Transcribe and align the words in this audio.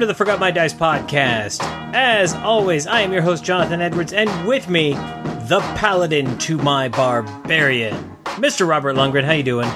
Welcome 0.00 0.08
to 0.08 0.14
the 0.14 0.24
Forgot 0.24 0.40
My 0.40 0.50
Dice 0.50 0.72
podcast. 0.72 1.60
As 1.92 2.32
always, 2.32 2.86
I 2.86 3.02
am 3.02 3.12
your 3.12 3.20
host, 3.20 3.44
Jonathan 3.44 3.82
Edwards, 3.82 4.14
and 4.14 4.48
with 4.48 4.66
me, 4.66 4.94
the 4.94 5.60
paladin 5.76 6.38
to 6.38 6.56
my 6.56 6.88
barbarian, 6.88 7.94
Mr. 8.24 8.66
Robert 8.66 8.96
Lundgren. 8.96 9.24
How 9.24 9.32
you 9.32 9.42
doing? 9.42 9.68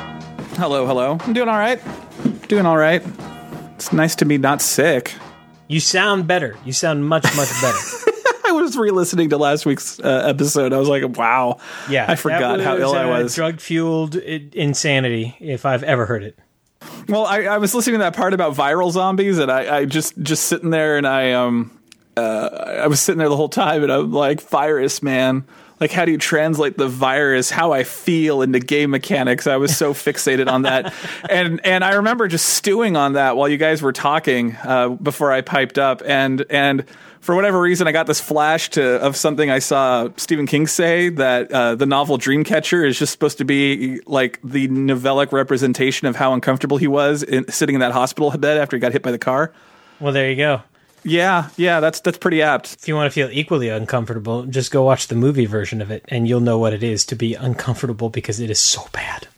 Hello, 0.57 0.87
hello. 0.87 1.19
I'm 1.21 1.35
doing 1.35 1.51
all 1.51 1.59
right. 1.59 1.79
Doing 2.49 2.65
all 2.65 2.79
right. 2.79 3.03
It's 3.75 3.93
nice 3.93 4.15
to 4.15 4.25
be 4.25 4.39
not 4.39 4.63
sick. 4.63 5.13
You 5.69 5.79
sound 5.79 6.27
better. 6.27 6.57
You 6.65 6.73
sound 6.73 7.07
much, 7.07 7.25
much 7.37 7.51
better. 7.61 7.77
I 8.47 8.53
was 8.53 8.79
re-listening 8.79 9.29
to 9.29 9.37
last 9.37 9.67
week's 9.67 10.01
uh, 10.01 10.23
episode. 10.25 10.73
I 10.73 10.79
was 10.79 10.89
like, 10.89 11.19
"Wow, 11.19 11.59
Yeah, 11.91 12.07
I 12.09 12.15
forgot 12.15 12.61
how 12.61 12.79
ill 12.79 12.95
I 12.95 13.05
was." 13.05 13.35
Drug 13.35 13.61
fueled 13.61 14.17
insanity, 14.17 15.37
if 15.39 15.67
I've 15.67 15.83
ever 15.83 16.07
heard 16.07 16.23
it. 16.23 16.39
Well, 17.09 17.27
I, 17.27 17.43
I 17.43 17.59
was 17.59 17.75
listening 17.75 17.95
to 17.95 18.05
that 18.05 18.17
part 18.17 18.35
about 18.35 18.55
viral 18.55 18.91
zombies, 18.91 19.39
and 19.39 19.51
I, 19.51 19.79
I 19.79 19.85
just 19.85 20.19
just 20.21 20.45
sitting 20.45 20.71
there, 20.71 20.97
and 20.97 21.07
I 21.07 21.33
um, 21.33 21.71
uh, 22.17 22.81
I 22.83 22.87
was 22.87 23.01
sitting 23.01 23.19
there 23.19 23.29
the 23.29 23.37
whole 23.37 23.49
time, 23.49 23.83
and 23.83 23.93
I'm 23.93 24.13
like, 24.13 24.41
"Virus, 24.41 25.03
man." 25.03 25.45
Like, 25.81 25.91
how 25.91 26.05
do 26.05 26.13
you 26.13 26.19
translate 26.19 26.79
the 26.79 26.89
virus? 26.89 27.51
How 27.51 27.73
I 27.73 27.83
feel 27.83 28.43
into 28.43 28.61
game 28.61 28.91
mechanics? 28.91 29.47
I 29.47 29.57
was 29.57 29.77
so 29.77 29.93
fixated 29.95 30.49
on 30.49 30.63
that, 30.63 30.95
and 31.29 31.61
and 31.65 31.85
I 31.85 31.95
remember 31.95 32.29
just 32.29 32.47
stewing 32.47 32.97
on 32.97 33.15
that 33.15 33.37
while 33.37 33.49
you 33.49 33.57
guys 33.57 33.83
were 33.83 33.93
talking 33.93 34.57
uh, 34.65 34.91
before 34.91 35.33
I 35.33 35.41
piped 35.41 35.79
up, 35.79 36.03
and 36.05 36.45
and 36.49 36.85
for 37.25 37.35
whatever 37.35 37.59
reason, 37.59 37.89
I 37.89 37.93
got 37.93 38.07
this 38.07 38.21
flash 38.21 38.69
to 38.71 39.01
of 39.01 39.17
something 39.17 39.51
I 39.51 39.59
saw 39.59 40.11
Stephen 40.19 40.47
King 40.47 40.67
say 40.67 41.09
that 41.09 41.51
uh, 41.51 41.75
the 41.75 41.87
novel 41.87 42.19
Dreamcatcher 42.19 42.87
is 42.87 42.99
just 42.99 43.13
supposed 43.13 43.39
to 43.39 43.47
be 43.47 44.01
like 44.01 44.39
the 44.45 44.69
novellic 44.69 45.33
representation 45.33 46.07
of 46.07 46.17
how 46.17 46.35
uncomfortable 46.35 46.77
he 46.77 46.87
was 46.87 47.23
in, 47.23 47.51
sitting 47.51 47.77
in 47.77 47.81
that 47.81 47.93
hospital 47.93 48.31
bed 48.39 48.59
after 48.59 48.77
he 48.77 48.81
got 48.81 48.93
hit 48.93 49.03
by 49.03 49.11
the 49.11 49.19
car. 49.19 49.55
Well, 50.01 50.13
there 50.13 50.29
you 50.29 50.37
go. 50.37 50.63
Yeah, 51.03 51.49
yeah, 51.57 51.81
that's 51.81 52.01
that's 52.01 52.19
pretty 52.19 52.43
apt. 52.43 52.75
If 52.75 52.89
you 52.89 52.95
want 52.95 53.11
to 53.11 53.15
feel 53.15 53.31
equally 53.33 53.71
uncomfortable, 53.71 54.45
just 54.45 54.71
go 54.71 54.83
watch 54.83 55.09
the 55.09 55.15
movie 55.15 55.47
version 55.47 55.81
of 55.81 55.91
it, 55.91 56.05
and 56.09 56.29
you'll 56.29 56.41
know 56.41 56.59
what 56.59 56.75
it 56.75 56.83
is 56.83 57.07
to 57.07 57.17
be 57.17 57.35
uncomfortable 57.35 58.11
because 58.11 58.39
it 58.39 58.51
is 58.51 58.61
so 58.61 58.87
bad. 58.93 59.29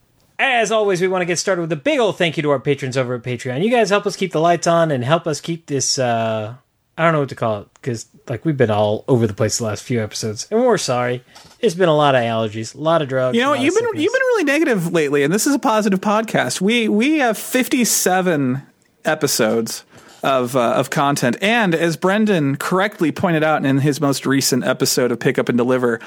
As 0.40 0.72
always, 0.72 1.00
we 1.00 1.06
want 1.08 1.22
to 1.22 1.26
get 1.26 1.38
started 1.38 1.62
with 1.62 1.72
a 1.72 1.76
big 1.76 2.00
old 2.00 2.18
thank 2.18 2.36
you 2.36 2.42
to 2.42 2.50
our 2.50 2.60
patrons 2.60 2.96
over 2.96 3.14
at 3.14 3.22
Patreon. 3.22 3.62
You 3.62 3.70
guys 3.70 3.90
help 3.90 4.06
us 4.06 4.16
keep 4.16 4.32
the 4.32 4.40
lights 4.40 4.66
on 4.66 4.90
and 4.90 5.04
help 5.04 5.28
us 5.28 5.40
keep 5.40 5.66
this. 5.66 6.00
Uh, 6.00 6.56
I 6.98 7.04
don't 7.04 7.12
know 7.12 7.20
what 7.20 7.28
to 7.28 7.34
call 7.34 7.60
it 7.62 7.68
because 7.74 8.06
like 8.28 8.44
we've 8.44 8.56
been 8.56 8.70
all 8.70 9.04
over 9.06 9.26
the 9.26 9.34
place 9.34 9.58
the 9.58 9.64
last 9.64 9.82
few 9.84 10.02
episodes, 10.02 10.48
and 10.50 10.60
we're 10.60 10.78
sorry. 10.78 11.22
It's 11.60 11.74
been 11.74 11.88
a 11.90 11.96
lot 11.96 12.14
of 12.14 12.22
allergies, 12.22 12.74
a 12.74 12.78
lot 12.78 13.02
of 13.02 13.08
drugs. 13.08 13.36
You 13.36 13.42
know, 13.42 13.52
you've 13.52 13.74
been 13.74 13.84
sickness. 13.84 14.02
you've 14.02 14.12
been 14.12 14.20
really 14.22 14.44
negative 14.44 14.92
lately, 14.92 15.22
and 15.22 15.32
this 15.32 15.46
is 15.46 15.54
a 15.54 15.58
positive 15.58 16.00
podcast. 16.00 16.60
We 16.60 16.88
we 16.88 17.18
have 17.18 17.36
fifty 17.36 17.84
seven 17.84 18.62
episodes 19.04 19.84
of 20.22 20.56
uh, 20.56 20.72
of 20.72 20.88
content, 20.88 21.36
and 21.42 21.74
as 21.74 21.98
Brendan 21.98 22.56
correctly 22.56 23.12
pointed 23.12 23.44
out 23.44 23.64
in 23.64 23.78
his 23.78 24.00
most 24.00 24.24
recent 24.24 24.64
episode 24.64 25.12
of 25.12 25.20
Pick 25.20 25.38
Up 25.38 25.50
and 25.50 25.58
Deliver, 25.58 26.00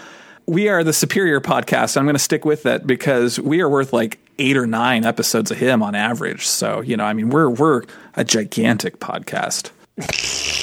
we 0.48 0.70
are 0.70 0.84
the 0.84 0.94
superior 0.94 1.40
podcast. 1.40 1.98
I'm 1.98 2.06
going 2.06 2.16
to 2.16 2.20
stick 2.20 2.46
with 2.46 2.64
that 2.64 2.88
because 2.88 3.40
we 3.40 3.62
are 3.62 3.70
worth 3.70 3.94
like 3.94 4.18
eight 4.40 4.58
or 4.58 4.66
nine 4.66 5.06
episodes 5.06 5.52
of 5.52 5.60
him 5.60 5.84
on 5.84 5.94
average. 5.94 6.48
So 6.48 6.82
you 6.82 6.98
know, 6.98 7.06
I 7.06 7.14
mean, 7.14 7.30
we're 7.30 7.50
we're 7.50 7.84
a 8.16 8.24
gigantic 8.24 9.00
podcast. 9.00 9.70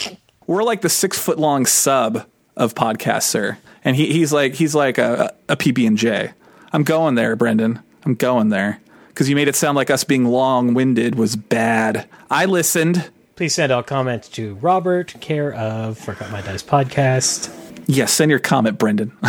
we're 0.47 0.63
like 0.63 0.81
the 0.81 0.89
six 0.89 1.19
foot 1.19 1.39
long 1.39 1.67
sub 1.67 2.27
of 2.57 2.75
podcasts, 2.75 3.25
sir. 3.25 3.59
And 3.85 3.97
he, 3.97 4.13
he's 4.13 4.33
like 4.33 4.55
he's 4.55 4.75
like 4.75 4.99
a, 4.99 5.35
a 5.49 5.57
PB 5.57 5.87
and 5.87 5.97
J. 5.99 6.33
I'm 6.73 6.83
going 6.83 7.15
there, 7.15 7.37
Brendan. 7.37 7.81
I'm 8.05 8.15
going 8.15 8.49
there 8.51 8.81
because 9.09 9.29
you 9.29 9.37
made 9.37 9.49
it 9.49 9.57
sound 9.57 9.77
like 9.77 9.91
us 9.91 10.05
being 10.05 10.25
long 10.25 10.75
winded 10.75 11.15
was 11.15 11.37
bad. 11.37 12.09
I 12.31 12.45
listened. 12.45 13.11
Please 13.37 13.55
send 13.55 13.71
all 13.71 13.83
comments 13.83 14.29
to 14.31 14.55
Robert, 14.57 15.15
care 15.21 15.53
of 15.53 15.99
Forgot 15.99 16.31
My 16.31 16.41
Dice 16.41 16.63
podcast. 16.63 17.53
Yes, 17.87 18.13
send 18.13 18.31
your 18.31 18.41
comment, 18.41 18.79
Brendan. 18.79 19.13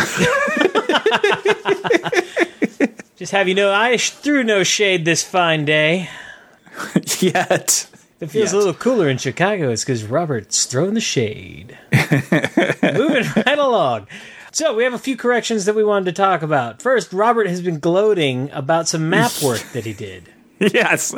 Just 3.16 3.32
have 3.32 3.48
you 3.48 3.54
know, 3.54 3.72
I 3.72 3.96
threw 3.96 4.44
no 4.44 4.62
shade 4.62 5.04
this 5.04 5.22
fine 5.22 5.64
day. 5.64 6.08
Yet. 7.18 7.88
It 8.20 8.30
feels 8.30 8.52
Yet. 8.52 8.54
a 8.54 8.58
little 8.58 8.74
cooler 8.74 9.08
in 9.08 9.18
Chicago. 9.18 9.70
It's 9.70 9.84
because 9.84 10.04
Robert's 10.04 10.64
throwing 10.66 10.94
the 10.94 11.00
shade. 11.00 11.78
Moving 11.92 13.24
right 13.46 13.58
along. 13.58 14.08
So 14.50 14.74
we 14.74 14.82
have 14.82 14.94
a 14.94 14.98
few 14.98 15.16
corrections 15.16 15.66
that 15.66 15.76
we 15.76 15.84
wanted 15.84 16.06
to 16.06 16.12
talk 16.12 16.42
about. 16.42 16.82
First, 16.82 17.12
Robert 17.12 17.46
has 17.46 17.60
been 17.60 17.78
gloating 17.78 18.50
about 18.50 18.88
some 18.88 19.08
map 19.08 19.30
work 19.42 19.60
that 19.72 19.84
he 19.84 19.92
did. 19.92 20.32
Yes. 20.58 21.14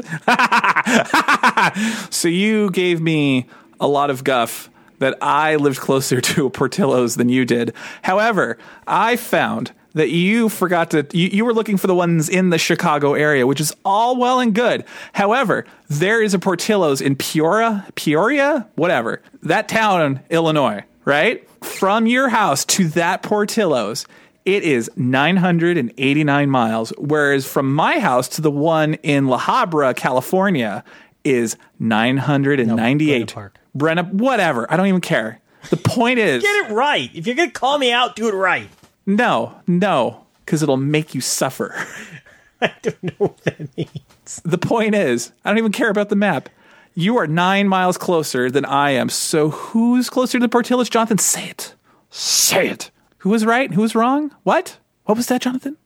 so 2.15 2.29
you 2.29 2.71
gave 2.71 3.01
me 3.01 3.47
a 3.81 3.89
lot 3.89 4.11
of 4.11 4.23
guff 4.23 4.69
that 4.99 5.17
I 5.23 5.57
lived 5.57 5.81
closer 5.81 6.21
to 6.21 6.51
Portillo's 6.51 7.17
than 7.17 7.31
you 7.31 7.47
did. 7.47 7.73
However, 8.03 8.59
I 8.87 9.17
found 9.17 9.73
that 9.95 10.11
you 10.11 10.49
forgot 10.49 10.91
to 10.91 11.07
you, 11.13 11.29
you 11.29 11.45
were 11.45 11.55
looking 11.55 11.77
for 11.77 11.87
the 11.87 11.95
ones 11.95 12.29
in 12.29 12.51
the 12.51 12.59
Chicago 12.59 13.15
area, 13.15 13.47
which 13.47 13.61
is 13.61 13.75
all 13.85 14.17
well 14.17 14.41
and 14.41 14.55
good. 14.55 14.85
However, 15.13 15.65
there 15.89 16.23
is 16.23 16.35
a 16.35 16.39
Portillo's 16.39 17.01
in 17.01 17.17
Peoria, 17.17 17.87
Peoria, 17.95 18.69
whatever. 18.77 19.23
That 19.43 19.69
town, 19.69 20.03
in 20.03 20.21
Illinois, 20.31 20.85
right? 21.05 21.47
From 21.65 22.07
your 22.07 22.29
house 22.29 22.65
to 22.67 22.89
that 22.89 23.23
Portillo's, 23.23 24.07
it 24.45 24.63
is 24.63 24.91
989 24.97 26.51
miles, 26.51 26.93
whereas 26.99 27.47
from 27.47 27.75
my 27.75 27.99
house 27.99 28.29
to 28.29 28.41
the 28.41 28.51
one 28.51 28.95
in 28.95 29.27
La 29.27 29.39
Habra, 29.39 29.95
California, 29.95 30.83
is 31.25 31.57
998. 31.79 33.29
Brenna 33.29 33.35
Park. 33.35 33.59
Brenna, 33.77 34.13
whatever. 34.13 34.71
I 34.73 34.77
don't 34.77 34.87
even 34.87 35.01
care. 35.01 35.41
The 35.69 35.77
point 35.77 36.19
is, 36.19 36.43
Get 36.43 36.71
it 36.71 36.73
right. 36.73 37.11
If 37.15 37.27
you're 37.27 37.37
going 37.37 37.51
to 37.51 37.59
call 37.59 37.79
me 37.79 37.93
out, 37.93 38.17
do 38.17 38.29
it 38.29 38.35
right. 38.35 38.69
No, 39.07 39.55
no, 39.67 40.27
because 40.45 40.63
it'll 40.63 40.77
make 40.77 41.15
you 41.15 41.21
suffer. 41.21 41.75
I 42.63 42.73
don't 42.83 43.03
know 43.03 43.13
what 43.19 43.39
that 43.45 43.77
means. 43.77 44.41
The 44.45 44.59
point 44.59 44.95
is, 44.95 45.33
I 45.45 45.49
don't 45.51 45.59
even 45.59 45.73
care 45.73 45.89
about 45.91 46.09
the 46.11 46.17
map. 46.17 46.49
You 46.95 47.17
are 47.19 47.27
nine 47.27 47.69
miles 47.69 47.97
closer 47.97 48.51
than 48.51 48.65
I 48.65 48.91
am. 48.91 49.09
So 49.09 49.51
who's 49.51 50.11
closer 50.11 50.39
to 50.39 50.43
the 50.43 50.49
Portillo's? 50.49 50.91
Jonathan, 50.91 51.19
say 51.19 51.49
it. 51.49 51.75
Say 52.11 52.69
it. 52.69 52.91
Who 53.19 53.31
was 53.31 53.45
right? 53.47 53.73
Who 53.73 53.81
was 53.83 53.95
wrong? 53.95 54.35
What? 54.43 54.77
What 55.05 55.17
was 55.17 55.27
that, 55.29 55.41
Jonathan? 55.41 55.77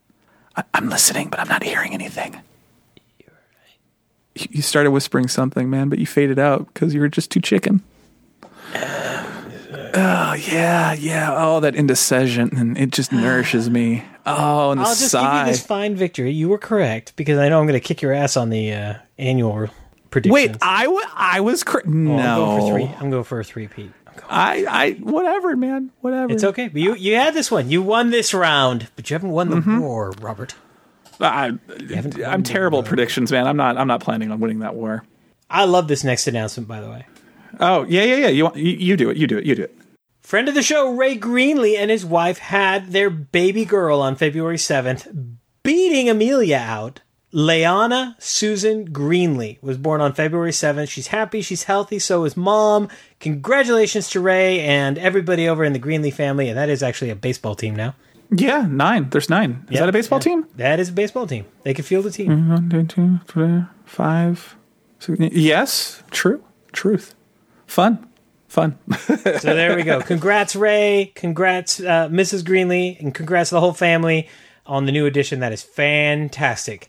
I- 0.56 0.64
I'm 0.74 0.88
listening, 0.88 1.28
but 1.28 1.38
I'm 1.41 1.48
not 1.48 1.62
hearing 1.62 1.94
anything. 1.94 2.41
You- 4.34 4.48
You 4.50 4.62
started 4.62 4.91
whispering 4.91 5.28
something, 5.28 5.70
man, 5.70 5.88
but 5.88 5.98
you 6.00 6.06
faded 6.06 6.38
out 6.38 6.66
because 6.72 6.92
you 6.94 7.00
were 7.00 7.08
just 7.08 7.30
too 7.30 7.41
chicken. 7.41 7.82
Uh, 8.74 9.03
Oh 9.97 10.32
yeah, 10.34 10.93
yeah. 10.94 11.32
Oh, 11.37 11.60
that 11.60 11.75
indecision, 11.77 12.50
and 12.56 12.77
it 12.77 12.91
just 12.91 13.12
nourishes 13.12 13.71
me. 13.71 14.05
Oh, 14.27 14.71
and 14.72 14.81
the 14.81 14.84
I'll 14.84 14.91
just 14.94 15.10
sigh. 15.10 15.38
give 15.41 15.47
you 15.47 15.53
this 15.53 15.66
fine 15.66 15.94
victory. 15.97 16.32
You 16.32 16.49
were 16.49 16.59
correct 16.59 17.15
because 17.16 17.38
I 17.38 17.49
know 17.49 17.60
I'm 17.60 17.66
going 17.66 17.78
to 17.81 17.87
kick 17.87 18.03
your 18.03 18.12
ass 18.12 18.37
on 18.37 18.50
the 18.50 18.72
uh, 18.72 18.94
annual 19.19 19.69
predictions. 20.10 20.33
Wait, 20.33 20.56
I 20.62 20.87
wa- 20.88 21.03
I 21.15 21.41
was 21.41 21.62
cr- 21.62 21.81
Oh, 21.87 21.91
no. 21.91 22.16
I'm 22.22 22.37
going 22.37 22.60
for 22.60 22.72
three. 22.72 22.94
I'm 23.00 23.10
going 23.10 23.25
for 23.25 23.41
a 23.41 23.44
three, 23.44 23.69
Pete. 23.69 23.93
I, 24.28 24.65
I, 24.69 24.91
whatever, 24.93 25.54
man, 25.56 25.91
whatever. 26.00 26.33
It's 26.33 26.44
okay. 26.44 26.69
But 26.69 26.81
you 26.81 26.94
you 26.94 27.16
had 27.16 27.34
this 27.34 27.50
one. 27.50 27.71
You 27.71 27.83
won 27.83 28.10
this 28.10 28.33
round, 28.33 28.89
but 28.97 29.10
you 29.10 29.15
haven't 29.15 29.30
won 29.30 29.51
the 29.51 29.57
Mm-hmm. 29.57 29.78
war, 29.80 30.13
Robert. 30.21 30.54
I, 31.21 31.53
haven't 31.91 32.24
I'm 32.24 32.42
terrible 32.42 32.80
at 32.80 32.84
predictions, 32.86 33.30
man. 33.30 33.47
I'm 33.47 33.57
not, 33.57 33.77
I'm 33.77 33.86
not 33.86 34.01
planning 34.01 34.33
on 34.33 34.41
winning 34.41 34.60
that 34.60 34.74
war. 34.74 35.04
I 35.48 35.65
love 35.65 35.86
this 35.89 36.03
next 36.03 36.27
announcement, 36.27 36.66
by 36.68 36.80
the 36.80 36.89
way. 36.91 37.07
Oh, 37.60 37.84
yeah, 37.84 38.03
yeah, 38.03 38.16
yeah. 38.16 38.28
You, 38.28 38.51
you, 38.57 38.72
you 38.72 38.97
do 38.97 39.10
it. 39.10 39.16
You 39.16 39.27
do 39.28 39.39
it. 39.39 39.45
You 39.45 39.54
do 39.54 39.63
it. 39.65 39.77
Friend 40.24 40.48
of 40.48 40.54
the 40.54 40.62
show, 40.62 40.91
Ray 40.91 41.18
Greenlee, 41.18 41.76
and 41.76 41.91
his 41.91 42.03
wife 42.04 42.38
had 42.38 42.92
their 42.92 43.10
baby 43.10 43.66
girl 43.66 44.00
on 44.00 44.16
February 44.16 44.56
7th, 44.56 45.36
beating 45.62 46.09
Amelia 46.09 46.56
out. 46.56 47.03
Leanna 47.30 48.16
Susan 48.18 48.88
Greenlee 48.88 49.60
was 49.62 49.76
born 49.76 50.00
on 50.00 50.15
February 50.15 50.50
7th. 50.53 50.88
She's 50.88 51.09
happy, 51.09 51.42
she's 51.42 51.65
healthy, 51.65 51.98
so 51.98 52.24
is 52.24 52.38
mom. 52.38 52.88
Congratulations 53.21 54.09
to 54.10 54.21
Ray 54.21 54.60
and 54.60 54.97
everybody 54.97 55.47
over 55.47 55.62
in 55.62 55.74
the 55.74 55.78
Greenlee 55.78 56.12
family, 56.15 56.48
and 56.48 56.56
that 56.56 56.70
is 56.70 56.82
actually 56.82 57.10
a 57.10 57.16
baseball 57.16 57.54
team 57.54 57.77
now. 57.77 57.94
Yeah, 58.30 58.66
nine. 58.66 59.10
There's 59.10 59.28
nine. 59.28 59.65
Is 59.66 59.72
Yep, 59.72 59.80
that 59.80 59.88
a 59.91 59.92
baseball 59.92 60.18
yeah. 60.20 60.22
team? 60.22 60.47
That 60.56 60.80
is 60.80 60.88
a 60.88 60.92
baseball 60.92 61.27
team. 61.27 61.44
They 61.65 61.74
can 61.74 61.84
field 61.84 62.06
a 62.06 62.10
team. 62.10 62.30
Mm, 62.30 62.48
one, 62.48 62.70
two, 62.70 62.84
two, 62.84 63.18
three, 63.27 63.65
five. 63.84 64.56
six- 65.00 65.18
Yes, 65.20 66.03
true. 66.10 66.42
Truth. 66.72 67.15
Fun. 67.66 68.09
Fun. 68.54 68.78
So 69.41 69.54
there 69.54 69.74
we 69.77 69.83
go. 69.83 70.01
Congrats, 70.01 70.54
Ray. 70.56 71.12
Congrats, 71.15 71.80
uh, 71.80 72.09
Mrs. 72.09 72.42
Greenlee, 72.42 72.98
and 73.01 73.15
congrats 73.15 73.51
to 73.51 73.56
the 73.56 73.60
whole 73.60 73.72
family 73.74 74.28
on 74.66 74.86
the 74.86 74.92
new 74.92 75.06
edition. 75.06 75.41
That 75.41 75.53
is 75.53 75.62
fantastic. 75.62 76.89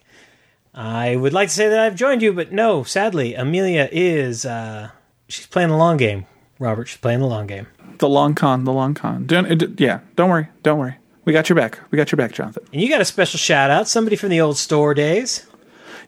I 0.74 1.16
would 1.16 1.32
like 1.32 1.48
to 1.48 1.54
say 1.54 1.68
that 1.68 1.78
I've 1.78 1.96
joined 1.96 2.22
you, 2.22 2.32
but 2.32 2.52
no, 2.52 2.82
sadly, 2.84 3.34
Amelia 3.34 3.88
is 3.90 4.44
uh, 4.44 4.90
she's 5.28 5.46
playing 5.46 5.70
the 5.70 5.76
long 5.76 5.96
game. 5.96 6.26
Robert, 6.58 6.86
she's 6.88 7.00
playing 7.00 7.20
the 7.20 7.26
long 7.26 7.46
game. 7.46 7.66
the 7.98 8.08
long 8.08 8.34
con, 8.34 8.64
the 8.64 8.72
long 8.72 8.94
con. 8.94 9.26
Don't, 9.26 9.80
yeah, 9.80 10.00
don't 10.14 10.30
worry, 10.30 10.48
don't 10.62 10.78
worry. 10.78 10.96
We 11.24 11.32
got 11.32 11.48
your 11.48 11.56
back. 11.56 11.78
We 11.90 11.96
got 11.96 12.12
your 12.12 12.16
back, 12.16 12.32
Jonathan. 12.32 12.64
And 12.72 12.80
you 12.80 12.88
got 12.88 13.00
a 13.00 13.04
special 13.04 13.38
shout 13.38 13.70
out, 13.70 13.88
somebody 13.88 14.16
from 14.16 14.28
the 14.28 14.40
old 14.40 14.56
store 14.58 14.94
days. 14.94 15.46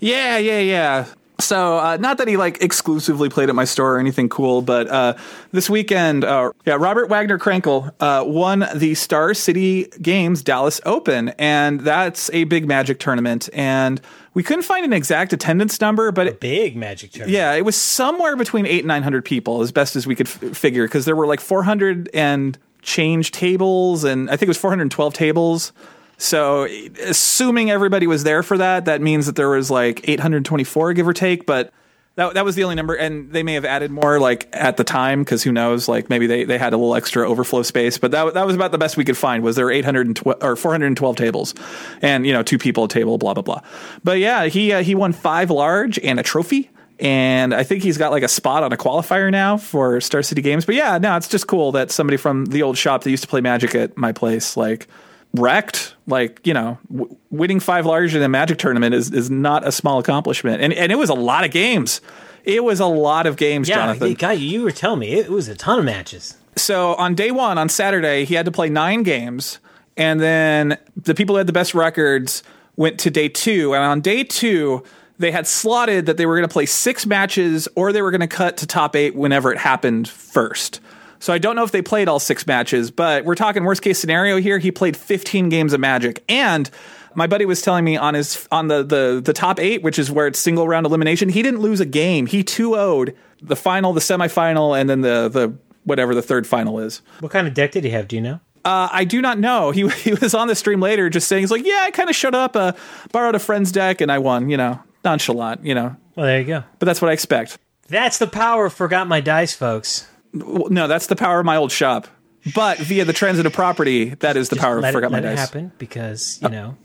Yeah, 0.01 0.39
yeah, 0.39 0.61
yeah. 0.61 1.07
So, 1.49 1.79
uh, 1.79 1.97
not 1.99 2.19
that 2.19 2.29
he 2.29 2.37
like 2.37 2.61
exclusively 2.63 3.31
played 3.31 3.49
at 3.49 3.55
my 3.55 3.65
store 3.65 3.97
or 3.97 3.99
anything 3.99 4.29
cool, 4.29 4.61
but 4.61 4.87
uh, 4.89 5.15
this 5.51 5.71
weekend, 5.71 6.23
uh, 6.23 6.53
yeah, 6.67 6.75
Robert 6.79 7.09
Wagner 7.09 7.39
Krankel 7.39 7.91
uh, 8.01 8.23
won 8.27 8.67
the 8.75 8.95
Star 8.95 9.33
City 9.33 9.85
Games 10.03 10.43
Dallas 10.43 10.79
Open, 10.85 11.31
and 11.39 11.81
that's 11.81 12.29
a 12.35 12.45
big 12.45 12.69
Magic 12.69 12.99
tournament. 12.99 13.49
And 13.55 13.99
we 14.35 14.43
couldn't 14.43 14.65
find 14.65 14.85
an 14.85 14.93
exact 14.93 15.33
attendance 15.33 15.81
number, 15.81 16.13
but 16.13 16.27
it, 16.27 16.41
Big 16.41 16.77
magic 16.77 17.13
tournament. 17.13 17.33
yeah, 17.33 17.55
it 17.55 17.65
was 17.65 17.77
somewhere 17.77 18.37
between 18.37 18.67
eight 18.67 18.81
and 18.81 18.89
nine 18.89 19.03
hundred 19.03 19.25
people, 19.25 19.63
as 19.63 19.73
best 19.73 19.97
as 19.97 20.07
we 20.07 20.15
could 20.15 20.27
f- 20.27 20.55
figure, 20.55 20.85
because 20.85 21.07
there 21.07 21.17
were 21.17 21.27
like 21.27 21.41
four 21.41 21.63
hundred 21.63 22.11
and 22.13 22.59
change 22.83 23.33
tables, 23.33 24.05
and 24.05 24.29
I 24.29 24.33
think 24.33 24.43
it 24.43 24.49
was 24.49 24.59
four 24.59 24.71
hundred 24.71 24.83
and 24.83 24.91
twelve 24.93 25.15
tables. 25.15 25.73
So, 26.19 26.65
assuming 27.05 27.71
everybody 27.71 28.09
was 28.09 28.25
there 28.25 28.43
for 28.43 28.59
that, 28.59 28.87
that 28.87 29.01
means 29.01 29.27
that 29.27 29.37
there 29.37 29.49
was 29.49 29.71
like 29.71 30.09
eight 30.09 30.21
hundred 30.21 30.45
twenty-four, 30.45 30.93
give 30.93 31.07
or 31.07 31.13
take. 31.13 31.47
But 31.47 31.73
that 32.17 32.35
that 32.35 32.45
was 32.45 32.57
the 32.57 32.65
only 32.65 32.75
number, 32.75 32.95
and 32.95 33.31
they 33.31 33.45
may 33.45 33.55
have 33.55 33.65
added 33.65 33.93
more 33.93 34.19
like 34.19 34.49
at 34.53 34.77
the 34.77 34.83
time, 34.83 35.23
because 35.23 35.45
who 35.45 35.53
knows? 35.53 35.87
Like 35.89 36.11
maybe 36.11 36.27
they, 36.27 36.43
they 36.43 36.59
had 36.59 36.73
a 36.73 36.77
little 36.77 36.97
extra 36.97 37.29
overflow 37.29 37.63
space, 37.63 37.99
but 37.99 38.11
that 38.11 38.35
that 38.35 38.45
was 38.45 38.57
about 38.57 38.73
the 38.73 38.79
best 38.79 38.97
we 38.97 39.05
could 39.05 39.17
find. 39.17 39.45
Was 39.45 39.55
there 39.55 39.71
eight 39.71 39.85
hundred 39.85 40.09
and 40.09 40.17
twelve 40.17 40.43
or 40.43 40.57
four 40.57 40.73
hundred 40.73 40.89
and 40.89 40.97
twelve 40.97 41.15
tables, 41.15 41.55
and 42.03 42.27
you 42.27 42.33
know 42.33 42.43
two 42.43 42.59
people 42.59 42.85
a 42.85 42.89
table, 42.89 43.17
blah 43.17 43.35
blah 43.35 43.45
blah. 43.45 43.61
But 44.03 44.19
yeah, 44.19 44.47
he 44.47 44.73
uh, 44.73 44.83
he 44.83 44.97
won 44.97 45.13
five 45.13 45.51
large 45.51 46.01
and 46.01 46.19
a 46.19 46.25
trophy 46.25 46.69
and 47.01 47.55
I 47.55 47.63
think 47.63 47.85
he's 47.85 47.97
got 47.97 48.11
like 48.11 48.25
a 48.25 48.29
spot 48.29 48.65
on 48.65 48.73
a 48.73 48.77
qualifier 48.77 49.31
now 49.31 49.57
for 49.57 50.01
Star 50.01 50.23
City 50.23 50.43
Games. 50.43 50.67
But 50.67 50.75
yeah, 50.75 50.99
no, 50.99 51.17
it's 51.17 51.29
just 51.29 51.47
cool 51.47 51.71
that 51.73 51.93
somebody 51.93 52.17
from 52.17 52.47
the 52.47 52.63
old 52.63 52.77
shop 52.77 53.05
that 53.05 53.11
used 53.11 53.23
to 53.23 53.29
play 53.29 53.41
Magic 53.41 53.75
at 53.75 53.97
my 53.97 54.11
place, 54.11 54.57
like 54.57 54.89
wrecked, 55.35 55.95
like 56.07 56.41
you 56.47 56.55
know, 56.55 56.79
w- 56.91 57.17
winning 57.31 57.61
five 57.61 57.87
larger 57.87 58.23
a 58.23 58.29
Magic 58.29 58.59
tournament 58.59 58.95
is 58.95 59.13
is 59.13 59.31
not 59.31 59.67
a 59.67 59.73
small 59.73 59.99
accomplishment, 59.99 60.63
and 60.63 60.73
and 60.73 60.91
it 60.93 60.97
was 60.97 61.11
a 61.11 61.15
lot 61.15 61.45
of 61.45 61.51
games. 61.51 62.01
It 62.45 62.65
was 62.65 62.81
a 62.81 62.87
lot 62.87 63.27
of 63.27 63.37
games, 63.37 63.69
Yeah, 63.69 63.75
Jonathan. 63.77 64.15
guy, 64.15 64.33
you 64.33 64.63
were 64.63 64.71
telling 64.71 65.01
me 65.01 65.13
it 65.15 65.29
was 65.29 65.49
a 65.49 65.55
ton 65.55 65.79
of 65.81 65.85
matches. 65.85 66.37
So 66.57 66.95
on 66.95 67.15
day 67.15 67.31
one, 67.31 67.59
on 67.59 67.69
Saturday, 67.69 68.25
he 68.25 68.35
had 68.35 68.47
to 68.47 68.53
play 68.53 68.69
nine 68.71 69.03
games, 69.03 69.59
and 69.97 70.19
then 70.21 70.79
the 70.97 71.15
people 71.15 71.35
who 71.35 71.39
had 71.39 71.47
the 71.47 71.53
best 71.53 71.75
records 71.75 72.43
went 72.77 72.99
to 73.01 73.11
day 73.11 73.29
two. 73.29 73.75
And 73.75 73.83
on 73.85 74.01
day 74.01 74.25
two, 74.25 74.83
they 75.19 75.31
had 75.31 75.47
slotted 75.47 76.07
that 76.07 76.17
they 76.17 76.27
were 76.27 76.37
going 76.37 76.49
to 76.49 76.53
play 76.53 76.65
six 76.67 77.05
matches, 77.05 77.69
or 77.75 77.93
they 77.93 78.01
were 78.03 78.11
going 78.13 78.21
to 78.23 78.27
cut 78.29 78.57
to 78.59 78.67
top 78.67 78.97
eight 78.97 79.15
whenever 79.15 79.53
it 79.53 79.59
happened 79.59 80.09
first. 80.09 80.81
So 81.21 81.33
I 81.33 81.39
don't 81.39 81.57
know 81.57 81.65
if 81.65 81.73
they 81.73 81.83
played 81.83 82.09
all 82.09 82.19
six 82.21 82.47
matches, 82.47 82.91
but 82.91 83.25
we're 83.25 83.35
talking 83.35 83.65
worst 83.65 83.83
case 83.83 83.99
scenario 83.99 84.37
here. 84.39 84.59
He 84.59 84.71
played 84.71 84.97
15 84.97 85.49
games 85.49 85.73
of 85.73 85.81
Magic, 85.81 86.23
and 86.29 86.71
my 87.15 87.27
buddy 87.27 87.45
was 87.45 87.61
telling 87.63 87.85
me 87.85 87.97
on 87.97 88.15
his 88.15 88.47
on 88.53 88.69
the 88.69 88.83
the 88.85 89.21
the 89.25 89.33
top 89.33 89.59
eight, 89.59 89.83
which 89.83 89.99
is 89.99 90.11
where 90.11 90.27
it's 90.27 90.39
single 90.39 90.69
round 90.69 90.87
elimination, 90.87 91.29
he 91.29 91.43
didn't 91.43 91.61
lose 91.61 91.81
a 91.81 91.87
game. 91.87 92.27
He 92.27 92.43
2 92.45 92.71
0'd 92.71 93.15
the 93.41 93.57
final, 93.57 93.93
the 93.93 94.01
semifinal, 94.01 94.79
and 94.79 94.89
then 94.91 95.01
the 95.03 95.29
the 95.29 95.55
whatever 95.85 96.15
the 96.15 96.23
third 96.23 96.47
final 96.47 96.79
is. 96.81 97.03
What 97.21 97.33
kind 97.33 97.47
of 97.49 97.55
deck 97.55 97.73
did 97.73 97.85
he 97.85 97.91
have? 97.91 98.09
Do 98.09 98.17
you 98.17 98.23
know? 98.23 98.41
Uh, 98.65 98.89
I 98.93 99.05
do 99.05 99.23
not 99.23 99.39
know. 99.39 99.71
He 99.71 99.89
he 100.03 100.13
was 100.15 100.35
on 100.35 100.49
the 100.49 100.55
stream 100.55 100.81
later, 100.81 101.09
just 101.11 101.29
saying 101.29 101.43
he's 101.43 101.51
like, 101.51 101.65
yeah, 101.65 101.83
I 101.83 101.91
kind 101.91 102.09
of 102.11 102.17
showed 102.17 102.35
up, 102.35 102.55
uh, 102.57 102.73
borrowed 103.13 103.35
a 103.35 103.39
friend's 103.39 103.73
deck, 103.73 104.01
and 104.01 104.11
I 104.13 104.19
won. 104.19 104.51
You 104.51 104.57
know, 104.57 104.81
nonchalant. 105.05 105.65
You 105.65 105.75
know, 105.75 105.97
Well, 106.17 106.27
there 106.27 106.41
you 106.41 106.47
go. 106.47 106.65
but 106.79 106.87
that's 106.87 107.01
what 107.01 107.09
I 107.11 107.13
expect. 107.13 107.59
That's 107.89 108.19
the 108.19 108.27
power 108.27 108.67
of 108.67 108.75
Forgot 108.75 109.09
My 109.09 109.21
Dice, 109.21 109.55
folks. 109.55 110.08
No, 110.33 110.87
that's 110.89 111.07
the 111.07 111.17
power 111.17 111.41
of 111.41 111.47
my 111.47 111.57
old 111.57 111.73
shop. 111.73 112.07
But 112.55 112.79
via 112.79 113.05
the 113.05 113.13
transitive 113.13 113.53
property, 113.53 114.11
that 114.17 114.37
is 114.37 114.49
the 114.49 114.57
Just 114.57 114.65
power 114.65 114.77
of 114.77 114.83
let 114.83 114.93
forgot 114.93 115.09
it, 115.09 115.11
my 115.11 115.21
let 115.21 115.33
it 115.33 115.39
happen 115.39 115.73
because, 115.79 116.39
you 116.41 116.49
uh, 116.49 116.51
know, 116.51 116.77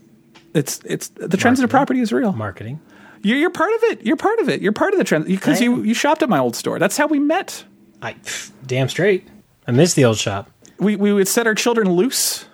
It's 0.52 0.80
it's 0.84 1.08
the 1.08 1.36
transitive 1.36 1.70
property 1.70 2.00
is 2.00 2.12
real. 2.12 2.32
marketing. 2.32 2.80
You're, 3.22 3.38
you're 3.38 3.50
part 3.50 3.72
of 3.72 3.82
it. 3.84 4.04
You're 4.04 4.16
part 4.16 4.38
of 4.40 4.48
it. 4.48 4.60
You're 4.60 4.72
part 4.72 4.92
of 4.92 4.98
the 4.98 5.04
trend 5.04 5.24
because 5.26 5.60
you 5.60 5.82
you 5.82 5.94
shopped 5.94 6.22
at 6.22 6.28
my 6.28 6.38
old 6.38 6.56
store. 6.56 6.78
That's 6.78 6.96
how 6.96 7.06
we 7.06 7.18
met. 7.18 7.64
I 8.02 8.14
pff, 8.14 8.50
damn 8.66 8.88
straight. 8.88 9.26
I 9.66 9.70
miss 9.72 9.94
the 9.94 10.04
old 10.04 10.18
shop 10.18 10.50
We 10.78 10.96
we 10.96 11.10
would 11.12 11.28
set 11.28 11.46
our 11.46 11.54
children 11.54 11.90
loose 11.90 12.44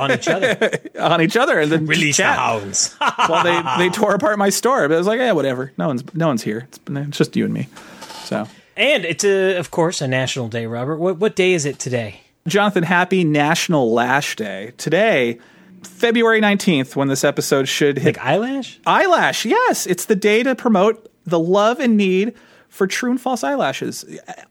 on 0.00 0.10
each 0.10 0.26
other. 0.26 0.56
on 0.98 1.20
each 1.22 1.36
other 1.36 1.60
and 1.60 1.70
then 1.70 1.86
Release 1.86 2.16
the 2.16 2.24
hounds. 2.24 2.94
while 3.26 3.44
they 3.44 3.84
they 3.84 3.90
tore 3.90 4.14
apart 4.14 4.38
my 4.38 4.48
store. 4.50 4.88
But 4.88 4.94
I 4.94 4.98
was 4.98 5.06
like, 5.06 5.18
yeah, 5.18 5.32
whatever. 5.32 5.72
No 5.78 5.86
one's 5.86 6.02
no 6.14 6.26
one's 6.26 6.42
here. 6.42 6.66
It's, 6.68 6.80
it's 6.88 7.18
just 7.18 7.36
you 7.36 7.44
and 7.44 7.54
me. 7.54 7.68
So, 8.24 8.48
and 8.76 9.04
it's 9.04 9.24
a, 9.24 9.56
of 9.56 9.70
course, 9.70 10.00
a 10.00 10.08
national 10.08 10.48
day, 10.48 10.66
Robert. 10.66 10.96
What 10.98 11.18
what 11.18 11.36
day 11.36 11.52
is 11.52 11.64
it 11.66 11.78
today? 11.78 12.20
Jonathan, 12.46 12.82
happy 12.82 13.22
National 13.24 13.92
Lash 13.92 14.34
Day 14.36 14.72
today, 14.76 15.38
February 15.82 16.40
nineteenth, 16.40 16.96
when 16.96 17.08
this 17.08 17.24
episode 17.24 17.68
should 17.68 17.98
hit 17.98 18.16
Like 18.16 18.24
eyelash? 18.26 18.80
eyelash. 18.86 19.44
Yes, 19.44 19.86
it's 19.86 20.06
the 20.06 20.16
day 20.16 20.42
to 20.42 20.54
promote 20.54 21.08
the 21.24 21.38
love 21.38 21.78
and 21.78 21.96
need 21.96 22.34
for 22.68 22.86
true 22.86 23.10
and 23.10 23.20
false 23.20 23.44
eyelashes. 23.44 24.04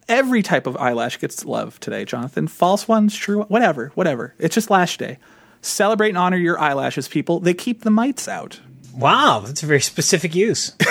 Every 0.07 0.41
type 0.43 0.67
of 0.67 0.77
eyelash 0.77 1.19
gets 1.19 1.43
love 1.43 1.79
today, 1.79 2.05
Jonathan. 2.05 2.47
False 2.47 2.87
ones, 2.87 3.15
true, 3.15 3.43
whatever, 3.43 3.91
whatever. 3.95 4.33
It's 4.39 4.55
just 4.55 4.69
lash 4.69 4.97
day. 4.97 5.17
Celebrate 5.61 6.09
and 6.09 6.17
honor 6.17 6.37
your 6.37 6.59
eyelashes, 6.59 7.07
people. 7.07 7.39
They 7.39 7.53
keep 7.53 7.81
the 7.81 7.91
mites 7.91 8.27
out. 8.27 8.59
Wow, 8.95 9.41
that's 9.45 9.63
a 9.63 9.65
very 9.65 9.81
specific 9.81 10.33
use. 10.35 10.71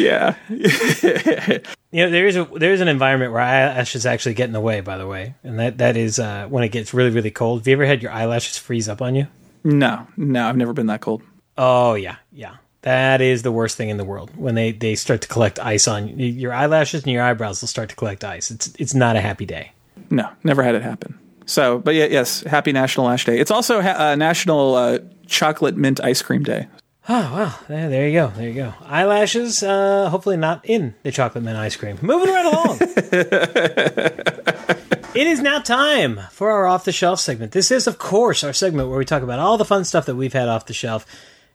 Yeah. 0.00 0.34
You 1.92 2.04
know, 2.04 2.10
there 2.12 2.28
is 2.28 2.36
a 2.36 2.44
there 2.44 2.72
is 2.72 2.80
an 2.80 2.86
environment 2.86 3.32
where 3.32 3.40
eyelashes 3.42 4.06
actually 4.06 4.34
get 4.34 4.44
in 4.44 4.52
the 4.52 4.60
way. 4.60 4.80
By 4.80 4.96
the 4.96 5.08
way, 5.08 5.34
and 5.42 5.58
that 5.58 5.78
that 5.78 5.96
is 5.96 6.20
uh, 6.20 6.46
when 6.48 6.62
it 6.62 6.68
gets 6.68 6.94
really 6.94 7.10
really 7.10 7.32
cold. 7.32 7.60
Have 7.62 7.66
you 7.66 7.72
ever 7.72 7.84
had 7.84 8.00
your 8.00 8.12
eyelashes 8.12 8.56
freeze 8.56 8.88
up 8.88 9.02
on 9.02 9.16
you? 9.16 9.26
No, 9.64 10.06
no, 10.16 10.48
I've 10.48 10.56
never 10.56 10.72
been 10.72 10.86
that 10.86 11.00
cold. 11.00 11.20
Oh 11.58 11.94
yeah, 11.94 12.16
yeah. 12.30 12.58
That 12.82 13.20
is 13.20 13.42
the 13.42 13.50
worst 13.50 13.76
thing 13.76 13.88
in 13.88 13.96
the 13.96 14.04
world 14.04 14.30
when 14.36 14.54
they 14.54 14.70
they 14.70 14.94
start 14.94 15.20
to 15.22 15.28
collect 15.28 15.58
ice 15.58 15.88
on 15.88 16.16
you. 16.16 16.26
your 16.26 16.52
eyelashes 16.52 17.02
and 17.02 17.10
your 17.12 17.24
eyebrows. 17.24 17.60
will 17.60 17.66
start 17.66 17.88
to 17.88 17.96
collect 17.96 18.22
ice. 18.22 18.52
It's 18.52 18.72
it's 18.78 18.94
not 18.94 19.16
a 19.16 19.20
happy 19.20 19.44
day. 19.44 19.72
No, 20.10 20.28
never 20.44 20.62
had 20.62 20.76
it 20.76 20.82
happen. 20.82 21.18
So, 21.46 21.80
but 21.80 21.96
yeah, 21.96 22.04
yes, 22.04 22.42
happy 22.42 22.70
National 22.70 23.06
Lash 23.06 23.24
Day. 23.24 23.40
It's 23.40 23.50
also 23.50 23.82
ha- 23.82 23.96
uh, 24.10 24.14
National 24.14 24.76
uh, 24.76 24.98
Chocolate 25.26 25.76
Mint 25.76 25.98
Ice 26.04 26.22
Cream 26.22 26.44
Day. 26.44 26.68
Oh 27.08 27.34
wow, 27.34 27.58
there, 27.66 27.88
there 27.88 28.08
you 28.08 28.12
go, 28.12 28.28
there 28.28 28.48
you 28.48 28.54
go. 28.54 28.74
Eyelashes, 28.82 29.62
uh, 29.62 30.10
hopefully 30.10 30.36
not 30.36 30.60
in 30.64 30.94
the 31.02 31.10
chocolate 31.10 31.42
mint 31.42 31.56
ice 31.56 31.76
cream. 31.76 31.98
Moving 32.02 32.32
right 32.32 32.44
along. 32.44 32.78
it 35.14 35.26
is 35.26 35.40
now 35.40 35.60
time 35.60 36.20
for 36.30 36.50
our 36.50 36.66
off 36.66 36.84
the 36.84 36.92
shelf 36.92 37.20
segment. 37.20 37.52
This 37.52 37.70
is, 37.70 37.86
of 37.86 37.98
course, 37.98 38.44
our 38.44 38.52
segment 38.52 38.90
where 38.90 38.98
we 38.98 39.04
talk 39.04 39.22
about 39.22 39.38
all 39.38 39.56
the 39.56 39.64
fun 39.64 39.84
stuff 39.84 40.06
that 40.06 40.14
we've 40.14 40.32
had 40.32 40.48
off 40.48 40.66
the 40.66 40.74
shelf 40.74 41.06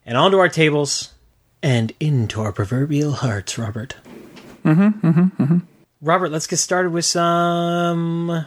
and 0.05 0.17
onto 0.17 0.39
our 0.39 0.49
tables 0.49 1.13
and 1.61 1.93
into 1.99 2.41
our 2.41 2.51
proverbial 2.51 3.13
hearts. 3.13 3.57
Robert. 3.57 3.95
Mm-hmm. 4.63 5.07
Mm-hmm. 5.07 5.43
mm-hmm. 5.43 5.57
Robert, 6.01 6.31
let's 6.31 6.47
get 6.47 6.57
started 6.57 6.91
with 6.91 7.05
some. 7.05 8.45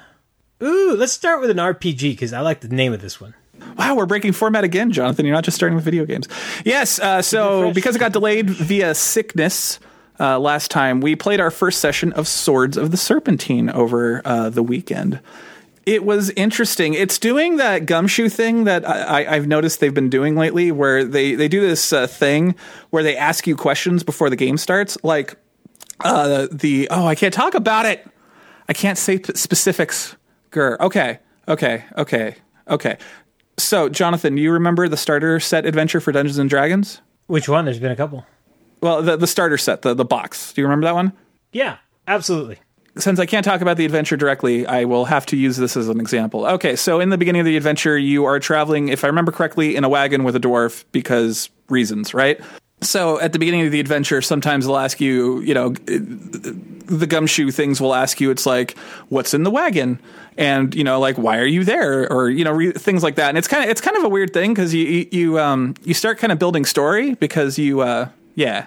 Ooh, 0.63 0.97
let's 0.97 1.13
start 1.13 1.41
with 1.41 1.51
an 1.51 1.57
RPG 1.57 2.13
because 2.13 2.33
I 2.33 2.41
like 2.41 2.61
the 2.61 2.69
name 2.69 2.93
of 2.93 3.01
this 3.01 3.21
one. 3.21 3.35
Wow, 3.77 3.95
we're 3.95 4.07
breaking 4.07 4.33
format 4.33 4.65
again, 4.65 4.91
Jonathan. 4.93 5.25
You're 5.27 5.35
not 5.35 5.45
just 5.45 5.57
starting 5.57 5.77
with 5.77 5.85
video 5.85 6.05
games. 6.05 6.29
Yes, 6.65 6.99
uh, 6.99 7.23
so 7.23 7.73
because 7.73 7.97
it 7.97 7.99
got 7.99 8.13
delayed 8.13 8.51
via 8.51 8.95
sickness 8.95 9.79
uh, 10.21 10.39
last 10.39 10.71
time, 10.71 11.01
we 11.01 11.15
played 11.15 11.41
our 11.41 11.51
first 11.51 11.81
session 11.81 12.13
of 12.15 12.27
Swords 12.27 12.77
of 12.77 12.91
the 12.91 12.97
Serpentine 12.97 13.71
over 13.71 14.21
uh, 14.25 14.51
the 14.51 14.63
weekend. 14.63 15.21
It 15.87 16.05
was 16.05 16.29
interesting. 16.31 16.93
It's 16.93 17.19
doing 17.19 17.57
that 17.57 17.87
gumshoe 17.87 18.29
thing 18.29 18.65
that 18.65 18.87
I, 18.87 19.23
I, 19.25 19.37
I've 19.37 19.47
noticed 19.47 19.81
they've 19.81 19.95
been 19.95 20.11
doing 20.11 20.37
lately, 20.37 20.71
where 20.71 21.03
they, 21.03 21.35
they 21.35 21.49
do 21.49 21.61
this 21.63 21.93
uh, 21.95 22.07
thing 22.07 22.57
where 22.91 23.03
they 23.03 23.17
ask 23.17 23.47
you 23.47 23.57
questions 23.57 24.03
before 24.03 24.29
the 24.29 24.37
game 24.37 24.59
starts. 24.59 24.99
Like 25.03 25.37
uh, 26.01 26.47
the, 26.53 26.89
oh, 26.91 27.07
I 27.07 27.15
can't 27.15 27.33
talk 27.33 27.55
about 27.55 27.87
it. 27.87 28.07
I 28.69 28.75
can't 28.75 28.99
say 28.99 29.19
p- 29.19 29.33
specifics. 29.35 30.15
Grr. 30.51 30.79
Okay. 30.79 31.21
Okay. 31.47 31.85
Okay. 31.97 32.37
Okay. 32.69 32.99
So, 33.59 33.89
Jonathan, 33.89 34.37
do 34.37 34.43
you 34.43 34.53
remember 34.53 34.89
the 34.89 34.97
starter 34.97 35.41
set 35.41 35.67
adventure 35.67 36.01
for 36.01 36.13
Dungeons 36.13 36.39
and 36.39 36.49
Dragons? 36.49 37.01
Which 37.27 37.49
one? 37.49 37.65
There's 37.65 37.81
been 37.81 37.91
a 37.91 37.97
couple. 37.97 38.25
Well, 38.81 39.03
the, 39.03 39.17
the 39.17 39.27
starter 39.27 39.59
set, 39.59 39.83
the, 39.83 39.95
the 39.95 40.05
box. 40.05 40.53
Do 40.53 40.61
you 40.61 40.67
remember 40.67 40.87
that 40.87 40.95
one? 40.95 41.13
Yeah, 41.53 41.79
absolutely. 42.07 42.59
Since 42.97 43.19
I 43.19 43.27
can't 43.27 43.45
talk 43.45 43.61
about 43.61 43.77
the 43.77 43.85
adventure 43.85 44.17
directly, 44.17 44.67
I 44.67 44.85
will 44.85 45.05
have 45.05 45.27
to 45.27 45.37
use 45.37 45.57
this 45.57 45.77
as 45.77 45.89
an 45.89 46.01
example. 46.01 46.47
Okay, 46.47 46.77
so 46.77 47.01
in 47.01 47.11
the 47.11 47.19
beginning 47.19 47.41
of 47.41 47.47
the 47.47 47.57
adventure, 47.57 47.99
you 47.99 48.25
are 48.25 48.41
traveling, 48.41 48.89
if 48.89 49.05
I 49.05 49.09
remember 49.09 49.33
correctly, 49.33 49.77
in 49.77 49.85
a 49.85 49.89
wagon 49.89 50.25
with 50.25 50.37
a 50.37 50.41
dwarf 50.41 50.85
because 50.93 51.51
reasons, 51.69 52.15
right? 52.15 52.41
So 52.81 53.21
at 53.21 53.33
the 53.33 53.39
beginning 53.39 53.67
of 53.67 53.73
the 53.73 53.81
adventure, 53.81 54.23
sometimes 54.23 54.67
they'll 54.67 54.77
ask 54.77 55.01
you, 55.01 55.41
you 55.41 55.53
know, 55.53 55.71
the 55.71 57.07
gumshoe 57.07 57.51
things 57.51 57.81
will 57.81 57.95
ask 57.95 58.21
you, 58.21 58.31
it's 58.31 58.47
like, 58.47 58.79
what's 59.09 59.35
in 59.35 59.43
the 59.43 59.51
wagon? 59.51 60.01
And, 60.37 60.75
you 60.75 60.85
know, 60.85 61.01
like, 61.01 61.19
why 61.19 61.39
are 61.39 61.47
you 61.47 61.65
there? 61.65 62.11
Or, 62.11 62.31
you 62.31 62.45
know, 62.45 62.53
re- 62.53 62.73
things 62.73 63.03
like 63.03 63.17
that. 63.17 63.31
And 63.31 63.39
it's 63.39 63.49
kind 63.49 63.65
of, 63.65 63.71
it's 63.71 63.81
kind 63.81 63.97
of 63.97 64.05
a 64.05 64.09
weird 64.09 64.33
thing 64.33 64.55
because 64.55 64.73
you, 64.73 65.09
you, 65.11 65.39
um, 65.41 65.75
you 65.83 65.93
start 65.93 66.19
kind 66.19 66.33
of 66.33 66.39
building 66.39 66.65
story 66.65 67.15
because 67.15 67.59
you, 67.59 67.81
uh, 67.81 68.09
yeah. 68.37 68.67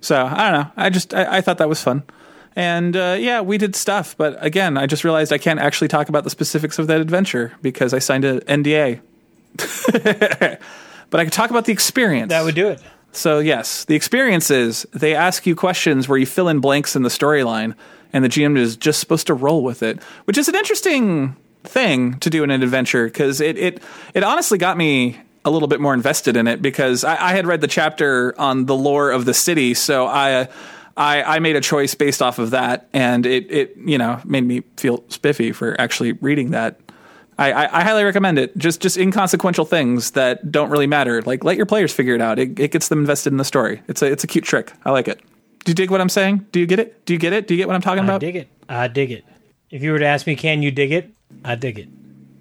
So 0.00 0.26
I 0.26 0.50
don't 0.50 0.60
know. 0.60 0.72
I 0.76 0.90
just, 0.90 1.14
I, 1.14 1.38
I 1.38 1.40
thought 1.40 1.58
that 1.58 1.68
was 1.68 1.80
fun. 1.80 2.02
And 2.56 2.96
uh, 2.96 3.16
yeah, 3.18 3.40
we 3.40 3.56
did 3.58 3.76
stuff. 3.76 4.16
But 4.16 4.44
again, 4.44 4.76
I 4.76 4.86
just 4.86 5.04
realized 5.04 5.32
I 5.32 5.38
can't 5.38 5.60
actually 5.60 5.88
talk 5.88 6.08
about 6.08 6.24
the 6.24 6.30
specifics 6.30 6.78
of 6.78 6.88
that 6.88 7.00
adventure 7.00 7.52
because 7.62 7.94
I 7.94 8.00
signed 8.00 8.24
an 8.24 8.40
NDA. 8.40 9.00
but 11.10 11.20
I 11.20 11.24
could 11.24 11.32
talk 11.32 11.50
about 11.50 11.64
the 11.64 11.72
experience. 11.72 12.30
That 12.30 12.44
would 12.44 12.54
do 12.54 12.68
it. 12.68 12.82
So, 13.12 13.40
yes, 13.40 13.84
the 13.84 13.94
experience 13.94 14.50
is 14.50 14.86
they 14.92 15.14
ask 15.14 15.46
you 15.46 15.54
questions 15.54 16.08
where 16.08 16.18
you 16.18 16.24
fill 16.24 16.48
in 16.48 16.60
blanks 16.60 16.96
in 16.96 17.02
the 17.02 17.10
storyline, 17.10 17.74
and 18.12 18.24
the 18.24 18.28
GM 18.28 18.56
is 18.56 18.76
just 18.76 19.00
supposed 19.00 19.26
to 19.26 19.34
roll 19.34 19.62
with 19.62 19.82
it, 19.82 20.02
which 20.24 20.38
is 20.38 20.48
an 20.48 20.54
interesting 20.54 21.36
thing 21.62 22.18
to 22.20 22.30
do 22.30 22.42
in 22.42 22.50
an 22.50 22.62
adventure 22.62 23.04
because 23.04 23.40
it, 23.40 23.58
it, 23.58 23.82
it 24.14 24.24
honestly 24.24 24.58
got 24.58 24.76
me 24.76 25.20
a 25.44 25.50
little 25.50 25.68
bit 25.68 25.80
more 25.80 25.92
invested 25.92 26.36
in 26.36 26.48
it 26.48 26.62
because 26.62 27.04
I, 27.04 27.30
I 27.30 27.32
had 27.34 27.46
read 27.46 27.60
the 27.60 27.68
chapter 27.68 28.34
on 28.40 28.64
the 28.64 28.74
lore 28.74 29.10
of 29.10 29.26
the 29.26 29.34
city. 29.34 29.74
So, 29.74 30.06
I. 30.06 30.48
I, 30.94 31.22
I 31.22 31.38
made 31.38 31.56
a 31.56 31.62
choice 31.62 31.94
based 31.94 32.20
off 32.20 32.38
of 32.38 32.50
that, 32.50 32.86
and 32.92 33.24
it, 33.24 33.50
it 33.50 33.76
you 33.82 33.96
know 33.96 34.20
made 34.26 34.44
me 34.44 34.62
feel 34.76 35.02
spiffy 35.08 35.50
for 35.52 35.74
actually 35.80 36.12
reading 36.12 36.50
that 36.50 36.78
I, 37.38 37.52
I, 37.52 37.78
I, 37.78 37.82
highly 37.82 38.04
recommend 38.04 38.38
it. 38.38 38.56
Just 38.58 38.80
just 38.80 38.96
inconsequential 38.96 39.64
things 39.64 40.12
that 40.12 40.52
don't 40.52 40.70
really 40.70 40.86
matter. 40.86 41.22
Like 41.22 41.44
let 41.44 41.56
your 41.56 41.66
players 41.66 41.92
figure 41.92 42.14
it 42.14 42.20
out. 42.20 42.38
It, 42.38 42.58
it 42.58 42.70
gets 42.70 42.88
them 42.88 43.00
invested 43.00 43.32
in 43.32 43.38
the 43.38 43.44
story. 43.44 43.82
It's 43.88 44.02
a 44.02 44.06
it's 44.06 44.24
a 44.24 44.26
cute 44.26 44.44
trick. 44.44 44.72
I 44.84 44.90
like 44.90 45.08
it. 45.08 45.20
Do 45.64 45.70
you 45.70 45.74
dig 45.74 45.90
what 45.90 46.00
I'm 46.00 46.08
saying? 46.08 46.46
Do 46.52 46.60
you 46.60 46.66
get 46.66 46.78
it? 46.78 47.04
Do 47.06 47.12
you 47.12 47.18
get 47.18 47.32
it? 47.32 47.46
Do 47.46 47.54
you 47.54 47.58
get 47.58 47.68
what 47.68 47.74
I'm 47.74 47.82
talking 47.82 48.02
I 48.02 48.04
about? 48.04 48.16
I 48.16 48.18
dig 48.18 48.36
it. 48.36 48.48
I 48.68 48.88
dig 48.88 49.10
it. 49.12 49.24
If 49.70 49.82
you 49.82 49.92
were 49.92 49.98
to 49.98 50.06
ask 50.06 50.26
me, 50.26 50.36
can 50.36 50.62
you 50.62 50.70
dig 50.70 50.92
it? 50.92 51.14
I 51.44 51.54
dig 51.54 51.78
it. 51.78 51.88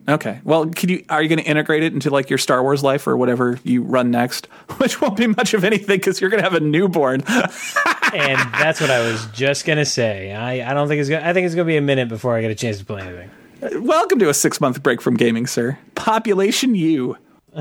Okay. 0.09 0.41
Well, 0.43 0.67
can 0.67 0.89
you? 0.89 1.05
Are 1.09 1.21
you 1.21 1.29
going 1.29 1.39
to 1.39 1.45
integrate 1.45 1.83
it 1.83 1.93
into 1.93 2.09
like 2.09 2.29
your 2.29 2.39
Star 2.39 2.61
Wars 2.61 2.83
life 2.83 3.07
or 3.07 3.15
whatever 3.15 3.59
you 3.63 3.83
run 3.83 4.11
next? 4.11 4.47
Which 4.77 4.99
won't 4.99 5.15
be 5.15 5.27
much 5.27 5.53
of 5.53 5.63
anything 5.63 5.97
because 5.97 6.19
you're 6.19 6.29
going 6.29 6.43
to 6.43 6.49
have 6.49 6.59
a 6.59 6.63
newborn. 6.63 7.21
and 8.13 8.39
that's 8.53 8.81
what 8.81 8.89
I 8.89 8.99
was 8.99 9.25
just 9.27 9.65
going 9.65 9.77
to 9.77 9.85
say. 9.85 10.33
I, 10.33 10.69
I 10.69 10.73
don't 10.73 10.87
think 10.87 10.99
it's 10.99 11.09
going. 11.09 11.23
I 11.23 11.33
think 11.33 11.45
it's 11.45 11.55
going 11.55 11.65
to 11.65 11.71
be 11.71 11.77
a 11.77 11.81
minute 11.81 12.09
before 12.09 12.35
I 12.35 12.41
get 12.41 12.51
a 12.51 12.55
chance 12.55 12.79
to 12.79 12.85
play 12.85 13.01
anything. 13.01 13.29
Welcome 13.61 14.17
to 14.19 14.29
a 14.29 14.33
six 14.33 14.59
month 14.59 14.81
break 14.81 15.01
from 15.01 15.15
gaming, 15.15 15.45
sir. 15.45 15.77
Population 15.93 16.73
U. 16.73 17.15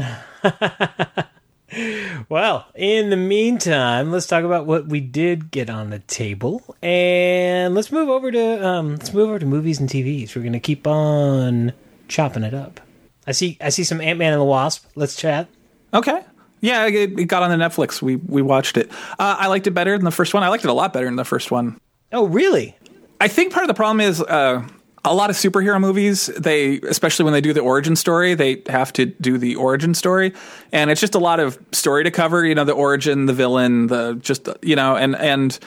well, 2.30 2.66
in 2.74 3.10
the 3.10 3.18
meantime, 3.18 4.10
let's 4.10 4.26
talk 4.26 4.44
about 4.44 4.64
what 4.64 4.86
we 4.86 5.00
did 5.00 5.50
get 5.50 5.68
on 5.68 5.90
the 5.90 5.98
table, 5.98 6.74
and 6.80 7.74
let's 7.74 7.92
move 7.92 8.08
over 8.08 8.32
to 8.32 8.66
um, 8.66 8.92
let's 8.92 9.12
move 9.12 9.28
over 9.28 9.38
to 9.38 9.44
movies 9.44 9.78
and 9.78 9.90
TVs. 9.90 10.34
We're 10.34 10.42
gonna 10.42 10.58
keep 10.58 10.86
on 10.86 11.74
chopping 12.08 12.44
it 12.44 12.54
up. 12.54 12.80
I 13.26 13.32
see 13.32 13.58
I 13.60 13.68
see 13.68 13.84
some 13.84 14.00
Ant 14.00 14.18
Man 14.18 14.32
and 14.32 14.40
the 14.40 14.46
Wasp. 14.46 14.86
Let's 14.94 15.16
chat. 15.16 15.48
Okay. 15.92 16.24
Yeah, 16.62 16.86
it, 16.86 17.18
it 17.18 17.24
got 17.26 17.42
on 17.42 17.50
the 17.50 17.62
Netflix. 17.62 18.00
We 18.00 18.16
we 18.16 18.40
watched 18.40 18.78
it. 18.78 18.90
Uh, 19.18 19.36
I 19.38 19.48
liked 19.48 19.66
it 19.66 19.72
better 19.72 19.98
than 19.98 20.06
the 20.06 20.10
first 20.10 20.32
one. 20.32 20.42
I 20.44 20.48
liked 20.48 20.64
it 20.64 20.70
a 20.70 20.72
lot 20.72 20.94
better 20.94 21.04
than 21.04 21.16
the 21.16 21.26
first 21.26 21.50
one. 21.50 21.78
Oh, 22.10 22.26
really? 22.26 22.74
I 23.20 23.28
think 23.28 23.52
part 23.52 23.64
of 23.64 23.68
the 23.68 23.74
problem 23.74 24.00
is 24.00 24.22
uh, 24.22 24.66
a 25.04 25.14
lot 25.14 25.30
of 25.30 25.36
superhero 25.36 25.80
movies 25.80 26.26
they 26.26 26.78
especially 26.80 27.24
when 27.24 27.32
they 27.32 27.40
do 27.40 27.52
the 27.52 27.60
origin 27.60 27.96
story 27.96 28.34
they 28.34 28.62
have 28.66 28.92
to 28.92 29.06
do 29.06 29.38
the 29.38 29.56
origin 29.56 29.94
story 29.94 30.32
and 30.72 30.90
it's 30.90 31.00
just 31.00 31.14
a 31.14 31.18
lot 31.18 31.40
of 31.40 31.58
story 31.72 32.04
to 32.04 32.10
cover 32.10 32.44
you 32.44 32.54
know 32.54 32.64
the 32.64 32.72
origin 32.72 33.26
the 33.26 33.32
villain 33.32 33.86
the 33.86 34.14
just 34.20 34.48
you 34.62 34.76
know 34.76 34.96
and 34.96 35.16
and 35.16 35.58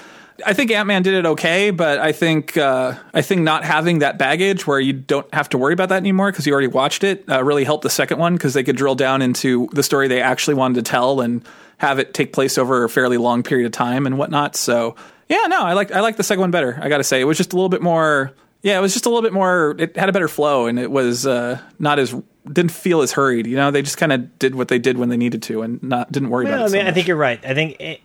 I 0.43 0.53
think 0.53 0.71
Ant 0.71 0.87
Man 0.87 1.03
did 1.03 1.13
it 1.13 1.25
okay, 1.27 1.69
but 1.69 1.99
I 1.99 2.11
think 2.11 2.57
uh, 2.57 2.95
I 3.13 3.21
think 3.21 3.41
not 3.41 3.63
having 3.63 3.99
that 3.99 4.17
baggage 4.17 4.65
where 4.65 4.79
you 4.79 4.91
don't 4.91 5.31
have 5.31 5.47
to 5.49 5.59
worry 5.59 5.73
about 5.73 5.89
that 5.89 5.97
anymore 5.97 6.31
because 6.31 6.47
you 6.47 6.53
already 6.53 6.67
watched 6.67 7.03
it 7.03 7.23
uh, 7.29 7.43
really 7.43 7.63
helped 7.63 7.83
the 7.83 7.89
second 7.89 8.17
one 8.17 8.33
because 8.33 8.55
they 8.55 8.63
could 8.63 8.75
drill 8.75 8.95
down 8.95 9.21
into 9.21 9.69
the 9.73 9.83
story 9.83 10.07
they 10.07 10.21
actually 10.21 10.55
wanted 10.55 10.83
to 10.83 10.91
tell 10.91 11.21
and 11.21 11.45
have 11.77 11.99
it 11.99 12.15
take 12.15 12.33
place 12.33 12.57
over 12.57 12.83
a 12.83 12.89
fairly 12.89 13.17
long 13.17 13.43
period 13.43 13.67
of 13.67 13.73
time 13.73 14.07
and 14.07 14.17
whatnot. 14.17 14.55
So 14.55 14.95
yeah, 15.29 15.45
no, 15.47 15.61
I 15.61 15.73
like 15.73 15.91
I 15.91 15.99
like 15.99 16.17
the 16.17 16.23
second 16.23 16.41
one 16.41 16.51
better. 16.51 16.79
I 16.81 16.89
got 16.89 16.97
to 16.97 17.03
say 17.03 17.21
it 17.21 17.25
was 17.25 17.37
just 17.37 17.53
a 17.53 17.55
little 17.55 17.69
bit 17.69 17.83
more 17.83 18.33
yeah, 18.63 18.77
it 18.77 18.81
was 18.81 18.93
just 18.93 19.05
a 19.05 19.09
little 19.09 19.21
bit 19.21 19.33
more. 19.33 19.75
It 19.77 19.95
had 19.97 20.09
a 20.09 20.13
better 20.13 20.29
flow, 20.29 20.67
and 20.67 20.79
it 20.79 20.89
was 20.89 21.27
uh, 21.27 21.59
not 21.79 21.99
as 21.99 22.15
didn't 22.51 22.71
feel 22.71 23.01
as 23.01 23.11
hurried. 23.11 23.45
You 23.45 23.57
know, 23.57 23.71
they 23.71 23.81
just 23.81 23.97
kind 23.97 24.13
of 24.13 24.39
did 24.39 24.55
what 24.55 24.69
they 24.69 24.79
did 24.79 24.97
when 24.97 25.09
they 25.09 25.17
needed 25.17 25.43
to, 25.43 25.61
and 25.61 25.83
not 25.83 26.11
didn't 26.11 26.29
worry 26.29 26.45
well, 26.45 26.53
about. 26.55 26.69
I 26.69 26.73
mean, 26.73 26.81
so 26.85 26.87
I 26.87 26.91
think 26.93 27.07
you're 27.07 27.17
right. 27.17 27.43
I 27.45 27.53
think 27.53 27.79
it, 27.81 28.01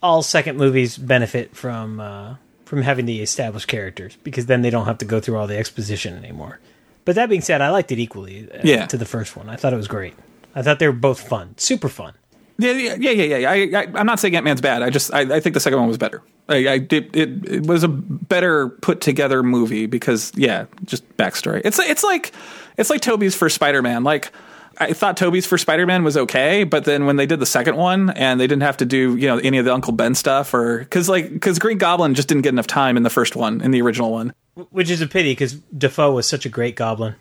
all 0.00 0.22
second 0.22 0.56
movies 0.56 0.96
benefit 0.96 1.56
from 1.56 1.98
uh, 1.98 2.36
from 2.64 2.82
having 2.82 3.06
the 3.06 3.20
established 3.20 3.66
characters 3.66 4.16
because 4.22 4.46
then 4.46 4.62
they 4.62 4.70
don't 4.70 4.86
have 4.86 4.98
to 4.98 5.04
go 5.04 5.18
through 5.20 5.36
all 5.36 5.48
the 5.48 5.58
exposition 5.58 6.16
anymore. 6.16 6.60
But 7.04 7.16
that 7.16 7.28
being 7.28 7.40
said, 7.40 7.60
I 7.60 7.70
liked 7.70 7.90
it 7.90 7.98
equally 7.98 8.50
uh, 8.52 8.60
yeah. 8.62 8.86
to 8.86 8.96
the 8.96 9.06
first 9.06 9.36
one. 9.36 9.48
I 9.48 9.56
thought 9.56 9.72
it 9.72 9.76
was 9.76 9.88
great. 9.88 10.14
I 10.54 10.62
thought 10.62 10.78
they 10.78 10.86
were 10.86 10.92
both 10.92 11.26
fun, 11.26 11.54
super 11.56 11.88
fun. 11.88 12.14
Yeah, 12.58 12.72
yeah, 12.72 13.10
yeah, 13.10 13.36
yeah. 13.36 13.50
I, 13.50 13.54
I, 13.82 14.00
am 14.00 14.06
not 14.06 14.18
saying 14.18 14.34
Ant 14.34 14.44
Man's 14.44 14.60
bad. 14.60 14.82
I 14.82 14.90
just, 14.90 15.14
I, 15.14 15.20
I, 15.20 15.40
think 15.40 15.54
the 15.54 15.60
second 15.60 15.78
one 15.78 15.86
was 15.86 15.98
better. 15.98 16.22
I, 16.48 16.68
I 16.68 16.78
did, 16.78 17.14
it, 17.16 17.48
it 17.48 17.66
was 17.66 17.84
a 17.84 17.88
better 17.88 18.68
put 18.68 19.00
together 19.00 19.44
movie 19.44 19.86
because, 19.86 20.32
yeah, 20.34 20.66
just 20.84 21.08
backstory. 21.16 21.62
It's, 21.64 21.78
it's 21.78 22.02
like, 22.02 22.32
it's 22.76 22.90
like 22.90 23.00
Tobey's 23.00 23.36
first 23.36 23.54
Spider 23.54 23.80
Man. 23.80 24.02
Like, 24.02 24.32
I 24.80 24.92
thought 24.92 25.16
Tobey's 25.16 25.46
for 25.46 25.58
Spider 25.58 25.86
Man 25.86 26.04
was 26.04 26.16
okay, 26.16 26.64
but 26.64 26.84
then 26.84 27.06
when 27.06 27.16
they 27.16 27.26
did 27.26 27.40
the 27.40 27.46
second 27.46 27.76
one 27.76 28.10
and 28.10 28.40
they 28.40 28.46
didn't 28.46 28.62
have 28.62 28.76
to 28.78 28.86
do, 28.86 29.16
you 29.16 29.26
know, 29.26 29.38
any 29.38 29.58
of 29.58 29.64
the 29.64 29.72
Uncle 29.72 29.92
Ben 29.92 30.14
stuff 30.14 30.54
or 30.54 30.78
because 30.78 31.08
like 31.08 31.32
because 31.32 31.58
Green 31.58 31.78
Goblin 31.78 32.14
just 32.14 32.28
didn't 32.28 32.42
get 32.42 32.50
enough 32.50 32.68
time 32.68 32.96
in 32.96 33.02
the 33.02 33.10
first 33.10 33.34
one 33.34 33.60
in 33.60 33.72
the 33.72 33.82
original 33.82 34.12
one, 34.12 34.32
which 34.70 34.88
is 34.88 35.00
a 35.00 35.08
pity 35.08 35.32
because 35.32 35.54
Dafoe 35.54 36.12
was 36.12 36.28
such 36.28 36.46
a 36.46 36.48
great 36.48 36.76
Goblin. 36.76 37.16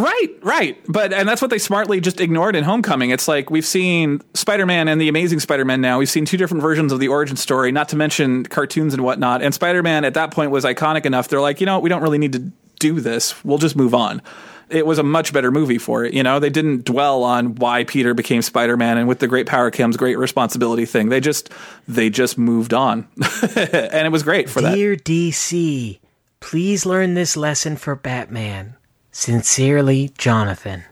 Right, 0.00 0.28
right. 0.42 0.78
But 0.88 1.12
and 1.12 1.28
that's 1.28 1.42
what 1.42 1.50
they 1.50 1.58
smartly 1.58 2.00
just 2.00 2.20
ignored 2.20 2.56
in 2.56 2.64
Homecoming. 2.64 3.10
It's 3.10 3.28
like 3.28 3.50
we've 3.50 3.66
seen 3.66 4.22
Spider-Man 4.34 4.88
and 4.88 5.00
the 5.00 5.08
Amazing 5.08 5.40
Spider-Man 5.40 5.80
now. 5.80 5.98
We've 5.98 6.08
seen 6.08 6.24
two 6.24 6.36
different 6.36 6.62
versions 6.62 6.92
of 6.92 7.00
the 7.00 7.08
origin 7.08 7.36
story, 7.36 7.70
not 7.70 7.90
to 7.90 7.96
mention 7.96 8.44
cartoons 8.44 8.94
and 8.94 9.04
whatnot. 9.04 9.42
And 9.42 9.52
Spider-Man 9.52 10.04
at 10.04 10.14
that 10.14 10.30
point 10.30 10.50
was 10.50 10.64
iconic 10.64 11.04
enough. 11.04 11.28
They're 11.28 11.40
like, 11.40 11.60
you 11.60 11.66
know, 11.66 11.78
we 11.80 11.88
don't 11.88 12.02
really 12.02 12.18
need 12.18 12.32
to 12.32 12.50
do 12.78 13.00
this. 13.00 13.44
We'll 13.44 13.58
just 13.58 13.76
move 13.76 13.94
on. 13.94 14.22
It 14.70 14.86
was 14.86 14.98
a 14.98 15.02
much 15.02 15.32
better 15.32 15.50
movie 15.50 15.78
for 15.78 16.04
it. 16.04 16.14
You 16.14 16.22
know, 16.22 16.38
they 16.38 16.48
didn't 16.48 16.84
dwell 16.84 17.24
on 17.24 17.56
why 17.56 17.84
Peter 17.84 18.14
became 18.14 18.40
Spider-Man 18.40 18.98
and 18.98 19.08
with 19.08 19.18
the 19.18 19.26
great 19.26 19.46
power 19.46 19.70
comes 19.70 19.96
great 19.96 20.16
responsibility 20.16 20.86
thing. 20.86 21.08
They 21.08 21.20
just 21.20 21.50
they 21.88 22.08
just 22.08 22.38
moved 22.38 22.72
on. 22.72 23.08
and 23.56 24.06
it 24.06 24.12
was 24.12 24.22
great 24.22 24.48
for 24.48 24.60
Dear 24.60 24.94
that. 24.96 25.04
Dear 25.04 25.30
DC, 25.30 25.98
please 26.38 26.86
learn 26.86 27.14
this 27.14 27.36
lesson 27.36 27.76
for 27.76 27.96
Batman. 27.96 28.76
Sincerely, 29.12 30.12
Jonathan. 30.16 30.84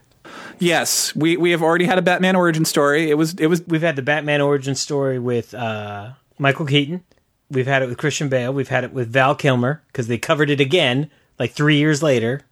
Yes, 0.58 1.14
we, 1.14 1.36
we 1.36 1.52
have 1.52 1.62
already 1.62 1.84
had 1.84 1.98
a 1.98 2.02
Batman 2.02 2.34
origin 2.34 2.64
story. 2.64 3.10
It 3.10 3.14
was 3.14 3.34
it 3.34 3.46
was 3.46 3.62
we've 3.66 3.82
had 3.82 3.96
the 3.96 4.02
Batman 4.02 4.40
origin 4.40 4.74
story 4.74 5.18
with 5.18 5.54
uh, 5.54 6.10
Michael 6.38 6.66
Keaton. 6.66 7.04
We've 7.50 7.66
had 7.66 7.82
it 7.82 7.88
with 7.88 7.96
Christian 7.96 8.28
Bale. 8.28 8.52
We've 8.52 8.68
had 8.68 8.84
it 8.84 8.92
with 8.92 9.08
Val 9.08 9.34
Kilmer 9.34 9.82
because 9.86 10.08
they 10.08 10.18
covered 10.18 10.50
it 10.50 10.60
again 10.60 11.10
like 11.38 11.52
three 11.52 11.76
years 11.76 12.02
later. 12.02 12.42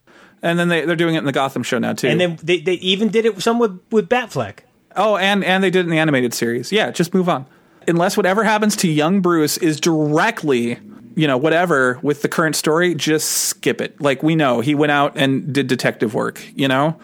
And 0.43 0.59
then 0.59 0.69
they 0.69 0.85
they're 0.85 0.97
doing 0.97 1.17
it 1.17 1.19
in 1.19 1.25
the 1.25 1.33
Gotham 1.33 1.63
show 1.63 1.79
now 1.79 1.95
too. 1.95 2.09
And 2.09 2.21
then 2.21 2.39
they, 2.43 2.61
they 2.61 2.75
even 2.75 3.09
did 3.09 3.25
it 3.25 3.43
some 3.43 3.59
with 3.59 3.81
with 3.91 4.09
Batfleck. 4.09 4.61
Oh, 4.95 5.17
and 5.17 5.45
and 5.45 5.65
they 5.65 5.71
did 5.71 5.81
it 5.81 5.85
in 5.87 5.91
the 5.91 5.99
animated 5.99 6.33
series. 6.33 6.71
Yeah, 6.71 6.91
just 6.91 7.13
move 7.13 7.29
on. 7.29 7.47
Unless 7.89 8.17
whatever 8.17 8.45
happens 8.45 8.77
to 8.77 8.89
young 8.89 9.21
Bruce 9.21 9.59
is 9.59 9.81
directly 9.81 10.79
you 11.17 11.27
know, 11.27 11.39
whatever 11.39 11.99
with 12.03 12.23
the 12.23 12.29
current 12.29 12.55
story, 12.55 12.95
just 12.95 13.31
skip 13.31 13.81
it. 13.81 14.01
Like 14.01 14.23
we 14.23 14.37
know 14.37 14.61
he 14.61 14.75
went 14.75 14.93
out 14.93 15.17
and 15.17 15.53
did 15.53 15.67
detective 15.67 16.15
work, 16.15 16.41
you 16.55 16.69
know? 16.69 17.01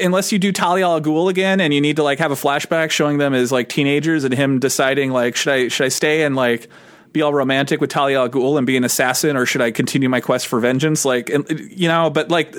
Unless 0.00 0.32
you 0.32 0.38
do 0.38 0.50
Talia 0.50 0.86
al 0.86 1.00
Ghul 1.02 1.28
again 1.28 1.60
and 1.60 1.74
you 1.74 1.80
need 1.80 1.96
to 1.96 2.02
like 2.02 2.18
have 2.20 2.32
a 2.32 2.34
flashback 2.34 2.90
showing 2.90 3.18
them 3.18 3.34
as 3.34 3.52
like 3.52 3.68
teenagers 3.68 4.24
and 4.24 4.32
him 4.32 4.58
deciding 4.58 5.10
like 5.10 5.36
should 5.36 5.52
I 5.52 5.68
should 5.68 5.84
I 5.84 5.88
stay 5.90 6.22
and 6.22 6.34
like 6.34 6.68
be 7.12 7.20
all 7.20 7.34
romantic 7.34 7.82
with 7.82 7.90
Talia 7.90 8.20
al 8.20 8.30
Ghul 8.30 8.56
and 8.56 8.66
be 8.66 8.78
an 8.78 8.84
assassin 8.84 9.36
or 9.36 9.44
should 9.44 9.60
I 9.60 9.72
continue 9.72 10.08
my 10.08 10.22
quest 10.22 10.46
for 10.46 10.58
vengeance 10.58 11.04
like 11.04 11.28
and, 11.28 11.46
you 11.70 11.86
know 11.86 12.08
but 12.08 12.30
like 12.30 12.56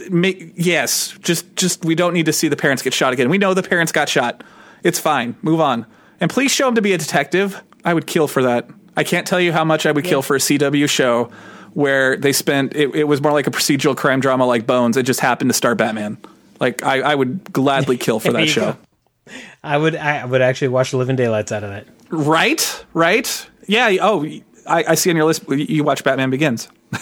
yes 0.55 1.17
just 1.23 1.55
just 1.55 1.83
we 1.83 1.95
don't 1.95 2.13
need 2.13 2.27
to 2.27 2.33
see 2.33 2.47
the 2.47 2.55
parents 2.55 2.83
get 2.83 2.93
shot 2.93 3.11
again. 3.11 3.27
We 3.27 3.39
know 3.39 3.55
the 3.55 3.63
parents 3.63 3.91
got 3.91 4.07
shot. 4.07 4.43
It's 4.83 4.99
fine. 4.99 5.35
Move 5.41 5.61
on. 5.61 5.87
And 6.19 6.29
please 6.29 6.51
show 6.51 6.67
him 6.67 6.75
to 6.75 6.81
be 6.83 6.93
a 6.93 6.97
detective. 6.99 7.59
I 7.83 7.95
would 7.95 8.05
kill 8.05 8.27
for 8.27 8.43
that. 8.43 8.69
I 9.01 9.03
can't 9.03 9.25
tell 9.25 9.39
you 9.39 9.51
how 9.51 9.65
much 9.65 9.87
I 9.87 9.91
would 9.91 10.05
kill 10.05 10.21
for 10.21 10.35
a 10.35 10.39
CW 10.39 10.87
show 10.87 11.31
where 11.73 12.17
they 12.17 12.31
spent 12.31 12.75
it, 12.75 12.93
it, 12.93 13.05
was 13.05 13.19
more 13.19 13.31
like 13.31 13.47
a 13.47 13.49
procedural 13.49 13.97
crime 13.97 14.19
drama 14.19 14.45
like 14.45 14.67
Bones. 14.67 14.95
It 14.95 15.07
just 15.07 15.19
happened 15.19 15.49
to 15.49 15.55
star 15.55 15.73
Batman. 15.73 16.19
Like 16.59 16.83
I, 16.83 17.01
I 17.01 17.15
would 17.15 17.51
gladly 17.51 17.97
kill 17.97 18.19
for 18.19 18.31
that 18.33 18.47
show. 18.47 18.73
Go. 18.73 19.33
I 19.63 19.75
would 19.75 19.95
I 19.95 20.23
would 20.23 20.43
actually 20.43 20.67
watch 20.67 20.91
the 20.91 20.97
living 20.97 21.15
daylights 21.15 21.51
out 21.51 21.63
of 21.63 21.71
that. 21.71 21.87
Right, 22.11 22.85
right. 22.93 23.49
Yeah. 23.67 23.97
Oh, 24.01 24.23
I, 24.67 24.83
I 24.89 24.95
see 24.95 25.09
on 25.09 25.15
your 25.15 25.25
list 25.25 25.49
you 25.49 25.83
watch 25.83 26.03
Batman 26.03 26.29
Begins. 26.29 26.69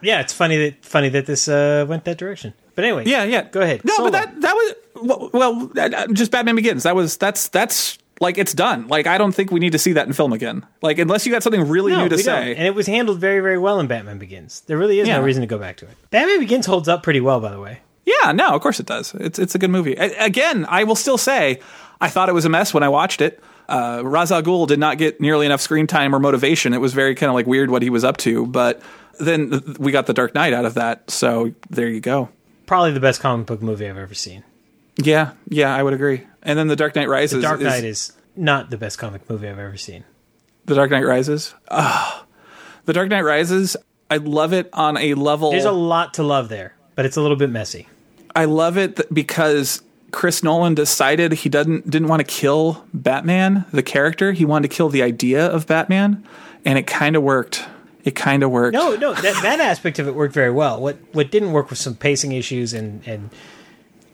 yeah, 0.00 0.20
it's 0.20 0.32
funny 0.32 0.58
that 0.58 0.84
funny 0.84 1.08
that 1.08 1.26
this 1.26 1.48
uh, 1.48 1.86
went 1.88 2.04
that 2.04 2.18
direction. 2.18 2.54
But 2.76 2.84
anyway, 2.84 3.02
yeah, 3.06 3.24
yeah. 3.24 3.48
Go 3.48 3.62
ahead. 3.62 3.84
No, 3.84 3.96
Solo. 3.96 4.10
but 4.10 4.12
that 4.12 4.40
that 4.42 4.54
was 4.54 4.74
well, 5.02 5.30
well, 5.32 6.06
just 6.12 6.30
Batman 6.30 6.54
Begins. 6.54 6.84
That 6.84 6.94
was 6.94 7.16
that's 7.16 7.48
that's 7.48 7.98
Like 8.20 8.38
it's 8.38 8.54
done. 8.54 8.88
Like 8.88 9.06
I 9.06 9.18
don't 9.18 9.32
think 9.32 9.50
we 9.50 9.60
need 9.60 9.72
to 9.72 9.78
see 9.78 9.92
that 9.92 10.06
in 10.06 10.12
film 10.14 10.32
again. 10.32 10.64
Like 10.82 10.98
unless 10.98 11.26
you 11.26 11.32
got 11.32 11.42
something 11.42 11.68
really 11.68 11.92
No, 11.92 12.04
new 12.04 12.08
to 12.08 12.18
say. 12.18 12.24
don't. 12.48 12.56
And 12.58 12.66
it 12.66 12.74
was 12.74 12.86
handled 12.86 13.18
very, 13.20 13.40
very 13.40 13.58
well 13.58 13.78
in 13.80 13.86
Batman 13.88 14.18
Begins. 14.18 14.60
There 14.66 14.78
really 14.78 15.00
is 15.00 15.08
Yeah. 15.08 15.18
no 15.18 15.22
reason 15.24 15.42
to 15.42 15.46
go 15.46 15.58
back 15.58 15.76
to 15.78 15.84
it. 15.86 15.92
Batman 16.10 16.38
Begins 16.40 16.64
holds 16.66 16.88
up 16.88 17.02
pretty 17.02 17.20
well, 17.20 17.40
by 17.40 17.50
the 17.50 17.60
way. 17.60 17.80
Yeah, 18.06 18.32
no, 18.32 18.50
of 18.54 18.60
course 18.62 18.80
it 18.80 18.86
does. 18.86 19.14
It's 19.14 19.38
it's 19.38 19.54
a 19.54 19.58
good 19.58 19.70
movie. 19.70 19.94
A- 19.94 20.24
again, 20.24 20.64
I 20.68 20.84
will 20.84 20.94
still 20.96 21.18
say 21.18 21.60
I 22.00 22.08
thought 22.08 22.28
it 22.28 22.32
was 22.34 22.44
a 22.44 22.48
mess 22.48 22.72
when 22.72 22.82
I 22.82 22.88
watched 22.88 23.20
it. 23.20 23.42
Uh, 23.68 24.00
Ra's 24.04 24.30
al 24.30 24.42
Ghul 24.42 24.66
did 24.68 24.78
not 24.78 24.96
get 24.96 25.20
nearly 25.20 25.44
enough 25.44 25.60
screen 25.60 25.86
time 25.88 26.14
or 26.14 26.20
motivation. 26.20 26.72
It 26.72 26.80
was 26.80 26.92
very 26.94 27.14
kind 27.16 27.28
of 27.28 27.34
like 27.34 27.46
weird 27.48 27.68
what 27.68 27.82
he 27.82 27.90
was 27.90 28.04
up 28.04 28.16
to. 28.18 28.46
But 28.46 28.80
then 29.18 29.74
we 29.78 29.90
got 29.92 30.06
the 30.06 30.14
Dark 30.14 30.34
Knight 30.34 30.52
out 30.52 30.64
of 30.64 30.74
that. 30.74 31.10
So 31.10 31.52
there 31.68 31.88
you 31.88 32.00
go. 32.00 32.28
Probably 32.66 32.92
the 32.92 33.00
best 33.00 33.20
comic 33.20 33.46
book 33.46 33.60
movie 33.62 33.88
I've 33.88 33.98
ever 33.98 34.14
seen. 34.14 34.44
Yeah, 34.96 35.32
yeah, 35.48 35.74
I 35.74 35.82
would 35.82 35.92
agree. 35.94 36.22
And 36.42 36.58
then 36.58 36.68
the 36.68 36.76
Dark 36.76 36.94
Knight 36.94 37.08
Rises. 37.08 37.42
The 37.42 37.48
Dark 37.48 37.60
Knight 37.60 37.84
is 37.84 38.12
not 38.34 38.70
the 38.70 38.76
best 38.78 38.98
comic 38.98 39.28
movie 39.28 39.48
I've 39.48 39.58
ever 39.58 39.76
seen. 39.76 40.04
the 40.64 40.74
Dark 40.74 40.90
Knight 40.90 41.04
Rises. 41.04 41.54
Ah, 41.70 42.24
the 42.84 42.92
Dark 42.92 43.08
Knight 43.08 43.22
Rises. 43.24 43.76
I 44.10 44.18
love 44.18 44.52
it 44.52 44.68
on 44.72 44.96
a 44.96 45.14
level. 45.14 45.50
There's 45.50 45.64
a 45.64 45.72
lot 45.72 46.14
to 46.14 46.22
love 46.22 46.48
there, 46.48 46.74
but 46.94 47.04
it's 47.04 47.16
a 47.16 47.20
little 47.20 47.36
bit 47.36 47.50
messy. 47.50 47.88
I 48.34 48.44
love 48.44 48.76
it 48.78 48.96
th- 48.96 49.08
because 49.12 49.82
Chris 50.12 50.42
Nolan 50.42 50.74
decided 50.74 51.32
he 51.32 51.48
doesn't 51.48 51.90
didn't 51.90 52.08
want 52.08 52.20
to 52.20 52.24
kill 52.24 52.86
Batman 52.94 53.64
the 53.72 53.82
character. 53.82 54.32
He 54.32 54.44
wanted 54.44 54.70
to 54.70 54.76
kill 54.76 54.88
the 54.88 55.02
idea 55.02 55.46
of 55.46 55.66
Batman, 55.66 56.24
and 56.64 56.78
it 56.78 56.86
kind 56.86 57.16
of 57.16 57.22
worked. 57.22 57.64
It 58.04 58.14
kind 58.14 58.44
of 58.44 58.50
worked. 58.52 58.74
No, 58.74 58.94
no, 58.94 59.12
that, 59.14 59.42
that 59.42 59.58
aspect 59.58 59.98
of 59.98 60.06
it 60.06 60.14
worked 60.14 60.32
very 60.34 60.52
well. 60.52 60.80
What 60.80 60.96
what 61.12 61.30
didn't 61.32 61.52
work 61.52 61.70
was 61.70 61.80
some 61.80 61.96
pacing 61.96 62.32
issues, 62.32 62.72
and 62.72 63.02
and 63.08 63.30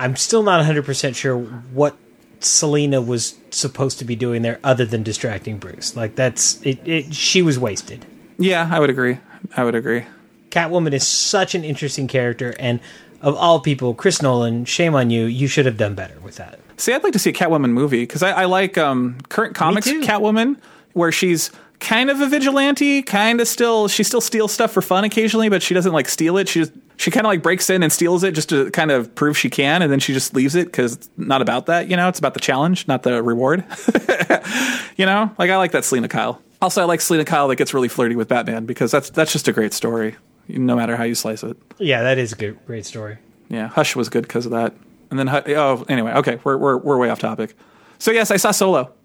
I'm 0.02 0.16
still 0.16 0.42
not 0.42 0.56
100 0.56 0.84
percent 0.84 1.16
sure 1.16 1.38
what 1.38 1.96
Selena 2.40 3.00
was 3.00 3.36
supposed 3.50 3.98
to 4.00 4.04
be 4.04 4.16
doing 4.16 4.42
there, 4.42 4.58
other 4.64 4.84
than 4.84 5.02
distracting 5.02 5.58
Bruce. 5.58 5.96
Like 5.96 6.16
that's 6.16 6.60
it. 6.62 6.86
it 6.86 7.14
she 7.14 7.40
was 7.42 7.58
wasted. 7.58 8.04
Yeah, 8.38 8.68
I 8.70 8.80
would 8.80 8.90
agree. 8.90 9.18
I 9.56 9.64
would 9.64 9.74
agree. 9.74 10.04
Catwoman 10.50 10.92
is 10.92 11.06
such 11.06 11.54
an 11.54 11.64
interesting 11.64 12.08
character, 12.08 12.54
and 12.58 12.80
of 13.20 13.36
all 13.36 13.60
people, 13.60 13.94
Chris 13.94 14.20
Nolan, 14.20 14.64
shame 14.64 14.94
on 14.94 15.10
you. 15.10 15.26
You 15.26 15.46
should 15.46 15.66
have 15.66 15.76
done 15.76 15.94
better 15.94 16.18
with 16.20 16.36
that. 16.36 16.58
See, 16.76 16.92
I'd 16.92 17.04
like 17.04 17.12
to 17.12 17.18
see 17.18 17.30
a 17.30 17.32
Catwoman 17.32 17.70
movie 17.70 18.02
because 18.02 18.22
I, 18.22 18.32
I 18.32 18.44
like 18.46 18.76
um, 18.76 19.18
current 19.28 19.54
comics. 19.54 19.86
Catwoman, 19.86 20.56
where 20.94 21.12
she's 21.12 21.52
kind 21.82 22.08
of 22.08 22.20
a 22.20 22.26
vigilante, 22.26 23.02
kind 23.02 23.40
of 23.40 23.48
still 23.48 23.88
she 23.88 24.02
still 24.02 24.20
steals 24.20 24.52
stuff 24.52 24.72
for 24.72 24.80
fun 24.80 25.04
occasionally, 25.04 25.48
but 25.48 25.62
she 25.62 25.74
doesn't 25.74 25.92
like 25.92 26.08
steal 26.08 26.38
it. 26.38 26.48
She 26.48 26.60
just 26.60 26.72
she 26.96 27.10
kind 27.10 27.26
of 27.26 27.30
like 27.30 27.42
breaks 27.42 27.68
in 27.68 27.82
and 27.82 27.92
steals 27.92 28.24
it 28.24 28.32
just 28.32 28.48
to 28.48 28.70
kind 28.70 28.90
of 28.90 29.14
prove 29.14 29.36
she 29.36 29.50
can, 29.50 29.82
and 29.82 29.92
then 29.92 29.98
she 29.98 30.14
just 30.14 30.34
leaves 30.34 30.54
it 30.54 30.66
because 30.66 30.94
it's 30.94 31.10
not 31.16 31.42
about 31.42 31.66
that. 31.66 31.88
You 31.88 31.96
know, 31.96 32.08
it's 32.08 32.18
about 32.18 32.34
the 32.34 32.40
challenge, 32.40 32.88
not 32.88 33.02
the 33.02 33.22
reward. 33.22 33.64
you 34.96 35.04
know, 35.04 35.30
like 35.38 35.50
I 35.50 35.56
like 35.58 35.72
that 35.72 35.84
Selena 35.84 36.08
Kyle. 36.08 36.40
Also, 36.62 36.80
I 36.80 36.84
like 36.84 37.00
Selena 37.00 37.24
Kyle 37.24 37.48
that 37.48 37.56
gets 37.56 37.74
really 37.74 37.88
flirty 37.88 38.16
with 38.16 38.28
Batman 38.28 38.64
because 38.64 38.90
that's 38.90 39.10
that's 39.10 39.32
just 39.32 39.48
a 39.48 39.52
great 39.52 39.72
story, 39.74 40.16
no 40.48 40.76
matter 40.76 40.96
how 40.96 41.04
you 41.04 41.14
slice 41.14 41.42
it. 41.42 41.56
Yeah, 41.78 42.02
that 42.02 42.18
is 42.18 42.32
a 42.32 42.36
good, 42.36 42.64
great 42.66 42.86
story. 42.86 43.18
Yeah, 43.48 43.68
Hush 43.68 43.94
was 43.94 44.08
good 44.08 44.22
because 44.22 44.46
of 44.46 44.52
that. 44.52 44.74
And 45.10 45.18
then, 45.18 45.28
oh, 45.28 45.84
anyway, 45.90 46.12
okay, 46.12 46.38
we're, 46.42 46.56
we're, 46.56 46.78
we're 46.78 46.96
way 46.96 47.10
off 47.10 47.18
topic. 47.18 47.54
So, 47.98 48.12
yes, 48.12 48.30
I 48.30 48.38
saw 48.38 48.50
Solo. 48.50 48.90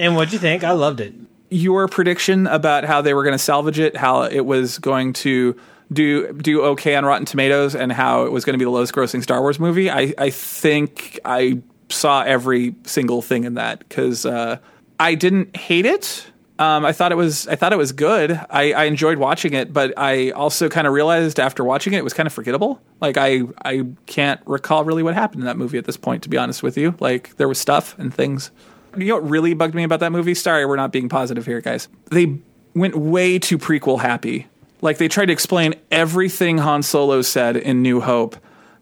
And 0.00 0.16
what'd 0.16 0.32
you 0.32 0.38
think? 0.38 0.64
I 0.64 0.72
loved 0.72 1.00
it. 1.00 1.12
Your 1.50 1.86
prediction 1.86 2.46
about 2.46 2.84
how 2.84 3.02
they 3.02 3.12
were 3.12 3.22
going 3.22 3.34
to 3.34 3.38
salvage 3.38 3.78
it, 3.78 3.96
how 3.96 4.22
it 4.22 4.40
was 4.40 4.78
going 4.78 5.12
to 5.14 5.54
do 5.92 6.32
do 6.32 6.62
okay 6.62 6.96
on 6.96 7.04
Rotten 7.04 7.26
Tomatoes, 7.26 7.74
and 7.74 7.92
how 7.92 8.24
it 8.24 8.32
was 8.32 8.44
going 8.44 8.54
to 8.54 8.58
be 8.58 8.64
the 8.64 8.70
lowest 8.70 8.94
grossing 8.94 9.22
Star 9.22 9.40
Wars 9.40 9.60
movie, 9.60 9.90
I, 9.90 10.14
I 10.16 10.30
think 10.30 11.20
I 11.24 11.60
saw 11.90 12.22
every 12.22 12.74
single 12.84 13.20
thing 13.20 13.44
in 13.44 13.54
that 13.54 13.80
because 13.80 14.24
uh, 14.24 14.58
I 14.98 15.14
didn't 15.14 15.54
hate 15.54 15.84
it. 15.86 16.26
Um, 16.58 16.84
I 16.84 16.92
thought 16.92 17.12
it 17.12 17.16
was 17.16 17.46
I 17.48 17.56
thought 17.56 17.72
it 17.72 17.78
was 17.78 17.92
good. 17.92 18.32
I, 18.48 18.72
I 18.72 18.84
enjoyed 18.84 19.18
watching 19.18 19.52
it, 19.52 19.72
but 19.72 19.92
I 19.98 20.30
also 20.30 20.68
kind 20.68 20.86
of 20.86 20.94
realized 20.94 21.40
after 21.40 21.62
watching 21.62 21.92
it, 21.92 21.98
it 21.98 22.04
was 22.04 22.14
kind 22.14 22.26
of 22.26 22.32
forgettable. 22.32 22.80
Like 23.00 23.18
I 23.18 23.42
I 23.64 23.86
can't 24.06 24.40
recall 24.46 24.84
really 24.84 25.02
what 25.02 25.14
happened 25.14 25.42
in 25.42 25.46
that 25.46 25.58
movie 25.58 25.78
at 25.78 25.84
this 25.84 25.96
point. 25.96 26.22
To 26.22 26.30
be 26.30 26.38
honest 26.38 26.62
with 26.62 26.78
you, 26.78 26.94
like 27.00 27.36
there 27.36 27.48
was 27.48 27.58
stuff 27.58 27.98
and 27.98 28.14
things. 28.14 28.50
You 28.96 29.06
know 29.06 29.14
what 29.16 29.28
really 29.28 29.54
bugged 29.54 29.74
me 29.74 29.84
about 29.84 30.00
that 30.00 30.12
movie? 30.12 30.34
Sorry, 30.34 30.66
we're 30.66 30.76
not 30.76 30.92
being 30.92 31.08
positive 31.08 31.46
here, 31.46 31.60
guys. 31.60 31.88
They 32.10 32.38
went 32.74 32.96
way 32.96 33.38
too 33.38 33.58
prequel 33.58 34.00
happy. 34.00 34.46
Like 34.82 34.98
they 34.98 35.08
tried 35.08 35.26
to 35.26 35.32
explain 35.32 35.74
everything 35.90 36.58
Han 36.58 36.82
Solo 36.82 37.22
said 37.22 37.56
in 37.56 37.82
New 37.82 38.00
Hope, 38.00 38.36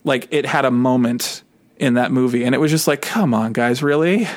like 0.04 0.28
it 0.30 0.46
had 0.46 0.64
a 0.64 0.70
moment 0.70 1.42
in 1.76 1.94
that 1.94 2.12
movie, 2.12 2.44
and 2.44 2.54
it 2.54 2.58
was 2.58 2.70
just 2.70 2.86
like, 2.86 3.02
come 3.02 3.34
on, 3.34 3.52
guys, 3.52 3.82
really? 3.82 4.28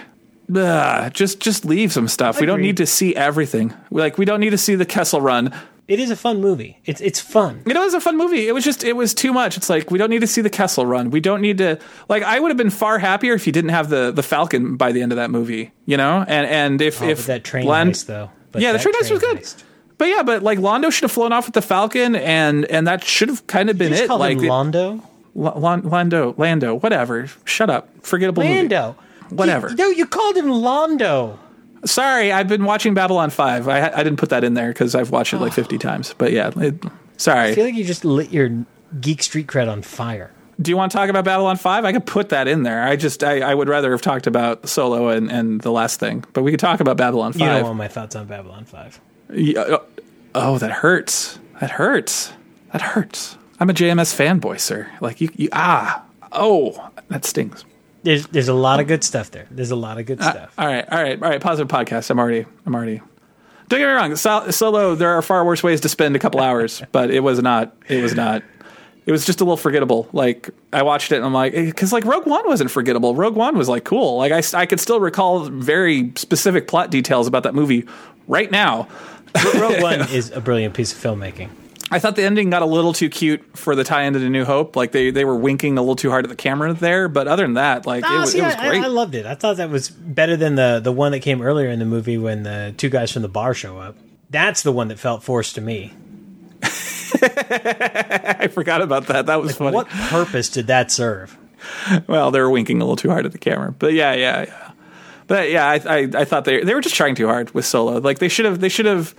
Ugh, 0.54 1.14
just 1.14 1.40
just 1.40 1.66
leave 1.66 1.94
some 1.94 2.08
stuff. 2.08 2.40
We 2.40 2.46
don't 2.46 2.62
need 2.62 2.78
to 2.78 2.86
see 2.86 3.16
everything. 3.16 3.74
Like 3.90 4.18
we 4.18 4.26
don't 4.26 4.40
need 4.40 4.50
to 4.50 4.58
see 4.58 4.76
the 4.76 4.86
Kessel 4.86 5.22
Run. 5.22 5.54
It 5.88 6.00
is 6.00 6.10
a 6.10 6.16
fun 6.16 6.40
movie. 6.40 6.80
It's 6.86 7.02
it's 7.02 7.20
fun. 7.20 7.64
It 7.66 7.76
was 7.78 7.94
a 7.94 8.00
fun 8.00 8.18
movie. 8.18 8.48
It 8.48 8.54
was 8.54 8.64
just 8.64 8.84
it 8.84 8.96
was 8.96 9.14
too 9.14 9.34
much. 9.34 9.58
It's 9.58 9.70
like 9.70 9.92
we 9.92 9.98
don't 9.98 10.10
need 10.10 10.22
to 10.22 10.28
see 10.28 10.42
the 10.42 10.50
Kessel 10.50 10.86
Run. 10.86 11.10
We 11.10 11.20
don't 11.20 11.42
need 11.42 11.58
to 11.58 11.80
like. 12.08 12.24
I 12.24 12.40
would 12.40 12.50
have 12.50 12.58
been 12.58 12.70
far 12.70 12.98
happier 13.00 13.34
if 13.34 13.46
you 13.46 13.52
didn't 13.52 13.72
have 13.72 13.90
the 13.90 14.12
the 14.12 14.24
Falcon 14.24 14.78
by 14.78 14.92
the 14.94 15.02
end 15.02 15.12
of 15.12 15.18
that 15.18 15.32
movie. 15.32 15.72
You 15.86 15.98
know, 15.98 16.24
and 16.28 16.48
and 16.48 16.82
if 16.82 17.02
Oh, 17.02 17.08
if 17.10 17.26
that 17.26 17.44
train 17.44 17.66
Land- 17.68 17.92
heist 17.94 18.06
though. 18.06 18.30
But 18.52 18.62
yeah, 18.62 18.72
the 18.72 18.78
that 18.78 18.84
train 18.84 18.96
heist 18.96 19.12
was 19.12 19.20
good. 19.20 19.38
heist. 19.40 19.64
But 19.98 20.06
yeah, 20.10 20.24
but 20.24 20.42
like 20.44 20.60
Londo 20.60 20.92
should 20.92 21.04
have 21.04 21.12
flown 21.12 21.34
off 21.34 21.46
with 21.48 21.56
the 21.56 21.62
Falcon, 21.62 22.16
and 22.16 22.64
and 22.66 22.88
that 22.88 23.04
should 23.04 23.28
have 23.30 23.46
kind 23.48 23.70
of 23.70 23.78
been 23.78 23.92
it. 23.92 24.10
Like 24.10 24.38
him 24.38 24.44
Londo. 24.46 25.02
L- 25.36 25.54
Lon- 25.60 25.84
Lando, 25.84 26.36
Lando, 26.38 26.76
whatever. 26.80 27.28
Shut 27.46 27.70
up. 27.70 27.90
Forgettable 28.06 28.44
movie. 28.44 28.56
Lando. 28.56 28.96
Whatever. 29.30 29.70
You- 29.70 29.76
no, 29.76 29.90
you 29.90 30.06
called 30.06 30.38
him 30.38 30.46
Londo. 30.48 31.38
Sorry, 31.86 32.32
I've 32.32 32.48
been 32.48 32.66
watching 32.66 32.94
Babylon 32.94 33.30
Five. 33.30 33.68
I 33.68 33.90
I 33.90 34.04
didn't 34.04 34.18
put 34.18 34.30
that 34.30 34.44
in 34.44 34.54
there 34.54 34.70
because 34.70 34.96
I've 34.96 35.10
watched 35.10 35.34
it 35.34 35.40
like 35.40 35.54
fifty 35.54 35.78
times. 35.78 36.14
But 36.18 36.32
yeah, 36.32 36.52
it, 36.56 36.76
sorry. 37.18 37.50
I 37.50 37.56
feel 37.56 37.66
like 37.66 37.76
you 37.76 37.84
just 37.84 38.06
lit 38.06 38.32
your 38.32 38.66
geek 39.00 39.24
street 39.24 39.48
cred 39.48 39.72
on 39.72 39.82
fire. 39.82 40.32
Do 40.62 40.70
you 40.70 40.78
want 40.78 40.92
to 40.92 40.98
talk 40.98 41.10
about 41.10 41.26
Babylon 41.26 41.58
Five? 41.58 41.86
I 41.86 41.92
could 41.92 42.06
put 42.06 42.30
that 42.30 42.48
in 42.48 42.64
there. 42.64 42.84
I 42.84 42.96
just 42.96 43.24
I, 43.24 43.40
I 43.40 43.56
would 43.56 43.68
rather 43.68 43.92
have 43.92 44.02
talked 44.02 44.28
about 44.28 44.68
Solo 44.70 45.10
and, 45.10 45.32
and 45.32 45.60
the 45.62 45.72
last 45.72 46.00
thing, 46.00 46.24
but 46.34 46.44
we 46.44 46.52
could 46.52 46.60
talk 46.60 46.80
about 46.82 46.98
Babylon 46.98 47.34
You 47.34 47.40
don't 47.40 47.50
Five. 47.50 47.64
want 47.64 47.78
my 47.78 47.88
thoughts 47.88 48.16
on 48.16 48.28
Babylon 48.28 48.66
Five. 48.66 49.02
Yeah, 49.34 49.62
uh, 49.62 49.84
oh, 50.36 50.58
that 50.60 50.72
hurts. 50.72 51.40
That 51.62 51.72
hurts. 51.72 52.34
That 52.74 52.82
hurts. 52.82 53.38
I'm 53.60 53.70
a 53.70 53.74
JMS 53.74 54.14
fanboy, 54.16 54.60
sir. 54.60 54.90
Like 55.02 55.20
you, 55.20 55.30
you 55.36 55.50
ah, 55.52 56.04
oh, 56.32 56.90
that 57.08 57.26
stings. 57.26 57.66
There's 58.04 58.28
there's 58.28 58.48
a 58.48 58.54
lot 58.54 58.80
of 58.80 58.88
good 58.88 59.04
stuff 59.04 59.32
there. 59.32 59.48
There's 59.52 59.72
a 59.72 59.76
lot 59.76 60.00
of 60.00 60.06
good 60.06 60.22
uh, 60.22 60.32
stuff. 60.32 60.54
All 60.58 60.66
right, 60.66 60.86
all 60.92 61.02
right, 61.02 61.22
all 61.22 61.30
right. 61.30 61.42
Positive 61.42 61.68
podcast. 61.68 62.10
I'm 62.10 62.20
already, 62.20 62.46
I'm 62.66 62.74
already. 62.76 63.02
Don't 63.70 63.80
get 63.80 63.88
me 63.88 63.94
wrong. 63.94 64.16
Sol- 64.16 64.52
Solo. 64.52 64.96
There 64.96 65.12
are 65.12 65.22
far 65.22 65.46
worse 65.46 65.64
ways 65.64 65.82
to 65.82 65.90
spend 65.90 66.16
a 66.16 66.20
couple 66.20 66.40
hours, 66.50 66.82
but 66.92 67.12
it 67.12 67.20
was 67.22 67.42
not. 67.42 67.76
It 67.88 68.02
was 68.02 68.16
not. 68.16 68.44
It 69.06 69.12
was 69.12 69.26
just 69.26 69.42
a 69.42 69.44
little 69.44 69.58
forgettable. 69.58 70.08
Like 70.14 70.50
I 70.74 70.84
watched 70.84 71.12
it 71.12 71.16
and 71.18 71.26
I'm 71.26 71.34
like, 71.34 71.54
eh, 71.54 71.66
because 71.66 71.92
like 71.92 72.06
Rogue 72.06 72.28
One 72.28 72.48
wasn't 72.48 72.72
forgettable. 72.72 73.16
Rogue 73.16 73.36
One 73.36 73.58
was 73.58 73.70
like 73.70 73.84
cool. 73.84 74.18
Like 74.18 74.32
I, 74.32 74.42
I 74.58 74.66
could 74.66 74.80
still 74.80 75.00
recall 75.00 75.46
very 75.46 76.12
specific 76.16 76.68
plot 76.68 76.92
details 76.92 77.28
about 77.28 77.44
that 77.44 77.56
movie 77.56 77.88
right 78.28 78.50
now. 78.52 78.88
Rogue 79.56 79.82
One 79.82 80.02
is 80.10 80.32
a 80.32 80.42
brilliant 80.42 80.74
piece 80.76 80.92
of 80.94 81.00
filmmaking. 81.00 81.50
I 81.94 82.00
thought 82.00 82.16
the 82.16 82.24
ending 82.24 82.50
got 82.50 82.62
a 82.62 82.66
little 82.66 82.94
too 82.94 83.10
cute 83.10 83.58
for 83.58 83.76
the 83.76 83.84
tie 83.84 84.04
into 84.04 84.20
the 84.20 84.30
New 84.30 84.46
Hope. 84.46 84.78
Like 84.78 84.94
they, 84.94 85.12
they 85.12 85.26
were 85.26 85.36
winking 85.36 85.78
a 85.78 85.82
little 85.82 85.98
too 85.98 86.10
hard 86.10 86.24
at 86.24 86.30
the 86.30 86.38
camera 86.38 86.74
there. 86.74 87.10
But 87.10 87.28
other 87.28 87.44
than 87.44 87.56
that, 87.56 87.86
like 87.86 88.06
it, 88.06 88.10
was, 88.10 88.32
see, 88.32 88.40
it 88.40 88.44
was 88.44 88.56
I, 88.56 88.70
great. 88.70 88.82
I 88.82 88.88
loved 88.88 89.14
it. 89.14 89.26
I 89.26 89.36
thought 89.36 89.58
that 89.58 89.70
was 89.70 89.90
better 89.90 90.38
than 90.38 90.56
the 90.56 90.80
the 90.82 90.94
one 90.94 91.12
that 91.12 91.20
came 91.20 91.42
earlier 91.42 91.68
in 91.70 91.80
the 91.80 91.86
movie 91.86 92.18
when 92.18 92.44
the 92.44 92.74
two 92.78 92.90
guys 92.90 93.12
from 93.12 93.24
the 93.24 93.30
bar 93.30 93.54
show 93.54 93.78
up. 93.78 93.98
That's 94.30 94.64
the 94.64 94.72
one 94.72 94.88
that 94.88 95.00
felt 95.00 95.22
forced 95.22 95.56
to 95.56 95.62
me. 95.62 95.94
I 96.64 98.48
forgot 98.50 98.82
about 98.82 99.08
that. 99.08 99.26
That 99.26 99.42
was 99.42 99.58
funny. 99.58 99.76
What 99.76 99.90
purpose 99.90 100.50
did 100.50 100.68
that 100.68 100.92
serve? 100.92 101.38
Well, 102.08 102.32
they 102.32 102.40
were 102.40 102.50
winking 102.50 102.78
a 102.82 102.86
little 102.86 102.96
too 102.96 103.10
hard 103.10 103.26
at 103.26 103.34
the 103.34 103.38
camera, 103.38 103.74
but 103.78 103.94
yeah, 103.94 104.14
yeah, 104.14 104.46
yeah. 104.48 104.72
But 105.28 105.50
yeah, 105.52 105.68
I, 105.68 105.76
I, 105.76 105.98
I 106.16 106.26
thought 106.26 106.46
they 106.46 106.64
they 106.64 106.74
were 106.74 106.82
just 106.82 106.96
trying 106.96 107.16
too 107.16 107.28
hard 107.28 107.54
with 107.54 107.66
Solo. 107.66 108.00
Like 108.00 108.20
they 108.20 108.30
should 108.30 108.46
have 108.46 108.62
they 108.62 108.70
should 108.70 108.86
have 108.86 109.14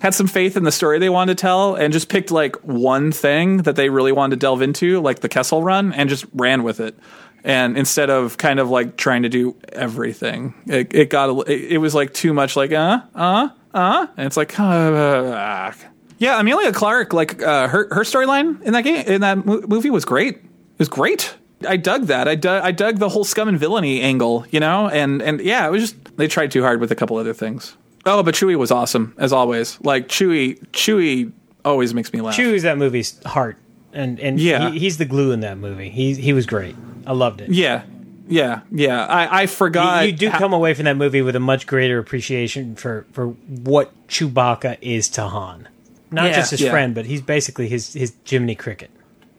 had 0.00 0.14
some 0.14 0.26
faith 0.26 0.56
in 0.56 0.64
the 0.64 0.72
story 0.72 0.98
they 0.98 1.08
wanted 1.08 1.36
to 1.36 1.40
tell 1.40 1.74
and 1.74 1.92
just 1.92 2.08
picked 2.08 2.30
like 2.30 2.56
one 2.62 3.12
thing 3.12 3.58
that 3.58 3.76
they 3.76 3.88
really 3.88 4.12
wanted 4.12 4.36
to 4.36 4.40
delve 4.40 4.62
into, 4.62 5.00
like 5.00 5.20
the 5.20 5.28
Kessel 5.28 5.62
Run, 5.62 5.92
and 5.92 6.08
just 6.08 6.26
ran 6.34 6.62
with 6.62 6.80
it. 6.80 6.96
And 7.44 7.78
instead 7.78 8.10
of 8.10 8.38
kind 8.38 8.58
of 8.58 8.70
like 8.70 8.96
trying 8.96 9.22
to 9.22 9.28
do 9.28 9.56
everything, 9.72 10.54
it, 10.66 10.92
it 10.94 11.10
got 11.10 11.30
a, 11.30 11.52
it, 11.52 11.72
it 11.72 11.78
was 11.78 11.94
like 11.94 12.12
too 12.12 12.34
much 12.34 12.56
like 12.56 12.72
uh 12.72 13.00
uh 13.14 13.48
uh, 13.76 14.06
and 14.16 14.26
it's 14.26 14.38
like 14.38 14.58
uh, 14.58 15.70
yeah. 16.16 16.40
Emilia 16.40 16.72
Clarke, 16.72 17.12
like 17.12 17.42
uh, 17.42 17.68
her 17.68 17.94
her 17.94 18.04
storyline 18.04 18.62
in 18.62 18.72
that 18.72 18.84
game 18.84 19.04
in 19.06 19.20
that 19.20 19.44
mo- 19.44 19.62
movie 19.68 19.90
was 19.90 20.06
great. 20.06 20.36
It 20.36 20.78
was 20.78 20.88
great. 20.88 21.36
I 21.66 21.76
dug 21.76 22.06
that. 22.06 22.26
I 22.26 22.36
dug, 22.36 22.64
I 22.64 22.70
dug 22.72 22.98
the 22.98 23.10
whole 23.10 23.24
scum 23.24 23.48
and 23.48 23.58
villainy 23.58 24.00
angle, 24.00 24.46
you 24.50 24.60
know, 24.60 24.88
and 24.88 25.20
and 25.20 25.42
yeah, 25.42 25.66
it 25.66 25.70
was 25.70 25.82
just 25.82 26.16
they 26.16 26.26
tried 26.26 26.52
too 26.52 26.62
hard 26.62 26.80
with 26.80 26.90
a 26.90 26.94
couple 26.94 27.18
other 27.18 27.34
things. 27.34 27.76
Oh, 28.06 28.22
but 28.22 28.34
Chewie 28.34 28.56
was 28.56 28.70
awesome 28.70 29.14
as 29.18 29.32
always. 29.32 29.78
Like 29.82 30.08
Chewie, 30.08 30.58
Chewie 30.68 31.32
always 31.64 31.92
makes 31.92 32.12
me 32.12 32.20
laugh. 32.20 32.36
Chewie's 32.36 32.62
that 32.62 32.78
movie's 32.78 33.20
heart, 33.24 33.56
and 33.92 34.18
and 34.20 34.38
Yeah. 34.40 34.70
he, 34.70 34.78
he's 34.78 34.98
the 34.98 35.04
glue 35.04 35.32
in 35.32 35.40
that 35.40 35.58
movie. 35.58 35.90
He 35.90 36.14
he 36.14 36.32
was 36.32 36.46
great. 36.46 36.76
I 37.06 37.12
loved 37.12 37.40
it. 37.40 37.50
Yeah, 37.50 37.82
yeah, 38.28 38.60
yeah. 38.70 39.04
I, 39.06 39.42
I 39.42 39.46
forgot. 39.46 40.04
you, 40.04 40.12
you 40.12 40.16
do 40.16 40.30
how- 40.30 40.38
come 40.38 40.52
away 40.52 40.74
from 40.74 40.84
that 40.84 40.96
movie 40.96 41.22
with 41.22 41.36
a 41.36 41.40
much 41.40 41.66
greater 41.66 41.98
appreciation 41.98 42.76
for 42.76 43.04
for 43.12 43.28
what 43.28 43.92
Chewbacca 44.08 44.78
is 44.80 45.08
to 45.10 45.22
Han. 45.22 45.68
Not 46.12 46.26
Yeah, 46.26 46.36
just 46.36 46.52
his 46.52 46.60
yeah. 46.60 46.70
friend, 46.70 46.94
but 46.94 47.06
he's 47.06 47.20
basically 47.22 47.68
his 47.68 47.92
his 47.92 48.12
Jiminy 48.24 48.54
Cricket. 48.54 48.90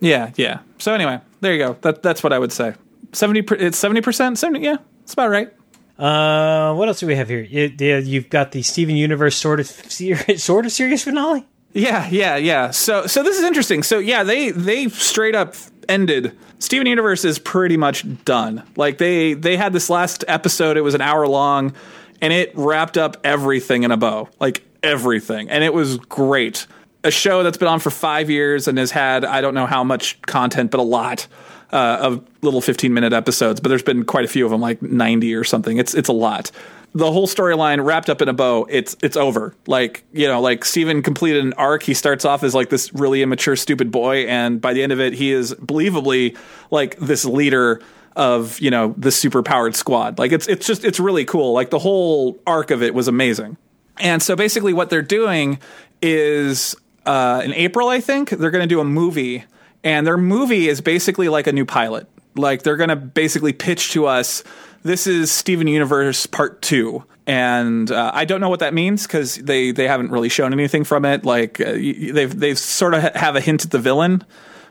Yeah, 0.02 0.32
yeah. 0.36 0.60
So 0.78 0.94
anyway, 0.94 1.22
there 1.42 1.54
you 1.54 1.60
go. 1.60 1.78
That 1.82 2.04
that's 2.04 2.22
what 2.22 2.34
I 2.34 2.40
would 2.40 2.52
say. 2.52 2.74
Seventy. 3.14 3.40
It's 3.64 3.78
seventy 3.78 4.02
percent. 4.02 4.38
Seventy. 4.38 4.66
Yeah, 4.66 4.78
it's 5.04 5.14
about 5.14 5.30
right. 5.30 5.52
Uh, 5.98 6.74
what 6.76 6.88
else 6.88 7.00
do 7.00 7.08
we 7.08 7.16
have 7.16 7.30
here? 7.30 7.42
You, 7.42 7.74
yeah, 7.78 7.98
you've 7.98 8.30
got 8.30 8.52
the 8.52 8.62
Steven 8.62 8.96
Universe 8.96 9.36
sort 9.36 9.60
of 9.60 9.66
ser- 9.90 10.38
sort 10.38 10.66
of 10.66 10.72
series 10.72 11.04
finale. 11.04 11.46
Yeah, 11.74 12.08
yeah, 12.10 12.38
yeah. 12.38 12.72
So 12.72 13.08
so 13.08 13.24
this 13.24 13.38
is 13.38 13.44
interesting. 13.44 13.84
So 13.84 14.00
yeah, 14.00 14.24
they 14.24 14.52
they 14.52 14.90
straight 14.90 15.36
up 15.36 15.56
ended 15.90 16.38
Steven 16.60 16.88
Universe 16.88 17.24
is 17.24 17.40
pretty 17.40 17.78
much 17.78 18.06
done. 18.26 18.64
Like 18.76 18.98
they 18.98 19.34
they 19.34 19.58
had 19.58 19.74
this 19.74 19.90
last 19.90 20.24
episode, 20.28 20.78
it 20.78 20.82
was 20.82 20.96
an 20.96 21.02
hour 21.02 21.28
long 21.28 21.74
and 22.22 22.34
it 22.34 22.52
wrapped 22.56 22.98
up 22.98 23.18
everything 23.24 23.84
in 23.84 23.92
a 23.92 23.98
bow. 23.98 24.30
Like 24.40 24.64
everything. 24.82 25.50
And 25.50 25.64
it 25.64 25.74
was 25.74 25.98
great. 25.98 26.66
A 27.04 27.12
show 27.12 27.44
that's 27.44 27.58
been 27.58 27.68
on 27.68 27.80
for 27.80 27.92
5 27.92 28.30
years 28.30 28.68
and 28.68 28.78
has 28.78 28.92
had 28.92 29.24
I 29.24 29.42
don't 29.42 29.54
know 29.54 29.68
how 29.68 29.84
much 29.84 30.20
content 30.24 30.72
but 30.72 30.80
a 30.80 30.84
lot. 30.84 31.28
Uh, 31.70 31.98
of 32.00 32.26
little 32.42 32.62
15 32.62 32.94
minute 32.94 33.12
episodes, 33.12 33.60
but 33.60 33.68
there's 33.68 33.84
been 33.84 34.06
quite 34.06 34.24
a 34.24 34.28
few 34.30 34.46
of 34.46 34.52
them, 34.52 34.62
like 34.62 34.82
90 34.82 35.36
or 35.36 35.44
something. 35.44 35.78
It's 35.78 35.94
it's 35.94 36.08
a 36.08 36.14
lot. 36.14 36.50
The 36.94 37.12
whole 37.12 37.28
storyline 37.28 37.84
wrapped 37.84 38.10
up 38.10 38.22
in 38.22 38.30
a 38.30 38.34
bow 38.34 38.66
it's 38.70 38.96
it's 39.04 39.18
over. 39.18 39.54
Like 39.68 40.06
you 40.14 40.28
know 40.28 40.40
like 40.40 40.64
steven 40.64 41.02
completed 41.02 41.44
an 41.44 41.52
arc. 41.54 41.84
He 41.84 41.94
starts 41.94 42.24
off 42.24 42.44
as 42.44 42.56
like 42.56 42.70
this 42.70 42.94
really 42.94 43.22
immature 43.22 43.58
stupid 43.58 43.92
boy 43.92 44.28
and 44.28 44.62
by 44.62 44.72
the 44.72 44.82
end 44.82 44.94
of 44.94 45.02
it 45.02 45.12
he 45.12 45.32
is 45.34 45.54
believably 45.56 46.38
like 46.72 46.98
this 47.00 47.26
leader 47.26 47.82
of 48.16 48.60
you 48.62 48.72
know 48.72 48.96
the 48.98 49.12
super 49.12 49.44
powered 49.44 49.76
squad. 49.76 50.20
Like 50.20 50.32
it's 50.32 50.48
it's 50.48 50.66
just 50.66 50.86
it's 50.86 51.02
really 51.02 51.26
cool. 51.26 51.52
Like 51.52 51.70
the 51.70 51.80
whole 51.80 52.40
arc 52.48 52.72
of 52.72 52.82
it 52.82 52.94
was 52.94 53.10
amazing. 53.10 53.58
And 54.00 54.24
so 54.24 54.38
basically 54.38 54.72
what 54.72 54.90
they're 54.90 55.02
doing 55.02 55.60
is 56.02 56.76
uh, 57.06 57.42
in 57.44 57.54
april 57.54 57.90
i 57.90 58.00
think 58.00 58.30
they're 58.30 58.52
going 58.52 58.62
to 58.62 58.68
do 58.68 58.80
a 58.80 58.86
movie 58.86 59.44
and 59.88 60.06
their 60.06 60.18
movie 60.18 60.68
is 60.68 60.82
basically 60.82 61.30
like 61.30 61.48
a 61.48 61.52
new 61.52 61.66
pilot 61.66 62.08
like 62.36 62.64
they're 62.64 62.78
going 62.78 62.90
to 62.90 62.96
basically 62.96 63.54
pitch 63.54 63.92
to 63.92 64.06
us 64.06 64.44
this 64.88 65.08
is 65.08 65.32
Steven 65.32 65.68
Universe 65.68 66.26
Part 66.26 66.62
Two, 66.62 67.04
and 67.26 67.92
uh, 67.92 68.12
I 68.14 68.26
don't 68.26 68.40
know 68.40 68.50
what 68.50 68.62
that 68.62 68.74
means 68.74 69.06
because 69.06 69.36
they 69.36 69.72
they 69.72 69.88
haven't 69.88 70.12
really 70.12 70.30
shown 70.30 70.54
anything 70.54 70.84
from 70.84 71.06
it. 71.06 71.26
Like 71.26 71.60
uh, 71.60 71.74
they've 71.74 72.40
they've 72.40 72.58
sort 72.58 72.94
of 72.94 73.04
have 73.16 73.36
a 73.36 73.42
hint 73.42 73.66
at 73.66 73.72
the 73.72 73.80
villain, 73.80 74.24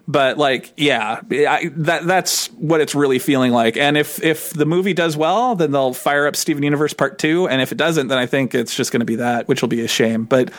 but 0.09 0.39
like 0.39 0.73
yeah, 0.77 1.21
I, 1.31 1.71
that 1.77 2.07
that's 2.07 2.47
what 2.53 2.81
it's 2.81 2.95
really 2.95 3.19
feeling 3.19 3.53
like. 3.53 3.77
And 3.77 3.99
if 3.99 4.23
if 4.23 4.51
the 4.51 4.65
movie 4.65 4.95
does 4.95 5.17
well, 5.17 5.55
then 5.55 5.71
they'll 5.71 5.93
fire 5.93 6.27
up 6.27 6.35
Steven 6.35 6.63
Universe 6.63 6.95
Part 6.95 7.19
Two, 7.19 7.47
and 7.49 7.61
if 7.61 7.73
it 7.73 7.79
doesn't, 7.79 8.09
then 8.09 8.19
I 8.19 8.27
think 8.27 8.55
it's 8.55 8.75
just 8.75 8.93
going 8.93 9.01
to 9.01 9.07
be 9.07 9.17
that, 9.17 9.49
which 9.49 9.61
will 9.61 9.69
be 9.69 9.83
a 9.83 9.89
shame. 9.89 10.25
But 10.25 10.51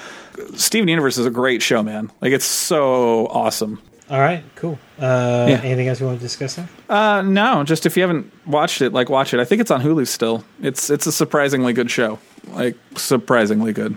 Steven 0.56 0.88
Universe 0.88 1.18
is 1.18 1.26
a 1.26 1.32
great 1.32 1.62
show, 1.62 1.82
man. 1.82 2.12
Like 2.22 2.34
it's 2.34 2.46
so 2.46 3.28
awesome. 3.28 3.82
All 4.10 4.20
right, 4.20 4.44
cool. 4.56 4.80
Uh, 5.00 5.48
Yeah. 5.50 5.62
Anything 5.64 5.88
else 5.90 6.00
you 6.00 6.06
want 6.06 6.20
to 6.20 6.24
discuss 6.26 6.56
there? 6.56 6.70
Uh, 6.90 7.22
no, 7.22 7.64
just 7.64 7.86
if 7.86 7.98
you 7.98 8.04
haven't 8.04 8.32
watched 8.46 8.82
it, 8.82 8.94
like 8.94 9.10
watch 9.10 9.34
it. 9.34 9.40
I 9.40 9.46
think 9.46 9.60
it's 9.62 9.72
on 9.72 9.82
Hulu 9.82 10.08
still. 10.08 10.44
It's 10.62 10.90
it's 10.90 11.06
a 11.08 11.12
surprisingly 11.12 11.74
good 11.74 11.92
show, 11.92 12.20
like 12.48 12.76
surprisingly 12.96 13.74
good. 13.74 13.96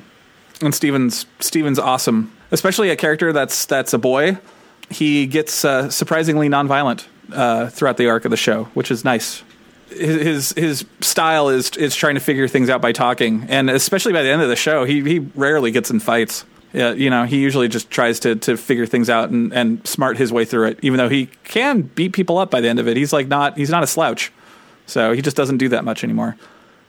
And 0.62 0.74
Steven's 0.74 1.26
Steven's 1.38 1.78
awesome, 1.78 2.32
especially 2.50 2.90
a 2.90 2.96
character 2.96 3.32
that's 3.32 3.66
that's 3.66 3.92
a 3.92 3.98
boy. 3.98 4.38
He 4.90 5.26
gets 5.28 5.64
uh, 5.64 5.88
surprisingly 5.90 6.48
nonviolent 6.48 7.06
uh, 7.32 7.68
throughout 7.68 7.96
the 7.96 8.08
arc 8.08 8.24
of 8.24 8.32
the 8.32 8.36
show, 8.36 8.64
which 8.74 8.90
is 8.90 9.04
nice. 9.04 9.44
His 9.90 10.20
his 10.22 10.52
his 10.52 10.84
style 11.00 11.48
is 11.48 11.70
is 11.76 11.94
trying 11.94 12.16
to 12.16 12.20
figure 12.20 12.48
things 12.48 12.68
out 12.68 12.80
by 12.82 12.90
talking, 12.92 13.46
and 13.48 13.70
especially 13.70 14.12
by 14.12 14.22
the 14.22 14.28
end 14.30 14.42
of 14.42 14.48
the 14.48 14.56
show, 14.56 14.84
he 14.84 15.02
he 15.02 15.20
rarely 15.36 15.70
gets 15.70 15.90
in 15.90 16.00
fights. 16.00 16.44
Yeah, 16.72 16.92
you 16.92 17.10
know, 17.10 17.24
he 17.24 17.38
usually 17.38 17.68
just 17.68 17.90
tries 17.90 18.20
to 18.20 18.36
to 18.36 18.56
figure 18.56 18.86
things 18.86 19.10
out 19.10 19.30
and, 19.30 19.52
and 19.52 19.86
smart 19.86 20.16
his 20.16 20.32
way 20.32 20.44
through 20.44 20.68
it. 20.68 20.78
Even 20.82 20.98
though 20.98 21.08
he 21.08 21.26
can 21.44 21.82
beat 21.82 22.12
people 22.12 22.38
up 22.38 22.50
by 22.50 22.60
the 22.60 22.68
end 22.68 22.78
of 22.78 22.86
it, 22.86 22.96
he's 22.96 23.12
like 23.12 23.28
not 23.28 23.56
he's 23.56 23.70
not 23.70 23.82
a 23.82 23.86
slouch. 23.86 24.32
So 24.86 25.12
he 25.12 25.22
just 25.22 25.36
doesn't 25.36 25.58
do 25.58 25.68
that 25.70 25.84
much 25.84 26.04
anymore, 26.04 26.36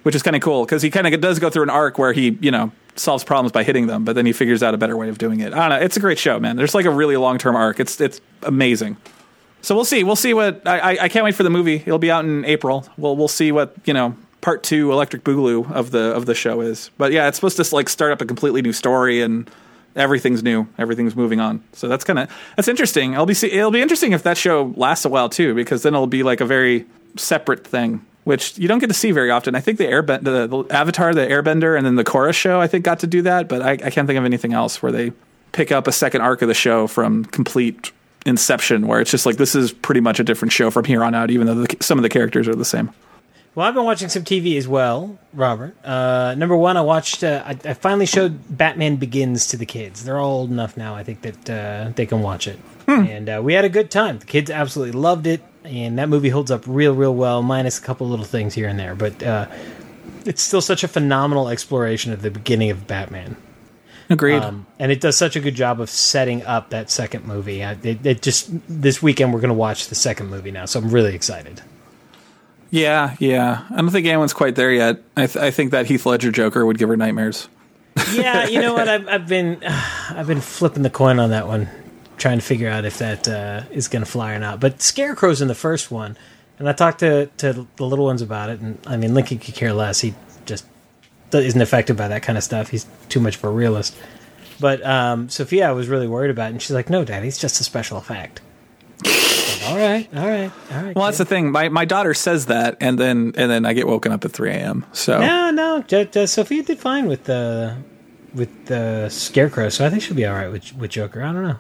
which 0.04 0.16
is 0.16 0.24
kind 0.24 0.36
of 0.36 0.42
cool 0.42 0.66
because 0.66 0.82
he 0.82 0.90
kind 0.90 1.08
of 1.08 1.22
does 1.22 1.40
go 1.40 1.50
through 1.50 1.64
an 1.64 1.70
arc 1.70 1.98
where 1.98 2.14
he 2.14 2.38
you 2.42 2.52
know 2.52 2.72
solves 2.96 3.24
problems 3.24 3.52
by 3.52 3.64
hitting 3.64 3.88
them, 3.88 4.06
but 4.06 4.16
then 4.16 4.26
he 4.26 4.34
figures 4.34 4.62
out 4.62 4.74
a 4.74 4.78
better 4.78 4.98
way 4.98 5.10
of 5.10 5.18
doing 5.18 5.40
it. 5.40 5.54
I 5.54 5.70
don't 5.70 5.80
know. 5.80 5.86
It's 5.86 5.98
a 5.98 6.00
great 6.00 6.20
show, 6.20 6.40
man. 6.40 6.56
There's 6.56 6.76
like 6.76 6.86
a 6.86 6.92
really 6.92 7.18
long 7.18 7.38
term 7.38 7.56
arc. 7.56 7.80
It's 7.80 8.00
it's 8.00 8.22
amazing. 8.44 8.98
So 9.64 9.76
we'll 9.76 9.86
see. 9.86 10.04
We'll 10.04 10.16
see 10.16 10.34
what 10.34 10.68
I, 10.68 10.80
I, 10.80 11.04
I 11.04 11.10
can't 11.10 11.24
wait 11.24 11.36
for 11.36 11.44
the 11.44 11.50
movie. 11.50 11.76
It'll 11.76 12.00
be 12.00 12.12
out 12.12 12.26
in 12.26 12.46
April. 12.46 12.86
We'll 12.98 13.16
we'll 13.16 13.28
see 13.28 13.52
what 13.52 13.76
you 13.86 13.94
know 13.94 14.16
part 14.42 14.64
two 14.64 14.92
Electric 14.92 15.24
Boogaloo 15.24 15.72
of 15.72 15.92
the 15.92 16.14
of 16.14 16.26
the 16.26 16.36
show 16.36 16.62
is. 16.62 16.90
But 16.98 17.12
yeah, 17.12 17.28
it's 17.28 17.38
supposed 17.38 17.58
to 17.58 17.76
like 17.76 17.90
start 17.90 18.12
up 18.12 18.22
a 18.22 18.26
completely 18.26 18.62
new 18.62 18.74
story 18.74 19.22
and 19.22 19.50
everything's 19.96 20.44
new. 20.44 20.68
Everything's 20.78 21.16
moving 21.16 21.40
on. 21.40 21.64
So 21.74 21.88
that's 21.88 22.04
kind 22.04 22.20
of 22.20 22.30
that's 22.56 22.68
interesting. 22.68 23.14
It'll 23.14 23.26
be 23.26 23.34
see, 23.34 23.52
it'll 23.52 23.72
be 23.72 23.82
interesting 23.82 24.12
if 24.14 24.24
that 24.24 24.38
show 24.38 24.74
lasts 24.76 25.06
a 25.06 25.10
while 25.10 25.30
too, 25.30 25.54
because 25.54 25.84
then 25.84 25.94
it'll 25.94 26.08
be 26.08 26.24
like 26.24 26.42
a 26.42 26.46
very 26.46 26.86
separate 27.16 27.66
thing. 27.66 28.06
Which 28.24 28.56
you 28.60 28.68
don't 28.68 28.78
get 28.78 28.88
to 28.88 28.94
see 28.94 29.10
very 29.10 29.32
often. 29.32 29.56
I 29.56 29.62
think 29.62 29.80
the 29.80 29.86
Airbend, 29.86 30.24
the, 30.24 30.46
the 30.46 30.66
Avatar, 30.72 31.12
the 31.12 31.26
Airbender, 31.26 31.76
and 31.76 31.84
then 31.84 31.96
the 31.96 32.04
Korra 32.04 32.36
show, 32.36 32.62
I 32.62 32.68
think 32.68 32.86
got 32.86 33.00
to 33.00 33.08
do 33.08 33.24
that, 33.24 33.48
but 33.48 33.64
I, 33.64 33.72
I 33.72 33.90
can't 33.90 34.06
think 34.06 34.20
of 34.20 34.26
anything 34.26 34.54
else 34.54 34.80
where 34.80 34.92
they 34.92 35.12
pick 35.54 35.72
up 35.72 35.88
a 35.88 35.92
second 35.92 36.22
arc 36.22 36.44
of 36.44 36.48
the 36.48 36.54
show 36.54 36.86
from 36.86 37.26
complete 37.26 37.92
inception 38.26 38.88
where 38.88 39.02
it's 39.02 39.10
just 39.10 39.26
like 39.26 39.38
this 39.38 39.56
is 39.56 39.72
pretty 39.72 40.02
much 40.02 40.20
a 40.20 40.24
different 40.24 40.52
show 40.52 40.70
from 40.70 40.86
here 40.86 41.04
on 41.04 41.16
out 41.16 41.32
even 41.32 41.48
though 41.48 41.56
the, 41.56 41.78
some 41.80 41.98
of 41.98 42.04
the 42.04 42.10
characters 42.10 42.48
are 42.48 42.54
the 42.54 42.64
same 42.64 42.92
Well, 43.54 43.68
I've 43.68 43.74
been 43.74 43.84
watching 43.84 44.08
some 44.08 44.24
TV 44.24 44.58
as 44.58 44.66
well, 44.66 45.20
Robert. 45.34 45.76
Uh, 45.86 46.36
number 46.38 46.56
one, 46.56 46.78
I 46.78 46.82
watched. 46.82 47.22
Uh, 47.22 47.44
I, 47.46 47.50
I 47.66 47.74
finally 47.74 48.06
showed 48.06 48.40
Batman 48.58 48.96
Begins 48.96 49.48
to 49.48 49.58
the 49.58 49.66
kids. 49.66 50.06
They're 50.06 50.18
all 50.18 50.40
old 50.40 50.52
enough 50.52 50.78
now. 50.78 50.96
I 50.96 51.04
think 51.04 51.22
that 51.24 51.50
uh, 51.50 51.92
they 51.94 52.06
can 52.06 52.22
watch 52.22 52.48
it, 52.48 52.58
and 52.88 53.30
uh, 53.30 53.42
we 53.44 53.54
had 53.54 53.66
a 53.66 53.70
good 53.70 53.92
time. 53.92 54.20
The 54.20 54.26
kids 54.26 54.50
absolutely 54.50 54.98
loved 54.98 55.28
it, 55.28 55.42
and 55.66 56.00
that 56.00 56.08
movie 56.08 56.30
holds 56.30 56.50
up 56.50 56.64
real, 56.66 56.96
real 56.96 57.14
well, 57.14 57.42
minus 57.42 57.78
a 57.78 57.82
couple 57.82 58.08
little 58.08 58.26
things 58.26 58.54
here 58.54 58.70
and 58.70 58.80
there. 58.80 58.96
But 58.96 59.22
uh, 59.22 59.48
it's 60.26 60.42
still 60.42 60.62
such 60.62 60.86
a 60.86 60.88
phenomenal 60.88 61.50
exploration 61.50 62.14
of 62.14 62.22
the 62.22 62.32
beginning 62.32 62.72
of 62.72 62.88
Batman. 62.88 63.36
agreed 64.10 64.44
Um, 64.44 64.66
and 64.80 64.94
it 64.94 65.02
does 65.02 65.18
such 65.18 65.36
a 65.36 65.42
good 65.42 65.56
job 65.56 65.82
of 65.82 65.90
setting 65.90 66.46
up 66.46 66.70
that 66.70 66.90
second 66.90 67.26
movie. 67.26 67.66
I, 67.66 67.74
it, 67.84 68.06
it 68.06 68.22
just 68.22 68.50
this 68.70 69.02
weekend 69.04 69.34
we're 69.34 69.42
going 69.42 69.50
to 69.50 69.56
watch 69.56 69.88
the 69.88 69.96
second 69.96 70.30
movie 70.30 70.52
now, 70.52 70.64
so 70.64 70.80
I'm 70.80 70.90
really 70.90 71.16
excited. 71.16 71.62
Yeah 72.72 73.16
yeah 73.20 73.66
i 73.70 73.76
don't 73.76 73.92
think 73.92 74.08
anyone's 74.08 74.34
quite 74.34 74.56
there 74.56 74.72
yet 74.72 75.00
i, 75.16 75.28
th- 75.28 75.38
I 75.38 75.52
think 75.52 75.72
that 75.72 75.86
heath 75.86 76.06
ledger 76.06 76.32
joker 76.32 76.66
would 76.66 76.78
give 76.80 76.90
her 76.90 76.98
nightmares 76.98 77.48
yeah, 78.14 78.48
you 78.48 78.62
know 78.62 78.74
what? 78.74 78.88
I've, 78.88 79.08
I've 79.08 79.28
been 79.28 79.62
I've 79.64 80.28
been 80.28 80.42
flipping 80.42 80.84
the 80.84 80.90
coin 80.90 81.20
on 81.20 81.32
that 81.32 81.48
one, 81.48 81.70
trying 82.18 82.40
to 82.40 82.46
figure 82.46 82.70
out 82.70 82.86
if 82.86 83.00
that 83.00 83.28
uh, 83.28 83.64
is 83.72 83.88
going 83.88 84.04
to 84.04 84.10
fly 84.10 84.34
or 84.34 84.40
not. 84.40 84.60
But 84.60 84.82
Scarecrow's 84.82 85.42
in 85.42 85.48
the 85.48 85.56
first 85.56 85.92
one, 85.92 86.18
and 86.60 86.70
I 86.70 86.74
talked 86.74 87.00
to 87.00 87.28
to 87.38 87.68
the 87.76 87.86
little 87.86 88.06
ones 88.06 88.22
about 88.22 88.50
it, 88.50 88.60
and 88.60 88.80
I 88.88 88.98
mean 88.98 89.14
Lincoln 89.14 89.40
could 89.40 89.56
care 89.56 89.74
less. 89.74 90.02
He 90.02 90.14
just 90.46 90.66
isn't 91.34 91.62
affected 91.62 91.98
by 91.98 92.08
that 92.10 92.24
kind 92.24 92.38
of 92.38 92.44
stuff. 92.44 92.70
He's 92.70 92.86
too 93.10 93.20
much 93.20 93.38
of 93.38 93.44
a 93.44 93.50
realist. 93.50 93.96
But 94.60 94.86
um, 94.86 95.28
Sophia 95.30 95.74
was 95.74 95.88
really 95.88 96.08
worried 96.08 96.32
about 96.32 96.50
it, 96.50 96.54
and 96.54 96.62
she's 96.62 96.72
like, 96.72 96.90
"No, 96.90 97.04
Daddy, 97.04 97.28
it's 97.28 97.40
just 97.40 97.60
a 97.60 97.64
special 97.64 97.98
effect." 97.98 98.42
All 99.64 99.78
right, 99.78 100.08
all 100.16 100.28
right, 100.28 100.52
all 100.72 100.84
right. 100.84 100.96
well 100.96 101.06
that's 101.06 101.18
the 101.20 101.26
thing 101.26 101.52
my, 101.52 101.70
my 101.70 101.86
daughter 101.86 102.14
says 102.14 102.48
that 102.48 102.78
and 102.82 102.98
then 102.98 103.34
and 103.38 103.50
then 103.52 103.66
i 103.66 103.74
get 103.74 103.86
woken 103.88 104.12
up 104.12 104.26
at 104.26 104.32
3 104.32 104.50
a.m 104.52 104.86
so 104.92 105.20
No, 105.20 105.52
no. 105.52 105.82
J- 105.88 106.26
Sophia 106.26 106.64
did 106.64 106.80
fine 106.80 107.08
with 107.08 107.26
the 107.26 107.78
with 108.34 108.66
the 108.68 109.10
scarecrow, 109.10 109.70
so 109.70 109.86
I 109.86 109.90
think 109.90 110.02
she'll 110.02 110.16
be 110.16 110.26
all 110.26 110.34
right 110.36 110.50
with 110.52 110.74
with 110.78 110.92
Joker. 110.92 111.22
I 111.22 111.34
don't 111.34 111.44
know. 111.44 111.58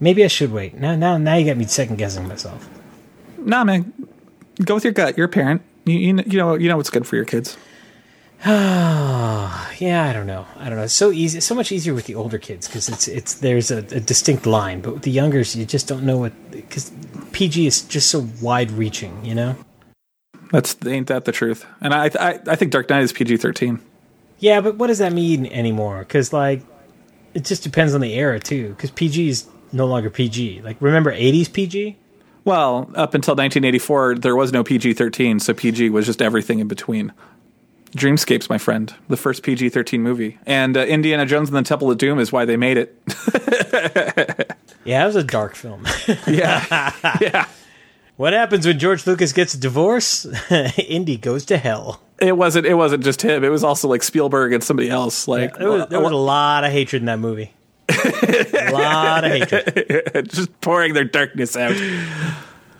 Maybe 0.00 0.24
I 0.24 0.28
should 0.28 0.52
wait. 0.52 0.74
Now, 0.74 0.94
now, 0.96 1.16
now 1.18 1.34
you 1.36 1.46
got 1.46 1.56
me 1.56 1.64
second 1.66 1.96
guessing 1.96 2.26
myself. 2.28 2.68
nah 3.38 3.64
man 3.64 3.92
go 4.64 4.74
with 4.74 4.84
your 4.84 4.92
gut 4.92 5.16
you're 5.16 5.26
a 5.26 5.30
parent 5.30 5.62
you, 5.86 5.98
you 6.26 6.38
know 6.38 6.54
you 6.56 6.68
know 6.68 6.76
what's 6.76 6.90
good 6.90 7.06
for 7.06 7.14
your 7.16 7.24
kids 7.24 7.56
Yeah, 9.78 10.06
I 10.08 10.12
don't 10.12 10.26
know. 10.26 10.44
I 10.56 10.68
don't 10.68 10.76
know. 10.76 10.84
It's 10.84 10.92
so 10.92 11.12
easy, 11.12 11.38
so 11.38 11.54
much 11.54 11.70
easier 11.70 11.94
with 11.94 12.06
the 12.06 12.16
older 12.16 12.38
kids 12.38 12.66
because 12.66 12.88
it's 12.88 13.06
it's 13.06 13.34
there's 13.34 13.70
a, 13.70 13.78
a 13.78 14.00
distinct 14.00 14.44
line, 14.44 14.80
but 14.80 14.94
with 14.94 15.02
the 15.02 15.10
youngers, 15.10 15.54
you 15.54 15.64
just 15.64 15.86
don't 15.86 16.02
know 16.02 16.18
what 16.18 16.50
because 16.50 16.90
PG 17.30 17.64
is 17.64 17.82
just 17.82 18.10
so 18.10 18.26
wide 18.42 18.72
reaching. 18.72 19.24
You 19.24 19.36
know. 19.36 19.56
that's 20.50 20.76
ain't 20.84 21.06
that 21.06 21.26
the 21.26 21.32
truth 21.32 21.66
and 21.80 21.92
i 21.92 22.06
i, 22.18 22.40
I 22.46 22.56
think 22.56 22.72
dark 22.72 22.88
knight 22.88 23.02
is 23.02 23.12
pg-13 23.12 23.80
Yeah, 24.38 24.60
but 24.62 24.76
what 24.76 24.86
does 24.86 24.98
that 24.98 25.12
mean 25.12 25.46
anymore? 25.46 26.00
Because 26.00 26.32
like, 26.32 26.62
it 27.34 27.44
just 27.44 27.62
depends 27.62 27.94
on 27.94 28.00
the 28.00 28.14
era 28.14 28.40
too. 28.40 28.70
Because 28.70 28.90
PG 28.90 29.28
is 29.28 29.46
no 29.72 29.86
longer 29.86 30.10
PG. 30.10 30.62
Like, 30.62 30.78
remember 30.80 31.12
'80s 31.12 31.52
PG? 31.52 31.96
well 32.44 32.90
up 32.94 33.14
until 33.14 33.34
1984 33.34 34.16
there 34.16 34.34
was 34.34 34.52
no 34.52 34.64
pg-13 34.64 35.40
so 35.40 35.52
pg 35.52 35.90
was 35.90 36.06
just 36.06 36.22
everything 36.22 36.60
in 36.60 36.68
between 36.68 37.12
Dreamscape's, 37.92 38.48
my 38.50 38.58
friend, 38.58 38.94
the 39.08 39.16
first 39.16 39.42
PG 39.42 39.70
13 39.70 40.02
movie. 40.02 40.38
And 40.46 40.76
uh, 40.76 40.80
Indiana 40.80 41.26
Jones 41.26 41.48
and 41.48 41.56
the 41.56 41.62
Temple 41.62 41.90
of 41.90 41.98
Doom 41.98 42.18
is 42.18 42.30
why 42.32 42.44
they 42.44 42.56
made 42.56 42.76
it. 42.76 44.54
Yeah, 44.88 45.02
it 45.02 45.06
was 45.06 45.16
a 45.16 45.22
dark 45.22 45.54
film. 45.54 45.86
yeah. 46.26 46.92
yeah. 47.20 47.46
What 48.16 48.32
happens 48.32 48.66
when 48.66 48.78
George 48.78 49.06
Lucas 49.06 49.34
gets 49.34 49.52
a 49.52 49.60
divorce? 49.60 50.26
Indy 50.78 51.18
goes 51.18 51.44
to 51.46 51.58
hell. 51.58 52.00
It 52.22 52.38
wasn't. 52.38 52.64
It 52.64 52.72
wasn't 52.72 53.04
just 53.04 53.20
him. 53.20 53.44
It 53.44 53.50
was 53.50 53.62
also 53.62 53.86
like 53.86 54.02
Spielberg 54.02 54.54
and 54.54 54.64
somebody 54.64 54.88
else. 54.88 55.28
Like 55.28 55.58
There 55.58 55.70
was, 55.70 55.88
there 55.90 56.00
was 56.00 56.12
a 56.12 56.16
lot 56.16 56.64
of 56.64 56.72
hatred 56.72 57.02
in 57.02 57.06
that 57.06 57.18
movie. 57.18 57.52
a 57.90 58.70
lot 58.72 59.24
of 59.24 59.30
hatred. 59.32 60.30
just 60.30 60.58
pouring 60.62 60.94
their 60.94 61.04
darkness 61.04 61.54
out. 61.54 61.76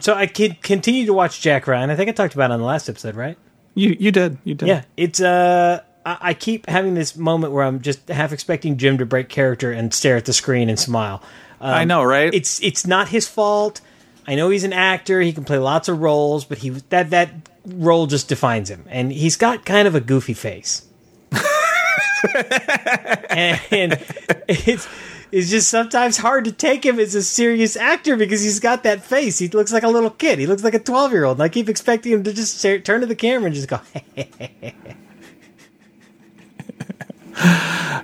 So 0.00 0.14
I 0.14 0.26
could 0.26 0.62
continue 0.62 1.04
to 1.04 1.12
watch 1.12 1.42
Jack 1.42 1.66
Ryan. 1.66 1.90
I 1.90 1.96
think 1.96 2.08
I 2.08 2.12
talked 2.12 2.32
about 2.32 2.50
it 2.50 2.54
on 2.54 2.60
the 2.60 2.66
last 2.66 2.88
episode, 2.88 3.16
right? 3.16 3.36
You 3.78 3.96
you 3.98 4.10
did. 4.10 4.38
You 4.44 4.54
did. 4.54 4.68
Yeah, 4.68 4.82
it's 4.96 5.20
uh, 5.20 5.82
I, 6.04 6.18
I 6.20 6.34
keep 6.34 6.68
having 6.68 6.94
this 6.94 7.16
moment 7.16 7.52
where 7.52 7.64
I'm 7.64 7.80
just 7.80 8.08
half 8.08 8.32
expecting 8.32 8.76
Jim 8.76 8.98
to 8.98 9.06
break 9.06 9.28
character 9.28 9.70
and 9.70 9.94
stare 9.94 10.16
at 10.16 10.24
the 10.24 10.32
screen 10.32 10.68
and 10.68 10.78
smile. 10.78 11.22
I 11.60 11.84
know, 11.84 12.02
right? 12.02 12.32
It's 12.32 12.62
it's 12.62 12.86
not 12.86 13.08
his 13.08 13.28
fault. 13.28 13.80
I 14.26 14.34
know 14.34 14.50
he's 14.50 14.64
an 14.64 14.72
actor; 14.72 15.20
he 15.20 15.32
can 15.32 15.44
play 15.44 15.58
lots 15.58 15.88
of 15.88 16.00
roles, 16.00 16.44
but 16.44 16.58
he 16.58 16.70
that 16.70 17.10
that 17.10 17.30
role 17.66 18.06
just 18.06 18.28
defines 18.28 18.70
him, 18.70 18.84
and 18.88 19.12
he's 19.12 19.36
got 19.36 19.64
kind 19.64 19.86
of 19.86 19.94
a 19.94 20.00
goofy 20.00 20.34
face. 20.34 20.84
and 23.30 23.98
it's 24.48 24.88
it's 25.30 25.50
just 25.50 25.68
sometimes 25.68 26.16
hard 26.16 26.44
to 26.44 26.52
take 26.52 26.84
him 26.84 26.98
as 26.98 27.14
a 27.14 27.22
serious 27.22 27.76
actor 27.76 28.16
because 28.16 28.42
he's 28.42 28.60
got 28.60 28.82
that 28.84 29.04
face. 29.04 29.38
He 29.38 29.48
looks 29.48 29.72
like 29.72 29.82
a 29.82 29.88
little 29.88 30.10
kid. 30.10 30.38
He 30.38 30.46
looks 30.46 30.64
like 30.64 30.74
a 30.74 30.78
twelve 30.78 31.12
year 31.12 31.24
old. 31.24 31.38
And 31.38 31.42
I 31.42 31.48
keep 31.48 31.68
expecting 31.68 32.12
him 32.12 32.22
to 32.24 32.32
just 32.32 32.62
turn 32.62 33.00
to 33.00 33.06
the 33.06 33.14
camera 33.14 33.46
and 33.46 33.54
just 33.54 33.68
go. 33.68 33.80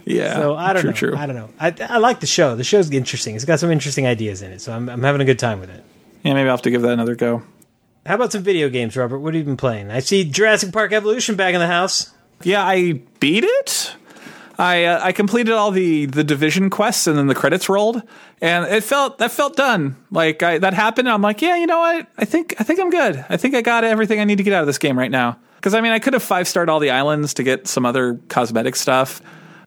yeah. 0.04 0.36
So 0.36 0.54
I 0.54 0.72
don't 0.72 0.82
true, 0.82 0.90
know. 0.90 0.96
True. 0.96 1.16
I 1.16 1.26
don't 1.26 1.36
know. 1.36 1.50
I, 1.58 1.74
I 1.80 1.98
like 1.98 2.20
the 2.20 2.26
show. 2.26 2.56
The 2.56 2.64
show's 2.64 2.90
interesting. 2.90 3.34
It's 3.34 3.44
got 3.44 3.60
some 3.60 3.70
interesting 3.70 4.06
ideas 4.06 4.42
in 4.42 4.52
it. 4.52 4.60
So 4.60 4.72
I'm 4.72 4.88
I'm 4.88 5.02
having 5.02 5.20
a 5.20 5.24
good 5.24 5.38
time 5.38 5.60
with 5.60 5.70
it. 5.70 5.82
Yeah, 6.22 6.34
maybe 6.34 6.48
I'll 6.48 6.54
have 6.56 6.62
to 6.62 6.70
give 6.70 6.82
that 6.82 6.92
another 6.92 7.14
go. 7.14 7.42
How 8.06 8.16
about 8.16 8.32
some 8.32 8.42
video 8.42 8.68
games, 8.68 8.96
Robert? 8.96 9.18
What 9.18 9.34
have 9.34 9.38
you 9.38 9.44
been 9.44 9.56
playing? 9.56 9.90
I 9.90 10.00
see 10.00 10.24
Jurassic 10.24 10.72
Park 10.72 10.92
Evolution 10.92 11.36
back 11.36 11.54
in 11.54 11.60
the 11.60 11.66
house. 11.66 12.12
Yeah, 12.42 12.62
I 12.62 13.00
beat 13.18 13.44
it. 13.44 13.96
I 14.58 14.84
uh, 14.84 15.00
I 15.02 15.12
completed 15.12 15.52
all 15.52 15.70
the 15.70 16.06
the 16.06 16.24
division 16.24 16.70
quests 16.70 17.06
and 17.06 17.18
then 17.18 17.26
the 17.26 17.34
credits 17.34 17.68
rolled 17.68 18.02
and 18.40 18.66
it 18.66 18.84
felt 18.84 19.18
that 19.18 19.32
felt 19.32 19.56
done. 19.56 19.96
Like 20.10 20.42
I, 20.42 20.58
that 20.58 20.74
happened. 20.74 21.08
And 21.08 21.14
I'm 21.14 21.22
like, 21.22 21.42
yeah, 21.42 21.56
you 21.56 21.66
know 21.66 21.80
what? 21.80 22.06
I 22.18 22.24
think 22.24 22.54
I 22.58 22.64
think 22.64 22.80
I'm 22.80 22.90
good. 22.90 23.24
I 23.28 23.36
think 23.36 23.54
I 23.54 23.62
got 23.62 23.84
everything 23.84 24.20
I 24.20 24.24
need 24.24 24.38
to 24.38 24.44
get 24.44 24.52
out 24.52 24.60
of 24.60 24.66
this 24.66 24.78
game 24.78 24.98
right 24.98 25.10
now. 25.10 25.38
Because 25.56 25.74
I 25.74 25.80
mean, 25.80 25.92
I 25.92 25.98
could 25.98 26.12
have 26.12 26.22
five 26.22 26.46
starred 26.46 26.68
all 26.68 26.78
the 26.78 26.90
islands 26.90 27.34
to 27.34 27.42
get 27.42 27.66
some 27.66 27.86
other 27.86 28.20
cosmetic 28.28 28.76
stuff. 28.76 29.20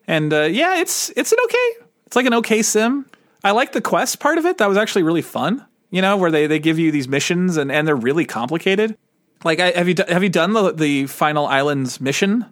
And 0.08 0.32
uh, 0.34 0.44
yeah, 0.44 0.80
it's 0.80 1.12
it's 1.18 1.32
an 1.32 1.40
okay. 1.44 1.86
It's 2.06 2.16
like 2.16 2.26
an 2.26 2.34
okay 2.36 2.62
sim. 2.62 3.06
I 3.44 3.52
like 3.52 3.74
the 3.74 3.82
quest 3.82 4.20
part 4.20 4.38
of 4.38 4.46
it. 4.46 4.58
That 4.58 4.70
was 4.70 4.78
actually 4.78 5.04
really 5.04 5.22
fun. 5.22 5.66
You 5.90 6.02
know, 6.02 6.18
where 6.18 6.32
they, 6.32 6.48
they 6.48 6.60
give 6.60 6.80
you 6.80 6.92
these 6.92 7.08
missions 7.08 7.56
and, 7.56 7.72
and 7.72 7.88
they're 7.88 7.96
really 7.96 8.26
complicated. 8.26 8.98
Like, 9.46 9.62
I, 9.62 9.72
have 9.72 9.88
you 9.88 9.96
have 10.08 10.24
you 10.24 10.30
done 10.30 10.54
the 10.54 10.72
the 10.74 11.08
final 11.08 11.46
islands 11.46 12.02
mission? 12.02 12.46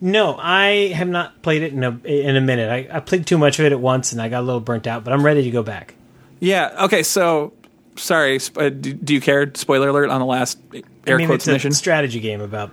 No, 0.00 0.36
I 0.38 0.92
have 0.94 1.08
not 1.08 1.42
played 1.42 1.62
it 1.62 1.72
in 1.72 1.82
a 1.82 1.90
in 2.04 2.36
a 2.36 2.40
minute. 2.40 2.70
I, 2.70 2.96
I 2.96 3.00
played 3.00 3.26
too 3.26 3.38
much 3.38 3.58
of 3.58 3.64
it 3.66 3.72
at 3.72 3.80
once, 3.80 4.12
and 4.12 4.22
I 4.22 4.28
got 4.28 4.40
a 4.40 4.46
little 4.46 4.60
burnt 4.60 4.86
out. 4.86 5.02
But 5.04 5.12
I'm 5.12 5.24
ready 5.24 5.42
to 5.42 5.50
go 5.50 5.62
back. 5.62 5.94
Yeah. 6.40 6.84
Okay. 6.84 7.02
So, 7.02 7.52
sorry. 7.96 8.38
sp- 8.38 8.58
uh, 8.58 8.68
Do, 8.68 8.92
do 8.92 9.14
you 9.14 9.20
care? 9.20 9.50
Spoiler 9.54 9.88
alert 9.88 10.10
on 10.10 10.20
the 10.20 10.26
last 10.26 10.58
air 11.06 11.16
I 11.16 11.18
mean, 11.18 11.26
quotes 11.26 11.46
it's 11.48 11.52
mission. 11.52 11.72
a 11.72 11.74
strategy 11.74 12.20
game 12.20 12.40
about 12.40 12.70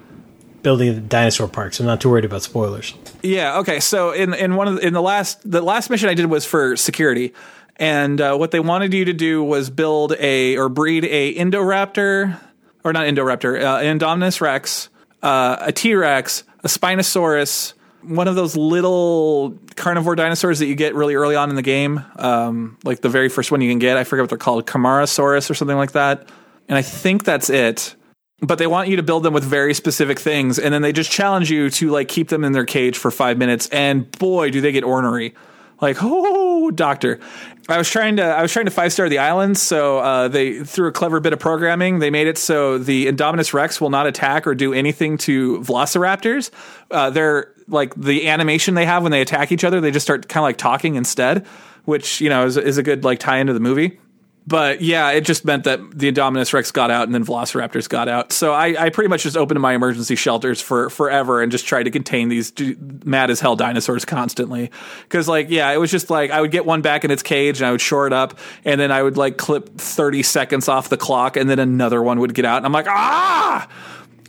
building 0.61 0.93
the 0.93 1.01
dinosaur 1.01 1.47
park, 1.47 1.73
so 1.73 1.83
I'm 1.83 1.87
not 1.87 2.01
too 2.01 2.09
worried 2.09 2.25
about 2.25 2.41
spoilers. 2.43 2.93
Yeah. 3.23 3.59
Okay. 3.59 3.79
So 3.79 4.11
in 4.11 4.33
in 4.35 4.55
one 4.55 4.67
of 4.67 4.75
the, 4.75 4.85
in 4.85 4.93
the 4.93 5.01
last 5.01 5.49
the 5.49 5.61
last 5.61 5.89
mission 5.89 6.09
I 6.09 6.13
did 6.13 6.27
was 6.27 6.45
for 6.45 6.75
security, 6.75 7.33
and 7.77 8.21
uh, 8.21 8.35
what 8.35 8.51
they 8.51 8.59
wanted 8.59 8.93
you 8.93 9.05
to 9.05 9.13
do 9.13 9.43
was 9.43 9.71
build 9.71 10.13
a 10.19 10.57
or 10.57 10.69
breed 10.69 11.05
a 11.05 11.33
Indoraptor 11.33 12.39
or 12.83 12.93
not 12.93 13.07
Indoraptor, 13.07 13.59
uh, 13.63 13.79
Indominus 13.79 14.41
Rex, 14.41 14.89
uh, 15.23 15.57
a 15.59 15.71
T 15.71 15.95
Rex, 15.95 16.43
a 16.65 16.67
Spinosaurus. 16.67 17.73
One 18.01 18.27
of 18.27 18.35
those 18.35 18.57
little 18.57 19.57
carnivore 19.75 20.15
dinosaurs 20.15 20.59
that 20.59 20.67
you 20.67 20.75
get 20.75 20.93
really 20.93 21.15
early 21.15 21.35
on 21.35 21.49
in 21.49 21.55
the 21.55 21.63
game, 21.63 22.03
um, 22.17 22.77
like 22.83 23.01
the 23.01 23.09
very 23.09 23.29
first 23.29 23.51
one 23.51 23.61
you 23.61 23.71
can 23.71 23.79
get. 23.79 23.97
I 23.97 24.03
forget 24.03 24.23
what 24.23 24.29
they're 24.29 24.37
called, 24.37 24.67
Camarasaurus 24.67 25.49
or 25.49 25.53
something 25.53 25.77
like 25.77 25.93
that. 25.93 26.29
And 26.67 26.77
I 26.77 26.81
think 26.81 27.23
that's 27.23 27.49
it 27.49 27.95
but 28.41 28.57
they 28.57 28.67
want 28.67 28.89
you 28.89 28.97
to 28.97 29.03
build 29.03 29.23
them 29.23 29.33
with 29.33 29.43
very 29.43 29.73
specific 29.73 30.19
things 30.19 30.59
and 30.59 30.73
then 30.73 30.81
they 30.81 30.91
just 30.91 31.11
challenge 31.11 31.49
you 31.49 31.69
to 31.69 31.89
like 31.89 32.07
keep 32.07 32.27
them 32.29 32.43
in 32.43 32.51
their 32.51 32.65
cage 32.65 32.97
for 32.97 33.11
five 33.11 33.37
minutes 33.37 33.67
and 33.69 34.11
boy 34.19 34.49
do 34.49 34.61
they 34.61 34.71
get 34.71 34.83
ornery 34.83 35.33
like 35.81 35.97
oh 36.01 36.71
doctor. 36.71 37.19
I 37.67 37.79
was 37.79 37.89
trying 37.89 38.17
to 38.17 38.23
i 38.23 38.41
was 38.43 38.51
trying 38.51 38.65
to 38.65 38.71
five 38.71 38.93
star 38.93 39.09
the 39.09 39.17
islands 39.17 39.61
so 39.61 39.97
uh, 39.97 40.27
they 40.27 40.63
through 40.63 40.87
a 40.87 40.91
clever 40.91 41.19
bit 41.19 41.33
of 41.33 41.39
programming 41.39 41.97
they 41.97 42.11
made 42.11 42.27
it 42.27 42.37
so 42.37 42.77
the 42.77 43.07
indominus 43.07 43.53
rex 43.53 43.81
will 43.81 43.89
not 43.89 44.05
attack 44.05 44.45
or 44.45 44.53
do 44.53 44.71
anything 44.73 45.17
to 45.17 45.59
velociraptors. 45.61 46.51
Uh, 46.91 47.09
they're 47.09 47.51
like 47.67 47.95
the 47.95 48.29
animation 48.29 48.75
they 48.75 48.85
have 48.85 49.01
when 49.01 49.11
they 49.11 49.21
attack 49.21 49.51
each 49.51 49.63
other 49.63 49.81
they 49.81 49.91
just 49.91 50.05
start 50.05 50.29
kind 50.29 50.43
of 50.43 50.47
like 50.47 50.57
talking 50.57 50.95
instead 50.95 51.45
which 51.85 52.21
you 52.21 52.29
know 52.29 52.45
is, 52.45 52.57
is 52.57 52.77
a 52.77 52.83
good 52.83 53.03
like 53.03 53.19
tie 53.19 53.37
into 53.37 53.53
the 53.53 53.59
movie 53.59 53.99
but 54.47 54.81
yeah, 54.81 55.09
it 55.11 55.21
just 55.21 55.43
meant 55.43 55.63
that 55.63 55.79
the 55.97 56.11
Indominus 56.11 56.53
Rex 56.53 56.71
got 56.71 56.91
out 56.91 57.03
and 57.03 57.15
then 57.15 57.25
Velociraptors 57.25 57.89
got 57.89 58.07
out. 58.07 58.31
So 58.31 58.53
I, 58.53 58.85
I 58.85 58.89
pretty 58.89 59.07
much 59.07 59.23
just 59.23 59.35
opened 59.35 59.59
my 59.59 59.73
emergency 59.73 60.15
shelters 60.15 60.61
for 60.61 60.89
forever 60.91 61.41
and 61.41 61.51
just 61.51 61.65
tried 61.65 61.83
to 61.83 61.91
contain 61.91 62.29
these 62.29 62.51
d- 62.51 62.75
mad 63.03 63.31
as 63.31 63.39
hell 63.39 63.55
dinosaurs 63.55 64.05
constantly. 64.05 64.69
Cause 65.09 65.27
like, 65.27 65.49
yeah, 65.49 65.71
it 65.71 65.77
was 65.77 65.89
just 65.89 66.11
like 66.11 66.29
I 66.29 66.41
would 66.41 66.51
get 66.51 66.65
one 66.65 66.81
back 66.81 67.03
in 67.03 67.11
its 67.11 67.23
cage 67.23 67.57
and 67.57 67.65
I 67.65 67.71
would 67.71 67.81
shore 67.81 68.05
it 68.05 68.13
up 68.13 68.37
and 68.63 68.79
then 68.79 68.91
I 68.91 69.01
would 69.01 69.17
like 69.17 69.37
clip 69.37 69.77
30 69.77 70.21
seconds 70.21 70.69
off 70.69 70.89
the 70.89 70.97
clock 70.97 71.37
and 71.37 71.49
then 71.49 71.57
another 71.57 72.03
one 72.03 72.19
would 72.19 72.35
get 72.35 72.45
out 72.45 72.57
and 72.57 72.65
I'm 72.67 72.73
like, 72.73 72.87
ah! 72.87 73.67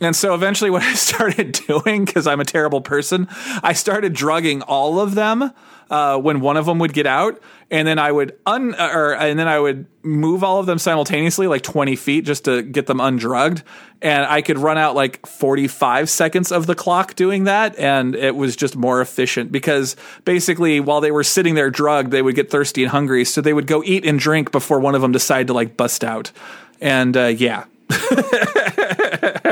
And 0.01 0.15
so 0.15 0.33
eventually, 0.33 0.69
what 0.71 0.83
I 0.83 0.93
started 0.93 1.51
doing, 1.67 2.05
because 2.05 2.27
I'm 2.27 2.39
a 2.39 2.45
terrible 2.45 2.81
person, 2.81 3.27
I 3.63 3.73
started 3.73 4.13
drugging 4.13 4.61
all 4.63 4.99
of 4.99 5.15
them 5.15 5.51
uh, 5.89 6.17
when 6.17 6.39
one 6.39 6.57
of 6.57 6.65
them 6.65 6.79
would 6.79 6.93
get 6.93 7.07
out, 7.07 7.41
and 7.71 7.87
then 7.87 7.99
I 7.99 8.11
would 8.11 8.37
un 8.45 8.75
or 8.75 9.13
and 9.13 9.37
then 9.37 9.47
I 9.47 9.59
would 9.59 9.85
move 10.03 10.43
all 10.43 10.59
of 10.59 10.65
them 10.65 10.79
simultaneously, 10.79 11.47
like 11.47 11.61
20 11.61 11.95
feet, 11.95 12.25
just 12.25 12.45
to 12.45 12.61
get 12.61 12.87
them 12.87 12.99
undrugged. 12.99 13.63
And 14.01 14.25
I 14.25 14.41
could 14.41 14.57
run 14.57 14.77
out 14.77 14.95
like 14.95 15.25
45 15.25 16.09
seconds 16.09 16.51
of 16.51 16.67
the 16.67 16.75
clock 16.75 17.15
doing 17.15 17.45
that, 17.45 17.77
and 17.77 18.15
it 18.15 18.35
was 18.35 18.55
just 18.55 18.75
more 18.75 19.01
efficient 19.01 19.51
because 19.51 19.95
basically, 20.25 20.79
while 20.79 21.01
they 21.01 21.11
were 21.11 21.23
sitting 21.23 21.55
there 21.55 21.69
drugged, 21.69 22.11
they 22.11 22.21
would 22.21 22.35
get 22.35 22.51
thirsty 22.51 22.83
and 22.83 22.91
hungry, 22.91 23.25
so 23.25 23.41
they 23.41 23.53
would 23.53 23.67
go 23.67 23.83
eat 23.83 24.05
and 24.05 24.19
drink 24.19 24.51
before 24.51 24.79
one 24.79 24.95
of 24.95 25.01
them 25.01 25.11
decided 25.11 25.47
to 25.47 25.53
like 25.53 25.77
bust 25.77 26.03
out. 26.03 26.31
And 26.79 27.17
uh, 27.17 27.25
yeah, 27.25 27.65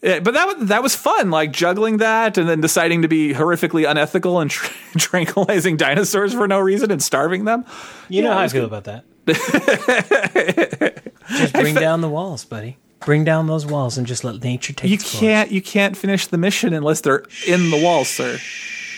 Yeah, 0.00 0.20
but 0.20 0.34
that 0.34 0.46
was, 0.46 0.68
that 0.68 0.82
was 0.82 0.94
fun, 0.94 1.30
like 1.30 1.50
juggling 1.52 1.96
that 1.96 2.38
and 2.38 2.48
then 2.48 2.60
deciding 2.60 3.02
to 3.02 3.08
be 3.08 3.34
horrifically 3.34 3.88
unethical 3.90 4.38
and 4.38 4.48
tr- 4.50 4.72
tranquilizing 4.98 5.76
dinosaurs 5.76 6.32
for 6.32 6.46
no 6.46 6.60
reason 6.60 6.90
and 6.92 7.02
starving 7.02 7.44
them. 7.46 7.64
You 8.08 8.22
know 8.22 8.32
how 8.32 8.38
I 8.38 8.48
feel 8.48 8.64
about 8.64 8.84
that. 8.84 9.04
just 11.28 11.52
bring 11.52 11.74
down 11.74 12.00
the 12.00 12.08
walls, 12.08 12.44
buddy. 12.44 12.78
Bring 13.00 13.24
down 13.24 13.46
those 13.46 13.64
walls 13.66 13.96
and 13.98 14.06
just 14.06 14.24
let 14.24 14.42
nature 14.42 14.72
take 14.72 14.90
You 14.90 14.98
can't 14.98 15.50
you 15.52 15.62
can't 15.62 15.96
finish 15.96 16.26
the 16.26 16.38
mission 16.38 16.72
unless 16.72 17.00
they're 17.00 17.24
in 17.46 17.70
the 17.70 17.80
walls, 17.82 18.08
sir. 18.08 18.38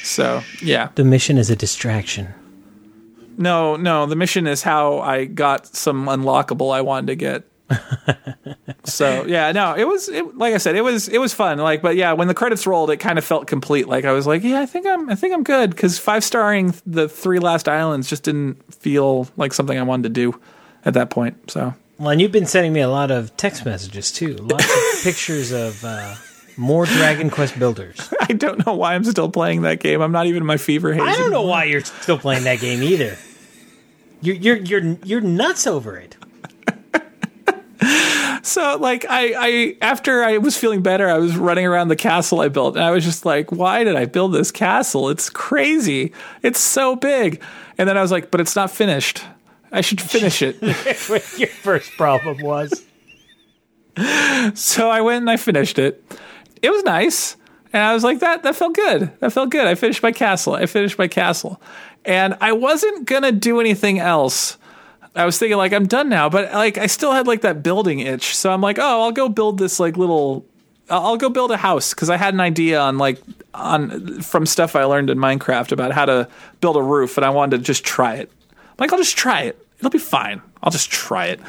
So 0.02 0.42
yeah, 0.62 0.88
The 0.94 1.04
mission 1.04 1.36
is 1.38 1.50
a 1.50 1.56
distraction. 1.56 2.28
no, 3.36 3.76
no. 3.76 4.06
The 4.06 4.16
mission 4.16 4.46
is 4.46 4.62
how 4.62 5.00
I 5.00 5.24
got 5.26 5.66
some 5.66 6.06
unlockable 6.06 6.74
I 6.74 6.80
wanted 6.80 7.08
to 7.08 7.16
get. 7.16 7.44
so 8.84 9.24
yeah, 9.26 9.52
no, 9.52 9.74
it 9.76 9.84
was 9.84 10.08
it, 10.08 10.36
like 10.36 10.54
I 10.54 10.58
said, 10.58 10.76
it 10.76 10.82
was 10.82 11.08
it 11.08 11.18
was 11.18 11.32
fun. 11.32 11.58
Like, 11.58 11.82
but 11.82 11.96
yeah, 11.96 12.12
when 12.12 12.28
the 12.28 12.34
credits 12.34 12.66
rolled, 12.66 12.90
it 12.90 12.98
kind 12.98 13.18
of 13.18 13.24
felt 13.24 13.46
complete. 13.46 13.88
Like 13.88 14.04
I 14.04 14.12
was 14.12 14.26
like, 14.26 14.42
yeah, 14.42 14.60
I 14.60 14.66
think 14.66 14.86
I'm 14.86 15.08
I 15.10 15.14
think 15.14 15.34
I'm 15.34 15.42
good 15.44 15.70
because 15.70 15.98
five 15.98 16.24
starring 16.24 16.74
the 16.86 17.08
three 17.08 17.38
last 17.38 17.68
islands 17.68 18.08
just 18.08 18.22
didn't 18.22 18.74
feel 18.74 19.28
like 19.36 19.52
something 19.52 19.78
I 19.78 19.82
wanted 19.82 20.04
to 20.04 20.08
do 20.10 20.40
at 20.84 20.94
that 20.94 21.10
point. 21.10 21.50
So 21.50 21.74
Well, 21.98 22.10
and 22.10 22.20
you've 22.20 22.32
been 22.32 22.46
sending 22.46 22.72
me 22.72 22.80
a 22.80 22.88
lot 22.88 23.10
of 23.10 23.36
text 23.36 23.64
messages 23.64 24.10
too. 24.10 24.34
Lots 24.34 24.64
of 24.64 25.02
pictures 25.02 25.52
of 25.52 25.84
uh, 25.84 26.14
more 26.56 26.86
Dragon 26.86 27.30
Quest 27.30 27.58
builders. 27.58 28.12
I 28.20 28.32
don't 28.32 28.64
know 28.66 28.74
why 28.74 28.94
I'm 28.94 29.04
still 29.04 29.30
playing 29.30 29.62
that 29.62 29.80
game. 29.80 30.00
I'm 30.00 30.12
not 30.12 30.26
even 30.26 30.42
in 30.42 30.46
my 30.46 30.56
fever 30.56 30.92
haze. 30.92 31.02
I 31.02 31.16
don't 31.16 31.30
know 31.30 31.46
why 31.46 31.64
you're 31.64 31.80
still 31.80 32.18
playing 32.18 32.44
that 32.44 32.60
game 32.60 32.82
either. 32.82 33.16
You're 34.22 34.36
you're 34.36 34.56
you're 34.56 34.96
you're 35.04 35.20
nuts 35.22 35.66
over 35.66 35.96
it. 35.96 36.16
So 38.42 38.78
like 38.80 39.04
I, 39.08 39.34
I 39.36 39.76
after 39.82 40.22
I 40.22 40.38
was 40.38 40.56
feeling 40.56 40.82
better, 40.82 41.08
I 41.08 41.18
was 41.18 41.36
running 41.36 41.66
around 41.66 41.88
the 41.88 41.96
castle 41.96 42.40
I 42.40 42.48
built, 42.48 42.76
and 42.76 42.84
I 42.84 42.90
was 42.90 43.04
just 43.04 43.24
like, 43.24 43.52
why 43.52 43.84
did 43.84 43.96
I 43.96 44.06
build 44.06 44.32
this 44.32 44.50
castle? 44.50 45.10
It's 45.10 45.28
crazy. 45.28 46.12
It's 46.42 46.60
so 46.60 46.96
big. 46.96 47.42
And 47.78 47.88
then 47.88 47.96
I 47.96 48.02
was 48.02 48.10
like, 48.10 48.30
but 48.30 48.40
it's 48.40 48.56
not 48.56 48.70
finished. 48.70 49.22
I 49.72 49.80
should 49.80 50.00
finish 50.00 50.42
it. 50.42 50.60
your 51.38 51.48
first 51.48 51.92
problem 51.96 52.38
was. 52.40 52.84
so 54.54 54.90
I 54.90 55.00
went 55.00 55.22
and 55.22 55.30
I 55.30 55.36
finished 55.36 55.78
it. 55.78 56.02
It 56.62 56.70
was 56.70 56.82
nice. 56.84 57.36
And 57.72 57.82
I 57.82 57.94
was 57.94 58.02
like, 58.02 58.20
that 58.20 58.42
that 58.42 58.56
felt 58.56 58.74
good. 58.74 59.12
That 59.20 59.32
felt 59.32 59.50
good. 59.50 59.66
I 59.66 59.74
finished 59.74 60.02
my 60.02 60.12
castle. 60.12 60.54
I 60.54 60.66
finished 60.66 60.98
my 60.98 61.08
castle. 61.08 61.60
And 62.04 62.36
I 62.40 62.52
wasn't 62.52 63.06
gonna 63.06 63.32
do 63.32 63.60
anything 63.60 63.98
else 63.98 64.56
I 65.14 65.24
was 65.24 65.38
thinking 65.38 65.58
like 65.58 65.72
I'm 65.72 65.86
done 65.86 66.08
now, 66.08 66.28
but 66.28 66.52
like 66.52 66.78
I 66.78 66.86
still 66.86 67.12
had 67.12 67.26
like 67.26 67.40
that 67.42 67.62
building 67.62 68.00
itch. 68.00 68.36
So 68.36 68.52
I'm 68.52 68.60
like, 68.60 68.78
oh, 68.78 69.02
I'll 69.02 69.12
go 69.12 69.28
build 69.28 69.58
this 69.58 69.80
like 69.80 69.96
little. 69.96 70.46
I'll 70.88 71.16
go 71.16 71.28
build 71.28 71.52
a 71.52 71.56
house 71.56 71.94
because 71.94 72.10
I 72.10 72.16
had 72.16 72.34
an 72.34 72.40
idea 72.40 72.80
on 72.80 72.98
like 72.98 73.20
on 73.54 74.22
from 74.22 74.46
stuff 74.46 74.76
I 74.76 74.84
learned 74.84 75.10
in 75.10 75.18
Minecraft 75.18 75.72
about 75.72 75.92
how 75.92 76.04
to 76.04 76.28
build 76.60 76.76
a 76.76 76.82
roof, 76.82 77.16
and 77.16 77.24
I 77.24 77.30
wanted 77.30 77.58
to 77.58 77.62
just 77.62 77.84
try 77.84 78.16
it. 78.16 78.30
Like 78.78 78.92
I'll 78.92 78.98
just 78.98 79.16
try 79.16 79.42
it. 79.42 79.64
It'll 79.78 79.90
be 79.90 79.98
fine. 79.98 80.42
I'll 80.62 80.72
just 80.72 80.90
try 80.90 81.26
it. 81.26 81.40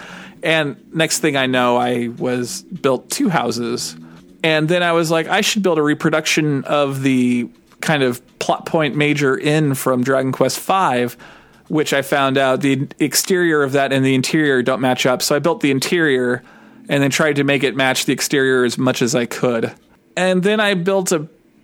And 0.43 0.77
next 0.93 1.19
thing 1.19 1.37
I 1.37 1.45
know, 1.45 1.77
I 1.77 2.07
was 2.07 2.63
built 2.63 3.09
two 3.11 3.29
houses, 3.29 3.95
and 4.43 4.67
then 4.67 4.81
I 4.81 4.91
was 4.93 5.11
like, 5.11 5.27
I 5.27 5.41
should 5.41 5.61
build 5.61 5.77
a 5.77 5.83
reproduction 5.83 6.63
of 6.63 7.03
the 7.03 7.47
kind 7.79 8.01
of 8.03 8.21
plot 8.39 8.65
point 8.65 8.95
major 8.95 9.37
inn 9.37 9.75
from 9.75 10.03
Dragon 10.03 10.31
Quest 10.31 10.59
V 10.59 11.15
which 11.71 11.93
I 11.93 12.01
found 12.01 12.37
out 12.37 12.59
the 12.59 12.85
exterior 12.99 13.63
of 13.63 13.71
that 13.71 13.93
and 13.93 14.03
the 14.05 14.13
interior 14.13 14.61
don't 14.61 14.81
match 14.81 15.05
up. 15.05 15.21
So 15.21 15.35
I 15.37 15.39
built 15.39 15.61
the 15.61 15.71
interior 15.71 16.43
and 16.89 17.01
then 17.01 17.09
tried 17.09 17.37
to 17.37 17.45
make 17.45 17.63
it 17.63 17.77
match 17.77 18.03
the 18.05 18.11
exterior 18.11 18.65
as 18.65 18.77
much 18.77 19.01
as 19.01 19.15
I 19.15 19.25
could. 19.25 19.71
And 20.17 20.43
then 20.43 20.59
I 20.59 20.73
built 20.73 21.13
a 21.13 21.19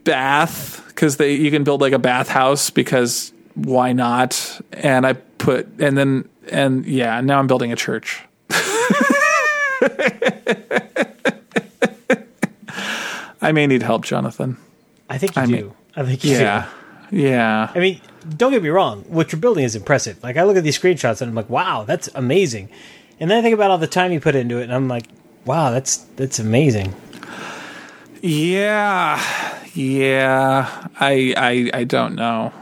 bath 0.06 0.82
because 0.88 1.17
they 1.17 1.34
you 1.34 1.52
can 1.52 1.65
build 1.65 1.82
like 1.82 1.91
a 1.91 2.00
bathhouse 2.00 2.70
because 2.70 3.34
why 3.56 3.91
not? 3.91 4.62
And 4.72 5.06
I 5.06 5.13
put 5.13 5.67
and 5.80 5.98
then 5.98 6.30
and 6.54 6.86
yeah, 6.86 7.20
now 7.20 7.38
I'm 7.39 7.48
building 7.48 7.74
a 7.74 7.76
church. 7.76 8.24
I 13.41 13.52
may 13.52 13.67
need 13.67 13.84
help, 13.84 14.06
Jonathan. 14.06 14.58
I 15.10 15.17
think 15.17 15.36
you 15.36 15.41
I 15.41 15.46
do. 15.46 15.52
mean, 15.52 15.74
I 15.96 16.04
think 16.06 16.24
you 16.24 16.32
Yeah. 16.38 16.70
Yeah. 17.12 17.70
do. 17.74 17.80
I 17.80 17.82
mean, 17.82 18.02
don't 18.36 18.52
get 18.52 18.63
me 18.63 18.70
wrong. 18.70 19.04
What 19.08 19.32
you're 19.32 19.40
building 19.40 19.63
is 19.63 19.76
impressive. 19.76 20.22
Like 20.24 20.38
I 20.38 20.44
look 20.44 20.58
at 20.58 20.63
these 20.63 20.78
screenshots 20.80 21.22
and 21.22 21.30
I'm 21.30 21.36
like, 21.36 21.50
wow, 21.50 21.84
that's 21.84 22.10
amazing. 22.16 22.70
And 23.20 23.32
then 23.32 23.40
I 23.40 23.42
think 23.42 23.54
about 23.54 23.72
all 23.72 23.78
the 23.78 23.88
time 23.88 24.12
you 24.12 24.20
put 24.20 24.36
into 24.36 24.60
it, 24.60 24.63
and 24.63 24.74
I'm 24.74 24.88
like, 24.88 25.06
wow, 25.46 25.72
that's 25.72 25.98
that's 26.18 26.38
amazing. 26.40 26.94
Yeah, 28.22 29.22
yeah. 29.74 30.88
I 31.00 31.34
I 31.38 31.80
I 31.80 31.84
don't 31.84 32.16
know. 32.16 32.54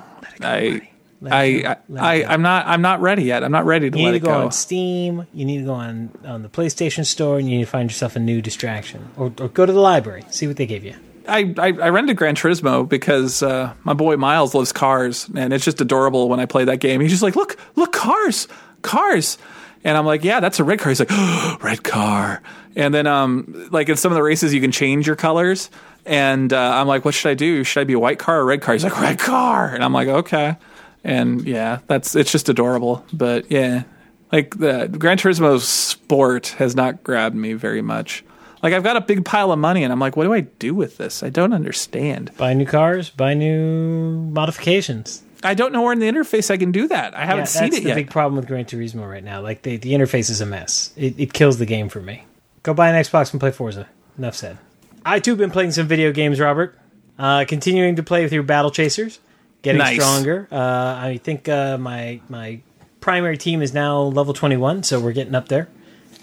I 0.41 0.82
I. 1.25 1.41
I, 1.67 1.75
I. 1.97 2.23
I'm 2.25 2.41
not 2.41 2.67
I'm 2.67 2.82
not 2.82 3.01
ready 3.01 3.23
yet. 3.23 3.43
I'm 3.43 3.51
not 3.51 3.65
ready 3.65 3.89
to 3.89 3.97
You 3.97 4.06
let 4.06 4.12
need 4.12 4.19
to 4.19 4.25
go, 4.25 4.32
go. 4.34 4.45
on 4.45 4.51
Steam. 4.51 5.25
You 5.34 5.45
need 5.45 5.60
to 5.60 5.65
go 5.65 5.73
on 5.73 6.12
on 6.23 6.43
the 6.43 6.49
PlayStation 6.49 7.06
Store, 7.06 7.39
and 7.39 7.49
you 7.49 7.58
need 7.58 7.65
to 7.65 7.69
find 7.69 7.89
yourself 7.89 8.15
a 8.15 8.19
new 8.19 8.41
distraction, 8.41 9.10
or, 9.17 9.34
or 9.39 9.47
go 9.47 9.65
to 9.65 9.73
the 9.73 9.80
library, 9.80 10.23
see 10.30 10.45
what 10.47 10.58
they 10.58 10.65
give 10.67 10.84
you. 10.84 10.95
I, 11.27 11.53
I 11.57 11.67
I 11.67 11.89
rented 11.89 12.17
Gran 12.17 12.35
Turismo 12.35 12.88
because 12.88 13.43
uh, 13.43 13.73
my 13.83 13.93
boy 13.93 14.17
Miles 14.17 14.53
loves 14.53 14.71
cars, 14.71 15.29
and 15.35 15.53
it's 15.53 15.65
just 15.65 15.81
adorable 15.81 16.29
when 16.29 16.39
I 16.39 16.45
play 16.45 16.65
that 16.65 16.77
game. 16.79 17.01
He's 17.01 17.11
just 17.11 17.23
like, 17.23 17.35
look, 17.35 17.57
look, 17.75 17.91
cars, 17.91 18.47
cars, 18.81 19.38
and 19.83 19.97
I'm 19.97 20.05
like, 20.05 20.23
yeah, 20.23 20.39
that's 20.39 20.59
a 20.59 20.63
red 20.63 20.79
car. 20.79 20.89
He's 20.89 20.99
like, 20.99 21.11
red 21.63 21.83
car, 21.83 22.41
and 22.75 22.93
then 22.93 23.07
um 23.07 23.69
like 23.71 23.89
in 23.89 23.97
some 23.97 24.11
of 24.11 24.15
the 24.15 24.23
races 24.23 24.53
you 24.53 24.61
can 24.61 24.71
change 24.71 25.07
your 25.07 25.15
colors, 25.15 25.69
and 26.05 26.51
uh, 26.51 26.71
I'm 26.75 26.88
like, 26.88 27.05
what 27.05 27.13
should 27.13 27.29
I 27.29 27.35
do? 27.35 27.63
Should 27.63 27.81
I 27.81 27.83
be 27.83 27.93
a 27.93 27.99
white 27.99 28.19
car 28.19 28.39
or 28.39 28.45
red 28.45 28.61
car? 28.61 28.73
He's 28.73 28.83
like, 28.83 28.99
red 28.99 29.19
car, 29.19 29.67
and 29.67 29.83
I'm 29.83 29.93
like, 29.93 30.07
okay, 30.07 30.57
and 31.03 31.45
yeah, 31.45 31.79
that's 31.88 32.15
it's 32.15 32.31
just 32.31 32.49
adorable, 32.49 33.05
but 33.13 33.51
yeah, 33.51 33.83
like 34.31 34.57
the 34.57 34.88
Gran 34.88 35.17
Turismo 35.17 35.59
sport 35.59 36.47
has 36.57 36.75
not 36.75 37.03
grabbed 37.03 37.35
me 37.35 37.53
very 37.53 37.81
much. 37.81 38.23
Like 38.65 38.73
I've 38.73 38.82
got 38.82 38.97
a 38.97 39.01
big 39.01 39.23
pile 39.23 39.51
of 39.51 39.60
money, 39.60 39.84
and 39.84 39.93
I'm 39.93 39.99
like, 39.99 40.17
what 40.17 40.23
do 40.23 40.34
I 40.34 40.39
do 40.41 40.73
with 40.73 40.97
this? 40.97 41.21
I 41.21 41.30
don't 41.30 41.54
understand. 41.54 42.32
Buy 42.36 42.56
new 42.56 42.65
cars, 42.65 43.12
buy 43.12 43.36
new 43.36 44.17
modifications. 44.32 45.21
I 45.43 45.54
don't 45.54 45.71
know 45.71 45.84
where 45.84 45.93
in 45.93 45.99
the 45.99 46.08
interface 46.08 46.49
I 46.49 46.58
can 46.58 46.71
do 46.71 46.88
that. 46.88 47.15
I 47.15 47.25
haven't 47.25 47.41
yeah, 47.41 47.45
seen 47.45 47.62
that's 47.65 47.78
it 47.78 47.84
the 47.84 47.89
yet. 47.89 47.95
big 47.95 48.10
problem 48.10 48.38
with 48.38 48.47
Gran 48.47 48.65
Turismo 48.65 49.08
right 49.08 49.23
now. 49.23 49.39
Like 49.41 49.62
the 49.62 49.78
the 49.78 49.93
interface 49.93 50.32
is 50.32 50.41
a 50.41 50.47
mess. 50.47 50.91
It, 50.97 51.19
it 51.19 51.32
kills 51.32 51.60
the 51.60 51.67
game 51.67 51.89
for 51.89 52.01
me. 52.01 52.23
Go 52.63 52.73
buy 52.73 52.89
an 52.89 52.95
Xbox 52.95 53.32
and 53.34 53.39
play 53.39 53.51
Forza. 53.51 53.88
Enough 54.17 54.34
said. 54.36 54.58
I 55.06 55.19
too 55.19 55.34
have 55.34 55.38
been 55.38 55.51
playing 55.51 55.71
some 55.71 55.88
video 55.88 56.12
games, 56.12 56.39
Robert. 56.39 56.75
Uh, 57.19 57.45
continuing 57.47 57.97
to 57.97 58.01
play 58.01 58.23
with 58.23 58.34
your 58.34 58.41
Battle 58.41 58.71
Chasers, 58.71 59.19
getting 59.62 59.78
Nice. 59.78 60.01
stronger. 60.01 60.47
Uh, 60.51 60.58
I 60.58 61.19
think 61.23 61.47
uh, 61.47 61.78
my 61.78 62.19
my 62.30 62.62
primary 62.99 63.38
team 63.38 63.62
is 63.62 63.75
now 63.75 63.99
level 64.01 64.34
twenty 64.34 64.58
one, 64.58 64.82
so 64.82 64.99
we're 64.99 65.13
getting 65.13 65.36
up 65.36 65.49
there. 65.49 65.67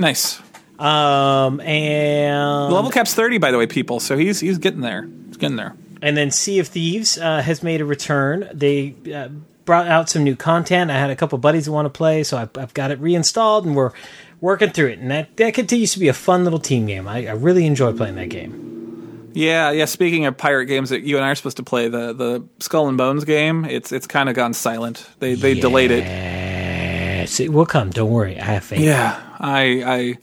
nice. 0.01 0.41
Um, 0.79 1.61
and 1.61 2.73
level 2.73 2.91
cap's 2.91 3.15
thirty, 3.15 3.39
by 3.39 3.51
the 3.51 3.59
way, 3.59 3.67
people. 3.67 4.01
So 4.01 4.17
he's 4.17 4.41
he's 4.41 4.59
getting 4.59 4.81
there. 4.81 5.09
He's 5.29 5.37
getting 5.37 5.57
there. 5.57 5.77
And 6.01 6.17
then 6.17 6.31
Sea 6.33 6.59
of 6.59 6.69
Thieves 6.69 7.17
uh, 7.19 7.43
has 7.43 7.63
made 7.63 7.81
a 7.81 7.85
return. 7.85 8.49
They 8.53 8.97
uh, 9.15 9.29
brought 9.65 9.87
out 9.87 10.09
some 10.11 10.25
new 10.25 10.35
content. 10.35 10.91
I 10.91 10.99
had 10.99 11.11
a 11.11 11.17
couple 11.17 11.39
buddies 11.39 11.67
who 11.67 11.73
want 11.73 11.87
to 11.87 11.91
play, 11.91 12.25
so 12.25 12.37
I've, 12.37 12.51
I've 12.59 12.75
got 12.75 12.91
it 12.91 12.99
reinstalled 12.99 13.67
and 13.67 13.77
we're 13.77 13.93
working 14.41 14.71
through 14.71 14.89
it. 14.89 14.99
And 14.99 15.13
that, 15.13 15.37
that 15.37 15.55
continues 15.55 15.93
to 15.93 16.01
be 16.01 16.09
a 16.09 16.13
fun 16.13 16.43
little 16.43 16.59
team 16.59 16.87
game. 16.87 17.07
I, 17.07 17.29
I 17.29 17.33
really 17.33 17.67
enjoy 17.67 17.93
playing 17.93 18.17
that 18.17 18.31
game. 18.31 19.31
Yeah, 19.35 19.71
yeah. 19.71 19.85
Speaking 19.85 20.27
of 20.27 20.37
pirate 20.37 20.67
games 20.67 20.91
that 20.91 21.03
you 21.03 21.17
and 21.17 21.25
I 21.25 21.31
are 21.31 21.35
supposed 21.37 21.57
to 21.59 21.63
play, 21.63 21.89
the 21.89 22.13
the 22.13 22.45
Skull 22.59 22.89
and 22.89 22.99
Bones 22.99 23.25
game, 23.25 23.65
it's 23.65 23.93
it's 23.93 24.07
kind 24.07 24.29
of 24.29 24.35
gone 24.35 24.53
silent. 24.53 25.09
They 25.21 25.35
they 25.37 25.55
delayed 25.55 25.91
it. 25.91 26.05
Yes, 26.05 27.41
it 27.41 27.51
will 27.51 27.65
come. 27.65 27.91
Don't 27.91 28.11
worry. 28.11 28.39
I 28.39 28.45
have 28.45 28.65
faith. 28.65 28.81
Yeah, 28.81 29.19
I 29.39 29.83
I. 29.87 30.19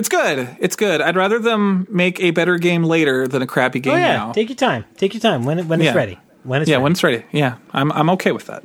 It's 0.00 0.08
good. 0.08 0.56
It's 0.60 0.76
good. 0.76 1.02
I'd 1.02 1.14
rather 1.14 1.38
them 1.38 1.86
make 1.90 2.18
a 2.20 2.30
better 2.30 2.56
game 2.56 2.84
later 2.84 3.28
than 3.28 3.42
a 3.42 3.46
crappy 3.46 3.80
oh, 3.80 3.82
game 3.82 3.92
Oh 3.92 3.96
yeah, 3.96 4.16
now. 4.16 4.32
take 4.32 4.48
your 4.48 4.56
time. 4.56 4.86
Take 4.96 5.12
your 5.12 5.20
time 5.20 5.44
when 5.44 5.68
when 5.68 5.78
it's 5.82 5.88
Yeah. 5.88 5.94
ready. 5.94 6.18
When 6.42 6.62
it's 6.62 6.70
yeah, 6.70 6.76
ready. 6.76 6.82
when 6.84 6.92
it's 6.92 7.04
ready. 7.04 7.24
Yeah, 7.32 7.56
I'm 7.72 7.92
I'm 7.92 8.08
okay 8.10 8.32
with 8.32 8.46
that. 8.46 8.64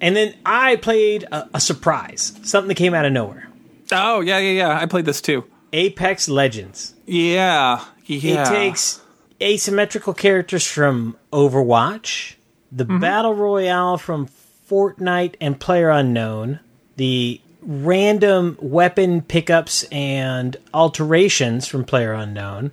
and 0.00 0.14
then 0.14 0.34
I 0.46 0.76
played 0.76 1.24
a, 1.32 1.48
a 1.54 1.60
surprise, 1.60 2.38
something 2.44 2.68
that 2.68 2.76
came 2.76 2.94
out 2.94 3.04
of 3.04 3.12
nowhere. 3.12 3.48
Oh 3.90 4.20
yeah, 4.20 4.38
yeah, 4.38 4.52
yeah. 4.52 4.78
I 4.78 4.86
played 4.86 5.04
this 5.04 5.20
too. 5.20 5.42
Apex 5.72 6.28
Legends. 6.28 6.94
Yeah, 7.06 7.84
yeah. 8.04 8.42
It 8.42 8.48
takes 8.48 9.00
asymmetrical 9.42 10.14
characters 10.14 10.64
from 10.64 11.16
Overwatch, 11.32 12.36
the 12.70 12.84
mm-hmm. 12.84 13.00
Battle 13.00 13.34
Royale 13.34 13.98
from 13.98 14.28
Fortnite 14.70 15.34
and 15.40 15.58
Player 15.58 15.90
Unknown, 15.90 16.60
the 16.96 17.40
random 17.66 18.56
weapon 18.60 19.20
pickups 19.22 19.82
and 19.90 20.56
alterations 20.72 21.66
from 21.66 21.84
Player 21.84 22.12
Unknown. 22.12 22.70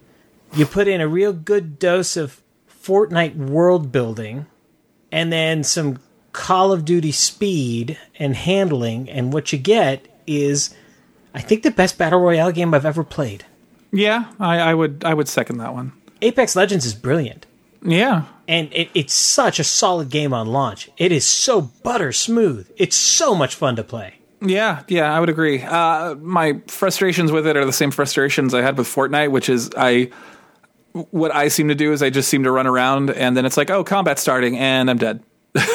You 0.55 0.65
put 0.65 0.87
in 0.87 1.01
a 1.01 1.07
real 1.07 1.33
good 1.33 1.79
dose 1.79 2.15
of 2.15 2.39
Fortnite 2.69 3.35
world 3.35 3.91
building, 3.91 4.45
and 5.11 5.31
then 5.33 5.63
some 5.63 5.99
Call 6.31 6.71
of 6.71 6.85
Duty 6.85 7.11
speed 7.11 7.97
and 8.17 8.35
handling, 8.35 9.09
and 9.09 9.33
what 9.33 9.51
you 9.51 9.59
get 9.59 10.07
is, 10.27 10.73
I 11.33 11.41
think, 11.41 11.63
the 11.63 11.71
best 11.71 11.97
Battle 11.97 12.19
Royale 12.19 12.51
game 12.51 12.73
I've 12.73 12.85
ever 12.85 13.03
played. 13.03 13.45
Yeah, 13.91 14.25
I, 14.39 14.59
I 14.59 14.73
would 14.73 15.03
I 15.05 15.13
would 15.13 15.27
second 15.27 15.57
that 15.59 15.73
one. 15.73 15.93
Apex 16.21 16.55
Legends 16.55 16.85
is 16.85 16.93
brilliant. 16.93 17.45
Yeah, 17.85 18.23
And 18.47 18.73
it, 18.73 18.89
it's 18.93 19.13
such 19.13 19.59
a 19.59 19.63
solid 19.63 20.09
game 20.09 20.33
on 20.33 20.47
launch. 20.47 20.89
It 20.97 21.11
is 21.11 21.27
so 21.27 21.61
butter 21.61 22.13
smooth. 22.13 22.71
It's 22.77 22.95
so 22.95 23.35
much 23.35 23.55
fun 23.55 23.75
to 23.75 23.83
play. 23.83 24.19
Yeah, 24.43 24.83
yeah. 24.87 25.15
I 25.15 25.19
would 25.19 25.29
agree. 25.29 25.61
Uh, 25.61 26.15
my 26.15 26.61
frustrations 26.67 27.31
with 27.31 27.47
it 27.47 27.57
are 27.57 27.65
the 27.65 27.73
same 27.73 27.91
frustrations 27.91 28.53
I 28.53 28.61
had 28.61 28.77
with 28.77 28.87
Fortnite, 28.87 29.31
which 29.31 29.49
is 29.49 29.69
I. 29.77 30.11
What 31.09 31.33
I 31.33 31.47
seem 31.47 31.69
to 31.69 31.75
do 31.75 31.91
is 31.91 32.03
I 32.03 32.11
just 32.11 32.29
seem 32.29 32.43
to 32.43 32.51
run 32.51 32.67
around, 32.67 33.09
and 33.09 33.35
then 33.35 33.45
it's 33.45 33.57
like, 33.57 33.71
oh, 33.71 33.83
combat 33.83 34.19
starting, 34.19 34.57
and 34.59 34.91
I'm 34.91 34.97
dead. 34.99 35.23
Give 35.55 35.65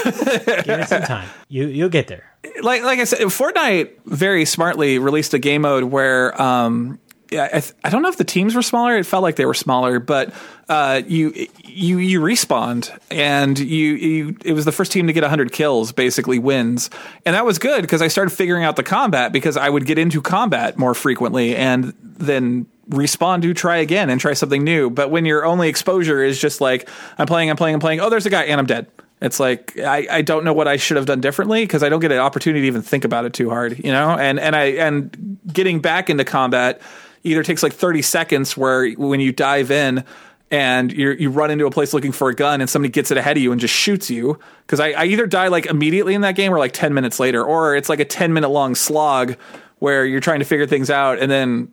it 0.80 0.88
some 0.88 1.02
time. 1.04 1.28
You 1.48 1.66
you'll 1.66 1.88
get 1.88 2.06
there. 2.06 2.32
like 2.62 2.82
like 2.82 3.00
I 3.00 3.04
said, 3.04 3.18
Fortnite 3.20 3.90
very 4.06 4.44
smartly 4.44 4.98
released 4.98 5.34
a 5.34 5.38
game 5.38 5.62
mode 5.62 5.84
where 5.84 6.40
um 6.40 7.00
I, 7.32 7.60
th- 7.60 7.72
I 7.84 7.90
don't 7.90 8.02
know 8.02 8.08
if 8.08 8.16
the 8.16 8.24
teams 8.24 8.54
were 8.54 8.62
smaller. 8.62 8.96
It 8.96 9.04
felt 9.04 9.22
like 9.22 9.36
they 9.36 9.44
were 9.44 9.54
smaller, 9.54 10.00
but 10.00 10.32
uh, 10.68 11.02
you 11.06 11.46
you 11.64 11.98
you 11.98 12.20
respawned, 12.20 12.96
and 13.10 13.58
you, 13.58 13.94
you 13.94 14.36
it 14.44 14.52
was 14.52 14.64
the 14.64 14.72
first 14.72 14.92
team 14.92 15.06
to 15.06 15.12
get 15.12 15.22
100 15.22 15.52
kills, 15.52 15.92
basically 15.92 16.38
wins, 16.38 16.90
and 17.26 17.34
that 17.34 17.44
was 17.44 17.58
good 17.58 17.82
because 17.82 18.02
I 18.02 18.08
started 18.08 18.30
figuring 18.30 18.64
out 18.64 18.76
the 18.76 18.82
combat 18.82 19.32
because 19.32 19.56
I 19.56 19.68
would 19.68 19.86
get 19.86 19.98
into 19.98 20.22
combat 20.22 20.78
more 20.78 20.94
frequently, 20.94 21.54
and 21.54 21.94
then 22.02 22.66
respawn 22.88 23.42
to 23.42 23.52
try 23.52 23.76
again 23.76 24.08
and 24.08 24.20
try 24.20 24.32
something 24.32 24.64
new. 24.64 24.88
But 24.88 25.10
when 25.10 25.26
your 25.26 25.44
only 25.44 25.68
exposure 25.68 26.22
is 26.22 26.40
just 26.40 26.60
like 26.60 26.88
I'm 27.18 27.26
playing, 27.26 27.50
I'm 27.50 27.56
playing, 27.56 27.74
I'm 27.74 27.80
playing. 27.80 28.00
Oh, 28.00 28.10
there's 28.10 28.26
a 28.26 28.30
guy, 28.30 28.44
and 28.44 28.58
I'm 28.58 28.66
dead. 28.66 28.86
It's 29.20 29.40
like 29.40 29.78
I, 29.78 30.06
I 30.10 30.22
don't 30.22 30.44
know 30.44 30.52
what 30.52 30.68
I 30.68 30.76
should 30.76 30.96
have 30.96 31.06
done 31.06 31.20
differently 31.20 31.62
because 31.64 31.82
I 31.82 31.88
don't 31.88 32.00
get 32.00 32.12
an 32.12 32.18
opportunity 32.18 32.62
to 32.62 32.66
even 32.68 32.82
think 32.82 33.04
about 33.04 33.24
it 33.24 33.32
too 33.32 33.50
hard, 33.50 33.78
you 33.84 33.90
know. 33.90 34.10
And 34.10 34.38
and 34.38 34.54
I 34.54 34.64
and 34.64 35.38
getting 35.52 35.80
back 35.80 36.08
into 36.08 36.24
combat 36.24 36.80
either 37.24 37.42
takes 37.42 37.62
like 37.62 37.72
thirty 37.72 38.02
seconds 38.02 38.56
where 38.56 38.90
when 38.92 39.20
you 39.20 39.32
dive 39.32 39.70
in 39.70 40.04
and 40.50 40.92
you 40.92 41.10
you 41.12 41.30
run 41.30 41.50
into 41.50 41.66
a 41.66 41.70
place 41.70 41.92
looking 41.92 42.12
for 42.12 42.28
a 42.28 42.34
gun 42.34 42.60
and 42.60 42.70
somebody 42.70 42.90
gets 42.90 43.10
it 43.10 43.16
ahead 43.16 43.36
of 43.36 43.42
you 43.42 43.52
and 43.52 43.60
just 43.60 43.74
shoots 43.74 44.10
you 44.10 44.38
because 44.66 44.80
I, 44.80 44.90
I 44.92 45.04
either 45.04 45.26
die 45.26 45.48
like 45.48 45.66
immediately 45.66 46.14
in 46.14 46.22
that 46.22 46.36
game 46.36 46.52
or 46.52 46.58
like 46.58 46.72
ten 46.72 46.94
minutes 46.94 47.20
later 47.20 47.44
or 47.44 47.76
it's 47.76 47.88
like 47.88 48.00
a 48.00 48.04
ten 48.04 48.32
minute 48.32 48.48
long 48.48 48.74
slog 48.74 49.36
where 49.78 50.04
you're 50.04 50.20
trying 50.20 50.40
to 50.40 50.44
figure 50.44 50.66
things 50.66 50.90
out 50.90 51.18
and 51.18 51.30
then 51.30 51.70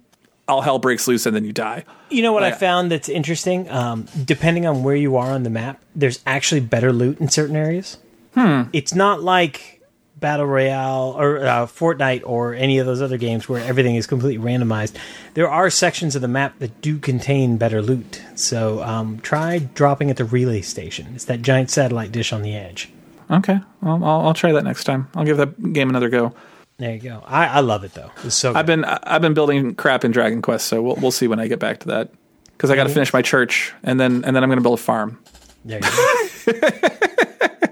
all 0.47 0.61
hell 0.61 0.77
breaks 0.77 1.07
loose 1.07 1.25
and 1.25 1.35
then 1.35 1.43
you 1.43 1.53
die. 1.53 1.83
You 2.09 2.21
know 2.21 2.33
what 2.33 2.43
I 2.43 2.51
found 2.51 2.91
that's 2.91 3.09
interesting? 3.09 3.69
Um, 3.69 4.05
depending 4.25 4.65
on 4.67 4.83
where 4.83 4.95
you 4.95 5.17
are 5.17 5.31
on 5.31 5.43
the 5.43 5.49
map, 5.49 5.81
there's 5.95 6.21
actually 6.27 6.61
better 6.61 6.93
loot 6.93 7.19
in 7.19 7.29
certain 7.29 7.55
areas. 7.55 7.97
Hmm. 8.35 8.63
It's 8.73 8.93
not 8.93 9.23
like 9.23 9.74
battle 10.19 10.45
royale 10.45 11.15
or 11.17 11.39
uh, 11.39 11.65
Fortnite 11.65 12.23
or 12.25 12.53
any 12.53 12.77
of 12.77 12.85
those 12.85 13.01
other 13.01 13.17
games 13.17 13.49
where 13.49 13.63
everything 13.63 13.95
is 13.95 14.07
completely 14.07 14.43
randomized, 14.43 14.95
there 15.33 15.49
are 15.49 15.69
sections 15.69 16.15
of 16.15 16.21
the 16.21 16.27
map 16.27 16.57
that 16.59 16.81
do 16.81 16.97
contain 16.97 17.57
better 17.57 17.81
loot. 17.81 18.21
So 18.35 18.81
um, 18.83 19.19
try 19.19 19.59
dropping 19.59 20.09
at 20.09 20.17
the 20.17 20.25
relay 20.25 20.61
station. 20.61 21.13
It's 21.15 21.25
that 21.25 21.41
giant 21.41 21.69
satellite 21.69 22.11
dish 22.11 22.31
on 22.33 22.41
the 22.41 22.55
edge. 22.55 22.89
Okay, 23.29 23.59
well, 23.81 24.03
I'll, 24.03 24.27
I'll 24.27 24.33
try 24.33 24.51
that 24.51 24.63
next 24.63 24.83
time. 24.83 25.07
I'll 25.15 25.25
give 25.25 25.37
that 25.37 25.73
game 25.73 25.89
another 25.89 26.09
go. 26.09 26.33
There 26.77 26.93
you 26.93 26.99
go. 26.99 27.23
I, 27.25 27.47
I 27.47 27.59
love 27.61 27.83
it 27.83 27.93
though. 27.93 28.11
It's 28.23 28.35
so. 28.35 28.51
Good. 28.51 28.59
I've 28.59 28.65
been 28.65 28.85
I've 28.85 29.21
been 29.21 29.33
building 29.33 29.75
crap 29.75 30.03
in 30.03 30.11
Dragon 30.11 30.41
Quest, 30.41 30.67
so 30.67 30.81
we'll 30.81 30.95
we'll 30.97 31.11
see 31.11 31.27
when 31.27 31.39
I 31.39 31.47
get 31.47 31.57
back 31.59 31.79
to 31.79 31.87
that 31.87 32.11
because 32.51 32.69
I 32.69 32.75
got 32.75 32.83
to 32.83 32.93
finish 32.93 33.13
my 33.13 33.21
church 33.21 33.73
and 33.81 33.99
then 33.99 34.23
and 34.25 34.35
then 34.35 34.43
I'm 34.43 34.49
going 34.49 34.59
to 34.59 34.63
build 34.63 34.77
a 34.77 34.81
farm. 34.81 35.17
There 35.63 35.79
you 35.79 36.51
go. 36.51 36.59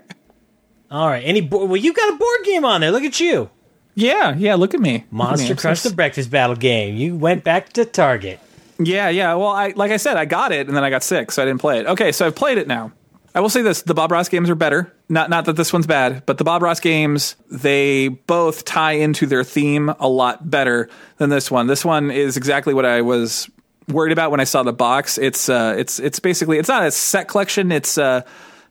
All 0.91 1.07
right. 1.07 1.23
Any 1.25 1.41
bo- 1.41 1.65
well, 1.65 1.77
you've 1.77 1.95
got 1.95 2.13
a 2.13 2.17
board 2.17 2.39
game 2.43 2.65
on 2.65 2.81
there. 2.81 2.91
Look 2.91 3.03
at 3.03 3.19
you, 3.19 3.49
Yeah, 3.95 4.35
yeah. 4.37 4.55
Look 4.55 4.73
at 4.73 4.79
me, 4.81 4.93
Look 4.93 5.01
at 5.01 5.07
me. 5.07 5.17
Monster 5.17 5.53
I'm 5.53 5.57
Crunch 5.57 5.83
the 5.83 5.93
Breakfast 5.93 6.29
Battle 6.29 6.55
game. 6.55 6.95
You 6.95 7.15
went 7.15 7.43
back 7.43 7.71
to 7.73 7.85
Target. 7.85 8.39
Yeah, 8.77 9.09
yeah. 9.09 9.33
Well, 9.35 9.47
I 9.49 9.73
like 9.75 9.91
I 9.91 9.97
said, 9.97 10.17
I 10.17 10.25
got 10.25 10.51
it 10.51 10.67
and 10.67 10.75
then 10.75 10.83
I 10.83 10.89
got 10.89 11.03
sick, 11.03 11.31
so 11.31 11.41
I 11.41 11.45
didn't 11.45 11.61
play 11.61 11.79
it. 11.79 11.87
Okay, 11.87 12.11
so 12.11 12.27
I've 12.27 12.35
played 12.35 12.57
it 12.57 12.67
now. 12.67 12.91
I 13.33 13.39
will 13.39 13.49
say 13.49 13.61
this: 13.61 13.83
the 13.83 13.93
Bob 13.93 14.11
Ross 14.11 14.27
games 14.27 14.49
are 14.49 14.55
better. 14.55 14.91
Not 15.07 15.29
not 15.29 15.45
that 15.45 15.55
this 15.55 15.71
one's 15.71 15.87
bad, 15.87 16.25
but 16.25 16.37
the 16.37 16.43
Bob 16.43 16.61
Ross 16.61 16.79
games 16.79 17.35
they 17.49 18.09
both 18.09 18.65
tie 18.65 18.93
into 18.93 19.25
their 19.25 19.43
theme 19.43 19.89
a 19.99 20.07
lot 20.09 20.49
better 20.49 20.89
than 21.17 21.29
this 21.29 21.49
one. 21.49 21.67
This 21.67 21.85
one 21.85 22.11
is 22.11 22.35
exactly 22.35 22.73
what 22.73 22.85
I 22.85 23.01
was 23.01 23.49
worried 23.87 24.11
about 24.11 24.31
when 24.31 24.39
I 24.39 24.45
saw 24.45 24.63
the 24.63 24.73
box. 24.73 25.17
It's 25.17 25.47
uh, 25.47 25.75
it's 25.77 25.99
it's 25.99 26.19
basically 26.19 26.57
it's 26.57 26.69
not 26.69 26.83
a 26.83 26.91
set 26.91 27.27
collection. 27.29 27.71
It's 27.71 27.97
uh, 27.97 28.23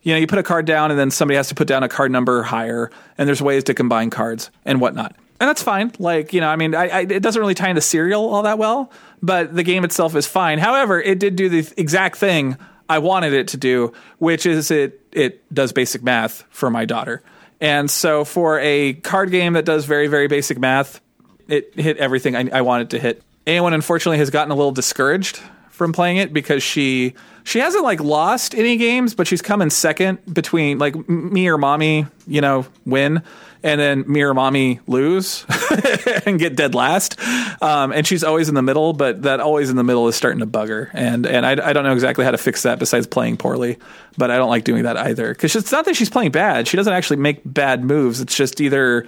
you 0.02 0.14
know, 0.14 0.18
you 0.18 0.26
put 0.26 0.38
a 0.38 0.42
card 0.42 0.66
down 0.66 0.90
and 0.90 0.98
then 0.98 1.10
somebody 1.10 1.36
has 1.36 1.48
to 1.48 1.54
put 1.54 1.68
down 1.68 1.82
a 1.82 1.88
card 1.88 2.10
number 2.10 2.42
higher, 2.42 2.90
and 3.18 3.28
there's 3.28 3.42
ways 3.42 3.64
to 3.64 3.74
combine 3.74 4.10
cards 4.10 4.50
and 4.64 4.80
whatnot. 4.80 5.14
And 5.40 5.48
that's 5.48 5.62
fine. 5.62 5.92
Like, 5.98 6.32
you 6.32 6.40
know, 6.40 6.48
I 6.48 6.56
mean, 6.56 6.74
I, 6.74 6.88
I, 6.88 7.00
it 7.00 7.22
doesn't 7.22 7.40
really 7.40 7.54
tie 7.54 7.70
into 7.70 7.80
cereal 7.80 8.28
all 8.28 8.42
that 8.42 8.58
well, 8.58 8.92
but 9.22 9.54
the 9.54 9.62
game 9.62 9.84
itself 9.84 10.14
is 10.14 10.26
fine. 10.26 10.58
However, 10.58 11.00
it 11.00 11.18
did 11.18 11.36
do 11.36 11.48
the 11.48 11.72
exact 11.78 12.16
thing 12.16 12.58
I 12.90 12.98
wanted 12.98 13.32
it 13.32 13.48
to 13.48 13.56
do, 13.56 13.94
which 14.18 14.44
is 14.44 14.70
it, 14.70 15.00
it 15.12 15.52
does 15.54 15.72
basic 15.72 16.02
math 16.02 16.44
for 16.50 16.68
my 16.70 16.84
daughter. 16.84 17.22
And 17.60 17.90
so 17.90 18.24
for 18.24 18.58
a 18.60 18.94
card 18.94 19.30
game 19.30 19.54
that 19.54 19.64
does 19.64 19.84
very, 19.84 20.08
very 20.08 20.28
basic 20.28 20.58
math, 20.58 21.00
it 21.48 21.74
hit 21.74 21.96
everything 21.98 22.36
I, 22.36 22.48
I 22.52 22.60
wanted 22.62 22.90
to 22.90 22.98
hit. 22.98 23.22
Anyone, 23.46 23.72
unfortunately, 23.72 24.18
has 24.18 24.30
gotten 24.30 24.50
a 24.50 24.54
little 24.54 24.72
discouraged 24.72 25.40
from 25.80 25.94
playing 25.94 26.18
it 26.18 26.30
because 26.30 26.62
she 26.62 27.14
she 27.42 27.58
hasn't 27.58 27.82
like 27.82 28.00
lost 28.00 28.54
any 28.54 28.76
games, 28.76 29.14
but 29.14 29.26
she's 29.26 29.40
come 29.40 29.62
in 29.62 29.70
second 29.70 30.18
between 30.30 30.78
like 30.78 31.08
me 31.08 31.48
or 31.48 31.56
mommy, 31.56 32.04
you 32.26 32.42
know, 32.42 32.66
win, 32.84 33.22
and 33.62 33.80
then 33.80 34.04
me 34.06 34.20
or 34.20 34.34
mommy 34.34 34.80
lose 34.86 35.46
and 36.26 36.38
get 36.38 36.54
dead 36.54 36.74
last. 36.74 37.18
Um, 37.62 37.92
and 37.92 38.06
she's 38.06 38.22
always 38.22 38.50
in 38.50 38.54
the 38.54 38.60
middle, 38.60 38.92
but 38.92 39.22
that 39.22 39.40
always 39.40 39.70
in 39.70 39.76
the 39.76 39.82
middle 39.82 40.06
is 40.06 40.16
starting 40.16 40.40
to 40.40 40.46
bug 40.46 40.68
her. 40.68 40.90
And 40.92 41.24
and 41.24 41.46
I, 41.46 41.52
I 41.52 41.72
don't 41.72 41.84
know 41.84 41.94
exactly 41.94 42.26
how 42.26 42.30
to 42.32 42.38
fix 42.38 42.64
that 42.64 42.78
besides 42.78 43.06
playing 43.06 43.38
poorly, 43.38 43.78
but 44.18 44.30
I 44.30 44.36
don't 44.36 44.50
like 44.50 44.64
doing 44.64 44.82
that 44.82 44.98
either 44.98 45.30
because 45.30 45.56
it's 45.56 45.72
not 45.72 45.86
that 45.86 45.96
she's 45.96 46.10
playing 46.10 46.32
bad. 46.32 46.68
She 46.68 46.76
doesn't 46.76 46.92
actually 46.92 47.16
make 47.16 47.40
bad 47.42 47.82
moves. 47.82 48.20
It's 48.20 48.36
just 48.36 48.60
either 48.60 49.06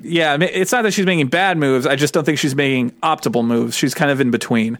yeah, 0.00 0.36
it's 0.40 0.70
not 0.70 0.82
that 0.82 0.92
she's 0.92 1.04
making 1.06 1.26
bad 1.28 1.58
moves. 1.58 1.84
I 1.84 1.96
just 1.96 2.14
don't 2.14 2.24
think 2.24 2.38
she's 2.38 2.54
making 2.54 2.92
optimal 3.02 3.44
moves. 3.44 3.76
She's 3.76 3.92
kind 3.92 4.12
of 4.12 4.20
in 4.20 4.30
between, 4.30 4.78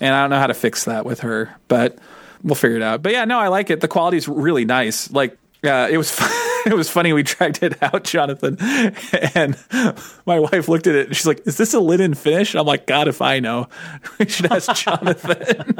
and 0.00 0.14
I 0.14 0.22
don't 0.22 0.30
know 0.30 0.38
how 0.38 0.46
to 0.46 0.54
fix 0.54 0.84
that 0.84 1.04
with 1.04 1.20
her, 1.20 1.54
but 1.68 1.98
we'll 2.42 2.54
figure 2.54 2.76
it 2.76 2.82
out. 2.82 3.02
But 3.02 3.12
yeah, 3.12 3.24
no, 3.24 3.38
I 3.38 3.48
like 3.48 3.70
it. 3.70 3.80
The 3.80 3.88
quality's 3.88 4.28
really 4.28 4.64
nice. 4.64 5.10
Like, 5.10 5.38
uh, 5.64 5.88
it 5.90 5.96
was 5.96 6.16
it 6.66 6.74
was 6.74 6.90
funny. 6.90 7.12
We 7.12 7.22
tracked 7.22 7.62
it 7.62 7.82
out, 7.82 8.04
Jonathan, 8.04 8.56
and 9.34 9.56
my 10.26 10.40
wife 10.40 10.68
looked 10.68 10.86
at 10.86 10.94
it 10.94 11.06
and 11.08 11.16
she's 11.16 11.26
like, 11.26 11.46
"Is 11.46 11.56
this 11.56 11.74
a 11.74 11.80
linen 11.80 12.14
finish?" 12.14 12.54
I'm 12.54 12.66
like, 12.66 12.86
"God, 12.86 13.08
if 13.08 13.22
I 13.22 13.40
know, 13.40 13.68
we 14.18 14.28
should 14.28 14.50
ask 14.50 14.74
Jonathan." 14.74 15.74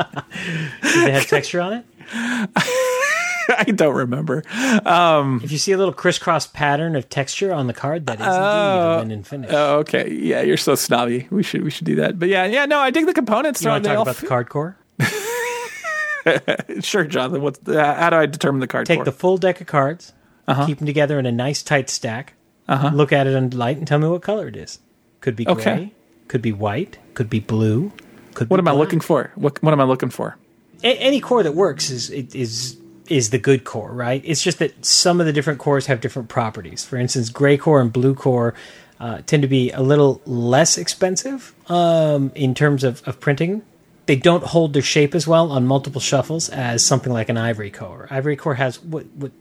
Does 0.82 0.96
it 1.04 1.12
have 1.12 1.26
texture 1.26 1.60
on 1.60 1.72
it? 1.72 3.18
I 3.58 3.64
don't 3.64 3.94
remember. 3.94 4.42
Um, 4.86 5.40
If 5.42 5.52
you 5.52 5.58
see 5.58 5.72
a 5.72 5.76
little 5.78 5.92
crisscross 5.94 6.46
pattern 6.46 6.96
of 6.96 7.08
texture 7.08 7.52
on 7.52 7.66
the 7.66 7.72
card, 7.72 8.06
that 8.06 8.20
is 8.20 8.26
indeed 8.26 8.36
a 8.38 8.96
linen 8.98 9.22
finish. 9.24 9.50
Oh, 9.52 9.78
okay. 9.80 10.10
Yeah, 10.10 10.42
you're 10.42 10.56
so 10.56 10.74
snobby. 10.74 11.26
We 11.30 11.42
should 11.42 11.62
we 11.64 11.70
should 11.70 11.86
do 11.86 11.96
that. 11.96 12.18
But 12.18 12.28
yeah, 12.28 12.44
yeah. 12.46 12.66
No, 12.66 12.78
I 12.78 12.90
dig 12.90 13.06
the 13.06 13.14
components. 13.14 13.62
you 13.62 13.68
want 13.70 13.84
to 13.84 13.90
talk 13.90 14.02
about 14.02 14.16
the 14.16 14.26
card 14.26 14.48
core? 14.48 14.76
sure, 16.80 17.04
Jonathan. 17.04 17.42
What's 17.42 17.58
the, 17.60 17.82
how 17.84 18.10
do 18.10 18.16
I 18.16 18.26
determine 18.26 18.60
the 18.60 18.66
card? 18.66 18.86
Take 18.86 18.98
core? 18.98 19.04
the 19.04 19.12
full 19.12 19.38
deck 19.38 19.60
of 19.60 19.66
cards, 19.66 20.12
Uh-huh. 20.46 20.66
keep 20.66 20.78
them 20.78 20.86
together 20.86 21.18
in 21.18 21.26
a 21.26 21.32
nice 21.32 21.62
tight 21.62 21.90
stack. 21.90 22.34
Look 22.68 23.12
at 23.12 23.26
it 23.26 23.34
under 23.34 23.56
light 23.56 23.76
and 23.76 23.86
tell 23.86 23.98
me 23.98 24.08
what 24.08 24.22
color 24.22 24.48
it 24.48 24.56
is. 24.56 24.78
Could 25.20 25.36
be 25.36 25.44
gray, 25.44 25.54
Okay. 25.54 25.92
could 26.28 26.40
be 26.42 26.52
white, 26.52 26.98
could 27.14 27.28
be 27.28 27.40
blue. 27.40 27.92
Could 28.34 28.48
What 28.50 28.56
be 28.56 28.60
am 28.62 28.68
I 28.68 28.72
looking 28.72 29.00
for? 29.00 29.30
What 29.34 29.62
What 29.62 29.72
am 29.72 29.80
I 29.80 29.84
looking 29.84 30.08
for? 30.10 30.36
A- 30.82 30.96
any 30.98 31.20
core 31.20 31.42
that 31.42 31.52
works 31.54 31.90
is 31.90 32.08
is 32.10 32.76
is 33.08 33.30
the 33.30 33.38
good 33.38 33.64
core, 33.64 33.92
right? 33.92 34.22
It's 34.24 34.42
just 34.42 34.58
that 34.58 34.84
some 34.84 35.20
of 35.20 35.26
the 35.26 35.32
different 35.32 35.58
cores 35.58 35.86
have 35.86 36.00
different 36.00 36.28
properties. 36.28 36.84
For 36.84 36.96
instance, 36.96 37.28
gray 37.30 37.56
core 37.56 37.80
and 37.80 37.92
blue 37.92 38.14
core 38.14 38.54
uh, 39.00 39.20
tend 39.26 39.42
to 39.42 39.48
be 39.48 39.70
a 39.72 39.82
little 39.82 40.20
less 40.24 40.78
expensive 40.78 41.54
um, 41.68 42.30
in 42.34 42.54
terms 42.54 42.84
of, 42.84 43.02
of 43.06 43.18
printing. 43.20 43.62
They 44.06 44.16
don't 44.16 44.44
hold 44.44 44.72
their 44.72 44.82
shape 44.82 45.14
as 45.14 45.26
well 45.26 45.50
on 45.50 45.66
multiple 45.66 46.00
shuffles 46.00 46.48
as 46.48 46.84
something 46.84 47.12
like 47.12 47.28
an 47.28 47.36
ivory 47.36 47.70
core. 47.70 48.06
Ivory 48.10 48.36
core 48.36 48.54
has 48.54 48.82
what 48.82 49.06
what 49.14 49.32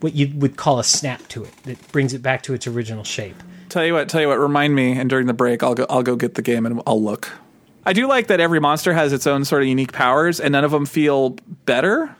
what 0.00 0.14
you 0.14 0.32
would 0.36 0.56
call 0.56 0.78
a 0.78 0.84
snap 0.84 1.26
to 1.28 1.44
it 1.44 1.56
that 1.64 1.92
brings 1.92 2.14
it 2.14 2.22
back 2.22 2.42
to 2.42 2.54
its 2.54 2.66
original 2.66 3.02
shape. 3.02 3.36
Tell 3.68 3.84
you 3.84 3.94
what. 3.94 4.08
Tell 4.08 4.20
you 4.20 4.28
what. 4.28 4.38
Remind 4.38 4.74
me, 4.74 4.92
and 4.92 5.10
during 5.10 5.26
the 5.26 5.34
break, 5.34 5.62
I'll 5.62 5.74
go. 5.74 5.86
I'll 5.88 6.02
go 6.02 6.16
get 6.16 6.34
the 6.34 6.42
game 6.42 6.66
and 6.66 6.82
I'll 6.86 7.02
look. 7.02 7.32
I 7.84 7.92
do 7.92 8.08
like 8.08 8.26
that 8.28 8.40
every 8.40 8.58
monster 8.58 8.92
has 8.92 9.12
its 9.12 9.26
own 9.26 9.44
sort 9.44 9.62
of 9.62 9.68
unique 9.68 9.92
powers, 9.92 10.40
and 10.40 10.52
none 10.52 10.64
of 10.64 10.72
them 10.72 10.86
feel 10.86 11.30
better 11.64 12.14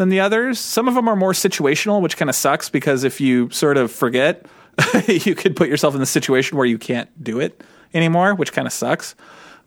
than 0.00 0.08
the 0.08 0.20
others. 0.20 0.58
Some 0.58 0.88
of 0.88 0.94
them 0.94 1.08
are 1.08 1.14
more 1.14 1.32
situational, 1.32 2.00
which 2.00 2.16
kind 2.16 2.28
of 2.28 2.34
sucks 2.34 2.70
because 2.70 3.04
if 3.04 3.20
you 3.20 3.50
sort 3.50 3.76
of 3.76 3.92
forget, 3.92 4.46
you 5.06 5.34
could 5.34 5.54
put 5.54 5.68
yourself 5.68 5.94
in 5.94 6.00
the 6.00 6.06
situation 6.06 6.56
where 6.56 6.66
you 6.66 6.78
can't 6.78 7.08
do 7.22 7.38
it 7.38 7.62
anymore, 7.92 8.34
which 8.34 8.52
kind 8.52 8.66
of 8.66 8.72
sucks. 8.72 9.14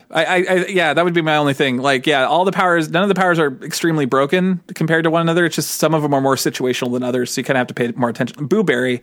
I, 0.09 0.25
I, 0.25 0.35
I, 0.35 0.65
yeah, 0.67 0.93
that 0.93 1.05
would 1.05 1.13
be 1.13 1.21
my 1.21 1.37
only 1.37 1.53
thing. 1.53 1.77
Like, 1.77 2.07
yeah, 2.07 2.25
all 2.25 2.45
the 2.45 2.51
powers, 2.51 2.89
none 2.89 3.03
of 3.03 3.09
the 3.09 3.15
powers 3.15 3.39
are 3.39 3.51
extremely 3.63 4.05
broken 4.05 4.61
compared 4.75 5.03
to 5.03 5.11
one 5.11 5.21
another. 5.21 5.45
It's 5.45 5.55
just 5.55 5.71
some 5.71 5.93
of 5.93 6.01
them 6.01 6.13
are 6.13 6.21
more 6.21 6.35
situational 6.35 6.91
than 6.93 7.03
others, 7.03 7.31
so 7.31 7.41
you 7.41 7.45
kind 7.45 7.57
of 7.57 7.61
have 7.61 7.67
to 7.67 7.73
pay 7.73 7.91
more 7.91 8.09
attention. 8.09 8.47
Booberry, 8.47 9.01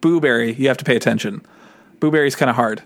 Booberry, 0.00 0.58
you 0.58 0.68
have 0.68 0.78
to 0.78 0.84
pay 0.84 0.96
attention. 0.96 1.44
Booberry's 2.00 2.36
kind 2.36 2.50
of 2.50 2.56
hard 2.56 2.82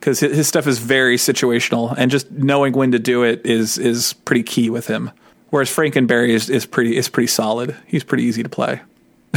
because 0.00 0.20
his, 0.20 0.36
his 0.36 0.48
stuff 0.48 0.66
is 0.66 0.78
very 0.78 1.16
situational, 1.16 1.94
and 1.96 2.10
just 2.10 2.30
knowing 2.30 2.72
when 2.74 2.92
to 2.92 2.98
do 2.98 3.24
it 3.24 3.44
is 3.46 3.78
is 3.78 4.12
pretty 4.12 4.42
key 4.42 4.68
with 4.68 4.86
him. 4.86 5.10
Whereas 5.52 5.68
Frankenberry 5.68 6.30
is, 6.30 6.48
is 6.48 6.64
pretty 6.64 6.96
is 6.96 7.10
pretty 7.10 7.26
solid. 7.26 7.76
He's 7.86 8.04
pretty 8.04 8.24
easy 8.24 8.42
to 8.42 8.48
play. 8.48 8.80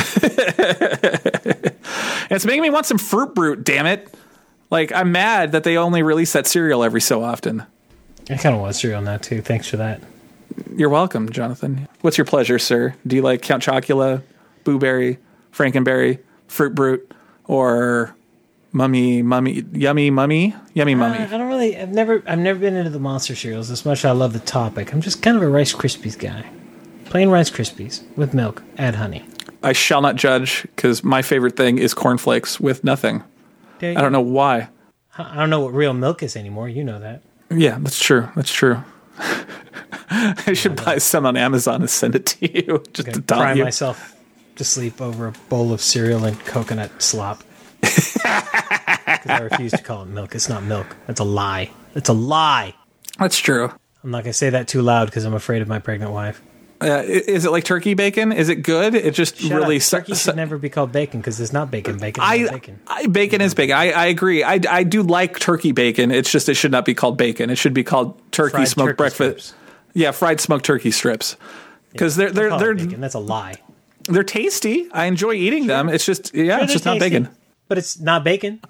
it's 2.30 2.46
making 2.46 2.62
me 2.62 2.70
want 2.70 2.86
some 2.86 2.98
fruit 2.98 3.36
brute. 3.36 3.66
Damn 3.66 3.86
it! 3.86 4.08
Like 4.72 4.94
I'm 4.94 5.12
mad 5.12 5.52
that 5.52 5.66
they 5.66 5.76
only 5.76 6.04
release 6.04 6.32
that 6.32 6.48
cereal 6.48 6.86
every 6.86 7.02
so 7.02 7.22
often. 7.22 7.66
I 8.30 8.38
kind 8.38 8.56
of 8.56 8.62
want 8.62 8.76
cereal 8.76 9.02
now 9.02 9.18
too. 9.18 9.42
Thanks 9.42 9.68
for 9.68 9.76
that. 9.76 10.00
You're 10.74 10.88
welcome, 10.88 11.30
Jonathan. 11.34 11.86
What's 12.00 12.18
your 12.18 12.24
pleasure, 12.24 12.60
sir? 12.60 12.96
Do 13.06 13.18
you 13.18 13.22
like 13.22 13.42
Count 13.42 13.62
Chocula, 13.62 14.22
Booberry, 14.64 15.18
Frankenberry, 15.52 16.20
Fruit 16.48 16.74
Brute, 16.74 17.12
or 17.44 18.15
Mummy, 18.76 19.22
Mummy, 19.22 19.64
Yummy 19.72 20.10
Mummy, 20.10 20.54
Yummy 20.74 20.96
uh, 20.96 20.98
Mummy? 20.98 21.20
I 21.20 21.28
don't 21.28 21.48
really. 21.48 21.78
I've 21.78 21.94
never. 21.94 22.22
I've 22.28 22.40
never 22.40 22.60
been 22.60 22.76
into 22.76 22.90
the 22.90 23.00
monster 23.00 23.34
cereals 23.34 23.72
as 23.72 23.86
much. 23.86 24.04
I 24.04 24.12
love 24.12 24.34
the 24.34 24.40
topic. 24.40 24.94
I'm 24.94 25.00
just 25.00 25.22
kind 25.22 25.38
of 25.38 25.44
a 25.44 25.48
Rice 25.48 25.74
Krispies 25.74 26.20
guy. 26.20 26.46
Plain 27.06 27.30
Rice 27.30 27.50
Krispies 27.50 28.04
with 28.18 28.34
milk. 28.34 28.62
Add 28.78 28.96
honey. 28.96 29.26
I 29.64 29.72
shall 29.72 30.02
not 30.02 30.18
judge 30.18 30.64
because 30.64 31.06
my 31.06 31.22
favorite 31.22 31.56
thing 31.56 31.78
is 31.78 31.94
cornflakes 31.94 32.60
with 32.60 32.84
nothing. 32.84 33.24
I 33.82 33.94
don't 33.94 34.12
know 34.12 34.20
why. 34.20 34.68
I 35.18 35.38
don't 35.38 35.50
know 35.50 35.62
what 35.62 35.74
real 35.74 35.94
milk 35.94 36.22
is 36.22 36.36
anymore. 36.36 36.68
You 36.68 36.84
know 36.84 37.00
that. 37.00 37.22
Yeah, 37.50 37.78
that's 37.80 38.04
true. 38.04 38.28
That's 38.36 38.52
true. 38.52 38.84
I 40.10 40.52
should 40.52 40.84
buy 40.84 40.98
some 40.98 41.26
on 41.26 41.38
Amazon 41.38 41.80
and 41.80 41.90
send 41.90 42.16
it 42.16 42.26
to 42.26 42.54
you 42.54 42.84
just 42.94 43.14
to 43.14 43.22
Cry 43.22 43.54
you. 43.54 43.64
myself 43.64 44.18
to 44.58 44.66
sleep 44.66 45.00
over 45.00 45.28
a 45.28 45.32
bowl 45.48 45.72
of 45.72 45.80
cereal 45.80 46.26
and 46.26 46.38
coconut 46.42 47.02
slop. 47.02 47.42
I 48.26 49.40
refuse 49.52 49.72
to 49.72 49.82
call 49.82 50.04
it 50.04 50.08
milk. 50.08 50.36
It's 50.36 50.50
not 50.50 50.64
milk. 50.64 50.96
That's 51.08 51.20
a 51.20 51.24
lie. 51.24 51.72
It's 51.96 52.10
a 52.10 52.14
lie. 52.14 52.74
That's 53.20 53.38
true. 53.38 53.72
I'm 54.04 54.12
not 54.12 54.24
gonna 54.24 54.34
say 54.34 54.50
that 54.52 54.68
too 54.68 54.82
loud 54.82 55.06
because 55.06 55.26
I'm 55.26 55.34
afraid 55.34 55.62
of 55.62 55.68
my 55.68 55.80
pregnant 55.80 56.12
wife. 56.12 56.42
Uh, 56.82 57.02
is 57.06 57.46
it 57.46 57.52
like 57.52 57.64
turkey 57.64 57.94
bacon? 57.94 58.32
Is 58.34 58.50
it 58.50 58.58
good? 58.58 58.94
It 58.96 59.14
just 59.14 59.38
Shut 59.38 59.52
really 59.58 59.78
up. 59.78 59.82
su- 59.82 59.98
turkey 59.98 60.14
su- 60.14 60.30
should 60.30 60.36
never 60.36 60.58
be 60.58 60.70
called 60.70 60.92
bacon 60.92 61.22
because 61.22 61.40
it's 61.40 61.54
not 61.54 61.72
bacon. 61.72 61.98
Bacon 61.98 62.22
I, 62.24 62.50
bacon. 62.50 62.80
I 62.86 63.08
bacon 63.08 63.40
is 63.42 63.54
bacon. 63.54 63.76
I, 63.78 63.92
I 63.92 64.06
agree. 64.08 64.44
I, 64.44 64.60
I 64.70 64.84
do 64.84 65.02
like 65.02 65.40
turkey 65.40 65.72
bacon. 65.72 66.12
It's 66.12 66.30
just 66.30 66.50
it 66.50 66.56
should 66.56 66.72
not 66.72 66.84
be 66.86 66.94
called 66.94 67.18
bacon. 67.18 67.50
It 67.50 67.56
should 67.58 67.74
be 67.74 67.84
called 67.84 68.20
turkey 68.32 68.58
Fried 68.58 68.68
smoked 68.68 68.88
turkey 68.90 68.98
breakfast. 68.98 69.48
strips. 69.48 69.54
Yeah, 69.94 70.12
fried 70.12 70.42
smoked 70.42 70.66
turkey 70.66 70.92
strips. 70.92 71.38
Because 71.94 72.18
they're 72.18 72.30
they're 72.32 72.50
it 72.54 72.60
they're 72.60 72.76
bacon. 72.76 73.00
That's 73.00 73.16
a 73.16 73.20
lie. 73.20 73.56
they're 74.10 74.24
tasty. 74.24 74.90
I 74.92 75.06
enjoy 75.06 75.34
eating 75.34 75.68
them. 75.68 75.88
It's 75.88 76.06
just 76.06 76.36
yeah, 76.36 76.58
Sure, 76.58 76.64
it's 76.66 76.74
just 76.74 76.84
they're 76.84 76.94
not 76.96 77.00
bacon. 77.00 77.30
But 77.68 77.78
it's 77.78 78.00
not 78.00 78.24
bacon. 78.24 78.62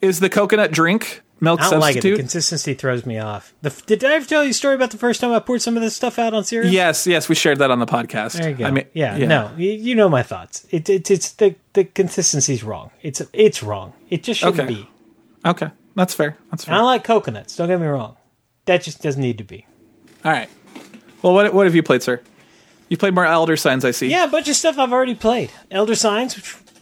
Is 0.00 0.20
the 0.20 0.28
coconut 0.28 0.72
drink 0.72 1.22
milk 1.40 1.60
I 1.60 1.70
don't 1.70 1.80
like 1.80 1.96
it. 1.96 2.02
The 2.02 2.08
substitute? 2.08 2.18
consistency 2.18 2.74
throws 2.74 3.06
me 3.06 3.18
off. 3.18 3.52
The, 3.62 3.70
did 3.86 4.04
I 4.04 4.14
ever 4.14 4.24
tell 4.26 4.44
you 4.44 4.50
a 4.50 4.54
story 4.54 4.74
about 4.74 4.90
the 4.90 4.98
first 4.98 5.20
time 5.20 5.32
I 5.32 5.38
poured 5.40 5.62
some 5.62 5.76
of 5.76 5.82
this 5.82 5.94
stuff 5.96 6.18
out 6.18 6.34
on 6.34 6.44
cereal? 6.44 6.72
yes, 6.72 7.06
yes, 7.06 7.28
we 7.28 7.34
shared 7.34 7.58
that 7.58 7.70
on 7.70 7.78
the 7.78 7.86
podcast. 7.86 8.32
There 8.34 8.50
you 8.50 8.56
go. 8.56 8.64
I 8.66 8.70
mean, 8.70 8.86
yeah, 8.94 9.16
no, 9.18 9.52
you, 9.56 9.70
you 9.72 9.94
know 9.94 10.08
my 10.08 10.22
thoughts. 10.22 10.66
It, 10.70 10.88
it, 10.90 11.10
it's 11.10 11.32
the 11.32 11.54
the 11.74 11.84
consistency's 11.84 12.62
wrong. 12.64 12.90
It's 13.02 13.22
it's 13.32 13.62
wrong. 13.62 13.92
It 14.10 14.22
just 14.22 14.40
shouldn't 14.40 14.60
Okay. 14.60 14.74
be. 14.74 14.88
Okay, 15.44 15.70
that's 15.96 16.14
fair. 16.14 16.36
That's 16.50 16.64
fair. 16.64 16.74
I 16.74 16.80
like 16.82 17.04
coconuts. 17.04 17.56
Don't 17.56 17.68
get 17.68 17.80
me 17.80 17.86
wrong. 17.86 18.16
That 18.66 18.82
just 18.82 19.02
doesn't 19.02 19.20
need 19.22 19.38
to 19.38 19.44
be. 19.44 19.66
All 20.24 20.30
right. 20.32 20.48
Well, 21.22 21.34
what 21.34 21.52
what 21.54 21.66
have 21.66 21.74
you 21.74 21.82
played, 21.82 22.02
sir? 22.02 22.20
You 22.88 22.96
played 22.96 23.14
more 23.14 23.24
Elder 23.24 23.56
Signs, 23.56 23.84
I 23.84 23.90
see. 23.92 24.08
Yeah, 24.08 24.24
a 24.24 24.28
bunch 24.28 24.48
of 24.48 24.54
stuff 24.54 24.78
I've 24.78 24.92
already 24.92 25.14
played. 25.14 25.50
Elder 25.70 25.94
Signs, 25.94 26.34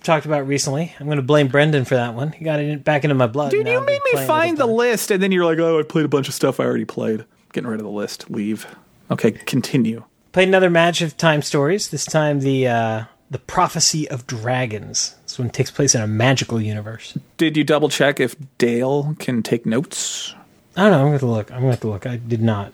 talked 0.03 0.27
about 0.27 0.47
recently. 0.47 0.95
I'm 0.99 1.07
going 1.07 1.17
to 1.17 1.23
blame 1.23 1.49
Brendan 1.49 1.85
for 1.85 1.95
that 1.97 2.15
one. 2.15 2.33
He 2.33 2.45
got 2.45 2.61
it 2.61 2.85
back 2.85 3.05
into 3.05 3.15
my 3.15 3.27
blood. 3.27 3.51
Dude, 3.51 3.67
you 3.67 3.85
made 3.85 4.01
me 4.13 4.27
find 4.27 4.57
the 4.59 4.67
list, 4.67 5.11
and 5.11 5.23
then 5.23 5.33
you're 5.33 5.45
like, 5.45 5.59
"Oh, 5.59 5.79
I 5.79 5.83
played 5.83 6.05
a 6.05 6.09
bunch 6.09 6.29
of 6.29 6.35
stuff 6.35 6.61
I 6.61 6.65
already 6.65 6.85
played." 6.85 7.25
Getting 7.53 7.69
rid 7.69 7.81
of 7.81 7.85
the 7.85 7.93
list. 7.93 8.31
Leave. 8.31 8.67
Okay, 9.11 9.33
continue. 9.33 10.05
Played 10.33 10.49
another 10.49 10.71
match 10.71 11.03
of 11.03 11.17
Time 11.17 11.43
Stories. 11.43 11.89
This 11.91 12.05
time 12.05 12.41
the 12.41 12.69
uh, 12.69 13.05
the 13.31 13.39
Prophecy 13.39 14.09
of 14.09 14.27
Dragons. 14.27 15.17
This 15.25 15.39
one 15.39 15.51
takes 15.51 15.71
place 15.71 15.95
in 15.95 16.01
a 16.01 16.07
magical 16.07 16.61
universe. 16.61 17.17
Did 17.37 17.57
you 17.57 17.65
double 17.65 17.89
check 17.89 18.21
if 18.21 18.37
Dale 18.59 19.17
can 19.19 19.43
take 19.43 19.67
notes? 19.67 20.35
I 20.77 20.83
don't 20.83 20.93
know. 20.93 21.01
I'm 21.01 21.07
going 21.09 21.19
to 21.19 21.27
look. 21.27 21.53
I'm 21.53 21.63
going 21.63 21.77
to 21.77 21.89
look. 21.89 22.07
I 22.07 22.17
did 22.17 22.43
not. 22.43 22.73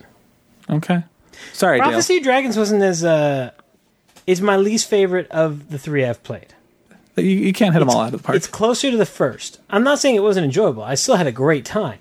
Okay. 0.68 1.02
Sorry, 1.52 1.78
Prophecy 1.78 2.18
of 2.18 2.22
Dragons 2.22 2.56
wasn't 2.56 2.82
as 2.82 3.04
uh, 3.04 3.50
is 4.26 4.40
my 4.40 4.56
least 4.56 4.88
favorite 4.88 5.30
of 5.30 5.70
the 5.70 5.78
three 5.78 6.04
I've 6.04 6.22
played. 6.22 6.54
You, 7.16 7.24
you 7.24 7.52
can't 7.52 7.72
hit 7.72 7.80
them 7.80 7.88
all 7.88 8.00
out 8.00 8.12
of 8.12 8.20
the 8.20 8.24
park. 8.24 8.36
It's 8.36 8.46
closer 8.46 8.90
to 8.90 8.96
the 8.96 9.06
first. 9.06 9.60
I'm 9.70 9.82
not 9.84 9.98
saying 9.98 10.16
it 10.16 10.22
wasn't 10.22 10.44
enjoyable. 10.44 10.82
I 10.82 10.94
still 10.94 11.16
had 11.16 11.26
a 11.26 11.32
great 11.32 11.64
time. 11.64 11.98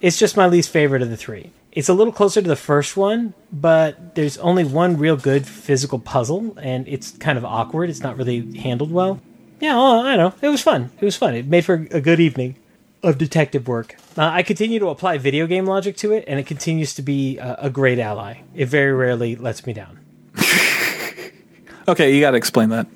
It's 0.00 0.18
just 0.18 0.36
my 0.36 0.46
least 0.46 0.70
favorite 0.70 1.02
of 1.02 1.10
the 1.10 1.16
three. 1.16 1.52
It's 1.72 1.88
a 1.88 1.94
little 1.94 2.12
closer 2.12 2.40
to 2.40 2.48
the 2.48 2.56
first 2.56 2.96
one, 2.96 3.34
but 3.52 4.14
there's 4.14 4.38
only 4.38 4.64
one 4.64 4.96
real 4.96 5.16
good 5.16 5.46
physical 5.46 5.98
puzzle, 5.98 6.56
and 6.60 6.88
it's 6.88 7.10
kind 7.12 7.36
of 7.36 7.44
awkward. 7.44 7.90
It's 7.90 8.00
not 8.00 8.16
really 8.16 8.56
handled 8.56 8.90
well. 8.90 9.20
Yeah, 9.60 9.74
well, 9.74 10.00
I 10.00 10.16
don't 10.16 10.40
know. 10.42 10.46
It 10.46 10.50
was 10.50 10.62
fun. 10.62 10.90
It 11.00 11.04
was 11.04 11.16
fun. 11.16 11.34
It 11.34 11.46
made 11.46 11.64
for 11.64 11.86
a 11.90 12.00
good 12.00 12.18
evening 12.18 12.56
of 13.02 13.18
detective 13.18 13.68
work. 13.68 13.94
Uh, 14.16 14.24
I 14.24 14.42
continue 14.42 14.78
to 14.78 14.88
apply 14.88 15.18
video 15.18 15.46
game 15.46 15.66
logic 15.66 15.96
to 15.98 16.12
it, 16.12 16.24
and 16.26 16.40
it 16.40 16.46
continues 16.46 16.94
to 16.94 17.02
be 17.02 17.38
a, 17.38 17.56
a 17.62 17.70
great 17.70 17.98
ally. 17.98 18.40
It 18.54 18.66
very 18.66 18.92
rarely 18.92 19.36
lets 19.36 19.66
me 19.66 19.72
down. 19.72 20.00
okay, 21.88 22.14
you 22.14 22.20
got 22.20 22.32
to 22.32 22.36
explain 22.36 22.70
that. 22.70 22.86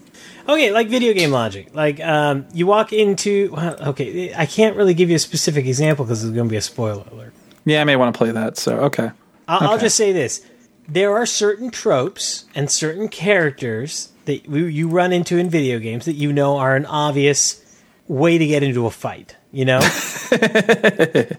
Okay, 0.50 0.72
like 0.72 0.88
video 0.88 1.14
game 1.14 1.30
logic. 1.30 1.68
Like 1.74 2.00
um, 2.00 2.46
you 2.52 2.66
walk 2.66 2.92
into. 2.92 3.52
Well, 3.52 3.76
okay, 3.90 4.34
I 4.34 4.46
can't 4.46 4.76
really 4.76 4.94
give 4.94 5.08
you 5.08 5.14
a 5.14 5.20
specific 5.20 5.64
example 5.64 6.04
because 6.04 6.24
it's 6.24 6.34
going 6.34 6.48
to 6.48 6.50
be 6.50 6.56
a 6.56 6.62
spoiler 6.62 7.04
alert. 7.12 7.32
Yeah, 7.64 7.80
I 7.80 7.84
may 7.84 7.94
want 7.94 8.12
to 8.12 8.18
play 8.18 8.32
that. 8.32 8.56
So 8.56 8.78
okay. 8.80 9.12
I'll, 9.46 9.70
I'll 9.70 9.78
just 9.78 9.96
say 9.96 10.12
this: 10.12 10.44
there 10.88 11.14
are 11.14 11.24
certain 11.24 11.70
tropes 11.70 12.46
and 12.52 12.68
certain 12.68 13.08
characters 13.08 14.10
that 14.24 14.48
you 14.48 14.64
you 14.64 14.88
run 14.88 15.12
into 15.12 15.38
in 15.38 15.48
video 15.48 15.78
games 15.78 16.06
that 16.06 16.14
you 16.14 16.32
know 16.32 16.56
are 16.56 16.74
an 16.74 16.86
obvious 16.86 17.64
way 18.08 18.36
to 18.36 18.46
get 18.46 18.64
into 18.64 18.86
a 18.86 18.90
fight. 18.90 19.36
You 19.52 19.66
know. 19.66 19.80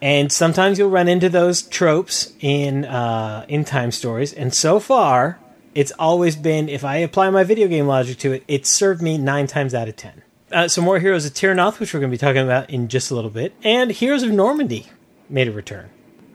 And 0.00 0.30
sometimes 0.30 0.78
you'll 0.78 0.90
run 0.90 1.08
into 1.08 1.28
those 1.28 1.62
tropes 1.62 2.32
in 2.40 2.84
uh, 2.84 3.44
in 3.48 3.64
time 3.64 3.90
stories, 3.90 4.32
and 4.32 4.54
so 4.54 4.78
far, 4.78 5.40
it's 5.78 5.92
always 5.92 6.34
been 6.36 6.68
if 6.68 6.84
I 6.84 6.96
apply 6.96 7.30
my 7.30 7.44
video 7.44 7.68
game 7.68 7.86
logic 7.86 8.18
to 8.18 8.32
it, 8.32 8.42
it 8.48 8.66
served 8.66 9.00
me 9.00 9.16
nine 9.16 9.46
times 9.46 9.74
out 9.74 9.88
of 9.88 9.96
ten. 9.96 10.22
Uh, 10.50 10.66
some 10.66 10.82
more 10.84 10.98
Heroes 10.98 11.24
of 11.26 11.34
Terrinoth, 11.34 11.78
which 11.78 11.92
we're 11.94 12.00
going 12.00 12.10
to 12.10 12.14
be 12.14 12.18
talking 12.18 12.42
about 12.42 12.68
in 12.70 12.88
just 12.88 13.10
a 13.10 13.14
little 13.14 13.30
bit, 13.30 13.52
and 13.62 13.90
Heroes 13.90 14.22
of 14.22 14.30
Normandy 14.30 14.86
made 15.28 15.46
a 15.46 15.52
return. 15.52 15.90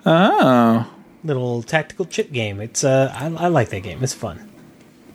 Oh, 0.06 0.90
Little 1.26 1.64
tactical 1.64 2.06
chip 2.06 2.32
game. 2.32 2.60
It's 2.60 2.84
uh, 2.84 3.12
I, 3.16 3.26
I 3.46 3.48
like 3.48 3.70
that 3.70 3.82
game. 3.82 4.04
It's 4.04 4.14
fun. 4.14 4.50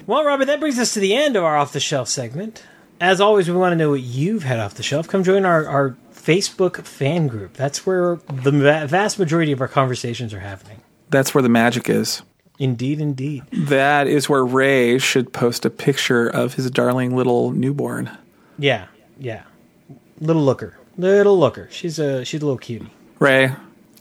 Well, 0.07 0.25
Robert, 0.25 0.47
that 0.47 0.59
brings 0.61 0.79
us 0.79 0.95
to 0.95 1.01
the 1.01 1.15
end 1.15 1.37
of 1.37 1.45
our 1.45 1.57
off 1.57 1.73
the 1.73 1.81
shelf 1.81 2.09
segment. 2.09 2.65
As 3.01 3.21
always, 3.21 3.49
we 3.49 3.57
want 3.57 3.73
to 3.73 3.77
know 3.77 3.91
what 3.91 4.01
you've 4.01 4.43
had 4.43 4.59
off 4.59 4.75
the 4.75 4.83
shelf. 4.83 5.07
Come 5.07 5.23
join 5.23 5.45
our, 5.45 5.67
our 5.69 5.97
Facebook 6.13 6.85
fan 6.85 7.29
group. 7.29 7.53
That's 7.55 7.87
where 7.87 8.17
the 8.33 8.51
vast 8.89 9.19
majority 9.19 9.53
of 9.53 9.61
our 9.61 9.69
conversations 9.69 10.33
are 10.35 10.41
happening. 10.41 10.81
that's 11.11 11.35
where 11.35 11.43
the 11.43 11.49
magic 11.49 11.89
is. 11.89 12.23
Indeed, 12.59 13.01
indeed. 13.01 13.45
That 13.53 14.07
is 14.09 14.29
where 14.29 14.45
Ray 14.45 14.99
should 14.99 15.33
post 15.33 15.65
a 15.65 15.71
picture 15.71 16.29
of 16.29 16.55
his 16.55 16.71
darling 16.71 17.15
little 17.15 17.53
newborn. 17.53 18.11
Yeah, 18.59 18.87
yeah. 19.21 19.43
Little 20.21 20.43
looker, 20.45 20.77
little 20.97 21.39
looker. 21.39 21.69
She's 21.71 21.99
a 22.01 22.25
she's 22.25 22.43
a 22.43 22.45
little 22.45 22.59
cutie. 22.59 22.91
Ray, 23.21 23.53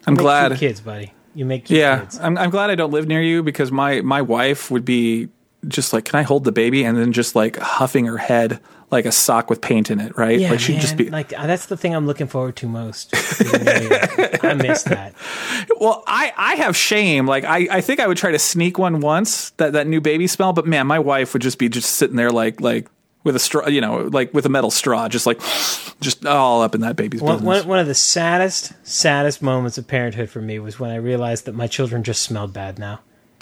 I'm 0.08 0.16
glad. 0.16 0.58
kids, 0.58 0.80
buddy. 0.82 1.14
You 1.36 1.46
make 1.46 1.66
cute 1.66 1.80
Yeah, 1.80 2.00
kids. 2.00 2.20
I'm, 2.20 2.36
I'm 2.38 2.50
glad 2.50 2.72
I 2.72 2.76
don't 2.76 2.90
live 2.92 3.08
near 3.08 3.22
you 3.22 3.44
because 3.44 3.72
my 3.72 4.02
my 4.02 4.24
wife 4.24 4.72
would 4.72 4.84
be 4.86 5.30
just 5.68 5.94
like, 5.94 6.06
"Can 6.06 6.20
I 6.20 6.24
hold 6.24 6.44
the 6.44 6.52
baby?" 6.52 6.84
and 6.84 6.98
then 6.98 7.12
just 7.14 7.36
like 7.36 7.58
huffing 7.58 8.06
her 8.06 8.18
head 8.18 8.60
like 8.90 9.06
a 9.06 9.12
sock 9.12 9.50
with 9.50 9.62
paint 9.62 9.92
in 9.92 10.00
it, 10.00 10.18
right? 10.18 10.40
Yeah, 10.40 10.52
like 10.52 10.60
she'd 10.60 10.74
man, 10.74 10.82
just 10.82 10.98
be. 10.98 11.10
like 11.10 11.38
uh, 11.38 11.46
that's 11.46 11.66
the 11.66 11.76
thing 11.78 11.94
I'm 11.94 12.08
looking 12.08 12.28
forward 12.28 12.56
to 12.58 12.68
most. 12.68 13.14
I 13.14 14.54
miss 14.54 14.84
that. 14.84 15.14
well, 15.80 16.04
I 16.08 16.32
I 16.38 16.56
have 16.56 16.76
shame. 16.76 17.26
Like 17.28 17.44
I 17.44 17.68
I 17.70 17.82
think 17.82 18.00
I 18.00 18.08
would 18.08 18.18
try 18.18 18.32
to 18.32 18.40
sneak 18.40 18.78
one 18.78 19.02
once 19.02 19.50
that 19.52 19.74
that 19.74 19.88
new 19.88 20.00
baby 20.02 20.28
smell, 20.28 20.54
but 20.54 20.66
man, 20.66 20.88
my 20.88 21.00
wife 21.00 21.34
would 21.34 21.42
just 21.42 21.58
be 21.60 21.70
just 21.70 21.92
sitting 21.94 22.16
there 22.16 22.32
like 22.32 22.62
like 22.62 22.88
with 23.24 23.36
a 23.36 23.40
straw, 23.40 23.68
you 23.68 23.82
know, 23.82 24.10
like 24.14 24.34
with 24.34 24.46
a 24.46 24.50
metal 24.50 24.72
straw, 24.72 25.10
just 25.10 25.26
like 25.26 25.42
just 26.00 26.26
all 26.26 26.62
up 26.62 26.74
in 26.74 26.82
that 26.82 26.96
baby's 26.96 27.22
One, 27.22 27.38
business. 27.38 27.46
one, 27.64 27.68
one 27.68 27.80
of 27.80 27.88
the 27.88 27.96
saddest, 27.96 28.72
saddest 28.88 29.42
moments 29.42 29.78
of 29.78 29.86
parenthood 29.86 30.30
for 30.30 30.42
me 30.42 30.60
was 30.60 30.80
when 30.80 30.92
I 30.92 30.96
realized 30.96 31.46
that 31.46 31.54
my 31.56 31.68
children 31.68 32.04
just 32.04 32.22
smelled 32.22 32.54
bad 32.54 32.80
now. 32.80 33.02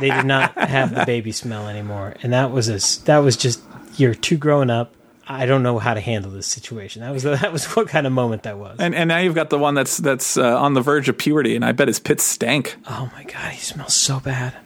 they 0.00 0.10
did 0.10 0.26
not 0.26 0.56
have 0.56 0.94
the 0.94 1.04
baby 1.04 1.32
smell 1.32 1.68
anymore, 1.68 2.14
and 2.22 2.32
that 2.32 2.50
was 2.52 2.68
a 2.68 3.04
that 3.04 3.18
was 3.18 3.36
just 3.36 3.60
you're 3.96 4.14
too 4.14 4.36
grown 4.36 4.70
up. 4.70 4.94
I 5.26 5.46
don't 5.46 5.62
know 5.62 5.78
how 5.78 5.94
to 5.94 6.00
handle 6.00 6.32
this 6.32 6.48
situation. 6.48 7.02
That 7.02 7.12
was 7.12 7.22
that 7.22 7.52
was 7.52 7.66
what 7.76 7.88
kind 7.88 8.06
of 8.06 8.12
moment 8.12 8.42
that 8.44 8.58
was. 8.58 8.76
and 8.80 8.94
and 8.94 9.08
now 9.08 9.18
you've 9.18 9.34
got 9.34 9.50
the 9.50 9.58
one 9.58 9.74
that's 9.74 9.98
that's 9.98 10.36
uh, 10.36 10.60
on 10.60 10.74
the 10.74 10.80
verge 10.80 11.08
of 11.08 11.18
puberty, 11.18 11.54
and 11.54 11.64
I 11.64 11.72
bet 11.72 11.88
his 11.88 12.00
pits 12.00 12.24
stank. 12.24 12.76
oh 12.88 13.10
my 13.14 13.24
god, 13.24 13.52
he 13.52 13.60
smells 13.60 13.94
so 13.94 14.20
bad. 14.20 14.56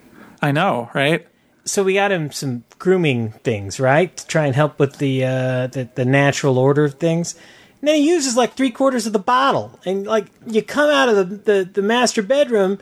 I 0.40 0.52
know, 0.52 0.90
right? 0.94 1.26
So 1.66 1.82
we 1.82 1.94
got 1.94 2.12
him 2.12 2.30
some 2.30 2.64
grooming 2.78 3.32
things, 3.42 3.80
right, 3.80 4.14
to 4.14 4.26
try 4.26 4.44
and 4.44 4.54
help 4.54 4.78
with 4.78 4.98
the 4.98 5.24
uh, 5.24 5.66
the, 5.68 5.88
the 5.94 6.04
natural 6.04 6.58
order 6.58 6.84
of 6.84 6.94
things. 6.94 7.34
And 7.80 7.88
then 7.88 7.96
he 7.96 8.08
uses 8.08 8.34
like 8.36 8.54
three 8.54 8.70
quarters 8.70 9.06
of 9.06 9.12
the 9.12 9.18
bottle, 9.18 9.78
and 9.84 10.06
like 10.06 10.26
you 10.46 10.62
come 10.62 10.88
out 10.88 11.10
of 11.10 11.16
the, 11.16 11.24
the, 11.36 11.70
the 11.70 11.82
master 11.82 12.22
bedroom, 12.22 12.78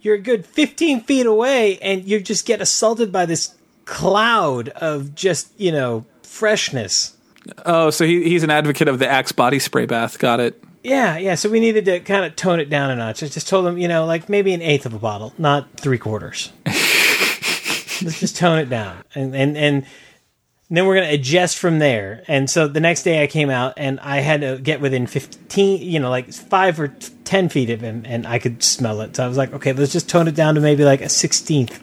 you're 0.00 0.14
a 0.14 0.20
good 0.20 0.46
fifteen 0.46 1.02
feet 1.02 1.26
away, 1.26 1.78
and 1.80 2.04
you 2.06 2.20
just 2.20 2.46
get 2.46 2.62
assaulted 2.62 3.12
by 3.12 3.26
this 3.26 3.54
cloud 3.90 4.68
of 4.70 5.14
just 5.14 5.52
you 5.60 5.72
know 5.72 6.06
freshness. 6.22 7.16
Oh, 7.66 7.90
so 7.90 8.06
he, 8.06 8.22
he's 8.22 8.42
an 8.42 8.50
advocate 8.50 8.88
of 8.88 8.98
the 8.98 9.08
Axe 9.08 9.32
body 9.32 9.58
spray 9.58 9.84
bath. 9.84 10.18
Got 10.18 10.40
it. 10.40 10.62
Yeah, 10.82 11.18
yeah. 11.18 11.34
So 11.34 11.50
we 11.50 11.60
needed 11.60 11.84
to 11.86 12.00
kind 12.00 12.24
of 12.24 12.36
tone 12.36 12.60
it 12.60 12.70
down 12.70 12.90
a 12.90 12.96
notch. 12.96 13.22
I 13.22 13.26
just 13.26 13.48
told 13.48 13.66
him, 13.66 13.76
you 13.76 13.88
know, 13.88 14.06
like 14.06 14.28
maybe 14.28 14.54
an 14.54 14.62
eighth 14.62 14.86
of 14.86 14.94
a 14.94 14.98
bottle, 14.98 15.34
not 15.36 15.68
three 15.78 15.98
quarters. 15.98 16.52
Let's 16.66 18.20
just 18.20 18.36
tone 18.36 18.58
it 18.58 18.70
down, 18.70 19.02
and 19.14 19.34
and 19.34 19.58
and 19.58 19.84
then 20.70 20.86
we're 20.86 20.94
gonna 20.94 21.12
adjust 21.12 21.58
from 21.58 21.80
there. 21.80 22.22
And 22.28 22.48
so 22.48 22.68
the 22.68 22.80
next 22.80 23.02
day 23.02 23.22
I 23.22 23.26
came 23.26 23.50
out, 23.50 23.74
and 23.76 23.98
I 24.00 24.20
had 24.20 24.40
to 24.40 24.58
get 24.62 24.80
within 24.80 25.06
fifteen, 25.06 25.82
you 25.82 25.98
know, 25.98 26.08
like 26.08 26.32
five 26.32 26.78
or 26.78 26.88
ten 27.24 27.48
feet 27.48 27.68
of 27.70 27.80
him, 27.80 28.04
and 28.06 28.26
I 28.26 28.38
could 28.38 28.62
smell 28.62 29.00
it. 29.00 29.16
So 29.16 29.24
I 29.24 29.28
was 29.28 29.36
like, 29.36 29.52
okay, 29.52 29.72
let's 29.72 29.92
just 29.92 30.08
tone 30.08 30.28
it 30.28 30.34
down 30.34 30.54
to 30.54 30.60
maybe 30.60 30.84
like 30.84 31.02
a 31.02 31.08
sixteenth 31.10 31.82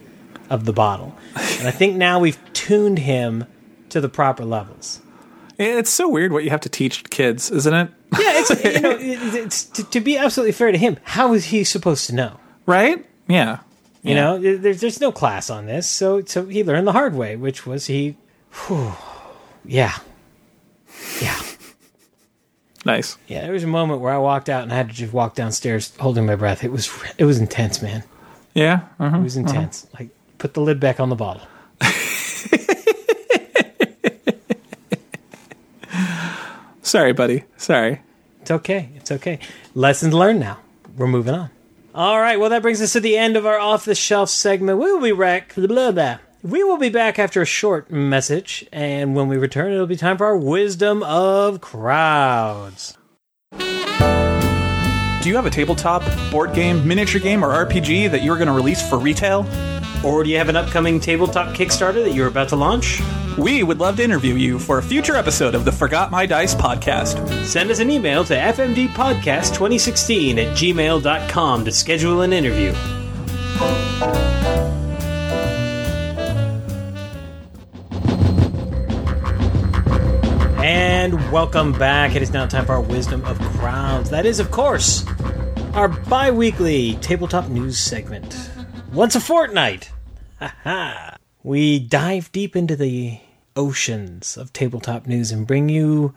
of 0.50 0.66
the 0.66 0.74
bottle. 0.74 1.16
And 1.60 1.68
I 1.68 1.72
think 1.72 1.96
now 1.96 2.20
we've 2.20 2.38
tuned 2.54 3.00
him 3.00 3.46
to 3.90 4.02
the 4.02 4.10
proper 4.10 4.46
levels. 4.46 5.02
It's 5.60 5.90
so 5.90 6.08
weird 6.08 6.32
what 6.32 6.44
you 6.44 6.52
have 6.52 6.62
to 6.62 6.70
teach 6.70 7.04
kids, 7.10 7.50
isn't 7.50 7.74
it? 7.74 7.90
Yeah, 8.14 8.34
it's 8.36 8.64
you 8.64 8.80
know, 8.82 8.98
it's 9.00 9.64
to, 9.66 9.84
to 9.90 10.00
be 10.00 10.18
absolutely 10.18 10.52
fair 10.52 10.72
to 10.72 10.78
him. 10.78 10.98
How 11.04 11.34
is 11.34 11.46
he 11.46 11.64
supposed 11.64 12.06
to 12.08 12.16
know? 12.16 12.40
Right? 12.66 13.06
Yeah. 13.28 13.60
You 14.04 14.16
know, 14.16 14.38
there's 14.40 14.80
there's 14.80 15.02
no 15.02 15.12
class 15.12 15.50
on 15.50 15.66
this, 15.66 15.86
so 15.86 16.24
so 16.24 16.46
he 16.46 16.64
learned 16.64 16.88
the 16.88 16.94
hard 16.94 17.14
way, 17.16 17.36
which 17.36 17.66
was 17.66 17.88
he, 17.88 18.16
whew, 18.68 18.94
yeah, 19.66 19.98
yeah, 21.22 21.38
Nice. 22.86 23.18
yeah. 23.28 23.42
There 23.42 23.52
was 23.52 23.64
a 23.66 23.68
moment 23.68 24.00
where 24.00 24.14
I 24.14 24.18
walked 24.18 24.48
out 24.48 24.64
and 24.64 24.72
I 24.72 24.76
had 24.78 24.88
to 24.90 24.96
just 24.96 25.12
walk 25.12 25.36
downstairs 25.36 25.94
holding 26.00 26.26
my 26.26 26.36
breath. 26.36 26.64
It 26.64 26.72
was 26.72 26.90
it 27.18 27.26
was 27.26 27.38
intense, 27.40 27.82
man. 27.82 28.04
Yeah. 28.54 28.82
Uh-huh. 28.98 29.18
It 29.18 29.24
was 29.24 29.36
intense. 29.36 29.88
Like 30.00 30.10
put 30.38 30.54
the 30.54 30.62
lid 30.62 30.80
back 30.80 31.00
on 31.00 31.10
the 31.10 31.16
bottle. 31.16 31.42
Sorry, 36.82 37.14
buddy. 37.14 37.44
Sorry. 37.58 38.02
It's 38.42 38.52
okay. 38.52 38.90
It's 38.96 39.12
okay. 39.12 39.40
Lessons 39.76 40.14
learned 40.14 40.40
now. 40.40 40.60
We're 40.96 41.08
moving 41.08 41.34
on. 41.34 41.50
All 41.94 42.20
right. 42.20 42.40
Well, 42.40 42.50
that 42.52 42.62
brings 42.62 42.82
us 42.82 42.94
to 42.94 43.00
the 43.00 43.18
end 43.18 43.36
of 43.36 43.46
our 43.46 43.60
off 43.60 43.84
the 43.86 43.96
shelf 43.96 44.30
segment. 44.30 44.80
We'll 44.80 45.02
be 45.02 45.12
back. 45.12 45.54
Blah, 45.56 45.68
blah, 45.68 45.92
blah. 45.92 46.20
We 46.44 46.64
will 46.64 46.78
be 46.78 46.90
back 46.90 47.20
after 47.20 47.42
a 47.42 47.46
short 47.46 47.92
message, 47.92 48.64
and 48.72 49.16
when 49.16 49.28
we 49.28 49.38
return, 49.38 49.74
it'll 49.74 49.88
be 49.88 49.98
time 49.98 50.18
for 50.18 50.28
our 50.28 50.38
Wisdom 50.38 51.04
of 51.04 51.60
Crowds. 51.60 52.96
Do 53.60 53.66
you 55.26 55.36
have 55.36 55.46
a 55.46 55.50
tabletop, 55.50 56.04
board 56.32 56.54
game, 56.54 56.88
miniature 56.88 57.20
game, 57.20 57.44
or 57.44 57.50
RPG 57.66 58.12
that 58.12 58.22
you're 58.24 58.38
going 58.38 58.48
to 58.48 58.54
release 58.54 58.88
for 58.88 58.98
retail? 58.98 59.44
Or 60.04 60.24
do 60.24 60.30
you 60.30 60.38
have 60.38 60.50
an 60.50 60.56
upcoming 60.56 61.00
tabletop 61.00 61.56
Kickstarter 61.56 62.04
that 62.04 62.14
you're 62.14 62.28
about 62.28 62.50
to 62.50 62.56
launch? 62.56 63.02
We 63.38 63.64
would 63.64 63.80
love 63.80 63.98
to 63.98 64.04
interview 64.04 64.36
you 64.36 64.58
for 64.58 64.78
a 64.80 64.84
future 64.84 65.16
episode 65.16 65.54
of 65.54 65.64
the 65.66 65.72
Forgot 65.72 66.10
My 66.12 66.26
Dice 66.26 66.56
podcast. 66.56 67.46
Send 67.46 67.70
us 67.70 67.80
an 67.80 67.92
email 67.92 68.24
to 68.26 68.36
fmdpodcast2016 68.36 70.38
at 70.38 70.58
gmail.com 70.58 71.66
to 71.66 71.72
schedule 71.72 72.22
an 72.22 72.34
interview. 72.34 72.74
And 80.64 81.32
welcome 81.32 81.72
back. 81.74 82.16
It 82.16 82.22
is 82.22 82.34
now 82.34 82.46
time 82.48 82.66
for 82.66 82.74
our 82.74 82.82
Wisdom 82.82 83.24
of 83.26 83.40
Crowds. 83.40 84.10
That 84.10 84.26
is, 84.26 84.40
of 84.40 84.52
course, 84.52 85.06
our 85.74 85.88
bi 85.88 86.32
weekly 86.32 86.96
tabletop 87.02 87.50
news 87.50 87.78
segment. 87.78 88.50
Once 88.94 89.16
a 89.16 89.20
fortnight. 89.20 89.92
Ha 90.40 91.18
We 91.44 91.80
dive 91.80 92.32
deep 92.32 92.56
into 92.56 92.76
the 92.76 93.20
oceans 93.56 94.38
of 94.38 94.54
tabletop 94.54 95.08
news 95.08 95.32
and 95.32 95.46
bring 95.46 95.68
you, 95.68 96.14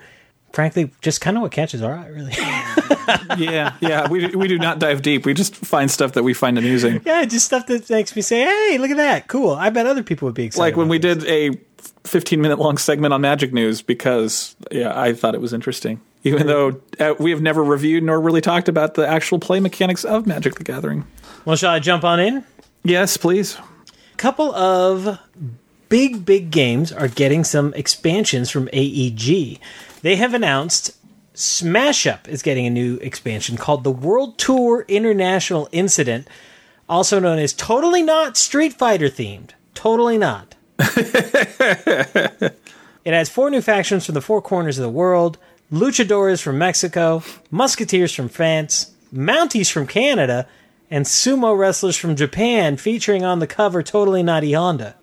frankly, 0.52 0.92
just 1.00 1.20
kind 1.20 1.36
of 1.36 1.42
what 1.42 1.52
catches 1.52 1.82
our 1.82 1.94
eye, 1.94 2.06
really. 2.08 2.32
yeah, 3.38 3.74
yeah. 3.80 4.08
We, 4.08 4.26
we 4.28 4.46
do 4.46 4.58
not 4.58 4.78
dive 4.78 5.02
deep. 5.02 5.26
We 5.26 5.34
just 5.34 5.56
find 5.56 5.90
stuff 5.90 6.12
that 6.12 6.22
we 6.22 6.32
find 6.32 6.58
amusing. 6.58 7.00
yeah, 7.04 7.24
just 7.24 7.46
stuff 7.46 7.66
that 7.66 7.90
makes 7.90 8.14
me 8.14 8.22
say, 8.22 8.44
hey, 8.44 8.78
look 8.78 8.90
at 8.90 8.98
that. 8.98 9.26
Cool. 9.26 9.50
I 9.50 9.70
bet 9.70 9.86
other 9.86 10.02
people 10.02 10.26
would 10.26 10.34
be 10.34 10.44
excited. 10.44 10.62
Like 10.62 10.76
when 10.76 10.88
we 10.88 10.98
this. 10.98 11.24
did 11.24 11.28
a 11.28 11.58
15 12.04 12.40
minute 12.40 12.58
long 12.58 12.78
segment 12.78 13.12
on 13.12 13.20
Magic 13.20 13.52
News 13.52 13.82
because, 13.82 14.54
yeah, 14.70 14.98
I 14.98 15.12
thought 15.12 15.34
it 15.34 15.40
was 15.40 15.52
interesting. 15.52 16.00
Even 16.22 16.46
though 16.46 16.80
uh, 16.98 17.14
we 17.18 17.30
have 17.30 17.40
never 17.40 17.64
reviewed 17.64 18.04
nor 18.04 18.20
really 18.20 18.42
talked 18.42 18.68
about 18.68 18.92
the 18.94 19.08
actual 19.08 19.38
play 19.38 19.58
mechanics 19.58 20.04
of 20.04 20.26
Magic 20.26 20.56
the 20.56 20.64
Gathering. 20.64 21.06
Well, 21.46 21.56
shall 21.56 21.72
I 21.72 21.78
jump 21.78 22.04
on 22.04 22.20
in? 22.20 22.44
Yes, 22.82 23.16
please. 23.16 23.56
A 23.56 24.16
couple 24.16 24.54
of 24.54 25.18
big, 25.88 26.24
big 26.24 26.50
games 26.50 26.92
are 26.92 27.08
getting 27.08 27.44
some 27.44 27.74
expansions 27.74 28.50
from 28.50 28.68
AEG. 28.72 29.58
They 30.02 30.16
have 30.16 30.34
announced 30.34 30.96
Smash 31.34 32.06
Up 32.06 32.28
is 32.28 32.42
getting 32.42 32.66
a 32.66 32.70
new 32.70 32.96
expansion 32.96 33.56
called 33.56 33.84
the 33.84 33.90
World 33.90 34.36
Tour 34.38 34.84
International 34.88 35.68
Incident, 35.72 36.26
also 36.88 37.18
known 37.18 37.38
as 37.38 37.52
Totally 37.52 38.02
Not 38.02 38.36
Street 38.36 38.74
Fighter 38.74 39.08
themed. 39.08 39.50
Totally 39.74 40.18
not. 40.18 40.56
it 40.78 42.52
has 43.06 43.28
four 43.28 43.50
new 43.50 43.62
factions 43.62 44.06
from 44.06 44.14
the 44.14 44.20
four 44.20 44.42
corners 44.42 44.78
of 44.78 44.82
the 44.82 44.90
world 44.90 45.38
luchadores 45.72 46.42
from 46.42 46.58
Mexico, 46.58 47.22
musketeers 47.50 48.12
from 48.14 48.28
France, 48.28 48.92
mounties 49.14 49.70
from 49.70 49.86
Canada, 49.86 50.46
and 50.90 51.06
sumo 51.06 51.56
wrestlers 51.56 51.96
from 51.96 52.16
Japan 52.16 52.76
featuring 52.76 53.24
on 53.24 53.38
the 53.38 53.46
cover 53.46 53.82
Totally 53.82 54.22
Naughty 54.22 54.52
Honda. 54.52 54.96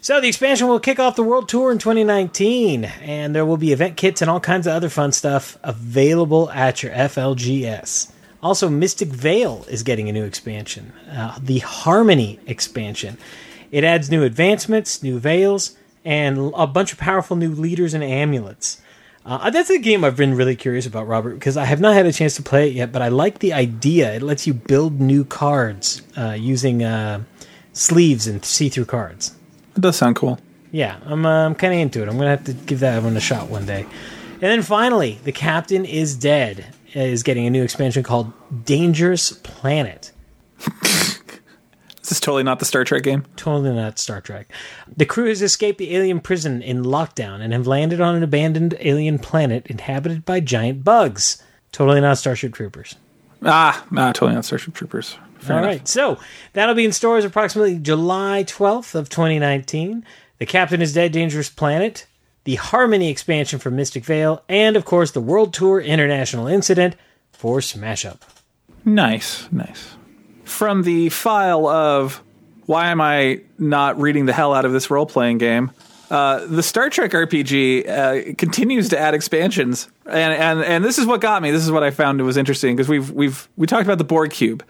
So 0.00 0.20
the 0.20 0.28
expansion 0.28 0.68
will 0.68 0.78
kick 0.78 1.00
off 1.00 1.16
the 1.16 1.24
world 1.24 1.48
tour 1.48 1.72
in 1.72 1.78
2019, 1.78 2.84
and 2.84 3.34
there 3.34 3.44
will 3.44 3.56
be 3.56 3.72
event 3.72 3.96
kits 3.96 4.22
and 4.22 4.30
all 4.30 4.38
kinds 4.38 4.66
of 4.68 4.74
other 4.74 4.88
fun 4.88 5.10
stuff 5.10 5.58
available 5.64 6.48
at 6.50 6.82
your 6.82 6.92
FLGS. 6.92 8.12
Also, 8.42 8.68
Mystic 8.68 9.08
Vale 9.08 9.64
is 9.68 9.82
getting 9.82 10.08
a 10.08 10.12
new 10.12 10.24
expansion, 10.24 10.92
uh, 11.10 11.36
the 11.42 11.58
Harmony 11.58 12.38
expansion. 12.46 13.18
It 13.72 13.82
adds 13.82 14.10
new 14.10 14.22
advancements, 14.22 15.02
new 15.02 15.18
vales, 15.18 15.76
and 16.04 16.52
a 16.54 16.68
bunch 16.68 16.92
of 16.92 16.98
powerful 16.98 17.34
new 17.34 17.50
leaders 17.50 17.92
and 17.92 18.04
amulets. 18.04 18.80
Uh, 19.26 19.50
that's 19.50 19.70
a 19.70 19.78
game 19.78 20.04
I've 20.04 20.16
been 20.16 20.34
really 20.34 20.54
curious 20.54 20.86
about, 20.86 21.08
Robert, 21.08 21.34
because 21.34 21.56
I 21.56 21.64
have 21.64 21.80
not 21.80 21.94
had 21.94 22.06
a 22.06 22.12
chance 22.12 22.36
to 22.36 22.44
play 22.44 22.68
it 22.68 22.74
yet, 22.74 22.92
but 22.92 23.02
I 23.02 23.08
like 23.08 23.40
the 23.40 23.52
idea. 23.52 24.14
It 24.14 24.22
lets 24.22 24.46
you 24.46 24.54
build 24.54 25.00
new 25.00 25.24
cards 25.24 26.00
uh, 26.16 26.36
using 26.38 26.84
uh, 26.84 27.24
sleeves 27.72 28.28
and 28.28 28.44
see 28.44 28.68
through 28.68 28.84
cards. 28.84 29.34
It 29.74 29.80
does 29.80 29.96
sound 29.96 30.14
cool. 30.14 30.38
Yeah, 30.70 31.00
I'm, 31.04 31.26
uh, 31.26 31.46
I'm 31.46 31.56
kind 31.56 31.74
of 31.74 31.80
into 31.80 32.02
it. 32.02 32.08
I'm 32.08 32.16
going 32.16 32.26
to 32.26 32.30
have 32.30 32.44
to 32.44 32.52
give 32.52 32.80
that 32.80 33.02
one 33.02 33.16
a 33.16 33.20
shot 33.20 33.48
one 33.48 33.66
day. 33.66 33.82
And 34.34 34.42
then 34.42 34.62
finally, 34.62 35.18
The 35.24 35.32
Captain 35.32 35.84
is 35.84 36.14
Dead 36.14 36.72
is 36.94 37.24
getting 37.24 37.46
a 37.46 37.50
new 37.50 37.64
expansion 37.64 38.04
called 38.04 38.32
Dangerous 38.64 39.32
Planet. 39.32 40.12
This 42.06 42.18
is 42.18 42.20
totally 42.20 42.44
not 42.44 42.60
the 42.60 42.64
Star 42.64 42.84
Trek 42.84 43.02
game. 43.02 43.24
Totally 43.34 43.74
not 43.74 43.98
Star 43.98 44.20
Trek. 44.20 44.52
The 44.96 45.04
crew 45.04 45.26
has 45.28 45.42
escaped 45.42 45.78
the 45.78 45.96
alien 45.96 46.20
prison 46.20 46.62
in 46.62 46.84
lockdown 46.84 47.40
and 47.40 47.52
have 47.52 47.66
landed 47.66 48.00
on 48.00 48.14
an 48.14 48.22
abandoned 48.22 48.76
alien 48.78 49.18
planet 49.18 49.66
inhabited 49.66 50.24
by 50.24 50.38
giant 50.38 50.84
bugs. 50.84 51.42
Totally 51.72 52.00
not 52.00 52.16
Starship 52.16 52.54
Troopers. 52.54 52.94
Ah, 53.42 53.84
nah, 53.90 54.12
totally 54.12 54.36
not 54.36 54.44
Starship 54.44 54.72
Troopers. 54.72 55.18
Fair 55.38 55.56
All 55.56 55.64
enough. 55.64 55.78
right, 55.80 55.88
so 55.88 56.20
that'll 56.52 56.76
be 56.76 56.84
in 56.84 56.92
stores 56.92 57.24
approximately 57.24 57.76
July 57.76 58.44
12th 58.46 58.94
of 58.94 59.08
2019. 59.08 60.04
The 60.38 60.46
Captain 60.46 60.80
is 60.80 60.94
Dead 60.94 61.10
Dangerous 61.10 61.50
Planet, 61.50 62.06
the 62.44 62.54
Harmony 62.54 63.10
expansion 63.10 63.58
for 63.58 63.72
Mystic 63.72 64.04
Vale, 64.04 64.44
and 64.48 64.76
of 64.76 64.84
course 64.84 65.10
the 65.10 65.20
World 65.20 65.52
Tour 65.52 65.80
International 65.80 66.46
Incident 66.46 66.94
for 67.32 67.60
Smash 67.60 68.04
Up. 68.04 68.24
Nice, 68.84 69.50
nice. 69.50 69.96
From 70.46 70.82
the 70.82 71.08
file 71.10 71.66
of 71.66 72.22
why 72.66 72.88
am 72.90 73.00
I 73.00 73.40
not 73.58 74.00
reading 74.00 74.26
the 74.26 74.32
hell 74.32 74.54
out 74.54 74.64
of 74.64 74.72
this 74.72 74.90
role 74.90 75.04
playing 75.06 75.38
game? 75.38 75.70
Uh, 76.10 76.46
the 76.46 76.62
Star 76.62 76.88
Trek 76.88 77.10
RPG 77.10 77.88
uh, 77.88 78.34
continues 78.38 78.88
to 78.90 78.98
add 78.98 79.12
expansions, 79.14 79.88
and, 80.06 80.32
and 80.34 80.60
and 80.62 80.84
this 80.84 80.98
is 80.98 81.06
what 81.06 81.20
got 81.20 81.42
me. 81.42 81.50
This 81.50 81.64
is 81.64 81.70
what 81.72 81.82
I 81.82 81.90
found 81.90 82.22
was 82.22 82.36
interesting 82.36 82.76
because 82.76 82.88
we've 82.88 83.10
we've 83.10 83.48
we 83.56 83.66
talked 83.66 83.84
about 83.84 83.98
the 83.98 84.04
Borg 84.04 84.30
cube. 84.30 84.64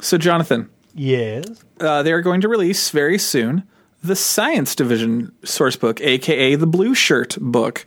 So 0.00 0.18
Jonathan, 0.18 0.68
Yes. 0.94 1.46
uh, 1.80 2.02
they 2.02 2.12
are 2.12 2.20
going 2.20 2.42
to 2.42 2.48
release 2.48 2.90
very 2.90 3.16
soon 3.18 3.62
the 4.04 4.14
Science 4.16 4.74
Division 4.74 5.32
source 5.44 5.76
book, 5.76 6.00
aka 6.02 6.56
the 6.56 6.66
Blue 6.66 6.94
Shirt 6.94 7.38
book, 7.40 7.86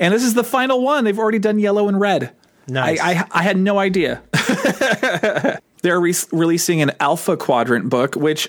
and 0.00 0.14
this 0.14 0.22
is 0.24 0.32
the 0.32 0.44
final 0.44 0.80
one. 0.82 1.04
They've 1.04 1.18
already 1.18 1.38
done 1.40 1.58
yellow 1.58 1.88
and 1.88 2.00
red. 2.00 2.32
Nice. 2.68 2.98
I, 3.00 3.10
I, 3.12 3.24
I 3.32 3.42
had 3.42 3.58
no 3.58 3.78
idea. 3.78 4.22
They're 5.82 6.00
re- 6.00 6.14
releasing 6.32 6.82
an 6.82 6.92
Alpha 7.00 7.36
Quadrant 7.36 7.88
book, 7.88 8.14
which 8.16 8.48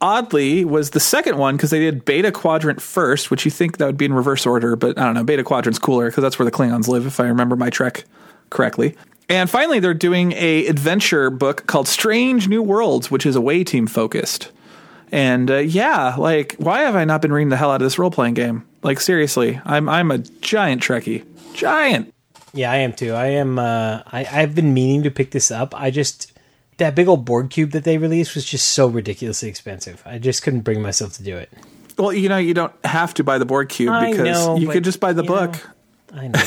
oddly 0.00 0.64
was 0.64 0.90
the 0.90 1.00
second 1.00 1.36
one 1.36 1.56
because 1.56 1.70
they 1.70 1.80
did 1.80 2.04
Beta 2.04 2.32
Quadrant 2.32 2.80
first, 2.80 3.30
which 3.30 3.44
you 3.44 3.50
think 3.50 3.78
that 3.78 3.86
would 3.86 3.98
be 3.98 4.06
in 4.06 4.14
reverse 4.14 4.46
order, 4.46 4.76
but 4.76 4.98
I 4.98 5.04
don't 5.04 5.14
know. 5.14 5.24
Beta 5.24 5.44
Quadrant's 5.44 5.78
cooler 5.78 6.08
because 6.08 6.22
that's 6.22 6.38
where 6.38 6.46
the 6.46 6.52
Klingons 6.52 6.88
live, 6.88 7.06
if 7.06 7.20
I 7.20 7.24
remember 7.24 7.56
my 7.56 7.70
Trek 7.70 8.04
correctly. 8.48 8.96
And 9.28 9.48
finally, 9.48 9.78
they're 9.78 9.94
doing 9.94 10.32
a 10.32 10.66
adventure 10.66 11.30
book 11.30 11.66
called 11.66 11.86
Strange 11.86 12.48
New 12.48 12.62
Worlds, 12.62 13.10
which 13.10 13.24
is 13.24 13.36
away 13.36 13.62
team 13.62 13.86
focused. 13.86 14.50
And 15.12 15.50
uh, 15.50 15.58
yeah, 15.58 16.14
like, 16.16 16.56
why 16.58 16.80
have 16.80 16.96
I 16.96 17.04
not 17.04 17.22
been 17.22 17.32
reading 17.32 17.48
the 17.48 17.56
hell 17.56 17.70
out 17.70 17.80
of 17.80 17.86
this 17.86 17.98
role 17.98 18.10
playing 18.10 18.34
game? 18.34 18.66
Like, 18.82 19.00
seriously, 19.00 19.60
I'm 19.64 19.88
I'm 19.88 20.10
a 20.10 20.18
giant 20.18 20.82
Trekkie, 20.82 21.24
giant. 21.52 22.12
Yeah, 22.52 22.72
I 22.72 22.76
am 22.76 22.92
too. 22.92 23.12
I 23.12 23.26
am. 23.26 23.58
Uh, 23.58 24.02
I, 24.06 24.26
I've 24.30 24.54
been 24.54 24.74
meaning 24.74 25.04
to 25.04 25.10
pick 25.10 25.30
this 25.30 25.50
up. 25.50 25.78
I 25.78 25.90
just 25.90 26.29
that 26.80 26.94
big 26.94 27.08
old 27.08 27.24
Borg 27.24 27.50
cube 27.50 27.70
that 27.70 27.84
they 27.84 27.96
released 27.98 28.34
was 28.34 28.44
just 28.44 28.68
so 28.68 28.88
ridiculously 28.88 29.48
expensive. 29.48 30.02
I 30.04 30.18
just 30.18 30.42
couldn't 30.42 30.60
bring 30.60 30.82
myself 30.82 31.12
to 31.14 31.22
do 31.22 31.36
it. 31.36 31.50
Well, 31.96 32.12
you 32.12 32.28
know, 32.28 32.38
you 32.38 32.54
don't 32.54 32.72
have 32.84 33.14
to 33.14 33.24
buy 33.24 33.38
the 33.38 33.44
Borg 33.44 33.68
cube 33.68 33.90
I 33.90 34.10
because 34.10 34.46
know, 34.46 34.56
you 34.56 34.68
could 34.68 34.84
just 34.84 35.00
buy 35.00 35.12
the 35.12 35.22
book. 35.22 35.54
know, 36.12 36.18
I 36.20 36.28
know. 36.28 36.40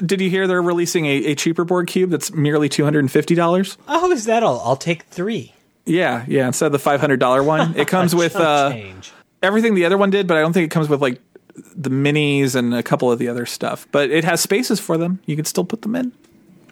Did 0.00 0.20
you 0.20 0.30
hear 0.30 0.46
they're 0.46 0.62
releasing 0.62 1.06
a, 1.06 1.26
a 1.26 1.34
cheaper 1.34 1.64
Borg 1.64 1.86
cube 1.86 2.10
that's 2.10 2.32
merely 2.32 2.68
two 2.68 2.84
hundred 2.84 3.00
and 3.00 3.12
fifty 3.12 3.34
dollars? 3.34 3.76
oh, 3.86 4.10
is 4.10 4.24
that 4.24 4.42
all? 4.42 4.60
I'll 4.60 4.76
take 4.76 5.02
three. 5.04 5.52
Yeah, 5.84 6.24
yeah. 6.26 6.46
Instead 6.46 6.66
of 6.66 6.72
the 6.72 6.78
five 6.78 7.00
hundred 7.00 7.20
dollar 7.20 7.42
one, 7.42 7.76
it 7.78 7.86
comes 7.86 8.14
with 8.14 8.34
uh, 8.34 8.70
change. 8.70 9.12
everything 9.42 9.74
the 9.74 9.84
other 9.84 9.98
one 9.98 10.10
did, 10.10 10.26
but 10.26 10.36
I 10.38 10.40
don't 10.40 10.52
think 10.52 10.64
it 10.64 10.70
comes 10.70 10.88
with 10.88 11.02
like 11.02 11.20
the 11.54 11.90
minis 11.90 12.54
and 12.54 12.74
a 12.74 12.82
couple 12.82 13.12
of 13.12 13.18
the 13.18 13.28
other 13.28 13.44
stuff. 13.46 13.86
But 13.92 14.10
it 14.10 14.24
has 14.24 14.40
spaces 14.40 14.80
for 14.80 14.96
them. 14.96 15.20
You 15.26 15.36
can 15.36 15.44
still 15.44 15.64
put 15.64 15.82
them 15.82 15.94
in. 15.94 16.12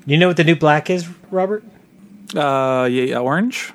You 0.07 0.19
know 0.19 0.29
what 0.29 0.37
the 0.37 0.45
new 0.45 0.57
black 0.57 0.91
is, 0.91 1.09
Robert? 1.31 1.65
Uh, 2.35 2.89
yeah, 2.91 3.19
orange. 3.19 3.73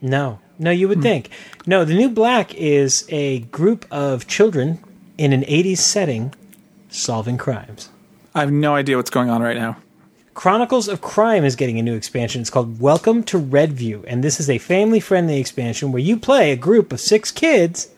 No, 0.00 0.40
no. 0.58 0.70
You 0.70 0.88
would 0.88 1.00
think. 1.02 1.30
No, 1.66 1.84
the 1.84 1.94
new 1.94 2.10
black 2.10 2.54
is 2.54 3.06
a 3.08 3.40
group 3.40 3.86
of 3.90 4.26
children 4.26 4.82
in 5.16 5.32
an 5.32 5.42
'80s 5.42 5.78
setting 5.78 6.34
solving 6.88 7.38
crimes. 7.38 7.88
I 8.34 8.40
have 8.40 8.52
no 8.52 8.74
idea 8.74 8.96
what's 8.96 9.10
going 9.10 9.30
on 9.30 9.42
right 9.42 9.56
now. 9.56 9.76
Chronicles 10.34 10.88
of 10.88 11.02
Crime 11.02 11.44
is 11.44 11.56
getting 11.56 11.78
a 11.78 11.82
new 11.82 11.94
expansion. 11.94 12.40
It's 12.40 12.50
called 12.50 12.80
Welcome 12.80 13.22
to 13.24 13.38
Redview, 13.38 14.04
and 14.06 14.24
this 14.24 14.40
is 14.40 14.48
a 14.48 14.56
family 14.58 14.98
friendly 14.98 15.38
expansion 15.38 15.92
where 15.92 16.00
you 16.00 16.16
play 16.16 16.52
a 16.52 16.56
group 16.56 16.90
of 16.92 17.00
six 17.00 17.30
kids 17.30 17.90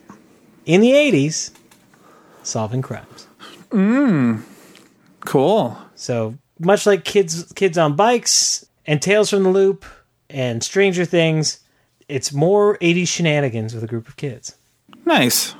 in 0.65 0.81
the 0.81 0.91
80s 0.91 1.51
solving 2.43 2.81
crimes. 2.81 3.27
Mmm. 3.69 4.43
Cool. 5.21 5.77
So, 5.95 6.37
much 6.59 6.85
like 6.85 7.03
Kids 7.03 7.51
Kids 7.53 7.77
on 7.77 7.95
Bikes 7.95 8.65
and 8.85 9.01
Tales 9.01 9.29
from 9.29 9.43
the 9.43 9.49
Loop 9.49 9.85
and 10.29 10.63
Stranger 10.63 11.05
Things, 11.05 11.59
It's 12.07 12.31
more 12.31 12.77
80s 12.79 13.07
shenanigans 13.07 13.73
with 13.73 13.83
a 13.83 13.87
group 13.87 14.07
of 14.07 14.15
kids. 14.15 14.55
Nice. 15.05 15.55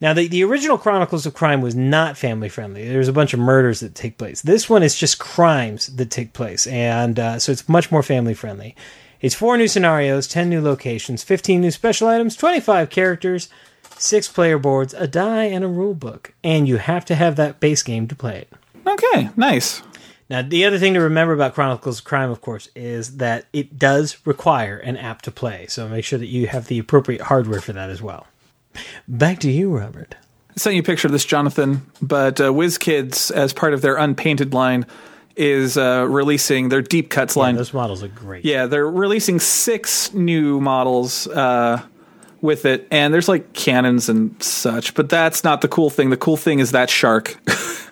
Now, 0.00 0.14
the, 0.14 0.28
the 0.28 0.42
original 0.44 0.78
Chronicles 0.78 1.26
of 1.26 1.34
Crime 1.34 1.60
was 1.60 1.74
not 1.74 2.16
family 2.16 2.48
friendly. 2.48 2.88
There's 2.88 3.08
a 3.08 3.12
bunch 3.12 3.34
of 3.34 3.40
murders 3.40 3.80
that 3.80 3.94
take 3.94 4.16
place. 4.16 4.40
This 4.40 4.68
one 4.68 4.82
is 4.82 4.96
just 4.96 5.18
crimes 5.18 5.88
that 5.96 6.10
take 6.10 6.32
place, 6.32 6.66
and 6.66 7.18
uh, 7.18 7.38
so 7.38 7.52
it's 7.52 7.68
much 7.68 7.92
more 7.92 8.02
family 8.02 8.32
friendly. 8.32 8.74
It's 9.20 9.34
four 9.34 9.58
new 9.58 9.68
scenarios, 9.68 10.26
10 10.26 10.48
new 10.48 10.62
locations, 10.62 11.22
15 11.22 11.60
new 11.60 11.70
special 11.70 12.08
items, 12.08 12.34
25 12.34 12.88
characters, 12.88 13.50
six 13.98 14.26
player 14.26 14.58
boards, 14.58 14.94
a 14.94 15.06
die, 15.06 15.44
and 15.44 15.62
a 15.62 15.68
rule 15.68 15.92
book. 15.92 16.32
And 16.42 16.66
you 16.66 16.78
have 16.78 17.04
to 17.04 17.14
have 17.14 17.36
that 17.36 17.60
base 17.60 17.82
game 17.82 18.08
to 18.08 18.14
play 18.14 18.38
it. 18.38 18.48
Okay, 18.86 19.28
nice. 19.36 19.82
Now, 20.30 20.42
the 20.42 20.64
other 20.64 20.78
thing 20.78 20.94
to 20.94 21.00
remember 21.00 21.34
about 21.34 21.54
Chronicles 21.54 21.98
of 21.98 22.04
Crime, 22.04 22.30
of 22.30 22.40
course, 22.40 22.68
is 22.76 23.16
that 23.16 23.46
it 23.52 23.80
does 23.80 24.24
require 24.24 24.78
an 24.78 24.96
app 24.96 25.22
to 25.22 25.32
play. 25.32 25.66
So 25.68 25.88
make 25.88 26.04
sure 26.04 26.20
that 26.20 26.28
you 26.28 26.46
have 26.46 26.68
the 26.68 26.78
appropriate 26.78 27.22
hardware 27.22 27.60
for 27.60 27.72
that 27.72 27.90
as 27.90 28.00
well. 28.00 28.28
Back 29.08 29.40
to 29.40 29.50
you, 29.50 29.76
Robert. 29.76 30.14
I 30.50 30.52
sent 30.54 30.76
you 30.76 30.82
a 30.82 30.84
picture 30.84 31.08
of 31.08 31.12
this, 31.12 31.24
Jonathan, 31.24 31.84
but 32.00 32.40
uh, 32.40 32.52
WizKids, 32.52 33.32
as 33.32 33.52
part 33.52 33.74
of 33.74 33.82
their 33.82 33.96
unpainted 33.96 34.54
line, 34.54 34.86
is 35.34 35.76
uh, 35.76 36.06
releasing 36.08 36.68
their 36.68 36.82
deep 36.82 37.10
cuts 37.10 37.34
line. 37.34 37.56
Those 37.56 37.74
models 37.74 38.04
are 38.04 38.08
great. 38.08 38.44
Yeah, 38.44 38.66
they're 38.66 38.88
releasing 38.88 39.40
six 39.40 40.14
new 40.14 40.60
models 40.60 41.26
uh, 41.26 41.82
with 42.40 42.66
it, 42.66 42.86
and 42.92 43.12
there's 43.12 43.28
like 43.28 43.52
cannons 43.52 44.08
and 44.08 44.40
such, 44.40 44.94
but 44.94 45.08
that's 45.08 45.42
not 45.42 45.60
the 45.60 45.68
cool 45.68 45.90
thing. 45.90 46.10
The 46.10 46.16
cool 46.16 46.36
thing 46.36 46.60
is 46.60 46.70
that 46.70 46.88
shark. 46.88 47.36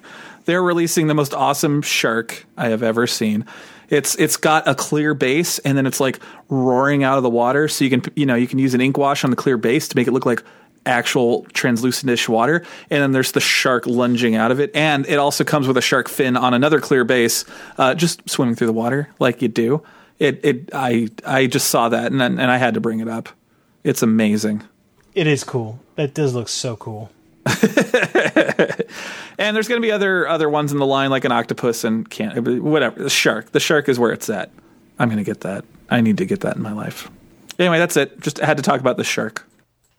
they're 0.48 0.62
releasing 0.62 1.08
the 1.08 1.14
most 1.14 1.34
awesome 1.34 1.82
shark 1.82 2.46
I 2.56 2.68
have 2.68 2.82
ever 2.82 3.06
seen. 3.06 3.44
It's 3.90 4.14
it's 4.14 4.38
got 4.38 4.66
a 4.66 4.74
clear 4.74 5.12
base, 5.12 5.58
and 5.58 5.76
then 5.76 5.86
it's 5.86 6.00
like 6.00 6.20
roaring 6.48 7.04
out 7.04 7.18
of 7.18 7.22
the 7.22 7.28
water, 7.28 7.68
so 7.68 7.84
you 7.84 7.90
can 7.90 8.02
you 8.16 8.24
know 8.24 8.34
you 8.34 8.46
can 8.46 8.58
use 8.58 8.72
an 8.72 8.80
ink 8.80 8.96
wash 8.96 9.24
on 9.24 9.30
the 9.30 9.36
clear 9.36 9.58
base 9.58 9.88
to 9.88 9.96
make 9.96 10.08
it 10.08 10.12
look 10.12 10.24
like 10.24 10.42
actual 10.86 11.44
translucentish 11.52 12.30
water, 12.30 12.64
and 12.88 13.02
then 13.02 13.12
there's 13.12 13.32
the 13.32 13.40
shark 13.40 13.86
lunging 13.86 14.36
out 14.36 14.50
of 14.50 14.58
it, 14.58 14.74
and 14.74 15.04
it 15.06 15.18
also 15.18 15.44
comes 15.44 15.68
with 15.68 15.76
a 15.76 15.82
shark 15.82 16.08
fin 16.08 16.34
on 16.34 16.54
another 16.54 16.80
clear 16.80 17.04
base, 17.04 17.44
uh, 17.76 17.94
just 17.94 18.26
swimming 18.26 18.54
through 18.54 18.68
the 18.68 18.72
water 18.72 19.10
like 19.18 19.42
you 19.42 19.48
do. 19.48 19.82
It 20.18 20.42
it 20.42 20.70
I 20.72 21.10
I 21.26 21.46
just 21.46 21.68
saw 21.68 21.90
that 21.90 22.10
and 22.10 22.22
and 22.22 22.40
I 22.40 22.56
had 22.56 22.72
to 22.72 22.80
bring 22.80 23.00
it 23.00 23.08
up. 23.08 23.28
It's 23.84 24.02
amazing. 24.02 24.62
It 25.14 25.26
is 25.26 25.44
cool. 25.44 25.78
That 25.96 26.14
does 26.14 26.34
look 26.34 26.48
so 26.48 26.74
cool. 26.74 27.10
and 29.38 29.56
there's 29.56 29.68
going 29.68 29.80
to 29.80 29.86
be 29.86 29.92
other 29.92 30.26
other 30.28 30.48
ones 30.48 30.72
in 30.72 30.78
the 30.78 30.86
line 30.86 31.10
like 31.10 31.24
an 31.24 31.32
octopus 31.32 31.84
and 31.84 32.08
can't 32.08 32.62
whatever 32.62 33.02
the 33.02 33.10
shark. 33.10 33.52
The 33.52 33.60
shark 33.60 33.88
is 33.88 33.98
where 33.98 34.12
it's 34.12 34.28
at. 34.28 34.50
I'm 34.98 35.08
going 35.08 35.18
to 35.18 35.24
get 35.24 35.40
that. 35.42 35.64
I 35.88 36.00
need 36.00 36.18
to 36.18 36.24
get 36.24 36.40
that 36.40 36.56
in 36.56 36.62
my 36.62 36.72
life. 36.72 37.10
Anyway, 37.58 37.78
that's 37.78 37.96
it. 37.96 38.20
Just 38.20 38.38
had 38.38 38.56
to 38.56 38.62
talk 38.62 38.80
about 38.80 38.96
the 38.96 39.04
shark. 39.04 39.46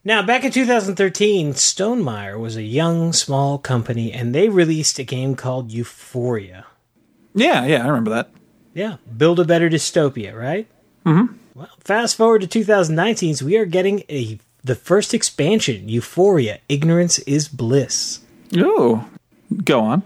Now, 0.03 0.21
back 0.21 0.45
in 0.45 0.51
2013, 0.51 1.53
Stonemaier 1.53 2.39
was 2.39 2.55
a 2.55 2.63
young, 2.63 3.11
small 3.11 3.57
company, 3.57 4.13
and 4.13 4.33
they 4.33 4.47
released 4.47 4.97
a 4.97 5.03
game 5.03 5.35
called 5.35 5.71
Euphoria. 5.71 6.65
Yeah, 7.35 7.65
yeah, 7.65 7.83
I 7.83 7.87
remember 7.87 8.11
that. 8.11 8.31
Yeah, 8.73 8.97
build 9.17 9.39
a 9.39 9.45
better 9.45 9.69
dystopia, 9.69 10.33
right? 10.33 10.67
Mm-hmm. 11.05 11.33
Well, 11.53 11.69
fast 11.81 12.15
forward 12.15 12.41
to 12.41 12.47
2019, 12.47 13.35
so 13.35 13.45
we 13.45 13.57
are 13.57 13.65
getting 13.65 14.03
a 14.07 14.39
the 14.63 14.75
first 14.75 15.13
expansion, 15.13 15.89
Euphoria: 15.89 16.59
Ignorance 16.67 17.19
is 17.19 17.47
Bliss. 17.47 18.19
Oh, 18.55 19.07
go 19.63 19.81
on. 19.81 20.03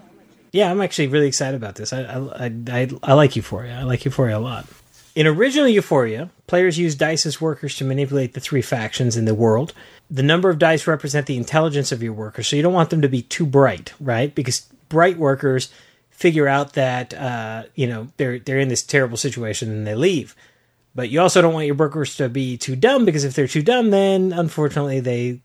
Yeah, 0.52 0.70
I'm 0.70 0.82
actually 0.82 1.08
really 1.08 1.28
excited 1.28 1.56
about 1.56 1.76
this. 1.76 1.92
I 1.94 2.04
I, 2.04 2.52
I, 2.68 2.90
I 3.02 3.14
like 3.14 3.36
Euphoria. 3.36 3.80
I 3.80 3.84
like 3.84 4.06
Euphoria 4.06 4.38
a 4.38 4.40
lot. 4.40 4.68
In 5.16 5.28
original 5.28 5.68
Euphoria, 5.68 6.30
players 6.48 6.80
use 6.80 6.96
dice 6.96 7.26
as 7.26 7.40
workers 7.40 7.76
to 7.78 7.86
manipulate 7.86 8.34
the 8.34 8.40
three 8.40 8.64
factions 8.64 9.16
in 9.16 9.26
the 9.26 9.36
world. 9.36 9.74
The 10.10 10.24
number 10.24 10.50
of 10.50 10.58
dice 10.58 10.88
represent 10.88 11.28
the 11.28 11.38
intelligence 11.38 11.92
of 11.92 12.02
your 12.02 12.14
workers, 12.14 12.48
so 12.48 12.56
you 12.56 12.64
don't 12.64 12.74
want 12.74 12.90
them 12.90 13.02
to 13.02 13.10
be 13.10 13.22
too 13.22 13.46
bright, 13.46 13.94
right? 14.00 14.34
Because 14.34 14.62
bright 14.90 15.18
workers 15.18 15.70
figure 16.10 16.48
out 16.48 16.74
that 16.74 17.14
uh, 17.14 17.64
you 17.76 17.88
know 17.88 18.08
they're 18.18 18.40
they're 18.40 18.60
in 18.60 18.70
this 18.70 18.84
terrible 18.84 19.18
situation 19.18 19.70
and 19.70 19.86
they 19.86 19.96
leave. 19.96 20.36
But 20.96 21.10
you 21.10 21.22
also 21.22 21.42
don't 21.42 21.54
want 21.54 21.66
your 21.66 21.76
workers 21.76 22.16
to 22.18 22.30
be 22.30 22.58
too 22.58 22.76
dumb 22.76 23.06
because 23.06 23.24
if 23.24 23.34
they're 23.34 23.48
too 23.48 23.64
dumb, 23.64 23.90
then 23.90 24.32
unfortunately 24.32 25.00
they 25.00 25.42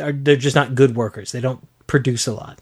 are 0.00 0.12
they're 0.12 0.36
just 0.36 0.56
not 0.56 0.74
good 0.74 0.96
workers. 0.96 1.32
They 1.32 1.40
don't 1.40 1.66
produce 1.86 2.26
a 2.26 2.32
lot. 2.32 2.60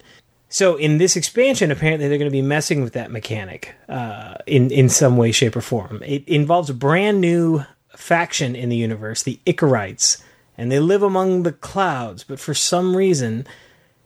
So 0.49 0.75
in 0.75 0.97
this 0.97 1.15
expansion, 1.15 1.71
apparently 1.71 2.09
they're 2.09 2.17
going 2.17 2.29
to 2.29 2.31
be 2.31 2.41
messing 2.41 2.83
with 2.83 2.93
that 2.93 3.09
mechanic 3.09 3.73
uh, 3.87 4.35
in 4.45 4.69
in 4.69 4.89
some 4.89 5.17
way, 5.17 5.31
shape, 5.31 5.55
or 5.55 5.61
form. 5.61 6.03
It 6.05 6.27
involves 6.27 6.69
a 6.69 6.73
brand 6.73 7.21
new 7.21 7.63
faction 7.95 8.55
in 8.55 8.69
the 8.69 8.75
universe, 8.75 9.23
the 9.23 9.39
Icarites, 9.45 10.21
and 10.57 10.71
they 10.71 10.79
live 10.79 11.03
among 11.03 11.43
the 11.43 11.53
clouds. 11.53 12.23
But 12.23 12.39
for 12.39 12.53
some 12.53 12.95
reason, 12.95 13.47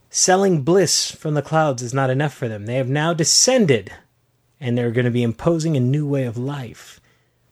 selling 0.09 0.61
bliss 0.61 1.11
from 1.11 1.33
the 1.33 1.41
clouds 1.41 1.81
is 1.81 1.93
not 1.93 2.09
enough 2.09 2.33
for 2.33 2.47
them. 2.47 2.65
They 2.65 2.75
have 2.75 2.89
now 2.89 3.13
descended, 3.13 3.91
and 4.59 4.77
they're 4.77 4.91
going 4.91 5.05
to 5.05 5.11
be 5.11 5.23
imposing 5.23 5.75
a 5.75 5.81
new 5.81 6.07
way 6.07 6.25
of 6.25 6.37
life. 6.37 7.01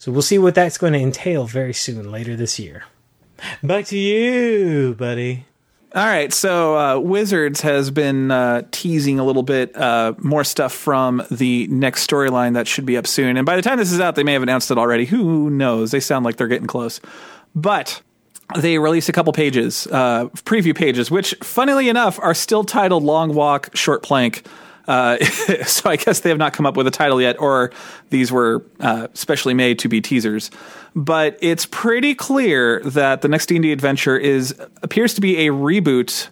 So 0.04 0.12
we'll 0.12 0.22
see 0.22 0.38
what 0.38 0.54
that's 0.54 0.78
going 0.78 0.91
to 0.91 0.99
entail 0.99 1.45
very 1.45 1.74
soon, 1.74 2.12
later 2.12 2.36
this 2.36 2.60
year. 2.60 2.84
Back 3.64 3.86
to 3.86 3.97
you, 3.97 4.95
buddy. 4.95 5.45
All 5.95 6.04
right, 6.06 6.34
so 6.34 6.78
uh, 6.78 6.99
Wizards 6.99 7.62
has 7.62 7.89
been 7.89 8.30
uh, 8.30 8.64
teasing 8.72 9.18
a 9.18 9.24
little 9.24 9.43
bit 9.43 9.74
uh, 9.78 10.14
more 10.18 10.43
stuff 10.43 10.74
from 10.74 11.24
the 11.32 11.68
next 11.68 12.06
storyline 12.06 12.56
that 12.56 12.68
should 12.68 12.86
be 12.86 12.97
up 12.97 13.08
soon. 13.08 13.38
And 13.38 13.45
by 13.45 13.56
the 13.56 13.62
time 13.62 13.78
this 13.78 13.93
is 13.93 14.01
out, 14.01 14.16
they 14.16 14.24
may 14.24 14.34
have 14.34 14.43
announced 14.43 14.70
it 14.72 14.78
already. 14.78 15.06
Who 15.06 15.49
knows? 15.49 15.91
They 15.91 16.01
sound 16.01 16.26
like 16.26 16.36
they're 16.36 16.49
getting 16.49 16.68
close. 16.68 16.99
But 17.56 18.01
they 18.60 18.80
released 18.80 19.08
a 19.08 19.14
couple 19.14 19.32
pages, 19.32 19.88
uh, 19.88 20.26
preview 20.43 20.76
pages, 20.76 21.10
which, 21.10 21.34
funnily 21.41 21.88
enough, 21.88 22.20
are 22.20 22.34
still 22.34 22.66
titled 22.66 23.04
Long 23.04 23.34
Walk, 23.34 23.74
Short 23.74 24.04
Plank. 24.04 24.45
Uh, 24.88 25.17
so 25.65 25.89
I 25.89 25.95
guess 25.95 26.21
they 26.21 26.29
have 26.29 26.38
not 26.38 26.53
come 26.53 26.65
up 26.65 26.75
with 26.75 26.88
a 26.88 26.91
title 26.91 27.21
yet, 27.21 27.39
or 27.39 27.71
these 28.09 28.31
were 28.31 28.65
uh, 28.79 29.07
specially 29.13 29.53
made 29.53 29.79
to 29.79 29.88
be 29.88 30.01
teasers. 30.01 30.51
But 30.95 31.38
it's 31.41 31.65
pretty 31.65 32.15
clear 32.15 32.81
that 32.81 33.21
the 33.21 33.27
next 33.27 33.47
D 33.47 33.71
adventure 33.71 34.17
is 34.17 34.55
appears 34.81 35.13
to 35.15 35.21
be 35.21 35.47
a 35.47 35.51
reboot. 35.51 36.29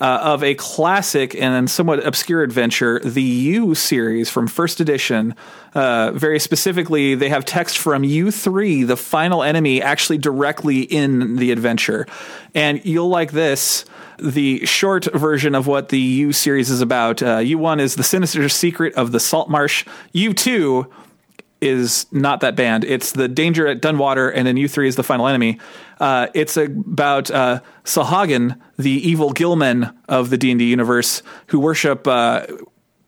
Uh, 0.00 0.18
of 0.22 0.42
a 0.42 0.56
classic 0.56 1.36
and 1.36 1.70
somewhat 1.70 2.04
obscure 2.04 2.42
adventure, 2.42 2.98
the 3.04 3.22
U 3.22 3.76
series 3.76 4.28
from 4.28 4.48
first 4.48 4.80
edition. 4.80 5.36
Uh, 5.72 6.10
very 6.10 6.40
specifically, 6.40 7.14
they 7.14 7.28
have 7.28 7.44
text 7.44 7.78
from 7.78 8.02
U3, 8.02 8.88
the 8.88 8.96
final 8.96 9.44
enemy, 9.44 9.80
actually 9.80 10.18
directly 10.18 10.80
in 10.80 11.36
the 11.36 11.52
adventure. 11.52 12.08
And 12.54 12.84
you'll 12.84 13.08
like 13.08 13.30
this 13.30 13.84
the 14.18 14.64
short 14.66 15.06
version 15.14 15.54
of 15.54 15.66
what 15.66 15.88
the 15.88 15.98
U 15.98 16.32
series 16.32 16.70
is 16.70 16.80
about. 16.80 17.22
Uh, 17.22 17.38
U1 17.38 17.80
is 17.80 17.96
the 17.96 18.04
sinister 18.04 18.48
secret 18.48 18.94
of 18.94 19.12
the 19.12 19.20
salt 19.20 19.48
marsh. 19.48 19.84
U2 20.14 20.90
is 21.60 22.06
not 22.12 22.40
that 22.40 22.56
band. 22.56 22.84
It's 22.84 23.12
the 23.12 23.26
danger 23.26 23.66
at 23.66 23.80
Dunwater, 23.80 24.30
and 24.34 24.46
then 24.46 24.56
U3 24.56 24.86
is 24.86 24.96
the 24.96 25.02
final 25.02 25.26
enemy. 25.26 25.58
Uh, 25.98 26.26
it's 26.34 26.56
about 26.56 27.30
uh, 27.30 27.60
the 27.84 28.90
evil 28.90 29.32
gillmen 29.32 29.90
of 30.08 30.30
the 30.30 30.36
D 30.36 30.50
and 30.50 30.58
D 30.58 30.66
universe, 30.66 31.22
who 31.46 31.58
worship 31.58 32.06
uh, 32.06 32.46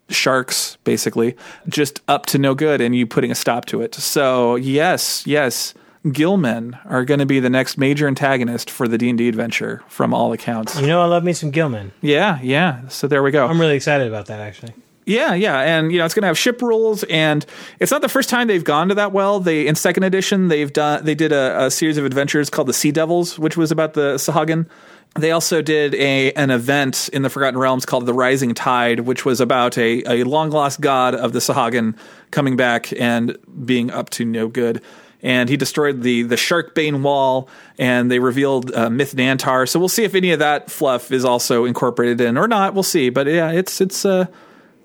sharks, 0.09 0.79
basically, 0.85 1.37
just 1.69 2.01
up 2.09 2.27
to 2.27 2.39
no 2.39 2.55
good, 2.55 2.81
and 2.81 2.97
you 2.97 3.07
putting 3.07 3.31
a 3.31 3.35
stop 3.35 3.67
to 3.67 3.83
it. 3.83 3.95
So 3.95 4.57
yes, 4.57 5.27
yes, 5.27 5.75
Gillmen 6.13 6.79
are 6.85 7.05
going 7.05 7.21
to 7.21 7.27
be 7.27 7.41
the 7.41 7.51
next 7.51 7.79
major 7.79 8.07
antagonist 8.07 8.71
for 8.71 8.87
the 8.89 8.99
D 8.99 9.09
and 9.09 9.19
D 9.19 9.29
adventure, 9.29 9.83
from 9.89 10.15
all 10.15 10.33
accounts. 10.33 10.81
You 10.81 10.87
know, 10.87 11.03
I 11.03 11.07
love 11.07 11.25
me 11.25 11.33
some 11.33 11.51
Gilman. 11.51 11.93
Yeah, 12.01 12.39
yeah. 12.43 12.89
So 12.89 13.09
there 13.09 13.23
we 13.23 13.31
go. 13.31 13.47
I'm 13.47 13.61
really 13.61 13.77
excited 13.77 14.07
about 14.07 14.27
that, 14.27 14.41
actually. 14.41 14.75
Yeah, 15.07 15.35
yeah, 15.35 15.61
and 15.61 15.93
you 15.93 15.99
know 15.99 16.05
it's 16.05 16.15
going 16.15 16.23
to 16.23 16.27
have 16.27 16.37
ship 16.37 16.61
rules, 16.61 17.05
and 17.05 17.47
it's 17.79 17.93
not 17.93 18.03
the 18.03 18.09
first 18.09 18.29
time 18.29 18.49
they've 18.49 18.65
gone 18.65 18.89
to 18.89 18.97
that 18.97 19.13
well. 19.13 19.39
They 19.39 19.69
in 19.69 19.77
second 19.77 20.03
edition 20.03 20.49
they've 20.49 20.73
done 20.73 21.05
they 21.05 21.15
did 21.15 21.31
a, 21.31 21.67
a 21.67 21.71
series 21.71 21.97
of 21.97 22.05
adventures 22.05 22.51
called 22.51 22.67
the 22.67 22.73
Sea 22.73 22.91
Devils, 22.91 23.39
which 23.39 23.57
was 23.57 23.71
about 23.71 23.95
the 23.95 24.15
Sahuagin. 24.17 24.67
They 25.15 25.31
also 25.31 25.63
did 25.63 25.95
a 25.95 26.33
an 26.33 26.51
event 26.51 27.09
in 27.13 27.23
the 27.23 27.31
Forgotten 27.31 27.59
Realms 27.59 27.87
called 27.87 28.05
the 28.05 28.13
Rising 28.13 28.53
Tide, 28.53 29.01
which 29.01 29.25
was 29.25 29.41
about 29.41 29.79
a, 29.79 30.03
a 30.07 30.25
long 30.25 30.51
lost 30.51 30.81
god 30.81 31.15
of 31.15 31.33
the 31.33 31.39
Sahuagin 31.39 31.97
coming 32.33 32.57
back 32.57 32.93
and 33.01 33.39
being 33.65 33.93
up 33.93 34.11
to 34.11 34.25
no 34.25 34.49
good. 34.49 34.83
And 35.23 35.49
he 35.49 35.57
destroyed 35.57 36.03
the 36.03 36.23
the 36.23 36.37
Sharkbane 36.37 37.03
Wall, 37.03 37.49
and 37.79 38.11
they 38.11 38.19
revealed 38.19 38.75
uh, 38.75 38.91
Myth 38.91 39.15
Nantar. 39.17 39.69
So 39.69 39.79
we'll 39.79 39.89
see 39.89 40.05
if 40.05 40.15
any 40.15 40.33
of 40.33 40.39
that 40.41 40.71
fluff 40.71 41.11
is 41.11 41.25
also 41.25 41.65
incorporated 41.65 42.21
in 42.21 42.37
or 42.37 42.47
not. 42.47 42.75
We'll 42.75 42.83
see. 42.83 43.09
But 43.09 43.27
yeah, 43.27 43.51
it's 43.51 43.81
it's 43.81 44.05
uh, 44.05 44.27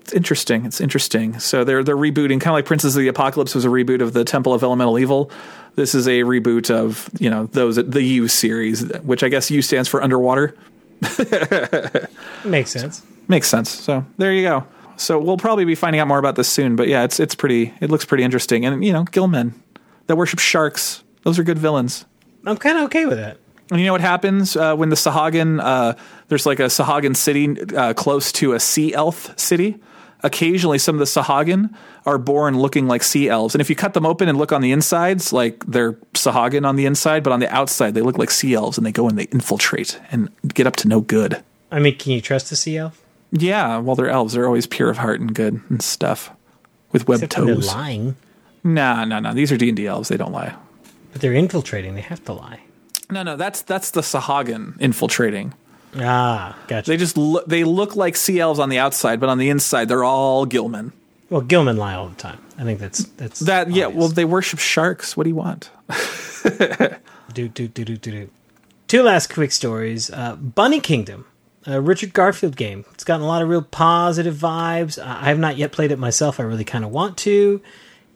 it's 0.00 0.12
interesting. 0.12 0.64
It's 0.66 0.80
interesting. 0.80 1.38
So 1.38 1.64
they're 1.64 1.84
they're 1.84 1.96
rebooting, 1.96 2.40
kind 2.40 2.48
of 2.48 2.54
like 2.54 2.64
Princes 2.64 2.96
of 2.96 3.00
the 3.00 3.08
Apocalypse 3.08 3.54
was 3.54 3.64
a 3.64 3.68
reboot 3.68 4.00
of 4.00 4.14
the 4.14 4.24
Temple 4.24 4.52
of 4.52 4.62
Elemental 4.62 4.98
Evil. 4.98 5.30
This 5.76 5.94
is 5.94 6.08
a 6.08 6.20
reboot 6.22 6.70
of 6.70 7.08
you 7.18 7.30
know 7.30 7.46
those 7.46 7.76
the 7.76 8.02
U 8.02 8.26
series, 8.28 8.82
which 9.02 9.22
I 9.22 9.28
guess 9.28 9.50
U 9.50 9.62
stands 9.62 9.88
for 9.88 10.02
underwater. 10.02 10.56
Makes 12.44 12.70
sense. 12.70 13.02
Makes 13.28 13.48
sense. 13.48 13.70
So 13.70 14.04
there 14.18 14.32
you 14.32 14.42
go. 14.42 14.66
So 14.96 15.18
we'll 15.18 15.36
probably 15.36 15.64
be 15.64 15.74
finding 15.74 16.00
out 16.00 16.08
more 16.08 16.18
about 16.18 16.36
this 16.36 16.48
soon. 16.48 16.76
But 16.76 16.88
yeah, 16.88 17.04
it's 17.04 17.20
it's 17.20 17.34
pretty. 17.34 17.72
It 17.80 17.90
looks 17.90 18.04
pretty 18.04 18.24
interesting. 18.24 18.64
And 18.64 18.84
you 18.84 18.92
know, 18.92 19.04
Gillmen 19.04 19.54
that 20.06 20.16
worship 20.16 20.38
sharks. 20.38 21.02
Those 21.22 21.38
are 21.38 21.44
good 21.44 21.58
villains. 21.58 22.04
I'm 22.44 22.56
kind 22.56 22.78
of 22.78 22.84
okay 22.84 23.06
with 23.06 23.18
that. 23.18 23.38
And 23.70 23.80
you 23.80 23.86
know 23.86 23.92
what 23.92 24.00
happens 24.00 24.56
uh, 24.56 24.74
when 24.74 24.90
the 24.90 24.96
Sahuagin, 24.96 25.60
uh, 25.62 25.94
there's 26.28 26.44
like 26.44 26.60
a 26.60 26.64
Sahuagin 26.64 27.16
city 27.16 27.56
uh, 27.74 27.94
close 27.94 28.32
to 28.32 28.52
a 28.52 28.60
sea 28.60 28.92
elf 28.92 29.38
city? 29.38 29.78
Occasionally, 30.24 30.78
some 30.78 30.94
of 30.94 30.98
the 31.00 31.04
Sahuagin 31.04 31.74
are 32.06 32.18
born 32.18 32.58
looking 32.58 32.86
like 32.86 33.02
sea 33.02 33.28
elves. 33.28 33.54
And 33.54 33.60
if 33.60 33.68
you 33.70 33.74
cut 33.74 33.94
them 33.94 34.06
open 34.06 34.28
and 34.28 34.38
look 34.38 34.52
on 34.52 34.60
the 34.60 34.70
insides, 34.70 35.32
like 35.32 35.64
they're 35.66 35.94
Sahuagin 36.14 36.66
on 36.66 36.76
the 36.76 36.86
inside, 36.86 37.24
but 37.24 37.32
on 37.32 37.40
the 37.40 37.52
outside, 37.52 37.94
they 37.94 38.02
look 38.02 38.18
like 38.18 38.30
sea 38.30 38.54
elves 38.54 38.76
and 38.76 38.86
they 38.86 38.92
go 38.92 39.08
and 39.08 39.18
they 39.18 39.24
infiltrate 39.24 40.00
and 40.10 40.30
get 40.54 40.66
up 40.66 40.76
to 40.76 40.88
no 40.88 41.00
good. 41.00 41.42
I 41.70 41.78
mean, 41.80 41.96
can 41.96 42.12
you 42.12 42.20
trust 42.20 42.50
the 42.50 42.56
sea 42.56 42.76
elf? 42.76 43.02
Yeah, 43.32 43.78
well, 43.78 43.96
they're 43.96 44.10
elves. 44.10 44.34
They're 44.34 44.46
always 44.46 44.66
pure 44.66 44.90
of 44.90 44.98
heart 44.98 45.20
and 45.20 45.34
good 45.34 45.60
and 45.70 45.82
stuff 45.82 46.30
with 46.92 47.08
webbed 47.08 47.22
Except 47.24 47.46
toes. 47.46 47.66
lying, 47.68 48.14
Nah, 48.64 49.04
no, 49.04 49.18
no. 49.18 49.32
These 49.34 49.50
are 49.52 49.56
D&D 49.56 49.86
elves. 49.86 50.08
They 50.08 50.16
don't 50.16 50.32
lie. 50.32 50.54
but 51.12 51.20
they're 51.20 51.32
infiltrating. 51.32 51.94
They 51.94 52.00
have 52.02 52.24
to 52.26 52.32
lie. 52.32 52.60
No, 53.10 53.22
no, 53.22 53.36
that's 53.36 53.60
that's 53.62 53.90
the 53.90 54.00
Sahuagin 54.00 54.80
infiltrating. 54.80 55.52
Ah, 55.98 56.56
gotcha. 56.68 56.90
They 56.90 56.96
just 56.96 57.18
look, 57.18 57.44
they 57.46 57.64
look 57.64 57.94
like 57.96 58.16
sea 58.16 58.40
elves 58.40 58.58
on 58.58 58.70
the 58.70 58.78
outside, 58.78 59.20
but 59.20 59.28
on 59.28 59.36
the 59.36 59.50
inside 59.50 59.88
they're 59.88 60.04
all 60.04 60.46
Gilman. 60.46 60.92
well, 61.28 61.42
Gilman 61.42 61.76
lie 61.76 61.94
all 61.94 62.08
the 62.08 62.14
time. 62.16 62.38
I 62.56 62.62
think 62.64 62.80
that's 62.80 63.04
that's 63.04 63.40
That 63.40 63.70
yeah, 63.70 63.86
well 63.88 64.08
they 64.08 64.24
worship 64.24 64.58
sharks. 64.60 65.14
What 65.16 65.24
do 65.24 65.30
you 65.30 65.36
want? 65.36 65.70
do 67.34 67.48
do 67.48 67.68
do 67.68 67.68
do 67.68 67.84
do 67.84 67.96
do. 67.96 68.30
Two 68.88 69.02
last 69.02 69.32
quick 69.32 69.52
stories. 69.52 70.10
Uh, 70.10 70.36
Bunny 70.36 70.80
Kingdom, 70.80 71.26
a 71.66 71.80
Richard 71.80 72.12
Garfield 72.14 72.56
game. 72.56 72.84
It's 72.94 73.04
gotten 73.04 73.22
a 73.22 73.26
lot 73.28 73.42
of 73.42 73.48
real 73.48 73.62
positive 73.62 74.34
vibes. 74.36 75.02
I 75.02 75.24
have 75.28 75.38
not 75.38 75.56
yet 75.58 75.72
played 75.72 75.92
it 75.92 75.98
myself. 75.98 76.40
I 76.40 76.44
really 76.44 76.64
kind 76.64 76.84
of 76.84 76.90
want 76.90 77.16
to. 77.18 77.60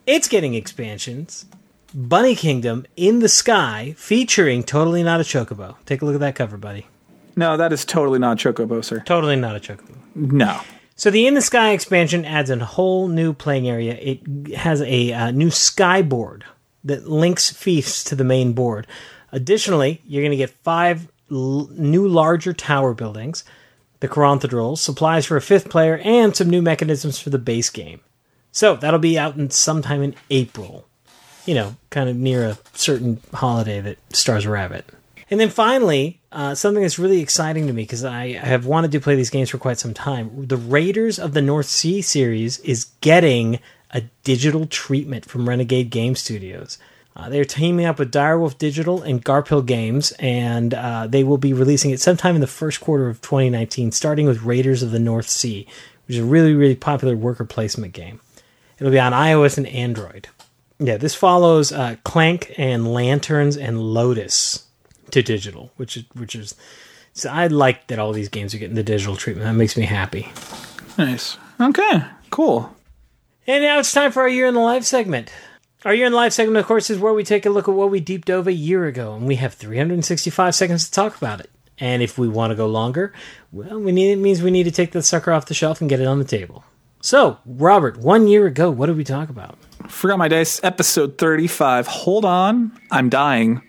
It's 0.07 0.29
getting 0.29 0.53
expansions. 0.53 1.45
Bunny 1.93 2.33
Kingdom 2.33 2.85
in 2.95 3.19
the 3.19 3.27
sky, 3.27 3.93
featuring 3.97 4.63
totally 4.63 5.03
not 5.03 5.19
a 5.19 5.23
chocobo. 5.23 5.75
Take 5.85 6.01
a 6.01 6.05
look 6.05 6.15
at 6.15 6.21
that 6.21 6.35
cover, 6.35 6.55
buddy. 6.55 6.87
No, 7.35 7.57
that 7.57 7.73
is 7.73 7.83
totally 7.83 8.17
not 8.17 8.43
a 8.43 8.53
Chocobo, 8.53 8.83
sir. 8.83 9.01
Totally 9.01 9.35
not 9.35 9.55
a 9.55 9.59
chocobo. 9.59 9.95
No. 10.15 10.61
So 10.95 11.11
the 11.11 11.27
In 11.27 11.35
the 11.35 11.41
Sky 11.41 11.71
expansion 11.71 12.25
adds 12.25 12.49
a 12.49 12.57
whole 12.65 13.07
new 13.09 13.33
playing 13.33 13.69
area. 13.69 13.93
It 13.93 14.55
has 14.55 14.81
a 14.81 15.13
uh, 15.13 15.31
new 15.31 15.51
sky 15.51 16.01
board 16.01 16.45
that 16.83 17.07
links 17.07 17.51
feasts 17.51 18.03
to 18.05 18.15
the 18.15 18.23
main 18.23 18.53
board. 18.53 18.87
Additionally, 19.31 20.01
you're 20.07 20.23
going 20.23 20.31
to 20.31 20.37
get 20.37 20.49
five 20.49 21.09
l- 21.29 21.69
new 21.73 22.07
larger 22.07 22.53
tower 22.53 22.93
buildings, 22.93 23.43
the 23.99 24.07
Caranthadrol, 24.07 24.77
supplies 24.77 25.25
for 25.25 25.37
a 25.37 25.41
fifth 25.41 25.69
player, 25.69 25.99
and 26.03 26.35
some 26.35 26.49
new 26.49 26.61
mechanisms 26.61 27.19
for 27.19 27.29
the 27.29 27.37
base 27.37 27.69
game. 27.69 27.99
So 28.57 28.75
that'll 28.75 28.99
be 28.99 29.19
out 29.19 29.35
in 29.35 29.51
sometime 29.51 30.01
in 30.01 30.15
April. 30.31 30.87
You 31.45 31.53
know, 31.53 31.75
kind 31.91 32.09
of 32.09 32.15
near 32.15 32.43
a 32.43 32.57
certain 32.73 33.21
holiday 33.31 33.81
that 33.81 33.99
stars 34.15 34.45
a 34.45 34.49
rabbit. 34.49 34.83
And 35.29 35.39
then 35.39 35.51
finally, 35.51 36.21
uh, 36.31 36.55
something 36.55 36.81
that's 36.81 36.97
really 36.97 37.21
exciting 37.21 37.67
to 37.67 37.73
me 37.73 37.83
because 37.83 38.03
I 38.03 38.29
have 38.31 38.65
wanted 38.65 38.91
to 38.93 38.99
play 38.99 39.15
these 39.15 39.29
games 39.29 39.51
for 39.51 39.59
quite 39.59 39.77
some 39.77 39.93
time. 39.93 40.47
The 40.47 40.57
Raiders 40.57 41.19
of 41.19 41.35
the 41.35 41.41
North 41.43 41.67
Sea 41.67 42.01
series 42.01 42.57
is 42.61 42.85
getting 43.01 43.59
a 43.91 44.01
digital 44.23 44.65
treatment 44.65 45.25
from 45.25 45.47
Renegade 45.47 45.91
Game 45.91 46.15
Studios. 46.15 46.79
Uh, 47.15 47.29
they're 47.29 47.45
teaming 47.45 47.85
up 47.85 47.99
with 47.99 48.11
Direwolf 48.11 48.57
Digital 48.57 49.03
and 49.03 49.23
Garphill 49.23 49.67
Games, 49.67 50.13
and 50.13 50.73
uh, 50.73 51.05
they 51.05 51.23
will 51.23 51.37
be 51.37 51.53
releasing 51.53 51.91
it 51.91 51.99
sometime 52.01 52.33
in 52.33 52.41
the 52.41 52.47
first 52.47 52.81
quarter 52.81 53.07
of 53.07 53.21
2019, 53.21 53.91
starting 53.91 54.25
with 54.25 54.41
Raiders 54.41 54.81
of 54.81 54.89
the 54.89 54.99
North 54.99 55.29
Sea, 55.29 55.67
which 56.07 56.17
is 56.17 56.23
a 56.23 56.27
really, 56.27 56.55
really 56.55 56.75
popular 56.75 57.15
worker 57.15 57.45
placement 57.45 57.93
game. 57.93 58.19
It'll 58.79 58.91
be 58.91 58.99
on 58.99 59.13
iOS 59.13 59.57
and 59.57 59.67
Android. 59.67 60.29
Yeah, 60.79 60.97
this 60.97 61.15
follows 61.15 61.71
uh, 61.71 61.95
Clank 62.03 62.53
and 62.57 62.93
Lanterns 62.93 63.57
and 63.57 63.81
Lotus 63.81 64.67
to 65.11 65.23
digital, 65.23 65.71
which 65.77 65.97
is 65.97 66.03
which 66.13 66.35
is. 66.35 66.55
So 67.13 67.29
I 67.29 67.47
like 67.47 67.87
that 67.87 67.97
all 67.97 68.13
these 68.13 68.29
games 68.29 68.53
are 68.53 68.59
getting 68.59 68.75
the 68.75 68.83
digital 68.83 69.15
treatment. 69.15 69.47
That 69.47 69.53
makes 69.53 69.75
me 69.75 69.85
happy. 69.85 70.31
Nice. 70.97 71.37
Okay. 71.59 72.03
Cool. 72.29 72.75
And 73.47 73.63
now 73.63 73.79
it's 73.79 73.91
time 73.91 74.11
for 74.11 74.21
our 74.21 74.29
year 74.29 74.45
in 74.45 74.53
the 74.53 74.59
life 74.59 74.83
segment. 74.83 75.31
Our 75.85 75.93
year 75.93 76.05
in 76.05 76.11
the 76.11 76.17
life 76.17 76.33
segment, 76.33 76.57
of 76.57 76.65
course, 76.65 76.89
is 76.89 76.99
where 76.99 77.13
we 77.13 77.23
take 77.23 77.45
a 77.45 77.49
look 77.49 77.67
at 77.67 77.73
what 77.73 77.89
we 77.89 77.99
deep 77.99 78.25
dove 78.25 78.47
a 78.47 78.53
year 78.53 78.85
ago, 78.85 79.13
and 79.15 79.25
we 79.25 79.37
have 79.37 79.53
365 79.53 80.53
seconds 80.53 80.85
to 80.85 80.91
talk 80.91 81.15
about 81.15 81.39
it. 81.39 81.49
And 81.79 82.03
if 82.03 82.17
we 82.17 82.27
want 82.27 82.51
to 82.51 82.55
go 82.55 82.67
longer, 82.67 83.13
well, 83.51 83.79
we 83.79 83.91
need 83.91 84.11
it 84.11 84.17
means 84.17 84.41
we 84.41 84.51
need 84.51 84.63
to 84.63 84.71
take 84.71 84.91
the 84.91 85.01
sucker 85.01 85.31
off 85.31 85.45
the 85.45 85.53
shelf 85.53 85.79
and 85.79 85.89
get 85.89 85.99
it 85.99 86.07
on 86.07 86.19
the 86.19 86.25
table. 86.25 86.65
So, 87.07 87.37
Robert, 87.45 87.95
one 87.95 88.27
year 88.27 88.47
ago, 88.47 88.69
what 88.69 88.87
did 88.87 88.97
we 88.97 89.05
talk 89.05 89.29
about? 89.29 89.57
Forgot 89.87 90.17
my 90.17 90.27
dice. 90.27 90.61
Episode 90.61 91.17
thirty-five. 91.17 91.87
Hold 91.87 92.25
on, 92.25 92.77
I'm 92.91 93.07
dying. 93.07 93.61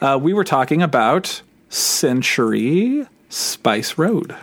Uh, 0.00 0.18
we 0.20 0.32
were 0.32 0.42
talking 0.42 0.82
about 0.82 1.40
Century 1.68 3.06
Spice 3.28 3.96
Road. 3.96 4.34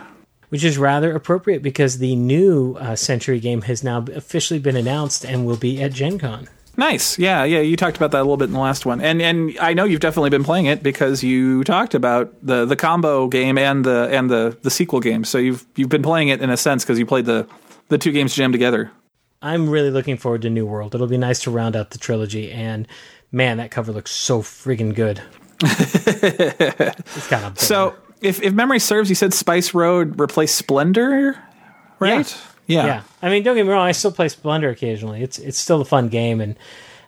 Which 0.48 0.64
is 0.64 0.78
rather 0.78 1.14
appropriate 1.14 1.62
because 1.62 1.98
the 1.98 2.16
new 2.16 2.76
uh, 2.76 2.96
Century 2.96 3.38
game 3.38 3.60
has 3.60 3.84
now 3.84 4.06
officially 4.14 4.58
been 4.58 4.76
announced 4.76 5.26
and 5.26 5.44
will 5.44 5.58
be 5.58 5.82
at 5.82 5.92
Gen 5.92 6.18
Con. 6.18 6.48
Nice. 6.78 7.18
Yeah, 7.18 7.44
yeah. 7.44 7.60
You 7.60 7.76
talked 7.76 7.98
about 7.98 8.12
that 8.12 8.20
a 8.20 8.24
little 8.24 8.38
bit 8.38 8.46
in 8.46 8.52
the 8.52 8.60
last 8.60 8.86
one, 8.86 9.02
and 9.02 9.20
and 9.20 9.58
I 9.60 9.74
know 9.74 9.84
you've 9.84 10.00
definitely 10.00 10.30
been 10.30 10.44
playing 10.44 10.64
it 10.64 10.82
because 10.82 11.22
you 11.22 11.64
talked 11.64 11.94
about 11.94 12.32
the 12.42 12.64
the 12.64 12.76
combo 12.76 13.28
game 13.28 13.58
and 13.58 13.84
the 13.84 14.08
and 14.10 14.30
the 14.30 14.56
the 14.62 14.70
sequel 14.70 15.00
game. 15.00 15.24
So 15.24 15.36
you've 15.36 15.66
you've 15.76 15.90
been 15.90 16.02
playing 16.02 16.28
it 16.28 16.40
in 16.40 16.48
a 16.48 16.56
sense 16.56 16.82
because 16.82 16.98
you 16.98 17.04
played 17.04 17.26
the 17.26 17.46
the 17.88 17.98
two 17.98 18.12
games 18.12 18.34
jammed 18.34 18.52
together. 18.52 18.90
I'm 19.40 19.70
really 19.70 19.90
looking 19.90 20.16
forward 20.16 20.42
to 20.42 20.50
New 20.50 20.66
World. 20.66 20.94
It'll 20.94 21.06
be 21.06 21.18
nice 21.18 21.40
to 21.42 21.50
round 21.50 21.76
out 21.76 21.90
the 21.90 21.98
trilogy, 21.98 22.50
and 22.50 22.88
man, 23.30 23.58
that 23.58 23.70
cover 23.70 23.92
looks 23.92 24.10
so 24.10 24.42
friggin' 24.42 24.94
good. 24.94 25.22
it's 25.62 27.26
kind 27.28 27.44
of 27.44 27.58
So 27.58 27.94
if 28.20 28.42
if 28.42 28.52
memory 28.52 28.78
serves, 28.78 29.08
you 29.08 29.14
said 29.14 29.32
Spice 29.32 29.74
Road 29.74 30.18
replaced 30.18 30.56
Splendor, 30.56 31.38
right? 31.98 32.36
Yeah. 32.66 32.86
yeah. 32.86 33.02
I 33.22 33.30
mean, 33.30 33.42
don't 33.42 33.56
get 33.56 33.64
me 33.64 33.72
wrong. 33.72 33.86
I 33.86 33.92
still 33.92 34.12
play 34.12 34.28
Splendor 34.28 34.68
occasionally. 34.70 35.22
It's 35.22 35.38
it's 35.38 35.58
still 35.58 35.80
a 35.80 35.84
fun 35.84 36.08
game, 36.08 36.40
and 36.40 36.56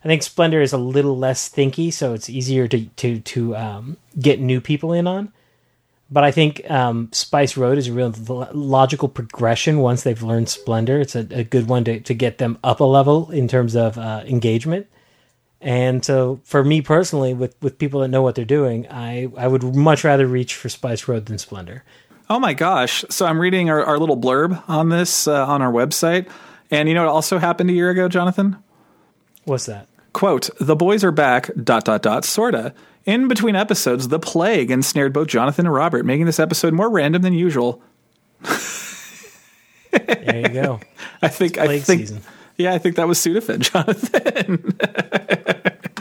I 0.05 0.09
think 0.09 0.23
Splendor 0.23 0.63
is 0.63 0.73
a 0.73 0.79
little 0.79 1.17
less 1.17 1.49
thinky, 1.49 1.93
so 1.93 2.15
it's 2.15 2.31
easier 2.31 2.67
to 2.69 2.87
to 2.87 3.21
to 3.21 3.57
um, 3.57 3.97
get 4.19 4.41
new 4.41 4.61
people 4.61 4.93
in 4.93 5.07
on. 5.07 5.33
But 6.11 6.25
I 6.25 6.33
think 6.33 6.69
um, 6.69 7.09
Spice 7.13 7.57
Road 7.57 7.79
is 7.79 7.87
a 7.87 7.93
real 7.93 8.13
logical 8.53 9.09
progression 9.09 9.79
once 9.79 10.03
they've 10.03 10.23
learned 10.23 10.49
Splendor. 10.49 11.01
It's 11.01 11.15
a, 11.15 11.27
a 11.31 11.45
good 11.45 11.69
one 11.69 11.85
to, 11.85 12.01
to 12.01 12.15
get 12.15 12.39
them 12.39 12.59
up 12.65 12.81
a 12.81 12.85
level 12.85 13.31
in 13.31 13.47
terms 13.47 13.77
of 13.77 13.97
uh, 13.97 14.25
engagement. 14.27 14.89
And 15.61 16.05
so, 16.05 16.41
for 16.45 16.65
me 16.65 16.81
personally, 16.81 17.35
with, 17.35 17.55
with 17.63 17.79
people 17.79 18.01
that 18.01 18.09
know 18.09 18.23
what 18.23 18.35
they're 18.35 18.45
doing, 18.45 18.89
I, 18.89 19.29
I 19.37 19.47
would 19.47 19.63
much 19.77 20.05
rather 20.05 20.27
reach 20.27 20.55
for 20.55 20.69
Spice 20.69 21.07
Road 21.07 21.27
than 21.27 21.39
Splendor. 21.39 21.85
Oh 22.31 22.41
my 22.41 22.55
gosh! 22.55 23.05
So 23.11 23.27
I'm 23.27 23.39
reading 23.39 23.69
our, 23.71 23.85
our 23.85 23.99
little 23.99 24.17
blurb 24.17 24.63
on 24.69 24.89
this 24.89 25.29
uh, 25.29 25.47
on 25.47 25.61
our 25.63 25.71
website, 25.73 26.29
and 26.71 26.89
you 26.89 26.95
know 26.95 27.05
what 27.05 27.13
also 27.13 27.39
happened 27.39 27.71
a 27.71 27.73
year 27.73 27.91
ago, 27.91 28.09
Jonathan? 28.09 28.57
What's 29.45 29.67
that? 29.67 29.87
Quote, 30.13 30.49
the 30.59 30.77
boys 30.77 31.05
are 31.05 31.13
back, 31.13 31.51
dot, 31.63 31.85
dot, 31.85 32.03
dot, 32.03 32.25
sorta. 32.25 32.75
In 33.07 33.29
between 33.29 33.57
episodes, 33.57 34.09
the 34.09 34.19
plague 34.19 34.71
ensnared 34.71 35.13
both 35.13 35.29
Jonathan 35.29 35.67
and 35.67 35.75
Robert, 35.75 36.05
making 36.05 36.27
this 36.27 36.39
episode 36.39 36.73
more 36.75 36.91
random 36.91 37.23
than 37.23 37.33
usual. 37.33 37.83
There 39.93 40.41
you 40.41 40.49
go. 40.49 40.81
I 41.23 41.29
think, 41.29 41.59
I 41.59 41.67
Plague 41.67 41.83
think, 41.83 42.01
season. 42.01 42.23
yeah, 42.57 42.73
I 42.73 42.79
think 42.79 42.97
that 42.97 43.09
was 43.09 43.19
Sudafed, 43.19 43.59
Jonathan. 43.73 44.79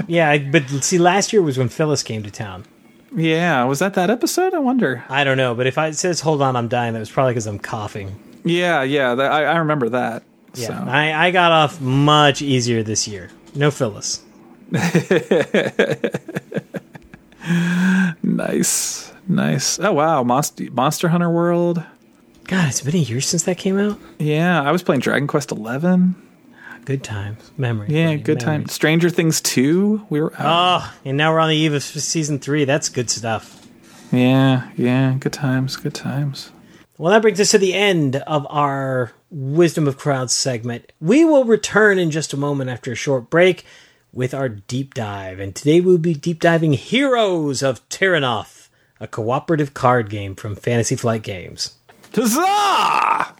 Yeah, 0.07 0.37
but 0.37 0.67
see, 0.83 0.97
last 0.97 1.33
year 1.33 1.41
was 1.41 1.57
when 1.57 1.69
Phyllis 1.69 2.03
came 2.03 2.23
to 2.23 2.31
town. 2.31 2.65
yeah, 3.15 3.63
was 3.65 3.79
that 3.79 3.93
that 3.95 4.09
episode? 4.09 4.53
I 4.53 4.59
wonder. 4.59 5.03
I 5.09 5.23
don't 5.23 5.37
know, 5.37 5.55
but 5.55 5.67
if 5.67 5.77
I, 5.77 5.87
it 5.87 5.95
says 5.95 6.19
"Hold 6.21 6.41
on, 6.41 6.55
I'm 6.55 6.67
dying," 6.67 6.93
that 6.93 6.99
was 6.99 7.09
probably 7.11 7.33
because 7.33 7.47
I'm 7.47 7.59
coughing. 7.59 8.17
Yeah, 8.43 8.83
yeah, 8.83 9.15
that, 9.15 9.31
I, 9.31 9.43
I 9.45 9.57
remember 9.57 9.89
that. 9.89 10.23
Yeah, 10.55 10.67
So. 10.67 10.73
I, 10.87 11.27
I 11.27 11.31
got 11.31 11.51
off 11.51 11.79
much 11.81 12.41
easier 12.41 12.81
this 12.83 13.07
year. 13.07 13.29
No 13.55 13.71
Phyllis. 13.71 14.23
Nice, 18.39 19.11
nice. 19.27 19.79
Oh 19.79 19.91
wow, 19.91 20.23
Monster, 20.23 20.71
Monster 20.71 21.09
Hunter 21.09 21.29
World. 21.29 21.83
God, 22.45 22.69
it's 22.69 22.79
been 22.79 22.95
a 22.95 22.99
year 22.99 23.19
since 23.19 23.43
that 23.43 23.57
came 23.57 23.77
out. 23.77 23.99
Yeah, 24.17 24.61
I 24.61 24.71
was 24.71 24.81
playing 24.81 25.01
Dragon 25.01 25.27
Quest 25.27 25.51
Eleven. 25.51 26.15
Good 26.85 27.03
times, 27.03 27.51
memory. 27.57 27.89
Yeah, 27.89 28.15
good 28.15 28.39
time. 28.39 28.61
memories. 28.61 28.71
Stranger 28.71 29.09
Things 29.09 29.41
Two. 29.41 30.05
We 30.09 30.21
were. 30.21 30.33
out. 30.39 30.81
Oh, 30.81 30.93
and 31.03 31.17
now 31.17 31.33
we're 31.33 31.41
on 31.41 31.49
the 31.49 31.55
eve 31.57 31.73
of 31.73 31.83
season 31.83 32.39
three. 32.39 32.63
That's 32.63 32.87
good 32.87 33.09
stuff. 33.09 33.67
Yeah, 34.09 34.69
yeah, 34.77 35.15
good 35.19 35.33
times, 35.33 35.75
good 35.75 35.93
times. 35.93 36.51
Well, 36.97 37.11
that 37.11 37.21
brings 37.21 37.41
us 37.41 37.51
to 37.51 37.57
the 37.57 37.73
end 37.73 38.15
of 38.15 38.47
our 38.49 39.11
Wisdom 39.29 39.85
of 39.85 39.97
Crowds 39.97 40.33
segment. 40.33 40.93
We 41.01 41.25
will 41.25 41.43
return 41.43 41.99
in 41.99 42.09
just 42.09 42.31
a 42.31 42.37
moment 42.37 42.69
after 42.69 42.93
a 42.93 42.95
short 42.95 43.29
break 43.29 43.65
with 44.13 44.33
our 44.33 44.49
deep 44.49 44.93
dive. 44.93 45.39
And 45.39 45.55
today 45.55 45.81
we'll 45.81 45.97
be 45.97 46.13
deep 46.13 46.39
diving 46.39 46.73
Heroes 46.73 47.61
of 47.61 47.87
Terrinoth, 47.89 48.69
a 48.99 49.07
cooperative 49.07 49.73
card 49.73 50.09
game 50.09 50.35
from 50.35 50.55
Fantasy 50.55 50.95
Flight 50.95 51.23
Games. 51.23 51.75
Huzzah! 52.13 53.35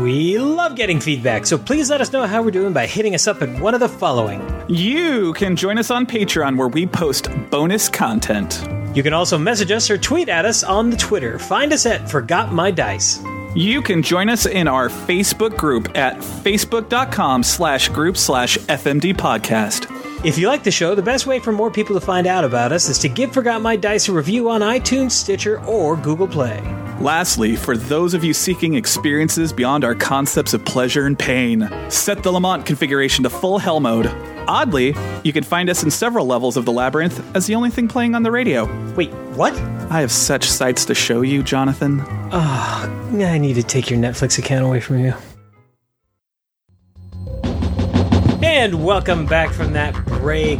We 0.00 0.38
love 0.38 0.76
getting 0.76 1.00
feedback, 1.00 1.44
so 1.44 1.58
please 1.58 1.90
let 1.90 2.00
us 2.00 2.12
know 2.12 2.26
how 2.26 2.42
we're 2.42 2.50
doing 2.52 2.72
by 2.72 2.86
hitting 2.86 3.14
us 3.14 3.26
up 3.26 3.42
at 3.42 3.60
one 3.60 3.74
of 3.74 3.80
the 3.80 3.88
following. 3.88 4.40
You 4.68 5.32
can 5.34 5.56
join 5.56 5.76
us 5.76 5.90
on 5.90 6.06
Patreon 6.06 6.56
where 6.56 6.68
we 6.68 6.86
post 6.86 7.28
bonus 7.50 7.88
content. 7.88 8.66
You 8.94 9.02
can 9.02 9.12
also 9.12 9.38
message 9.38 9.70
us 9.70 9.90
or 9.90 9.98
tweet 9.98 10.28
at 10.28 10.44
us 10.44 10.62
on 10.62 10.90
the 10.90 10.96
Twitter. 10.96 11.38
Find 11.38 11.72
us 11.72 11.84
at 11.86 12.08
Forgot 12.10 12.52
My 12.52 12.70
Dice. 12.70 13.20
You 13.54 13.82
can 13.82 14.02
join 14.02 14.28
us 14.28 14.46
in 14.46 14.68
our 14.68 14.88
Facebook 14.88 15.56
group 15.58 15.96
at 15.96 16.16
facebook.com 16.18 17.42
slash 17.42 17.88
group 17.88 18.16
slash 18.16 18.56
FMD 18.58 19.14
podcast. 19.14 20.01
If 20.24 20.38
you 20.38 20.46
like 20.46 20.62
the 20.62 20.70
show, 20.70 20.94
the 20.94 21.02
best 21.02 21.26
way 21.26 21.40
for 21.40 21.50
more 21.50 21.68
people 21.68 21.98
to 21.98 22.06
find 22.06 22.28
out 22.28 22.44
about 22.44 22.70
us 22.70 22.88
is 22.88 22.96
to 23.00 23.08
give 23.08 23.32
Forgot 23.32 23.60
My 23.60 23.74
Dice 23.74 24.08
a 24.08 24.12
review 24.12 24.48
on 24.50 24.60
iTunes, 24.60 25.10
Stitcher, 25.10 25.60
or 25.64 25.96
Google 25.96 26.28
Play. 26.28 26.60
Lastly, 27.00 27.56
for 27.56 27.76
those 27.76 28.14
of 28.14 28.22
you 28.22 28.32
seeking 28.32 28.74
experiences 28.74 29.52
beyond 29.52 29.82
our 29.82 29.96
concepts 29.96 30.54
of 30.54 30.64
pleasure 30.64 31.06
and 31.06 31.18
pain, 31.18 31.68
set 31.88 32.22
the 32.22 32.30
Lament 32.30 32.64
configuration 32.64 33.24
to 33.24 33.30
full 33.30 33.58
hell 33.58 33.80
mode. 33.80 34.06
Oddly, 34.46 34.94
you 35.24 35.32
can 35.32 35.42
find 35.42 35.68
us 35.68 35.82
in 35.82 35.90
several 35.90 36.24
levels 36.24 36.56
of 36.56 36.66
the 36.66 36.72
labyrinth 36.72 37.20
as 37.34 37.48
the 37.48 37.56
only 37.56 37.70
thing 37.70 37.88
playing 37.88 38.14
on 38.14 38.22
the 38.22 38.30
radio. 38.30 38.66
Wait, 38.94 39.10
what? 39.34 39.54
I 39.90 40.00
have 40.00 40.12
such 40.12 40.48
sights 40.48 40.84
to 40.84 40.94
show 40.94 41.22
you, 41.22 41.42
Jonathan. 41.42 42.00
Ah, 42.30 42.88
I 43.12 43.38
need 43.38 43.54
to 43.54 43.64
take 43.64 43.90
your 43.90 43.98
Netflix 43.98 44.38
account 44.38 44.64
away 44.64 44.78
from 44.78 45.00
you. 45.00 45.14
And 48.42 48.84
welcome 48.84 49.24
back 49.24 49.52
from 49.52 49.72
that 49.74 49.94
break. 50.04 50.58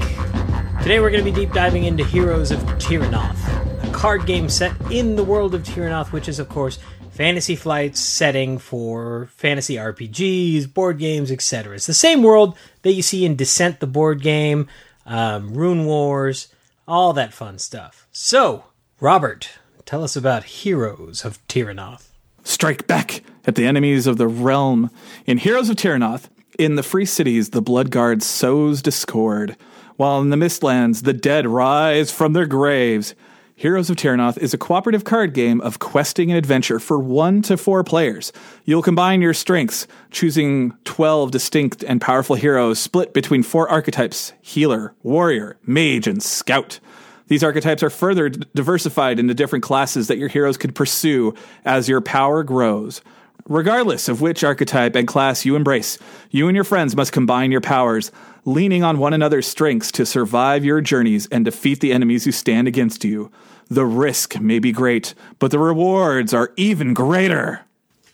Today 0.82 1.00
we're 1.00 1.10
going 1.10 1.24
to 1.24 1.30
be 1.30 1.32
deep 1.32 1.52
diving 1.52 1.82
into 1.82 2.04
Heroes 2.04 2.52
of 2.52 2.60
Terrinoth, 2.78 3.84
a 3.84 3.90
card 3.92 4.24
game 4.24 4.48
set 4.48 4.72
in 4.90 5.16
the 5.16 5.24
world 5.24 5.52
of 5.52 5.64
Terrinoth, 5.64 6.12
which 6.12 6.28
is, 6.28 6.38
of 6.38 6.48
course, 6.48 6.78
Fantasy 7.10 7.56
Flight's 7.56 7.98
setting 7.98 8.58
for 8.58 9.26
fantasy 9.34 9.74
RPGs, 9.74 10.72
board 10.72 10.98
games, 10.98 11.32
etc. 11.32 11.74
It's 11.74 11.86
the 11.86 11.92
same 11.92 12.22
world 12.22 12.56
that 12.82 12.92
you 12.92 13.02
see 13.02 13.24
in 13.24 13.34
Descent, 13.34 13.80
the 13.80 13.88
board 13.88 14.22
game, 14.22 14.68
um, 15.04 15.52
Rune 15.52 15.84
Wars, 15.84 16.54
all 16.86 17.12
that 17.14 17.34
fun 17.34 17.58
stuff. 17.58 18.06
So, 18.12 18.64
Robert, 19.00 19.58
tell 19.84 20.04
us 20.04 20.14
about 20.14 20.44
Heroes 20.44 21.24
of 21.24 21.44
Terrinoth. 21.48 22.10
Strike 22.44 22.86
back 22.86 23.24
at 23.44 23.56
the 23.56 23.66
enemies 23.66 24.06
of 24.06 24.18
the 24.18 24.28
realm. 24.28 24.88
In 25.26 25.38
Heroes 25.38 25.68
of 25.68 25.76
Terrinoth, 25.76 26.28
in 26.62 26.76
the 26.76 26.82
free 26.84 27.04
cities, 27.04 27.50
the 27.50 27.60
Blood 27.60 27.90
Guard 27.90 28.22
sows 28.22 28.82
discord, 28.82 29.56
while 29.96 30.20
in 30.20 30.30
the 30.30 30.36
Mistlands, 30.36 31.02
the 31.02 31.12
dead 31.12 31.44
rise 31.44 32.12
from 32.12 32.34
their 32.34 32.46
graves. 32.46 33.16
Heroes 33.56 33.90
of 33.90 33.96
Terrinoth 33.96 34.38
is 34.38 34.54
a 34.54 34.58
cooperative 34.58 35.02
card 35.02 35.34
game 35.34 35.60
of 35.60 35.80
questing 35.80 36.30
and 36.30 36.38
adventure 36.38 36.78
for 36.78 37.00
one 37.00 37.42
to 37.42 37.56
four 37.56 37.82
players. 37.82 38.32
You'll 38.64 38.80
combine 38.80 39.22
your 39.22 39.34
strengths, 39.34 39.88
choosing 40.12 40.72
12 40.84 41.32
distinct 41.32 41.82
and 41.82 42.00
powerful 42.00 42.36
heroes 42.36 42.78
split 42.78 43.12
between 43.12 43.42
four 43.42 43.68
archetypes 43.68 44.32
healer, 44.40 44.94
warrior, 45.02 45.58
mage, 45.66 46.06
and 46.06 46.22
scout. 46.22 46.78
These 47.26 47.42
archetypes 47.42 47.82
are 47.82 47.90
further 47.90 48.28
d- 48.28 48.46
diversified 48.54 49.18
into 49.18 49.34
different 49.34 49.64
classes 49.64 50.06
that 50.06 50.18
your 50.18 50.28
heroes 50.28 50.56
could 50.56 50.76
pursue 50.76 51.34
as 51.64 51.88
your 51.88 52.00
power 52.00 52.44
grows. 52.44 53.02
Regardless 53.48 54.08
of 54.08 54.20
which 54.20 54.44
archetype 54.44 54.94
and 54.94 55.08
class 55.08 55.44
you 55.44 55.56
embrace, 55.56 55.98
you 56.30 56.48
and 56.48 56.54
your 56.54 56.64
friends 56.64 56.94
must 56.94 57.12
combine 57.12 57.50
your 57.50 57.60
powers, 57.60 58.12
leaning 58.44 58.84
on 58.84 58.98
one 58.98 59.12
another's 59.12 59.46
strengths 59.46 59.90
to 59.92 60.06
survive 60.06 60.64
your 60.64 60.80
journeys 60.80 61.26
and 61.26 61.44
defeat 61.44 61.80
the 61.80 61.92
enemies 61.92 62.24
who 62.24 62.32
stand 62.32 62.68
against 62.68 63.04
you. 63.04 63.32
The 63.68 63.84
risk 63.84 64.40
may 64.40 64.58
be 64.58 64.70
great, 64.70 65.14
but 65.38 65.50
the 65.50 65.58
rewards 65.58 66.32
are 66.32 66.52
even 66.56 66.94
greater. 66.94 67.62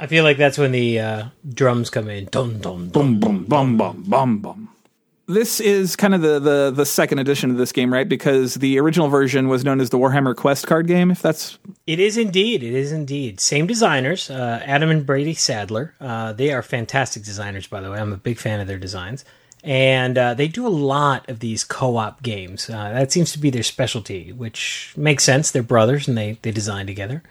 I 0.01 0.07
feel 0.07 0.25
like 0.25 0.37
that's 0.37 0.59
when 0.59 0.73
the 0.73 1.01
uh, 1.01 1.25
drums 1.49 1.91
come 1.91 2.09
in. 2.09 2.27
Dun, 2.27 2.61
dun, 2.61 2.89
dun. 2.89 3.19
Bum 3.19 3.21
bum 3.21 3.45
bum 3.45 3.77
bum 3.77 4.05
bum 4.07 4.39
bum. 4.39 4.69
This 5.29 5.61
is 5.61 5.95
kind 5.95 6.15
of 6.15 6.23
the, 6.23 6.39
the 6.39 6.73
the 6.75 6.87
second 6.87 7.19
edition 7.19 7.51
of 7.51 7.59
this 7.59 7.71
game, 7.71 7.93
right? 7.93 8.09
Because 8.09 8.55
the 8.55 8.79
original 8.81 9.09
version 9.09 9.49
was 9.49 9.63
known 9.63 9.79
as 9.79 9.91
the 9.91 9.99
Warhammer 9.99 10.35
Quest 10.35 10.67
card 10.67 10.87
game. 10.87 11.11
If 11.11 11.21
that's 11.21 11.59
It 11.87 12.01
is 12.01 12.17
indeed. 12.17 12.63
It 12.63 12.73
is 12.73 12.93
indeed. 12.93 13.39
Same 13.39 13.67
designers, 13.67 14.31
uh, 14.31 14.63
Adam 14.65 14.89
and 14.89 15.05
Brady 15.05 15.35
Sadler. 15.35 15.95
Uh, 16.01 16.33
they 16.33 16.51
are 16.51 16.63
fantastic 16.63 17.25
designers, 17.25 17.67
by 17.67 17.83
the 17.83 17.91
way. 17.91 17.99
I'm 17.99 18.15
a 18.15 18.17
big 18.17 18.39
fan 18.39 18.59
of 18.61 18.67
their 18.67 18.79
designs. 18.79 19.25
And 19.63 20.17
uh, 20.17 20.35
they 20.35 20.49
do 20.49 20.67
a 20.67 20.71
lot 20.71 21.29
of 21.29 21.41
these 21.41 21.63
co 21.63 21.97
op 21.99 22.23
games. 22.23 22.71
Uh, 22.71 22.93
that 22.93 23.13
seems 23.13 23.31
to 23.33 23.39
be 23.39 23.51
their 23.51 23.63
specialty, 23.63 24.33
which 24.33 24.95
makes 24.97 25.25
sense. 25.25 25.51
They're 25.51 25.63
brothers 25.63 26.09
and 26.09 26.17
they, 26.17 26.39
they 26.41 26.53
design 26.53 26.87
together. 26.87 27.23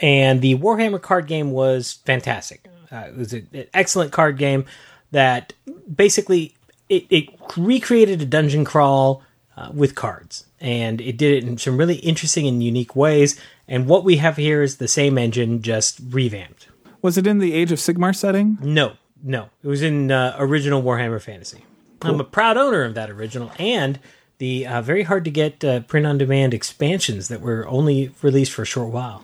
And 0.00 0.40
the 0.40 0.56
Warhammer 0.56 1.02
card 1.02 1.26
game 1.26 1.50
was 1.50 2.00
fantastic. 2.06 2.66
Uh, 2.90 3.08
it 3.08 3.16
was 3.16 3.34
a, 3.34 3.42
an 3.52 3.66
excellent 3.74 4.12
card 4.12 4.38
game 4.38 4.64
that 5.10 5.52
basically 5.94 6.54
it, 6.88 7.06
it 7.10 7.41
recreated 7.56 8.22
a 8.22 8.26
dungeon 8.26 8.64
crawl 8.64 9.22
uh, 9.56 9.70
with 9.72 9.94
cards, 9.94 10.46
and 10.60 11.00
it 11.00 11.16
did 11.16 11.42
it 11.42 11.48
in 11.48 11.58
some 11.58 11.76
really 11.76 11.96
interesting 11.96 12.46
and 12.46 12.62
unique 12.62 12.96
ways. 12.96 13.38
And 13.68 13.86
what 13.86 14.04
we 14.04 14.16
have 14.16 14.36
here 14.36 14.62
is 14.62 14.76
the 14.76 14.88
same 14.88 15.18
engine, 15.18 15.62
just 15.62 16.00
revamped. 16.10 16.68
was 17.00 17.18
it 17.18 17.26
in 17.26 17.38
the 17.38 17.52
Age 17.52 17.72
of 17.72 17.78
Sigmar 17.78 18.14
setting? 18.14 18.58
No, 18.60 18.94
no, 19.22 19.50
it 19.62 19.68
was 19.68 19.82
in 19.82 20.10
uh, 20.10 20.36
original 20.38 20.82
Warhammer 20.82 21.20
Fantasy. 21.20 21.64
I'm 22.00 22.18
a 22.20 22.24
proud 22.24 22.56
owner 22.56 22.82
of 22.82 22.94
that 22.94 23.10
original 23.10 23.52
and 23.58 24.00
the 24.38 24.66
uh, 24.66 24.82
very 24.82 25.04
hard 25.04 25.24
to 25.24 25.30
get 25.30 25.64
uh, 25.64 25.80
print 25.80 26.04
on 26.04 26.18
demand 26.18 26.52
expansions 26.52 27.28
that 27.28 27.40
were 27.40 27.66
only 27.68 28.12
released 28.22 28.50
for 28.50 28.62
a 28.62 28.66
short 28.66 28.90
while. 28.92 29.22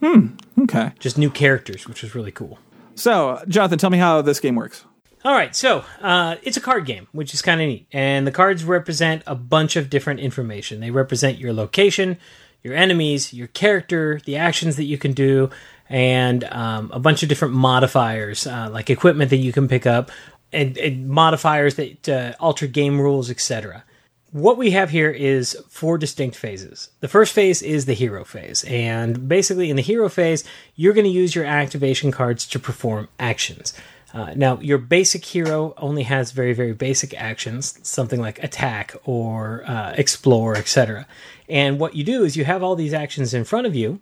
Hmm. 0.00 0.30
Okay. 0.58 0.90
Just 0.98 1.16
new 1.16 1.30
characters, 1.30 1.86
which 1.86 2.02
was 2.02 2.16
really 2.16 2.32
cool. 2.32 2.58
So, 2.96 3.40
Jonathan, 3.46 3.78
tell 3.78 3.90
me 3.90 3.98
how 3.98 4.20
this 4.20 4.40
game 4.40 4.56
works. 4.56 4.84
All 5.24 5.34
right, 5.34 5.54
so 5.54 5.84
uh, 6.00 6.36
it's 6.42 6.56
a 6.56 6.60
card 6.60 6.84
game, 6.84 7.06
which 7.12 7.32
is 7.32 7.42
kind 7.42 7.60
of 7.60 7.68
neat. 7.68 7.86
And 7.92 8.26
the 8.26 8.32
cards 8.32 8.64
represent 8.64 9.22
a 9.24 9.36
bunch 9.36 9.76
of 9.76 9.88
different 9.88 10.18
information. 10.18 10.80
They 10.80 10.90
represent 10.90 11.38
your 11.38 11.52
location, 11.52 12.18
your 12.64 12.74
enemies, 12.74 13.32
your 13.32 13.46
character, 13.46 14.20
the 14.24 14.36
actions 14.36 14.74
that 14.76 14.84
you 14.84 14.98
can 14.98 15.12
do, 15.12 15.50
and 15.88 16.42
um, 16.44 16.90
a 16.92 16.98
bunch 16.98 17.22
of 17.22 17.28
different 17.28 17.54
modifiers, 17.54 18.48
uh, 18.48 18.68
like 18.72 18.90
equipment 18.90 19.30
that 19.30 19.36
you 19.36 19.52
can 19.52 19.68
pick 19.68 19.86
up, 19.86 20.10
and, 20.52 20.76
and 20.76 21.08
modifiers 21.08 21.76
that 21.76 22.08
uh, 22.08 22.32
alter 22.40 22.66
game 22.66 23.00
rules, 23.00 23.30
etc. 23.30 23.84
What 24.32 24.58
we 24.58 24.72
have 24.72 24.90
here 24.90 25.10
is 25.10 25.56
four 25.68 25.98
distinct 25.98 26.36
phases. 26.36 26.88
The 26.98 27.08
first 27.08 27.32
phase 27.32 27.62
is 27.62 27.84
the 27.84 27.92
hero 27.92 28.24
phase. 28.24 28.64
And 28.64 29.28
basically, 29.28 29.70
in 29.70 29.76
the 29.76 29.82
hero 29.82 30.08
phase, 30.08 30.42
you're 30.74 30.94
going 30.94 31.04
to 31.04 31.10
use 31.10 31.34
your 31.34 31.44
activation 31.44 32.10
cards 32.10 32.46
to 32.48 32.58
perform 32.58 33.08
actions. 33.20 33.72
Uh, 34.12 34.32
now, 34.36 34.58
your 34.60 34.78
basic 34.78 35.24
hero 35.24 35.74
only 35.78 36.02
has 36.02 36.32
very, 36.32 36.52
very 36.52 36.74
basic 36.74 37.14
actions, 37.14 37.78
something 37.82 38.20
like 38.20 38.42
attack 38.42 38.94
or 39.04 39.64
uh, 39.66 39.94
explore, 39.96 40.54
etc. 40.56 41.06
And 41.48 41.80
what 41.80 41.94
you 41.94 42.04
do 42.04 42.24
is 42.24 42.36
you 42.36 42.44
have 42.44 42.62
all 42.62 42.76
these 42.76 42.92
actions 42.92 43.32
in 43.32 43.44
front 43.44 43.66
of 43.66 43.74
you, 43.74 44.00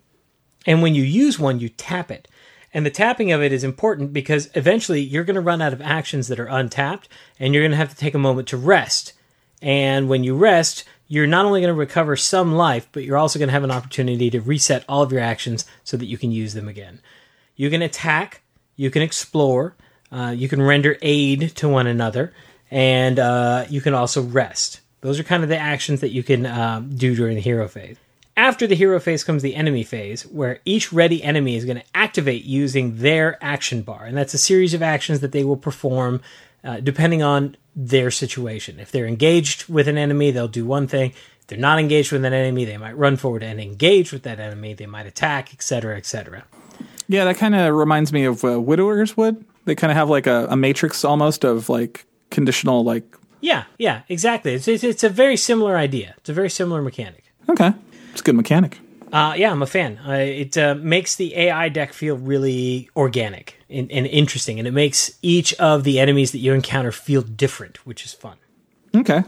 and 0.65 0.81
when 0.81 0.95
you 0.95 1.03
use 1.03 1.39
one, 1.39 1.59
you 1.59 1.69
tap 1.69 2.11
it. 2.11 2.27
And 2.73 2.85
the 2.85 2.91
tapping 2.91 3.31
of 3.31 3.41
it 3.41 3.51
is 3.51 3.63
important 3.63 4.13
because 4.13 4.49
eventually 4.53 5.01
you're 5.01 5.23
going 5.23 5.35
to 5.35 5.41
run 5.41 5.61
out 5.61 5.73
of 5.73 5.81
actions 5.81 6.27
that 6.27 6.39
are 6.39 6.47
untapped, 6.47 7.07
and 7.39 7.53
you're 7.53 7.63
going 7.63 7.71
to 7.71 7.77
have 7.77 7.89
to 7.89 7.95
take 7.95 8.13
a 8.13 8.19
moment 8.19 8.47
to 8.49 8.57
rest. 8.57 9.13
And 9.61 10.09
when 10.09 10.23
you 10.23 10.35
rest, 10.35 10.83
you're 11.07 11.27
not 11.27 11.45
only 11.45 11.61
going 11.61 11.73
to 11.73 11.79
recover 11.79 12.15
some 12.15 12.53
life, 12.55 12.87
but 12.91 13.03
you're 13.03 13.17
also 13.17 13.39
going 13.39 13.49
to 13.49 13.53
have 13.53 13.63
an 13.63 13.71
opportunity 13.71 14.29
to 14.29 14.41
reset 14.41 14.83
all 14.87 15.03
of 15.03 15.11
your 15.11 15.21
actions 15.21 15.65
so 15.83 15.97
that 15.97 16.05
you 16.05 16.17
can 16.17 16.31
use 16.31 16.53
them 16.53 16.67
again. 16.67 17.01
You 17.55 17.69
can 17.69 17.81
attack, 17.81 18.41
you 18.75 18.89
can 18.89 19.01
explore, 19.01 19.75
uh, 20.11 20.33
you 20.35 20.49
can 20.49 20.61
render 20.61 20.97
aid 21.01 21.55
to 21.55 21.69
one 21.69 21.87
another, 21.87 22.33
and 22.69 23.19
uh, 23.19 23.65
you 23.69 23.81
can 23.81 23.93
also 23.93 24.21
rest. 24.21 24.81
Those 25.01 25.19
are 25.19 25.23
kind 25.23 25.43
of 25.43 25.49
the 25.49 25.57
actions 25.57 26.01
that 26.01 26.11
you 26.11 26.23
can 26.23 26.45
um, 26.45 26.95
do 26.95 27.15
during 27.15 27.35
the 27.35 27.41
hero 27.41 27.67
phase. 27.67 27.97
After 28.37 28.65
the 28.65 28.75
hero 28.75 28.99
phase 28.99 29.23
comes 29.23 29.41
the 29.41 29.55
enemy 29.55 29.83
phase, 29.83 30.23
where 30.23 30.59
each 30.63 30.93
ready 30.93 31.21
enemy 31.23 31.55
is 31.55 31.65
going 31.65 31.77
to 31.77 31.85
activate 31.93 32.43
using 32.43 32.97
their 32.97 33.37
action 33.43 33.81
bar. 33.81 34.05
And 34.05 34.17
that's 34.17 34.33
a 34.33 34.37
series 34.37 34.73
of 34.73 34.81
actions 34.81 35.19
that 35.19 35.31
they 35.31 35.43
will 35.43 35.57
perform 35.57 36.21
uh, 36.63 36.79
depending 36.79 37.21
on 37.21 37.57
their 37.75 38.11
situation. 38.11 38.79
If 38.79 38.91
they're 38.91 39.07
engaged 39.07 39.67
with 39.67 39.87
an 39.87 39.97
enemy, 39.97 40.31
they'll 40.31 40.47
do 40.47 40.65
one 40.65 40.87
thing. 40.87 41.11
If 41.41 41.47
they're 41.47 41.57
not 41.57 41.79
engaged 41.79 42.11
with 42.11 42.23
an 42.23 42.33
enemy, 42.33 42.65
they 42.65 42.77
might 42.77 42.97
run 42.97 43.17
forward 43.17 43.43
and 43.43 43.59
engage 43.59 44.11
with 44.11 44.23
that 44.23 44.39
enemy. 44.39 44.73
They 44.73 44.85
might 44.85 45.07
attack, 45.07 45.53
etc., 45.53 45.97
etc. 45.97 46.43
Yeah, 47.07 47.25
that 47.25 47.37
kind 47.37 47.55
of 47.55 47.73
reminds 47.75 48.13
me 48.13 48.25
of 48.25 48.43
uh, 48.43 48.61
Widowers 48.61 49.17
would. 49.17 49.43
They 49.65 49.75
kind 49.75 49.91
of 49.91 49.97
have 49.97 50.09
like 50.09 50.27
a, 50.27 50.47
a 50.49 50.55
matrix 50.55 51.03
almost 51.05 51.43
of 51.43 51.69
like 51.69 52.05
conditional, 52.29 52.83
like, 52.83 53.15
Yeah, 53.41 53.65
yeah, 53.77 54.01
exactly. 54.09 54.53
It's, 54.53 54.67
it's, 54.67 54.83
it's 54.83 55.03
a 55.03 55.09
very 55.09 55.37
similar 55.37 55.77
idea. 55.77 56.15
It's 56.17 56.29
a 56.29 56.33
very 56.33 56.49
similar 56.49 56.81
mechanic. 56.81 57.23
okay, 57.49 57.73
it's 58.11 58.21
a 58.21 58.23
good 58.23 58.35
mechanic. 58.35 58.79
Uh, 59.11 59.33
yeah, 59.35 59.51
I'm 59.51 59.61
a 59.61 59.67
fan. 59.67 59.99
Uh, 60.07 60.11
it 60.13 60.57
uh, 60.57 60.73
makes 60.75 61.17
the 61.17 61.35
AI 61.35 61.67
deck 61.67 61.91
feel 61.91 62.15
really 62.15 62.89
organic 62.95 63.57
and, 63.69 63.91
and 63.91 64.07
interesting, 64.07 64.57
and 64.57 64.67
it 64.67 64.71
makes 64.71 65.11
each 65.21 65.53
of 65.55 65.83
the 65.83 65.99
enemies 65.99 66.31
that 66.31 66.37
you 66.37 66.53
encounter 66.53 66.93
feel 66.93 67.21
different, 67.21 67.85
which 67.85 68.05
is 68.05 68.13
fun. 68.13 68.37
Okay. 68.95 69.23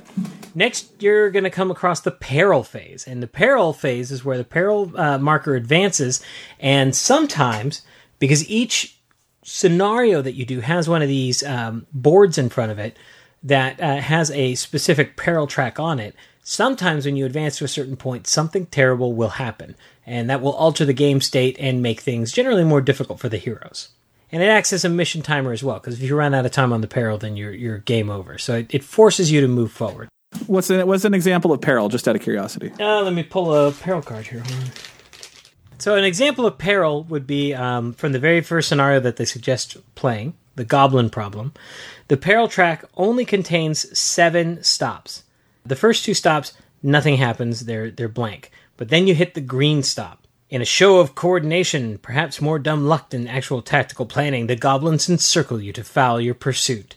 Next, 0.55 0.89
you're 1.01 1.31
going 1.31 1.43
to 1.43 1.49
come 1.49 1.69
across 1.69 1.99
the 2.01 2.11
peril 2.11 2.63
phase, 2.63 3.05
and 3.05 3.21
the 3.21 3.27
peril 3.27 3.73
phase 3.73 4.09
is 4.09 4.23
where 4.23 4.37
the 4.37 4.43
peril 4.45 4.91
uh, 4.95 5.17
marker 5.17 5.55
advances, 5.55 6.21
and 6.59 6.95
sometimes 6.95 7.81
because 8.19 8.49
each 8.49 8.97
scenario 9.43 10.21
that 10.21 10.33
you 10.33 10.45
do 10.45 10.61
has 10.61 10.87
one 10.87 11.01
of 11.01 11.07
these 11.07 11.43
um, 11.43 11.85
boards 11.93 12.37
in 12.37 12.49
front 12.49 12.71
of 12.71 12.79
it 12.79 12.97
that 13.43 13.81
uh, 13.81 13.97
has 13.97 14.31
a 14.31 14.55
specific 14.55 15.17
peril 15.17 15.47
track 15.47 15.79
on 15.79 15.99
it, 15.99 16.15
sometimes 16.43 17.05
when 17.05 17.15
you 17.15 17.25
advance 17.25 17.57
to 17.57 17.65
a 17.65 17.67
certain 17.67 17.97
point, 17.97 18.27
something 18.27 18.65
terrible 18.67 19.13
will 19.13 19.29
happen, 19.29 19.75
and 20.05 20.29
that 20.29 20.41
will 20.41 20.53
alter 20.53 20.85
the 20.85 20.93
game 20.93 21.19
state 21.19 21.57
and 21.59 21.81
make 21.81 22.01
things 22.01 22.31
generally 22.31 22.63
more 22.63 22.81
difficult 22.81 23.19
for 23.19 23.29
the 23.29 23.37
heroes. 23.37 23.89
And 24.31 24.41
it 24.41 24.47
acts 24.47 24.73
as 24.73 24.83
a 24.83 24.89
mission 24.89 25.21
timer 25.21 25.51
as 25.51 25.63
well, 25.63 25.79
because 25.79 26.01
if 26.01 26.09
you 26.09 26.15
run 26.15 26.33
out 26.33 26.45
of 26.45 26.51
time 26.51 26.73
on 26.73 26.81
the 26.81 26.87
peril, 26.87 27.17
then 27.17 27.37
you're 27.37 27.53
you're 27.53 27.77
game 27.79 28.09
over. 28.09 28.37
So 28.37 28.55
it, 28.55 28.73
it 28.73 28.83
forces 28.83 29.31
you 29.31 29.41
to 29.41 29.47
move 29.47 29.71
forward. 29.71 30.09
What's 30.47 30.71
an, 30.71 30.87
what's 30.87 31.05
an 31.05 31.13
example 31.13 31.51
of 31.51 31.61
peril? 31.61 31.87
Just 31.89 32.07
out 32.07 32.15
of 32.15 32.21
curiosity. 32.23 32.71
Uh, 32.79 33.03
let 33.03 33.13
me 33.13 33.21
pull 33.21 33.53
a 33.53 33.71
peril 33.71 34.01
card 34.01 34.25
here. 34.25 34.41
So 35.83 35.95
an 35.95 36.05
example 36.05 36.45
of 36.45 36.57
peril 36.57 37.03
would 37.09 37.27
be 37.27 37.53
um, 37.53 37.91
from 37.91 38.13
the 38.13 38.17
very 38.17 38.39
first 38.39 38.69
scenario 38.69 39.01
that 39.01 39.17
they 39.17 39.25
suggest 39.25 39.75
playing, 39.95 40.33
the 40.55 40.63
Goblin 40.63 41.09
Problem. 41.09 41.51
The 42.07 42.15
peril 42.15 42.47
track 42.47 42.85
only 42.95 43.25
contains 43.25 43.99
seven 43.99 44.63
stops. 44.63 45.23
The 45.65 45.75
first 45.75 46.05
two 46.05 46.13
stops, 46.13 46.53
nothing 46.81 47.17
happens; 47.17 47.65
they're 47.65 47.91
they're 47.91 48.07
blank. 48.07 48.49
But 48.77 48.87
then 48.87 49.07
you 49.07 49.13
hit 49.13 49.33
the 49.33 49.41
green 49.41 49.83
stop. 49.83 50.25
In 50.49 50.61
a 50.61 50.75
show 50.79 50.99
of 50.99 51.15
coordination, 51.15 51.97
perhaps 51.97 52.39
more 52.39 52.59
dumb 52.59 52.85
luck 52.85 53.09
than 53.09 53.27
actual 53.27 53.61
tactical 53.61 54.05
planning, 54.05 54.47
the 54.47 54.55
goblins 54.55 55.09
encircle 55.09 55.59
you 55.59 55.73
to 55.73 55.83
foul 55.83 56.21
your 56.21 56.33
pursuit. 56.33 56.95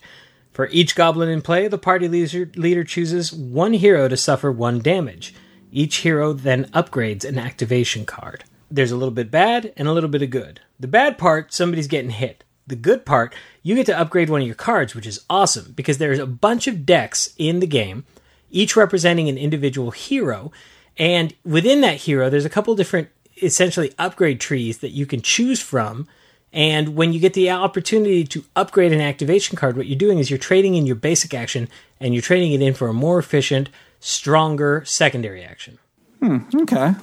For 0.52 0.68
each 0.68 0.94
goblin 0.94 1.28
in 1.28 1.42
play, 1.42 1.66
the 1.66 1.76
party 1.76 2.06
leader, 2.06 2.52
leader 2.54 2.84
chooses 2.84 3.32
one 3.32 3.72
hero 3.72 4.06
to 4.06 4.16
suffer 4.16 4.52
one 4.52 4.78
damage. 4.78 5.34
Each 5.72 5.96
hero 5.96 6.32
then 6.32 6.66
upgrades 6.66 7.24
an 7.24 7.36
activation 7.36 8.06
card. 8.06 8.44
There's 8.70 8.90
a 8.90 8.96
little 8.96 9.14
bit 9.14 9.30
bad 9.30 9.72
and 9.76 9.86
a 9.86 9.92
little 9.92 10.10
bit 10.10 10.22
of 10.22 10.30
good. 10.30 10.60
The 10.80 10.88
bad 10.88 11.18
part, 11.18 11.52
somebody's 11.52 11.86
getting 11.86 12.10
hit. 12.10 12.44
The 12.66 12.76
good 12.76 13.06
part, 13.06 13.34
you 13.62 13.76
get 13.76 13.86
to 13.86 13.98
upgrade 13.98 14.28
one 14.28 14.40
of 14.40 14.46
your 14.46 14.56
cards, 14.56 14.94
which 14.94 15.06
is 15.06 15.24
awesome 15.30 15.72
because 15.76 15.98
there's 15.98 16.18
a 16.18 16.26
bunch 16.26 16.66
of 16.66 16.84
decks 16.84 17.32
in 17.38 17.60
the 17.60 17.66
game, 17.66 18.04
each 18.50 18.74
representing 18.74 19.28
an 19.28 19.38
individual 19.38 19.92
hero. 19.92 20.50
And 20.98 21.34
within 21.44 21.80
that 21.82 21.98
hero, 21.98 22.28
there's 22.28 22.44
a 22.44 22.50
couple 22.50 22.74
different 22.74 23.08
essentially 23.42 23.92
upgrade 23.98 24.40
trees 24.40 24.78
that 24.78 24.90
you 24.90 25.06
can 25.06 25.22
choose 25.22 25.60
from. 25.60 26.08
And 26.52 26.96
when 26.96 27.12
you 27.12 27.20
get 27.20 27.34
the 27.34 27.50
opportunity 27.50 28.24
to 28.24 28.44
upgrade 28.56 28.92
an 28.92 29.00
activation 29.00 29.56
card, 29.56 29.76
what 29.76 29.86
you're 29.86 29.98
doing 29.98 30.18
is 30.18 30.30
you're 30.30 30.38
trading 30.38 30.74
in 30.74 30.86
your 30.86 30.96
basic 30.96 31.34
action 31.34 31.68
and 32.00 32.14
you're 32.14 32.22
trading 32.22 32.52
it 32.52 32.62
in 32.62 32.74
for 32.74 32.88
a 32.88 32.94
more 32.94 33.18
efficient, 33.18 33.68
stronger 34.00 34.82
secondary 34.84 35.44
action. 35.44 35.78
Hmm, 36.20 36.38
okay. 36.62 36.94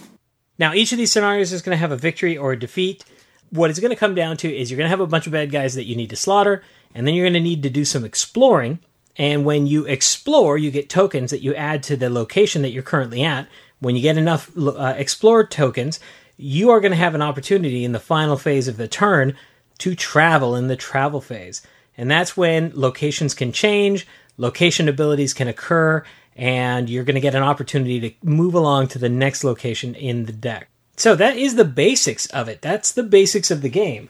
Now, 0.64 0.74
each 0.74 0.94
of 0.94 0.98
these 0.98 1.12
scenarios 1.12 1.52
is 1.52 1.62
going 1.62 1.76
to 1.76 1.82
have 1.82 1.92
a 1.92 1.98
victory 1.98 2.38
or 2.38 2.54
a 2.54 2.58
defeat. 2.58 3.04
What 3.50 3.70
it's 3.70 3.82
going 3.82 3.90
to 3.90 3.98
come 3.98 4.16
down 4.16 4.38
to 4.38 4.48
is 4.48 4.72
you're 4.72 4.78
going 4.78 4.86
to 4.86 4.92
have 4.92 5.02
a 5.02 5.08
bunch 5.08 5.28
of 5.28 5.34
bad 5.34 5.52
guys 5.52 5.76
that 5.76 5.84
you 5.84 5.94
need 5.94 6.10
to 6.12 6.16
slaughter, 6.16 6.64
and 6.96 7.06
then 7.06 7.14
you're 7.14 7.26
going 7.26 7.34
to 7.34 7.42
need 7.42 7.64
to 7.64 7.70
do 7.70 7.84
some 7.84 8.06
exploring. 8.06 8.80
And 9.18 9.44
when 9.44 9.68
you 9.68 9.84
explore, 9.84 10.58
you 10.58 10.72
get 10.72 10.90
tokens 10.90 11.32
that 11.32 11.42
you 11.42 11.54
add 11.54 11.84
to 11.84 11.98
the 11.98 12.10
location 12.10 12.62
that 12.62 12.70
you're 12.70 12.82
currently 12.82 13.24
at. 13.24 13.50
When 13.82 13.98
you 13.98 14.02
get 14.02 14.18
enough 14.18 14.58
uh, 14.58 14.94
explore 14.96 15.46
tokens, 15.46 16.00
you 16.38 16.70
are 16.70 16.80
going 16.80 16.94
to 16.94 16.98
have 16.98 17.14
an 17.14 17.22
opportunity 17.22 17.84
in 17.84 17.92
the 17.92 18.00
final 18.00 18.38
phase 18.38 18.70
of 18.70 18.78
the 18.78 18.88
turn 18.88 19.36
to 19.80 19.96
travel 19.96 20.56
in 20.56 20.68
the 20.68 20.78
travel 20.78 21.20
phase. 21.20 21.62
And 21.98 22.10
that's 22.10 22.38
when 22.38 22.72
locations 22.74 23.34
can 23.34 23.52
change, 23.52 24.08
location 24.38 24.88
abilities 24.88 25.34
can 25.34 25.50
occur, 25.50 26.06
and 26.36 26.90
you're 26.90 27.04
going 27.04 27.16
to 27.16 27.22
get 27.22 27.36
an 27.36 27.44
opportunity 27.44 28.00
to 28.00 28.28
move 28.28 28.54
along 28.54 28.88
to 28.90 29.00
the 29.00 29.10
next 29.10 29.44
location 29.44 29.96
in 29.96 30.26
the 30.26 30.34
deck. 30.34 30.70
So 30.96 31.16
that 31.16 31.38
is 31.38 31.56
the 31.56 31.66
basics 31.66 32.28
of 32.28 32.48
it. 32.48 32.62
That's 32.62 32.92
the 32.92 33.04
basics 33.04 33.52
of 33.52 33.62
the 33.62 33.70
game. 33.70 34.10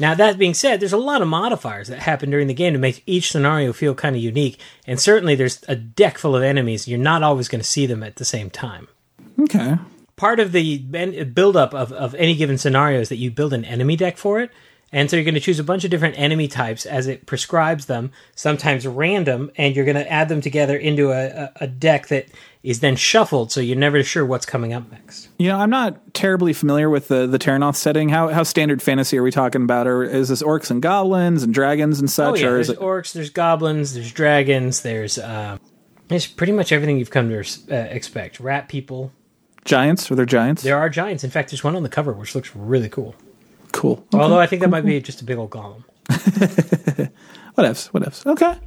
Now, 0.00 0.14
that 0.14 0.38
being 0.38 0.54
said, 0.54 0.78
there's 0.78 0.92
a 0.92 0.96
lot 0.96 1.22
of 1.22 1.28
modifiers 1.28 1.88
that 1.88 1.98
happen 2.00 2.30
during 2.30 2.46
the 2.46 2.54
game 2.54 2.72
to 2.72 2.78
make 2.78 3.02
each 3.06 3.32
scenario 3.32 3.72
feel 3.72 3.94
kind 3.94 4.14
of 4.14 4.22
unique. 4.22 4.60
And 4.86 5.00
certainly 5.00 5.34
there's 5.34 5.64
a 5.66 5.74
deck 5.74 6.18
full 6.18 6.36
of 6.36 6.42
enemies. 6.42 6.86
You're 6.86 6.98
not 6.98 7.24
always 7.24 7.48
going 7.48 7.60
to 7.60 7.66
see 7.66 7.86
them 7.86 8.04
at 8.04 8.16
the 8.16 8.24
same 8.24 8.48
time. 8.48 8.86
Okay. 9.40 9.76
Part 10.14 10.38
of 10.38 10.52
the 10.52 10.78
buildup 10.78 11.74
of, 11.74 11.92
of 11.92 12.14
any 12.14 12.36
given 12.36 12.58
scenario 12.58 13.00
is 13.00 13.08
that 13.08 13.16
you 13.16 13.30
build 13.30 13.52
an 13.52 13.64
enemy 13.64 13.96
deck 13.96 14.18
for 14.18 14.40
it. 14.40 14.50
And 14.90 15.10
so 15.10 15.16
you're 15.16 15.24
going 15.24 15.34
to 15.34 15.40
choose 15.40 15.58
a 15.58 15.64
bunch 15.64 15.84
of 15.84 15.90
different 15.90 16.18
enemy 16.18 16.48
types 16.48 16.86
as 16.86 17.06
it 17.06 17.26
prescribes 17.26 17.86
them, 17.86 18.10
sometimes 18.34 18.86
random, 18.86 19.50
and 19.56 19.76
you're 19.76 19.84
going 19.84 19.96
to 19.96 20.10
add 20.10 20.30
them 20.30 20.40
together 20.40 20.76
into 20.76 21.12
a, 21.12 21.52
a, 21.56 21.66
deck 21.66 22.08
that 22.08 22.28
is 22.62 22.80
then 22.80 22.96
shuffled, 22.96 23.52
so 23.52 23.60
you're 23.60 23.76
never 23.76 24.02
sure 24.02 24.24
what's 24.24 24.46
coming 24.46 24.72
up 24.72 24.90
next. 24.90 25.28
You 25.38 25.48
know, 25.48 25.58
I'm 25.58 25.68
not 25.68 26.14
terribly 26.14 26.54
familiar 26.54 26.88
with 26.88 27.08
the 27.08 27.26
the 27.26 27.38
Terrinoth 27.38 27.76
setting. 27.76 28.08
How 28.08 28.28
how 28.28 28.42
standard 28.42 28.80
fantasy 28.80 29.18
are 29.18 29.22
we 29.22 29.30
talking 29.30 29.62
about? 29.62 29.86
Or 29.86 30.02
is 30.02 30.30
this 30.30 30.42
orcs 30.42 30.70
and 30.70 30.80
goblins 30.80 31.42
and 31.42 31.52
dragons 31.52 32.00
and 32.00 32.10
such? 32.10 32.32
Oh, 32.32 32.34
yeah, 32.36 32.46
or 32.46 32.54
there's 32.54 32.70
is 32.70 32.76
it 32.76 32.80
orcs, 32.80 33.12
there's 33.12 33.30
goblins, 33.30 33.94
there's 33.94 34.10
dragons, 34.10 34.80
there's 34.80 35.18
uh, 35.18 35.58
there's 36.08 36.26
pretty 36.26 36.52
much 36.52 36.72
everything 36.72 36.98
you've 36.98 37.10
come 37.10 37.28
to 37.28 37.38
uh, 37.70 37.74
expect. 37.90 38.40
Rat 38.40 38.68
people, 38.68 39.12
giants? 39.64 40.10
Are 40.10 40.14
there 40.14 40.26
giants? 40.26 40.62
There 40.62 40.78
are 40.78 40.88
giants. 40.88 41.24
In 41.24 41.30
fact, 41.30 41.50
there's 41.50 41.62
one 41.62 41.76
on 41.76 41.82
the 41.82 41.88
cover 41.90 42.12
which 42.12 42.34
looks 42.34 42.56
really 42.56 42.88
cool. 42.88 43.14
Cool. 43.72 44.04
Okay. 44.12 44.22
Although 44.22 44.40
I 44.40 44.46
think 44.46 44.62
that 44.62 44.70
might 44.70 44.84
be 44.84 45.00
just 45.00 45.20
a 45.20 45.24
big 45.24 45.38
old 45.38 45.50
golem. 45.50 45.84
what 47.54 47.66
ifs? 47.66 47.92
What 47.92 48.06
ifs? 48.06 48.26
Okay. 48.26 48.58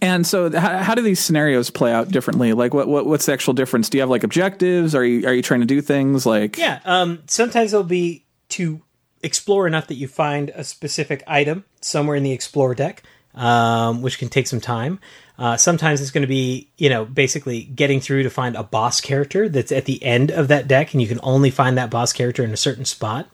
And 0.00 0.26
so, 0.26 0.50
how, 0.50 0.78
how, 0.78 0.94
do 0.94 1.02
these 1.02 1.20
scenarios 1.20 1.70
play 1.70 1.92
out 1.92 2.08
differently? 2.08 2.52
Like, 2.54 2.72
what, 2.72 2.88
what 2.88 3.06
what's 3.06 3.26
the 3.26 3.32
actual 3.32 3.52
difference? 3.52 3.88
Do 3.88 3.98
you 3.98 4.02
have 4.02 4.10
like 4.10 4.24
objectives? 4.24 4.94
Are 4.94 5.04
you 5.04 5.26
are 5.26 5.34
you 5.34 5.42
trying 5.42 5.60
to 5.60 5.66
do 5.66 5.80
things 5.80 6.24
like? 6.24 6.56
Yeah. 6.56 6.80
Um, 6.84 7.22
sometimes 7.26 7.72
it'll 7.72 7.84
be 7.84 8.24
to 8.50 8.80
explore 9.22 9.66
enough 9.66 9.86
that 9.88 9.94
you 9.94 10.08
find 10.08 10.50
a 10.50 10.64
specific 10.64 11.22
item 11.26 11.64
somewhere 11.80 12.16
in 12.16 12.22
the 12.22 12.32
explore 12.32 12.74
deck, 12.74 13.02
um, 13.34 14.02
which 14.02 14.18
can 14.18 14.28
take 14.28 14.46
some 14.46 14.60
time. 14.60 14.98
Uh, 15.38 15.56
sometimes 15.56 16.00
it's 16.00 16.10
going 16.10 16.22
to 16.22 16.28
be, 16.28 16.70
you 16.76 16.88
know, 16.88 17.04
basically 17.04 17.64
getting 17.64 18.00
through 18.00 18.22
to 18.22 18.30
find 18.30 18.56
a 18.56 18.62
boss 18.62 19.00
character 19.00 19.48
that's 19.48 19.72
at 19.72 19.86
the 19.86 20.02
end 20.02 20.30
of 20.30 20.48
that 20.48 20.68
deck, 20.68 20.92
and 20.92 21.02
you 21.02 21.08
can 21.08 21.20
only 21.22 21.50
find 21.50 21.76
that 21.78 21.90
boss 21.90 22.12
character 22.12 22.44
in 22.44 22.52
a 22.52 22.56
certain 22.56 22.84
spot. 22.84 23.28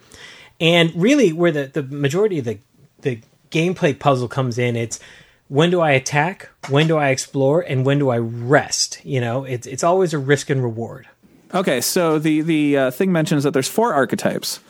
And 0.60 0.92
really, 0.94 1.32
where 1.32 1.52
the, 1.52 1.66
the 1.66 1.82
majority 1.82 2.38
of 2.38 2.44
the, 2.44 2.58
the 3.02 3.20
gameplay 3.50 3.98
puzzle 3.98 4.28
comes 4.28 4.58
in, 4.58 4.76
it's 4.76 4.98
when 5.48 5.70
do 5.70 5.80
I 5.80 5.92
attack, 5.92 6.48
when 6.68 6.86
do 6.88 6.96
I 6.96 7.08
explore, 7.08 7.60
and 7.60 7.86
when 7.86 7.98
do 7.98 8.10
I 8.10 8.18
rest? 8.18 9.04
You 9.04 9.20
know, 9.20 9.44
it's, 9.44 9.66
it's 9.66 9.84
always 9.84 10.12
a 10.12 10.18
risk 10.18 10.50
and 10.50 10.62
reward. 10.62 11.08
Okay, 11.54 11.80
so 11.80 12.18
the, 12.18 12.42
the 12.42 12.76
uh, 12.76 12.90
thing 12.90 13.12
mentions 13.12 13.44
that 13.44 13.52
there's 13.52 13.68
four 13.68 13.94
archetypes, 13.94 14.60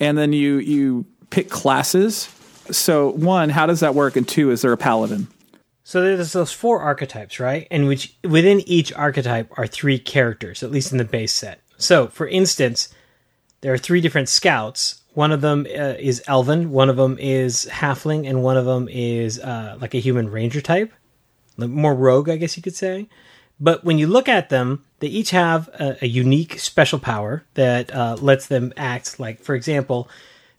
and 0.00 0.18
then 0.18 0.32
you, 0.32 0.56
you 0.58 1.06
pick 1.30 1.50
classes. 1.50 2.28
So, 2.70 3.10
one, 3.10 3.50
how 3.50 3.66
does 3.66 3.80
that 3.80 3.94
work? 3.94 4.16
And 4.16 4.26
two, 4.26 4.50
is 4.50 4.62
there 4.62 4.72
a 4.72 4.76
paladin? 4.76 5.28
So 5.84 6.00
there's 6.00 6.32
those 6.32 6.50
four 6.50 6.80
archetypes, 6.80 7.38
right? 7.38 7.68
And 7.70 7.86
which 7.86 8.16
within 8.24 8.60
each 8.60 8.92
archetype 8.94 9.52
are 9.58 9.66
three 9.66 9.98
characters, 9.98 10.62
at 10.62 10.70
least 10.70 10.92
in 10.92 10.98
the 10.98 11.04
base 11.04 11.32
set. 11.32 11.60
So, 11.76 12.08
for 12.08 12.26
instance, 12.26 12.88
there 13.60 13.72
are 13.72 13.78
three 13.78 14.00
different 14.00 14.30
scouts 14.30 15.02
one 15.14 15.30
of 15.30 15.40
them 15.40 15.66
uh, 15.66 15.94
is 15.98 16.22
elven, 16.26 16.70
one 16.70 16.90
of 16.90 16.96
them 16.96 17.16
is 17.20 17.66
halfling, 17.70 18.28
and 18.28 18.42
one 18.42 18.56
of 18.56 18.66
them 18.66 18.88
is 18.90 19.38
uh, 19.38 19.78
like 19.80 19.94
a 19.94 20.00
human 20.00 20.28
ranger 20.28 20.60
type, 20.60 20.92
more 21.56 21.94
rogue, 21.94 22.28
I 22.28 22.36
guess 22.36 22.56
you 22.56 22.62
could 22.62 22.74
say. 22.74 23.08
But 23.60 23.84
when 23.84 23.98
you 23.98 24.08
look 24.08 24.28
at 24.28 24.48
them, 24.48 24.84
they 24.98 25.06
each 25.06 25.30
have 25.30 25.68
a, 25.68 25.96
a 26.02 26.08
unique 26.08 26.58
special 26.58 26.98
power 26.98 27.44
that 27.54 27.94
uh, 27.94 28.16
lets 28.20 28.48
them 28.48 28.72
act. 28.76 29.20
Like, 29.20 29.40
for 29.40 29.54
example, 29.54 30.08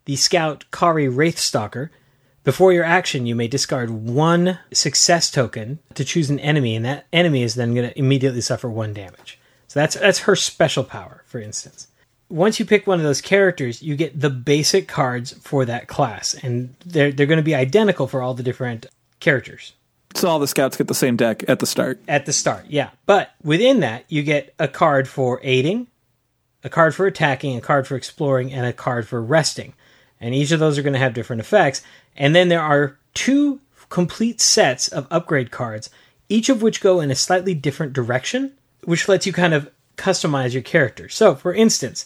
the 0.06 0.16
scout 0.16 0.66
Kari 0.72 1.08
Wraithstalker. 1.08 1.90
Before 2.46 2.72
your 2.72 2.86
action, 2.86 3.26
you 3.26 3.36
may 3.36 3.48
discard 3.48 3.90
one 3.90 4.60
success 4.72 5.30
token 5.32 5.80
to 5.96 6.06
choose 6.06 6.30
an 6.30 6.40
enemy, 6.40 6.76
and 6.76 6.86
that 6.86 7.08
enemy 7.12 7.44
is 7.44 7.56
then 7.56 7.74
going 7.74 7.90
to 7.90 8.00
immediately 8.00 8.42
suffer 8.42 8.70
one 8.70 8.94
damage. 8.94 9.40
So 9.68 9.80
that's 9.80 9.96
that's 9.96 10.20
her 10.20 10.36
special 10.36 10.84
power, 10.84 11.24
for 11.26 11.40
instance 11.40 11.88
once 12.30 12.60
you 12.60 12.66
pick 12.66 12.88
one 12.88 13.00
of 13.00 13.04
those 13.04 13.22
characters, 13.22 13.82
you 13.82 13.96
get 13.96 14.20
the 14.20 14.30
basic 14.30 14.88
cards 14.88 15.34
for 15.34 15.66
that 15.66 15.88
class, 15.88 16.34
and 16.34 16.76
they're 16.86 17.12
they're 17.12 17.26
going 17.26 17.38
to 17.38 17.44
be 17.44 17.56
identical 17.56 18.08
for 18.08 18.22
all 18.22 18.34
the 18.34 18.44
different 18.44 18.88
characters. 19.20 19.74
So 20.16 20.30
all 20.30 20.40
the 20.40 20.48
scouts 20.48 20.78
get 20.78 20.88
the 20.88 20.94
same 20.94 21.18
deck 21.18 21.44
at 21.50 21.60
the 21.60 21.66
start. 21.66 22.00
At 22.08 22.26
the 22.26 22.34
start, 22.34 22.66
yeah. 22.70 22.92
But 23.06 23.32
within 23.44 23.82
that, 23.82 24.06
you 24.08 24.24
get 24.24 24.54
a 24.58 24.68
card 24.68 25.08
for 25.08 25.42
aiding, 25.44 25.88
a 26.64 26.70
card 26.70 26.96
for 26.96 27.06
attacking, 27.06 27.58
a 27.58 27.62
card 27.62 27.86
for 27.86 27.96
exploring, 27.96 28.54
and 28.54 28.66
a 28.66 28.74
card 28.74 29.08
for 29.08 29.22
resting. 29.22 29.74
And 30.22 30.34
each 30.34 30.52
of 30.52 30.60
those 30.60 30.78
are 30.78 30.82
going 30.82 30.94
to 30.94 31.00
have 31.00 31.14
different 31.14 31.42
effects. 31.42 31.82
And 32.16 32.34
then 32.34 32.48
there 32.48 32.62
are 32.62 32.98
two 33.14 33.60
complete 33.90 34.40
sets 34.40 34.88
of 34.88 35.06
upgrade 35.12 35.52
cards, 35.52 35.90
each 36.30 36.48
of 36.48 36.62
which 36.62 36.82
go 36.82 37.02
in 37.02 37.12
a 37.12 37.16
slightly 37.16 37.54
different 37.54 37.92
direction, 37.92 38.54
which 38.86 39.10
lets 39.10 39.28
you 39.28 39.34
kind 39.34 39.54
of 39.54 39.70
customize 39.98 40.54
your 40.54 40.62
character. 40.62 41.10
So, 41.10 41.36
for 41.36 41.54
instance, 41.54 42.06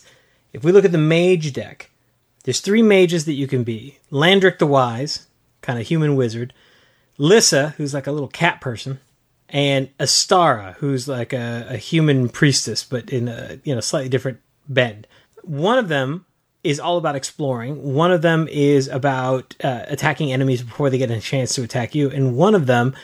if 0.52 0.64
we 0.64 0.72
look 0.72 0.84
at 0.84 0.92
the 0.92 0.98
mage 0.98 1.52
deck, 1.52 1.90
there's 2.44 2.60
three 2.60 2.82
mages 2.82 3.24
that 3.26 3.34
you 3.34 3.46
can 3.46 3.64
be 3.64 3.98
Landrec 4.10 4.58
the 4.58 4.66
Wise, 4.66 5.26
kind 5.60 5.78
of 5.78 5.86
human 5.86 6.16
wizard, 6.16 6.52
Lissa, 7.18 7.74
who's 7.76 7.92
like 7.92 8.06
a 8.06 8.12
little 8.12 8.28
cat 8.28 8.60
person, 8.60 8.98
and 9.48 9.90
Astara, 9.98 10.76
who's 10.78 11.06
like 11.06 11.32
a, 11.32 11.66
a 11.70 11.76
human 11.76 12.28
priestess, 12.28 12.82
but 12.82 13.10
in 13.10 13.28
a 13.28 13.58
you 13.64 13.74
know 13.74 13.80
slightly 13.80 14.08
different 14.08 14.40
bend. 14.68 15.06
One 15.42 15.78
of 15.78 15.88
them 15.88 16.24
is 16.62 16.80
all 16.80 16.98
about 16.98 17.16
exploring. 17.16 17.94
One 17.94 18.12
of 18.12 18.22
them 18.22 18.48
is 18.48 18.88
about 18.88 19.54
uh, 19.62 19.84
attacking 19.88 20.32
enemies 20.32 20.62
before 20.62 20.90
they 20.90 20.98
get 20.98 21.10
a 21.10 21.20
chance 21.20 21.54
to 21.54 21.62
attack 21.62 21.94
you, 21.94 22.10
and 22.10 22.36
one 22.36 22.54
of 22.54 22.66
them 22.66 22.94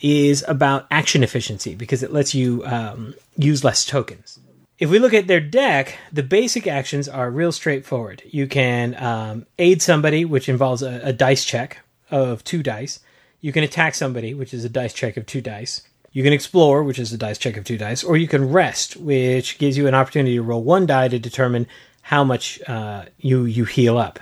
is 0.00 0.44
about 0.46 0.86
action 0.90 1.22
efficiency 1.22 1.74
because 1.74 2.02
it 2.02 2.12
lets 2.12 2.34
you 2.34 2.64
um, 2.66 3.14
use 3.36 3.64
less 3.64 3.84
tokens. 3.84 4.38
If 4.78 4.90
we 4.90 4.98
look 4.98 5.14
at 5.14 5.28
their 5.28 5.40
deck, 5.40 5.96
the 6.12 6.22
basic 6.22 6.66
actions 6.66 7.08
are 7.08 7.30
real 7.30 7.52
straightforward. 7.52 8.22
You 8.26 8.46
can 8.46 9.00
um, 9.02 9.46
aid 9.58 9.80
somebody, 9.82 10.24
which 10.24 10.48
involves 10.48 10.82
a, 10.82 11.00
a 11.04 11.12
dice 11.12 11.44
check 11.44 11.78
of 12.10 12.42
two 12.44 12.62
dice. 12.62 13.00
You 13.40 13.52
can 13.52 13.62
attack 13.62 13.94
somebody, 13.94 14.34
which 14.34 14.52
is 14.52 14.64
a 14.64 14.68
dice 14.68 14.92
check 14.92 15.16
of 15.16 15.26
two 15.26 15.40
dice. 15.40 15.82
You 16.12 16.22
can 16.22 16.32
explore, 16.32 16.82
which 16.82 16.98
is 16.98 17.12
a 17.12 17.18
dice 17.18 17.38
check 17.38 17.56
of 17.56 17.64
two 17.64 17.78
dice, 17.78 18.02
or 18.02 18.16
you 18.16 18.28
can 18.28 18.50
rest, 18.50 18.96
which 18.96 19.58
gives 19.58 19.76
you 19.76 19.86
an 19.86 19.94
opportunity 19.94 20.36
to 20.36 20.42
roll 20.42 20.62
one 20.62 20.86
die 20.86 21.08
to 21.08 21.18
determine 21.18 21.66
how 22.02 22.22
much 22.24 22.60
uh, 22.68 23.04
you 23.18 23.44
you 23.44 23.64
heal 23.64 23.96
up. 23.96 24.20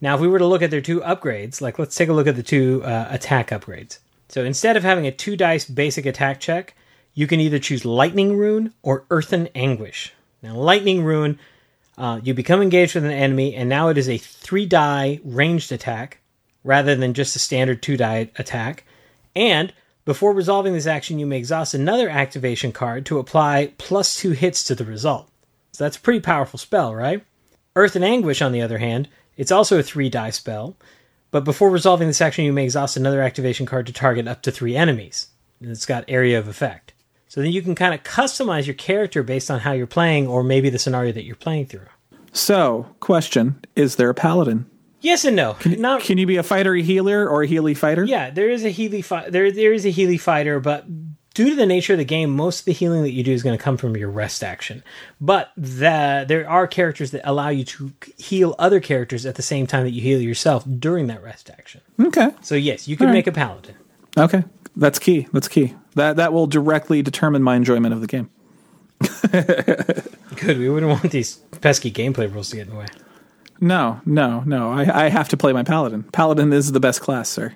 Now, 0.00 0.14
if 0.14 0.20
we 0.20 0.28
were 0.28 0.38
to 0.38 0.46
look 0.46 0.62
at 0.62 0.70
their 0.70 0.80
two 0.80 1.00
upgrades, 1.00 1.60
like 1.60 1.78
let's 1.78 1.94
take 1.94 2.08
a 2.08 2.12
look 2.12 2.26
at 2.26 2.36
the 2.36 2.42
two 2.42 2.82
uh, 2.84 3.08
attack 3.10 3.50
upgrades. 3.50 3.98
So 4.28 4.44
instead 4.44 4.76
of 4.76 4.82
having 4.82 5.06
a 5.06 5.12
two 5.12 5.36
dice 5.36 5.64
basic 5.64 6.06
attack 6.06 6.40
check, 6.40 6.74
you 7.20 7.26
can 7.26 7.38
either 7.38 7.58
choose 7.58 7.84
Lightning 7.84 8.34
Rune 8.34 8.72
or 8.82 9.04
Earthen 9.10 9.50
Anguish. 9.54 10.14
Now, 10.42 10.56
Lightning 10.56 11.04
Rune, 11.04 11.38
uh, 11.98 12.18
you 12.24 12.32
become 12.32 12.62
engaged 12.62 12.94
with 12.94 13.04
an 13.04 13.10
enemy, 13.10 13.54
and 13.54 13.68
now 13.68 13.88
it 13.88 13.98
is 13.98 14.08
a 14.08 14.16
three 14.16 14.64
die 14.64 15.20
ranged 15.22 15.70
attack 15.70 16.20
rather 16.64 16.96
than 16.96 17.12
just 17.12 17.36
a 17.36 17.38
standard 17.38 17.82
two 17.82 17.98
die 17.98 18.30
attack. 18.38 18.84
And 19.36 19.70
before 20.06 20.32
resolving 20.32 20.72
this 20.72 20.86
action, 20.86 21.18
you 21.18 21.26
may 21.26 21.36
exhaust 21.36 21.74
another 21.74 22.08
activation 22.08 22.72
card 22.72 23.04
to 23.04 23.18
apply 23.18 23.74
plus 23.76 24.16
two 24.16 24.30
hits 24.30 24.64
to 24.64 24.74
the 24.74 24.86
result. 24.86 25.28
So 25.72 25.84
that's 25.84 25.98
a 25.98 26.00
pretty 26.00 26.20
powerful 26.20 26.58
spell, 26.58 26.94
right? 26.94 27.22
Earthen 27.76 28.02
Anguish, 28.02 28.40
on 28.40 28.52
the 28.52 28.62
other 28.62 28.78
hand, 28.78 29.10
it's 29.36 29.52
also 29.52 29.78
a 29.78 29.82
three 29.82 30.08
die 30.08 30.30
spell, 30.30 30.74
but 31.30 31.44
before 31.44 31.68
resolving 31.68 32.08
this 32.08 32.22
action, 32.22 32.46
you 32.46 32.52
may 32.54 32.64
exhaust 32.64 32.96
another 32.96 33.20
activation 33.20 33.66
card 33.66 33.86
to 33.88 33.92
target 33.92 34.26
up 34.26 34.40
to 34.40 34.50
three 34.50 34.74
enemies. 34.74 35.26
And 35.60 35.70
it's 35.70 35.84
got 35.84 36.06
area 36.08 36.38
of 36.38 36.48
effect. 36.48 36.94
So 37.30 37.40
then 37.40 37.52
you 37.52 37.62
can 37.62 37.76
kind 37.76 37.94
of 37.94 38.02
customize 38.02 38.66
your 38.66 38.74
character 38.74 39.22
based 39.22 39.52
on 39.52 39.60
how 39.60 39.70
you're 39.70 39.86
playing 39.86 40.26
or 40.26 40.42
maybe 40.42 40.68
the 40.68 40.80
scenario 40.80 41.12
that 41.12 41.22
you're 41.22 41.36
playing 41.36 41.66
through. 41.66 41.86
So, 42.32 42.88
question: 42.98 43.64
Is 43.76 43.94
there 43.94 44.10
a 44.10 44.14
paladin? 44.14 44.68
Yes 45.00 45.24
and 45.24 45.36
no. 45.36 45.56
Not, 45.64 46.02
Can 46.02 46.18
you 46.18 46.26
be 46.26 46.38
a 46.38 46.42
fighter 46.42 46.74
healer 46.74 47.28
or 47.28 47.44
a 47.44 47.46
healy 47.46 47.74
fighter? 47.74 48.04
yeah, 48.04 48.30
there 48.30 48.50
is 48.50 48.64
a 48.64 48.68
Healy 48.70 49.00
fi- 49.00 49.30
there 49.30 49.52
there 49.52 49.72
is 49.72 49.86
a 49.86 49.90
Healy 49.90 50.18
fighter, 50.18 50.58
but 50.58 50.86
due 51.34 51.50
to 51.50 51.54
the 51.54 51.66
nature 51.66 51.92
of 51.92 52.00
the 52.00 52.04
game, 52.04 52.30
most 52.30 52.60
of 52.60 52.64
the 52.64 52.72
healing 52.72 53.04
that 53.04 53.12
you 53.12 53.22
do 53.22 53.30
is 53.30 53.44
going 53.44 53.56
to 53.56 53.62
come 53.62 53.76
from 53.76 53.96
your 53.96 54.10
rest 54.10 54.42
action. 54.42 54.82
But 55.20 55.52
the, 55.56 56.24
there 56.26 56.50
are 56.50 56.66
characters 56.66 57.12
that 57.12 57.22
allow 57.24 57.50
you 57.50 57.62
to 57.64 57.92
heal 58.18 58.56
other 58.58 58.80
characters 58.80 59.24
at 59.24 59.36
the 59.36 59.42
same 59.42 59.68
time 59.68 59.84
that 59.84 59.92
you 59.92 60.02
heal 60.02 60.20
yourself 60.20 60.64
during 60.78 61.06
that 61.06 61.22
rest 61.22 61.48
action. 61.48 61.80
Okay. 62.00 62.30
So 62.40 62.56
yes, 62.56 62.88
you 62.88 62.96
can 62.96 63.06
right. 63.06 63.12
make 63.12 63.28
a 63.28 63.32
paladin. 63.32 63.76
Okay. 64.18 64.42
That's 64.74 64.98
key. 64.98 65.28
That's 65.32 65.46
key. 65.46 65.76
That 65.94 66.16
that 66.16 66.32
will 66.32 66.46
directly 66.46 67.02
determine 67.02 67.42
my 67.42 67.56
enjoyment 67.56 67.94
of 67.94 68.00
the 68.00 68.06
game. 68.06 68.30
Good. 70.36 70.58
We 70.58 70.68
wouldn't 70.68 70.90
want 70.90 71.10
these 71.10 71.36
pesky 71.60 71.90
gameplay 71.90 72.32
rules 72.32 72.50
to 72.50 72.56
get 72.56 72.68
in 72.68 72.74
the 72.74 72.78
way. 72.78 72.86
No, 73.60 74.00
no, 74.06 74.42
no. 74.46 74.72
I, 74.72 75.06
I 75.06 75.08
have 75.08 75.28
to 75.30 75.36
play 75.36 75.52
my 75.52 75.62
paladin. 75.62 76.04
Paladin 76.04 76.52
is 76.52 76.72
the 76.72 76.80
best 76.80 77.00
class, 77.00 77.28
sir. 77.28 77.52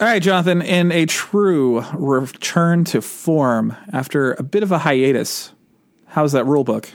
All 0.00 0.06
right, 0.06 0.22
Jonathan. 0.22 0.60
In 0.60 0.92
a 0.92 1.06
true 1.06 1.80
return 1.92 2.84
to 2.86 3.00
form 3.00 3.76
after 3.92 4.32
a 4.34 4.42
bit 4.42 4.62
of 4.62 4.72
a 4.72 4.78
hiatus, 4.78 5.52
how's 6.06 6.32
that 6.32 6.44
rule 6.44 6.64
book? 6.64 6.90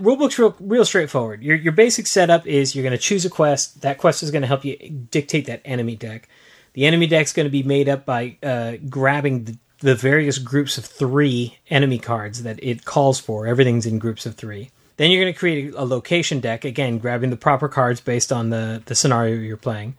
Rulebook's 0.00 0.38
real, 0.38 0.54
real 0.60 0.84
straightforward. 0.84 1.42
Your 1.42 1.56
your 1.56 1.72
basic 1.72 2.06
setup 2.06 2.46
is 2.46 2.74
you're 2.74 2.82
going 2.82 2.92
to 2.92 2.98
choose 2.98 3.24
a 3.24 3.30
quest. 3.30 3.82
That 3.82 3.98
quest 3.98 4.22
is 4.22 4.30
going 4.30 4.42
to 4.42 4.48
help 4.48 4.64
you 4.64 4.76
dictate 4.76 5.46
that 5.46 5.62
enemy 5.64 5.96
deck. 5.96 6.28
The 6.74 6.86
enemy 6.86 7.06
deck's 7.06 7.32
going 7.32 7.46
to 7.46 7.50
be 7.50 7.62
made 7.62 7.88
up 7.88 8.04
by 8.04 8.36
uh, 8.42 8.74
grabbing 8.88 9.44
the, 9.44 9.58
the 9.82 9.94
various 9.94 10.38
groups 10.38 10.78
of 10.78 10.84
three 10.84 11.58
enemy 11.68 11.98
cards 11.98 12.44
that 12.44 12.58
it 12.62 12.84
calls 12.84 13.20
for. 13.20 13.46
Everything's 13.46 13.86
in 13.86 13.98
groups 13.98 14.24
of 14.24 14.36
three. 14.36 14.70
Then 14.96 15.10
you're 15.10 15.22
going 15.22 15.32
to 15.32 15.38
create 15.38 15.74
a, 15.74 15.84
location 15.84 16.40
deck, 16.40 16.64
again, 16.64 16.98
grabbing 16.98 17.30
the 17.30 17.36
proper 17.36 17.68
cards 17.68 18.00
based 18.00 18.32
on 18.32 18.50
the, 18.50 18.82
the 18.86 18.94
scenario 18.94 19.36
you're 19.36 19.56
playing. 19.56 19.96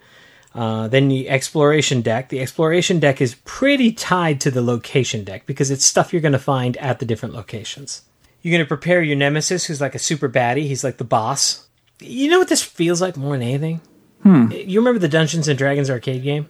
Uh, 0.55 0.87
then 0.87 1.07
the 1.07 1.29
exploration 1.29 2.01
deck. 2.01 2.29
The 2.29 2.39
exploration 2.39 2.99
deck 2.99 3.19
is 3.19 3.35
pretty 3.43 3.91
tied 3.91 4.39
to 4.41 4.51
the 4.51 4.61
location 4.61 5.23
deck 5.23 5.45
because 5.45 5.71
it's 5.71 5.83
stuff 5.83 6.13
you're 6.13 6.21
going 6.21 6.31
to 6.31 6.39
find 6.39 6.77
at 6.77 6.99
the 6.99 7.05
different 7.05 7.35
locations. 7.35 8.03
You're 8.41 8.51
going 8.51 8.65
to 8.65 8.67
prepare 8.67 9.01
your 9.01 9.15
nemesis, 9.15 9.65
who's 9.65 9.81
like 9.81 9.95
a 9.95 9.99
super 9.99 10.29
baddie. 10.29 10.67
He's 10.67 10.83
like 10.83 10.97
the 10.97 11.03
boss. 11.03 11.67
You 11.99 12.29
know 12.29 12.39
what 12.39 12.49
this 12.49 12.61
feels 12.61 13.01
like 13.01 13.17
more 13.17 13.37
than 13.37 13.47
anything? 13.47 13.81
Hmm. 14.21 14.51
You 14.51 14.79
remember 14.79 14.99
the 14.99 15.07
Dungeons 15.07 15.47
and 15.47 15.57
Dragons 15.57 15.89
arcade 15.89 16.23
game? 16.23 16.47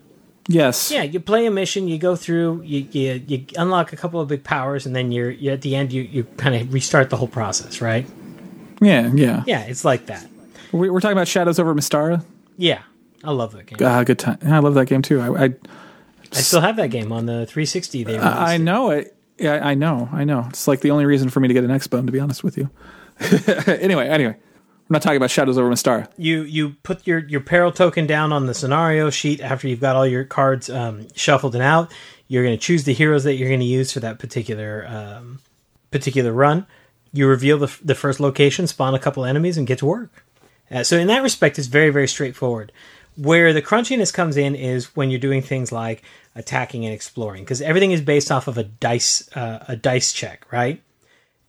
Yes. 0.48 0.92
Yeah, 0.92 1.04
you 1.04 1.20
play 1.20 1.46
a 1.46 1.52
mission, 1.52 1.88
you 1.88 1.98
go 1.98 2.16
through, 2.16 2.62
you 2.64 2.88
you, 2.92 3.24
you 3.28 3.46
unlock 3.58 3.94
a 3.94 3.96
couple 3.96 4.20
of 4.20 4.28
big 4.28 4.44
powers, 4.44 4.86
and 4.86 4.96
then 4.96 5.12
you're, 5.12 5.32
you 5.32 5.52
at 5.52 5.62
the 5.62 5.76
end 5.76 5.94
you, 5.94 6.02
you 6.02 6.26
kind 6.38 6.56
of 6.56 6.74
restart 6.74 7.10
the 7.10 7.18
whole 7.18 7.28
process, 7.28 7.82
right? 7.82 8.06
Yeah. 8.82 9.12
Yeah. 9.14 9.44
Yeah, 9.46 9.62
it's 9.62 9.86
like 9.86 10.08
that. 10.08 10.28
We, 10.72 10.90
we're 10.90 11.00
talking 11.00 11.18
about 11.18 11.28
Shadows 11.28 11.60
over 11.60 11.74
Mystara. 11.74 12.26
Yeah, 12.58 12.82
I 13.24 13.32
love 13.32 13.54
that 13.54 13.68
game. 13.68 13.78
Ah, 13.82 14.04
good 14.04 14.20
time. 14.20 14.38
I 14.44 14.60
love 14.60 14.74
that 14.74 14.88
game 14.88 15.02
too. 15.02 15.22
I 15.22 15.46
I, 15.46 15.54
I 16.32 16.42
still 16.42 16.62
have 16.62 16.76
that 16.78 16.90
game 16.90 17.12
on 17.12 17.26
the 17.26 17.46
360. 17.46 18.04
They 18.04 18.14
released 18.14 18.26
I 18.26 18.58
know 18.58 18.90
it. 18.90 19.16
Yeah, 19.38 19.66
I 19.66 19.74
know. 19.76 20.10
I 20.12 20.24
know. 20.24 20.46
It's 20.50 20.68
like 20.68 20.82
the 20.82 20.92
only 20.92 21.06
reason 21.06 21.30
for 21.30 21.40
me 21.40 21.48
to 21.48 21.54
get 21.54 21.64
an 21.64 21.70
Xbone, 21.70 22.06
to 22.06 22.12
be 22.12 22.20
honest 22.20 22.44
with 22.44 22.58
you. 22.58 22.70
anyway, 23.68 24.08
anyway, 24.10 24.36
we're 24.94 24.98
not 24.98 25.02
talking 25.02 25.18
about 25.18 25.32
Shadows 25.32 25.58
over 25.58 25.72
Mystara. 25.72 26.08
you 26.18 26.44
you 26.44 26.76
put 26.84 27.08
your 27.08 27.18
your 27.18 27.42
peril 27.42 27.72
token 27.72 28.06
down 28.06 28.32
on 28.32 28.46
the 28.46 28.54
scenario 28.54 29.10
sheet 29.10 29.42
after 29.42 29.68
you've 29.68 29.80
got 29.80 29.96
all 29.96 30.06
your 30.06 30.24
cards 30.24 30.70
um, 30.70 31.08
shuffled 31.16 31.56
and 31.56 31.64
out. 31.64 31.92
You're 32.28 32.44
going 32.44 32.56
to 32.56 32.64
choose 32.64 32.84
the 32.84 32.94
heroes 32.94 33.24
that 33.24 33.34
you're 33.34 33.50
going 33.50 33.60
to 33.60 33.66
use 33.66 33.92
for 33.92 34.02
that 34.02 34.20
particular 34.20 34.86
um, 34.88 35.40
particular 35.90 36.32
run. 36.32 36.68
You 37.12 37.28
reveal 37.28 37.58
the, 37.58 37.76
the 37.84 37.96
first 37.96 38.20
location, 38.20 38.68
spawn 38.68 38.94
a 38.94 39.00
couple 39.00 39.26
enemies, 39.26 39.58
and 39.58 39.66
get 39.66 39.80
to 39.80 39.88
work. 39.88 40.24
Uh, 40.70 40.84
so 40.84 40.98
in 40.98 41.08
that 41.08 41.24
respect, 41.24 41.58
it's 41.58 41.68
very 41.68 41.90
very 41.90 42.08
straightforward. 42.08 42.72
Where 43.16 43.52
the 43.52 43.64
crunchiness 43.64 44.14
comes 44.14 44.38
in 44.38 44.54
is 44.54 44.96
when 44.96 45.10
you're 45.10 45.20
doing 45.20 45.42
things 45.42 45.72
like 45.72 46.04
attacking 46.36 46.86
and 46.86 46.94
exploring, 46.94 47.44
because 47.44 47.64
everything 47.64 47.94
is 47.94 48.02
based 48.02 48.32
off 48.32 48.48
of 48.48 48.60
a 48.60 48.64
dice 48.64 49.28
uh, 49.36 49.66
a 49.68 49.76
dice 49.76 50.14
check, 50.14 50.46
right? 50.52 50.84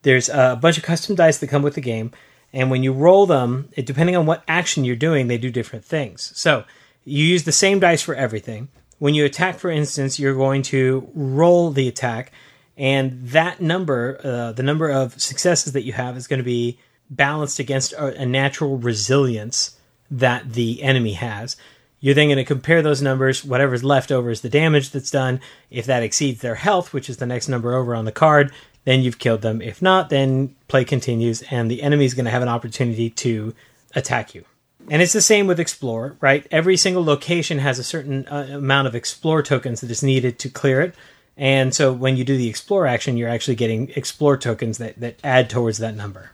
there's 0.04 0.28
a 0.28 0.56
bunch 0.60 0.78
of 0.78 0.84
custom 0.84 1.14
dice 1.16 1.38
that 1.38 1.48
come 1.48 1.62
with 1.62 1.74
the 1.74 1.80
game 1.80 2.12
and 2.54 2.70
when 2.70 2.82
you 2.82 2.92
roll 2.92 3.26
them 3.26 3.68
it, 3.72 3.84
depending 3.84 4.16
on 4.16 4.24
what 4.24 4.42
action 4.48 4.84
you're 4.84 4.96
doing 4.96 5.26
they 5.26 5.36
do 5.36 5.50
different 5.50 5.84
things 5.84 6.32
so 6.34 6.64
you 7.04 7.24
use 7.24 7.44
the 7.44 7.52
same 7.52 7.78
dice 7.78 8.00
for 8.00 8.14
everything 8.14 8.68
when 8.98 9.14
you 9.14 9.24
attack 9.24 9.58
for 9.58 9.70
instance 9.70 10.18
you're 10.18 10.34
going 10.34 10.62
to 10.62 11.10
roll 11.14 11.70
the 11.70 11.88
attack 11.88 12.32
and 12.76 13.26
that 13.28 13.60
number 13.60 14.18
uh, 14.24 14.52
the 14.52 14.62
number 14.62 14.88
of 14.88 15.20
successes 15.20 15.74
that 15.74 15.84
you 15.84 15.92
have 15.92 16.16
is 16.16 16.26
going 16.26 16.38
to 16.38 16.44
be 16.44 16.78
balanced 17.10 17.58
against 17.58 17.92
a, 17.92 18.22
a 18.22 18.24
natural 18.24 18.78
resilience 18.78 19.78
that 20.10 20.54
the 20.54 20.82
enemy 20.82 21.12
has 21.12 21.56
you're 22.04 22.12
then 22.12 22.26
going 22.26 22.36
to 22.36 22.44
compare 22.44 22.82
those 22.82 23.00
numbers. 23.00 23.42
Whatever's 23.42 23.82
left 23.82 24.12
over 24.12 24.28
is 24.28 24.42
the 24.42 24.50
damage 24.50 24.90
that's 24.90 25.10
done. 25.10 25.40
If 25.70 25.86
that 25.86 26.02
exceeds 26.02 26.42
their 26.42 26.56
health, 26.56 26.92
which 26.92 27.08
is 27.08 27.16
the 27.16 27.24
next 27.24 27.48
number 27.48 27.72
over 27.72 27.94
on 27.94 28.04
the 28.04 28.12
card, 28.12 28.52
then 28.84 29.02
you've 29.02 29.18
killed 29.18 29.42
them. 29.42 29.60
If 29.62 29.82
not, 29.82 30.10
then 30.10 30.54
play 30.68 30.84
continues, 30.84 31.42
and 31.42 31.70
the 31.70 31.82
enemy 31.82 32.04
is 32.04 32.14
going 32.14 32.26
to 32.26 32.30
have 32.30 32.42
an 32.42 32.48
opportunity 32.48 33.10
to 33.10 33.54
attack 33.94 34.34
you. 34.34 34.44
And 34.90 35.00
it's 35.00 35.14
the 35.14 35.22
same 35.22 35.46
with 35.46 35.58
Explore, 35.58 36.16
right? 36.20 36.46
Every 36.50 36.76
single 36.76 37.04
location 37.04 37.58
has 37.58 37.78
a 37.78 37.84
certain 37.84 38.26
uh, 38.28 38.48
amount 38.52 38.86
of 38.86 38.94
Explore 38.94 39.42
tokens 39.42 39.80
that 39.80 39.90
is 39.90 40.02
needed 40.02 40.38
to 40.40 40.50
clear 40.50 40.82
it. 40.82 40.94
And 41.36 41.74
so 41.74 41.92
when 41.92 42.16
you 42.16 42.24
do 42.24 42.36
the 42.36 42.48
Explore 42.48 42.86
action, 42.86 43.16
you're 43.16 43.28
actually 43.28 43.54
getting 43.56 43.90
Explore 43.96 44.36
tokens 44.36 44.78
that, 44.78 45.00
that 45.00 45.18
add 45.24 45.48
towards 45.48 45.78
that 45.78 45.96
number. 45.96 46.30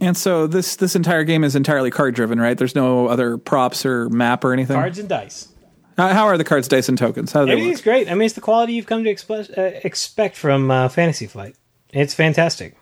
And 0.00 0.16
so 0.16 0.46
this 0.46 0.76
this 0.76 0.96
entire 0.96 1.22
game 1.24 1.44
is 1.44 1.54
entirely 1.54 1.90
card 1.90 2.14
driven, 2.14 2.40
right? 2.40 2.58
There's 2.58 2.74
no 2.74 3.06
other 3.06 3.38
props 3.38 3.86
or 3.86 4.08
map 4.10 4.44
or 4.44 4.52
anything. 4.52 4.76
Cards 4.76 4.98
and 4.98 5.08
dice. 5.08 5.48
How, 5.96 6.08
how 6.08 6.24
are 6.24 6.36
the 6.36 6.44
cards, 6.44 6.66
dice, 6.66 6.88
and 6.88 6.98
tokens? 6.98 7.30
How 7.32 7.40
do 7.40 7.46
they 7.46 7.52
Everything's 7.52 7.80
great. 7.80 8.10
I 8.10 8.14
mean, 8.14 8.26
it's 8.26 8.34
the 8.34 8.40
quality 8.40 8.72
you've 8.72 8.86
come 8.86 9.04
to 9.04 9.14
expe- 9.14 9.56
uh, 9.56 9.80
expect 9.84 10.36
from 10.36 10.70
uh, 10.70 10.88
Fantasy 10.88 11.28
Flight. 11.28 11.54
It's 11.94 12.12
fantastic. 12.12 12.76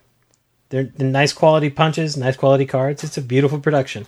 They're, 0.70 0.84
they're 0.84 1.06
nice 1.06 1.34
quality 1.34 1.68
punches, 1.68 2.16
nice 2.16 2.36
quality 2.36 2.64
cards. 2.64 3.04
It's 3.04 3.18
a 3.18 3.22
beautiful 3.22 3.60
production, 3.60 4.06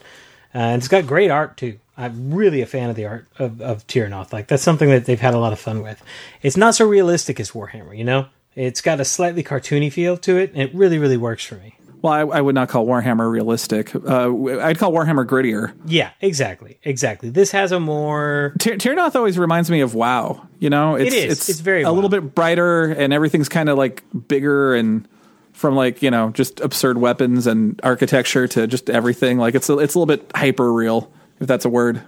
uh, 0.55 0.59
and 0.59 0.81
it's 0.81 0.89
got 0.89 1.06
great 1.06 1.31
art 1.31 1.59
too. 1.59 1.78
I'm 1.97 2.32
really 2.32 2.62
a 2.62 2.66
fan 2.66 2.90
of 2.90 2.97
the 2.97 3.05
art 3.05 3.26
of, 3.39 3.60
of 3.60 3.86
Terrinoth. 3.86 4.32
Like 4.32 4.48
that's 4.48 4.62
something 4.62 4.89
that 4.89 5.05
they've 5.05 5.20
had 5.20 5.35
a 5.35 5.39
lot 5.39 5.52
of 5.52 5.60
fun 5.60 5.82
with. 5.82 6.02
It's 6.43 6.56
not 6.56 6.74
so 6.74 6.89
realistic 6.89 7.39
as 7.39 7.51
Warhammer, 7.51 7.97
you 7.97 8.02
know. 8.02 8.26
It's 8.55 8.81
got 8.81 8.98
a 8.98 9.05
slightly 9.05 9.43
cartoony 9.43 9.93
feel 9.93 10.16
to 10.18 10.39
it, 10.39 10.52
and 10.52 10.62
it 10.62 10.74
really, 10.74 10.98
really 10.98 11.18
works 11.18 11.44
for 11.44 11.56
me. 11.56 11.76
Well, 12.05 12.12
I, 12.12 12.20
I 12.20 12.40
would 12.43 12.55
not 12.55 12.68
call 12.68 12.85
Warhammer 12.86 13.31
realistic. 13.31 13.94
Uh, 13.94 14.60
I'd 14.60 14.76
call 14.78 14.93
Warhammer 14.93 15.24
grittier. 15.24 15.72
Yeah, 15.86 16.10
exactly, 16.20 16.78
exactly. 16.82 17.31
This 17.31 17.51
has 17.52 17.72
a 17.72 17.81
more 17.81 18.55
Tyr- 18.59 18.76
Terrinoth 18.76 19.16
always 19.16 19.39
reminds 19.39 19.70
me 19.70 19.81
of 19.81 19.94
WoW. 19.94 20.47
You 20.59 20.68
know, 20.68 20.97
it's 20.97 21.14
is. 21.14 21.32
It's, 21.32 21.48
It's 21.48 21.60
very 21.60 21.81
a 21.81 21.86
WoW. 21.86 21.94
little 21.94 22.10
bit 22.10 22.35
brighter, 22.35 22.85
and 22.93 23.14
everything's 23.14 23.48
kind 23.48 23.70
of 23.70 23.78
like 23.78 24.02
bigger 24.28 24.74
and 24.74 25.09
from 25.55 25.76
like 25.76 26.02
you 26.02 26.10
know 26.10 26.28
just 26.28 26.60
absurd 26.60 26.98
weapons 26.98 27.47
and 27.47 27.81
architecture 27.82 28.47
to 28.48 28.66
just 28.66 28.90
everything. 28.90 29.39
Like 29.39 29.55
it's 29.55 29.70
a, 29.70 29.78
it's 29.78 29.94
a 29.94 29.98
little 29.98 30.14
bit 30.14 30.31
hyper 30.35 30.70
real, 30.70 31.10
if 31.40 31.47
that's 31.47 31.64
a 31.64 31.70
word. 31.70 32.02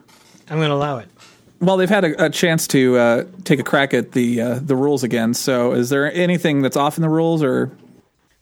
I'm 0.51 0.59
going 0.59 0.68
to 0.68 0.74
allow 0.74 0.98
it. 0.98 1.09
Well, 1.59 1.78
they've 1.78 1.89
had 1.89 2.05
a, 2.05 2.27
a 2.27 2.28
chance 2.28 2.68
to 2.68 2.98
uh, 2.98 3.24
take 3.44 3.60
a 3.60 3.64
crack 3.64 3.94
at 3.94 4.12
the 4.12 4.43
uh, 4.43 4.59
the 4.60 4.77
rules 4.77 5.05
again. 5.05 5.32
So, 5.32 5.73
is 5.73 5.89
there 5.89 6.12
anything 6.12 6.60
that's 6.60 6.77
off 6.77 6.98
in 6.98 7.02
the 7.02 7.09
rules, 7.09 7.43
or 7.43 7.74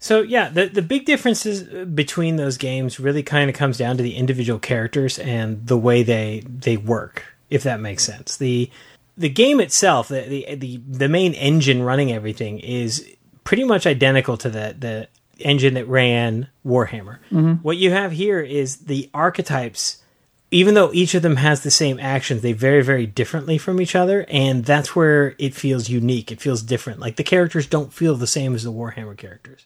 So 0.04 0.20
yeah, 0.20 0.50
the 0.50 0.66
the 0.66 0.82
big 0.82 1.06
differences 1.06 1.66
uh, 1.66 1.86
between 1.86 2.36
those 2.36 2.58
games 2.58 3.00
really 3.00 3.22
kind 3.22 3.48
of 3.48 3.56
comes 3.56 3.78
down 3.78 3.96
to 3.96 4.02
the 4.02 4.16
individual 4.16 4.58
characters 4.58 5.18
and 5.18 5.66
the 5.66 5.78
way 5.78 6.02
they 6.02 6.42
they 6.46 6.76
work, 6.76 7.24
if 7.48 7.62
that 7.62 7.80
makes 7.80 8.04
sense. 8.04 8.36
The 8.36 8.70
the 9.16 9.30
game 9.30 9.60
itself, 9.60 10.08
the 10.08 10.20
the 10.20 10.56
the, 10.56 10.82
the 10.86 11.08
main 11.08 11.32
engine 11.32 11.82
running 11.82 12.12
everything 12.12 12.60
is 12.60 13.16
pretty 13.44 13.64
much 13.64 13.86
identical 13.86 14.36
to 14.36 14.50
the 14.50 14.76
the 14.78 15.08
engine 15.38 15.72
that 15.72 15.88
ran 15.88 16.48
Warhammer. 16.66 17.20
Mm-hmm. 17.32 17.52
What 17.62 17.78
you 17.78 17.90
have 17.92 18.12
here 18.12 18.40
is 18.40 18.76
the 18.84 19.08
archetypes 19.14 20.02
even 20.50 20.74
though 20.74 20.92
each 20.92 21.14
of 21.14 21.22
them 21.22 21.36
has 21.36 21.62
the 21.62 21.70
same 21.70 21.98
actions, 21.98 22.42
they 22.42 22.52
vary 22.52 22.82
very 22.82 23.06
differently 23.06 23.56
from 23.56 23.80
each 23.80 23.96
other, 23.96 24.26
and 24.28 24.66
that's 24.66 24.94
where 24.94 25.34
it 25.38 25.54
feels 25.54 25.88
unique. 25.88 26.30
It 26.30 26.42
feels 26.42 26.62
different. 26.62 27.00
Like 27.00 27.16
the 27.16 27.24
characters 27.24 27.66
don't 27.66 27.92
feel 27.92 28.14
the 28.14 28.26
same 28.26 28.54
as 28.54 28.64
the 28.64 28.70
Warhammer 28.70 29.16
characters. 29.16 29.64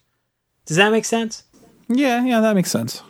Does 0.68 0.76
that 0.76 0.92
make 0.92 1.06
sense? 1.06 1.44
yeah, 1.88 2.22
yeah, 2.22 2.40
that 2.40 2.54
makes 2.54 2.70
sense. 2.70 3.02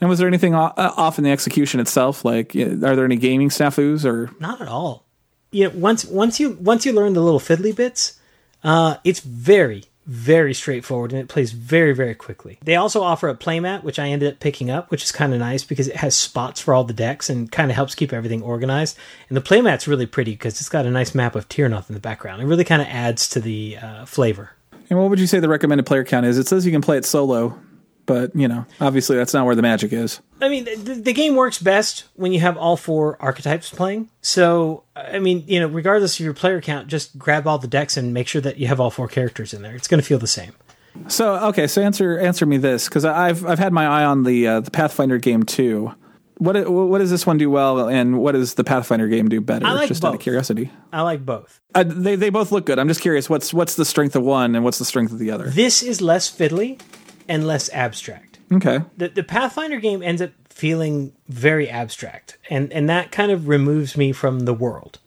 And 0.00 0.10
was 0.10 0.18
there 0.18 0.28
anything 0.28 0.54
uh, 0.54 0.72
off 0.76 1.18
in 1.18 1.24
the 1.24 1.30
execution 1.30 1.78
itself? 1.80 2.24
Like, 2.24 2.54
are 2.56 2.74
there 2.76 3.04
any 3.04 3.16
gaming 3.16 3.50
snafus 3.50 4.04
or? 4.04 4.30
Not 4.40 4.60
at 4.60 4.68
all. 4.68 5.04
You 5.50 5.68
know, 5.68 5.74
once 5.76 6.04
once 6.04 6.38
you 6.38 6.50
once 6.60 6.84
you 6.84 6.92
learn 6.92 7.14
the 7.14 7.22
little 7.22 7.40
fiddly 7.40 7.74
bits, 7.74 8.18
uh, 8.62 8.96
it's 9.04 9.20
very 9.20 9.84
very 10.04 10.54
straightforward 10.54 11.12
and 11.12 11.20
it 11.20 11.28
plays 11.28 11.52
very 11.52 11.94
very 11.94 12.14
quickly. 12.14 12.58
They 12.62 12.76
also 12.76 13.02
offer 13.02 13.28
a 13.28 13.36
playmat, 13.36 13.84
which 13.84 13.98
I 13.98 14.08
ended 14.08 14.32
up 14.32 14.40
picking 14.40 14.70
up, 14.70 14.90
which 14.90 15.04
is 15.04 15.12
kind 15.12 15.32
of 15.32 15.38
nice 15.38 15.64
because 15.64 15.86
it 15.86 15.96
has 15.96 16.16
spots 16.16 16.60
for 16.60 16.74
all 16.74 16.84
the 16.84 16.92
decks 16.92 17.30
and 17.30 17.50
kind 17.52 17.70
of 17.70 17.76
helps 17.76 17.94
keep 17.94 18.12
everything 18.12 18.42
organized. 18.42 18.96
And 19.28 19.36
the 19.36 19.42
playmat's 19.42 19.86
really 19.86 20.06
pretty 20.06 20.32
because 20.32 20.60
it's 20.60 20.68
got 20.68 20.86
a 20.86 20.90
nice 20.90 21.14
map 21.14 21.34
of 21.34 21.48
Terrinoth 21.48 21.88
in 21.88 21.94
the 21.94 22.00
background. 22.00 22.42
It 22.42 22.46
really 22.46 22.64
kind 22.64 22.82
of 22.82 22.88
adds 22.88 23.28
to 23.30 23.40
the 23.40 23.76
uh, 23.76 24.04
flavor. 24.06 24.52
And 24.90 24.98
what 24.98 25.10
would 25.10 25.20
you 25.20 25.26
say 25.26 25.40
the 25.40 25.48
recommended 25.48 25.86
player 25.86 26.04
count 26.04 26.26
is? 26.26 26.38
It 26.38 26.48
says 26.48 26.64
you 26.64 26.72
can 26.72 26.80
play 26.80 26.96
it 26.96 27.04
solo, 27.04 27.58
but 28.06 28.34
you 28.34 28.48
know, 28.48 28.64
obviously 28.80 29.16
that's 29.16 29.34
not 29.34 29.44
where 29.46 29.54
the 29.54 29.62
magic 29.62 29.92
is. 29.92 30.20
I 30.40 30.48
mean, 30.48 30.64
the, 30.64 30.94
the 30.94 31.12
game 31.12 31.34
works 31.34 31.58
best 31.58 32.04
when 32.14 32.32
you 32.32 32.40
have 32.40 32.56
all 32.56 32.76
four 32.76 33.16
archetypes 33.20 33.70
playing. 33.70 34.08
So, 34.22 34.84
I 34.96 35.18
mean, 35.18 35.44
you 35.46 35.60
know, 35.60 35.66
regardless 35.66 36.18
of 36.18 36.24
your 36.24 36.34
player 36.34 36.60
count, 36.60 36.88
just 36.88 37.18
grab 37.18 37.46
all 37.46 37.58
the 37.58 37.68
decks 37.68 37.96
and 37.96 38.14
make 38.14 38.28
sure 38.28 38.40
that 38.40 38.56
you 38.58 38.66
have 38.68 38.80
all 38.80 38.90
four 38.90 39.08
characters 39.08 39.52
in 39.52 39.62
there. 39.62 39.74
It's 39.74 39.88
going 39.88 40.00
to 40.00 40.06
feel 40.06 40.18
the 40.18 40.26
same. 40.26 40.52
So 41.06 41.36
okay, 41.48 41.66
so 41.68 41.80
answer 41.80 42.18
answer 42.18 42.44
me 42.44 42.56
this 42.56 42.88
because 42.88 43.04
I've 43.04 43.46
I've 43.46 43.58
had 43.58 43.72
my 43.72 43.86
eye 43.86 44.04
on 44.04 44.24
the 44.24 44.48
uh, 44.48 44.60
the 44.60 44.70
Pathfinder 44.70 45.18
game 45.18 45.44
too. 45.44 45.94
What 46.38 46.70
what 46.70 46.98
does 46.98 47.10
this 47.10 47.26
one 47.26 47.36
do 47.36 47.50
well, 47.50 47.88
and 47.88 48.18
what 48.18 48.32
does 48.32 48.54
the 48.54 48.64
Pathfinder 48.64 49.08
game 49.08 49.28
do 49.28 49.40
better? 49.40 49.66
I 49.66 49.72
like 49.72 49.88
just 49.88 50.04
out 50.04 50.14
of 50.14 50.20
curiosity. 50.20 50.70
I 50.92 51.02
like 51.02 51.26
both. 51.26 51.60
Uh, 51.74 51.84
they 51.86 52.16
they 52.16 52.30
both 52.30 52.52
look 52.52 52.64
good. 52.64 52.78
I'm 52.78 52.88
just 52.88 53.00
curious. 53.00 53.28
What's 53.28 53.52
what's 53.52 53.74
the 53.74 53.84
strength 53.84 54.14
of 54.14 54.22
one, 54.22 54.54
and 54.54 54.64
what's 54.64 54.78
the 54.78 54.84
strength 54.84 55.12
of 55.12 55.18
the 55.18 55.30
other? 55.30 55.50
This 55.50 55.82
is 55.82 56.00
less 56.00 56.30
fiddly 56.30 56.80
and 57.28 57.46
less 57.46 57.68
abstract. 57.72 58.38
Okay. 58.52 58.80
The, 58.96 59.08
the 59.08 59.22
Pathfinder 59.22 59.78
game 59.78 60.02
ends 60.02 60.22
up 60.22 60.30
feeling 60.48 61.12
very 61.28 61.68
abstract, 61.68 62.38
and, 62.50 62.72
and 62.72 62.88
that 62.88 63.12
kind 63.12 63.30
of 63.30 63.46
removes 63.46 63.96
me 63.96 64.12
from 64.12 64.40
the 64.40 64.54
world. 64.54 64.98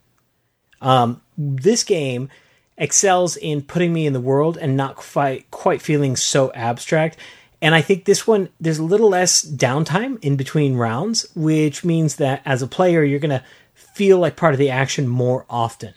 Um, 0.81 1.21
this 1.37 1.83
game 1.83 2.29
excels 2.77 3.35
in 3.37 3.61
putting 3.61 3.93
me 3.93 4.05
in 4.05 4.13
the 4.13 4.21
world 4.21 4.57
and 4.57 4.77
not 4.77 4.95
quite 4.95 5.49
quite 5.51 5.81
feeling 5.81 6.15
so 6.15 6.51
abstract. 6.53 7.17
And 7.61 7.75
I 7.75 7.81
think 7.81 8.05
this 8.05 8.25
one 8.25 8.49
there's 8.59 8.79
a 8.79 8.83
little 8.83 9.09
less 9.09 9.45
downtime 9.45 10.17
in 10.23 10.35
between 10.35 10.75
rounds, 10.75 11.27
which 11.35 11.85
means 11.85 12.15
that 12.15 12.41
as 12.45 12.61
a 12.61 12.67
player 12.67 13.03
you're 13.03 13.19
gonna 13.19 13.43
feel 13.75 14.17
like 14.17 14.35
part 14.35 14.53
of 14.53 14.59
the 14.59 14.69
action 14.69 15.07
more 15.07 15.45
often. 15.49 15.93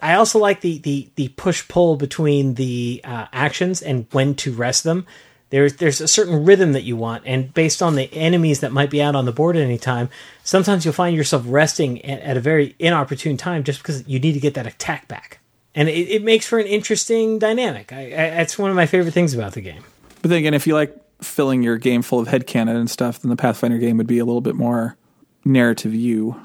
I 0.00 0.14
also 0.14 0.38
like 0.38 0.60
the 0.60 0.78
the 0.78 1.10
the 1.14 1.28
push 1.28 1.66
pull 1.68 1.96
between 1.96 2.54
the 2.54 3.00
uh, 3.04 3.26
actions 3.32 3.82
and 3.82 4.06
when 4.12 4.34
to 4.36 4.52
rest 4.52 4.84
them. 4.84 5.06
There's 5.50 5.74
there's 5.76 6.00
a 6.00 6.08
certain 6.08 6.44
rhythm 6.44 6.72
that 6.72 6.82
you 6.82 6.96
want, 6.96 7.24
and 7.26 7.52
based 7.52 7.82
on 7.82 7.94
the 7.94 8.12
enemies 8.14 8.60
that 8.60 8.72
might 8.72 8.90
be 8.90 9.02
out 9.02 9.14
on 9.14 9.26
the 9.26 9.32
board 9.32 9.56
at 9.56 9.62
any 9.62 9.78
time, 9.78 10.08
sometimes 10.42 10.84
you'll 10.84 10.94
find 10.94 11.14
yourself 11.14 11.44
resting 11.46 12.02
at, 12.04 12.20
at 12.20 12.36
a 12.36 12.40
very 12.40 12.74
inopportune 12.78 13.36
time 13.36 13.62
just 13.62 13.80
because 13.80 14.06
you 14.08 14.18
need 14.18 14.32
to 14.32 14.40
get 14.40 14.54
that 14.54 14.66
attack 14.66 15.08
back, 15.08 15.40
and 15.74 15.88
it, 15.88 16.08
it 16.08 16.24
makes 16.24 16.46
for 16.46 16.58
an 16.58 16.66
interesting 16.66 17.38
dynamic. 17.38 17.92
I, 17.92 18.06
I, 18.06 18.30
that's 18.30 18.58
one 18.58 18.70
of 18.70 18.76
my 18.76 18.86
favorite 18.86 19.12
things 19.12 19.34
about 19.34 19.52
the 19.52 19.60
game. 19.60 19.84
But 20.22 20.30
then 20.30 20.38
again, 20.38 20.54
if 20.54 20.66
you 20.66 20.74
like 20.74 20.96
filling 21.22 21.62
your 21.62 21.76
game 21.76 22.02
full 22.02 22.20
of 22.20 22.28
headcanon 22.28 22.76
and 22.76 22.90
stuff, 22.90 23.20
then 23.20 23.30
the 23.30 23.36
Pathfinder 23.36 23.78
game 23.78 23.96
would 23.98 24.06
be 24.06 24.18
a 24.18 24.24
little 24.24 24.40
bit 24.40 24.54
more 24.54 24.96
narrative 25.44 25.94
you. 25.94 26.40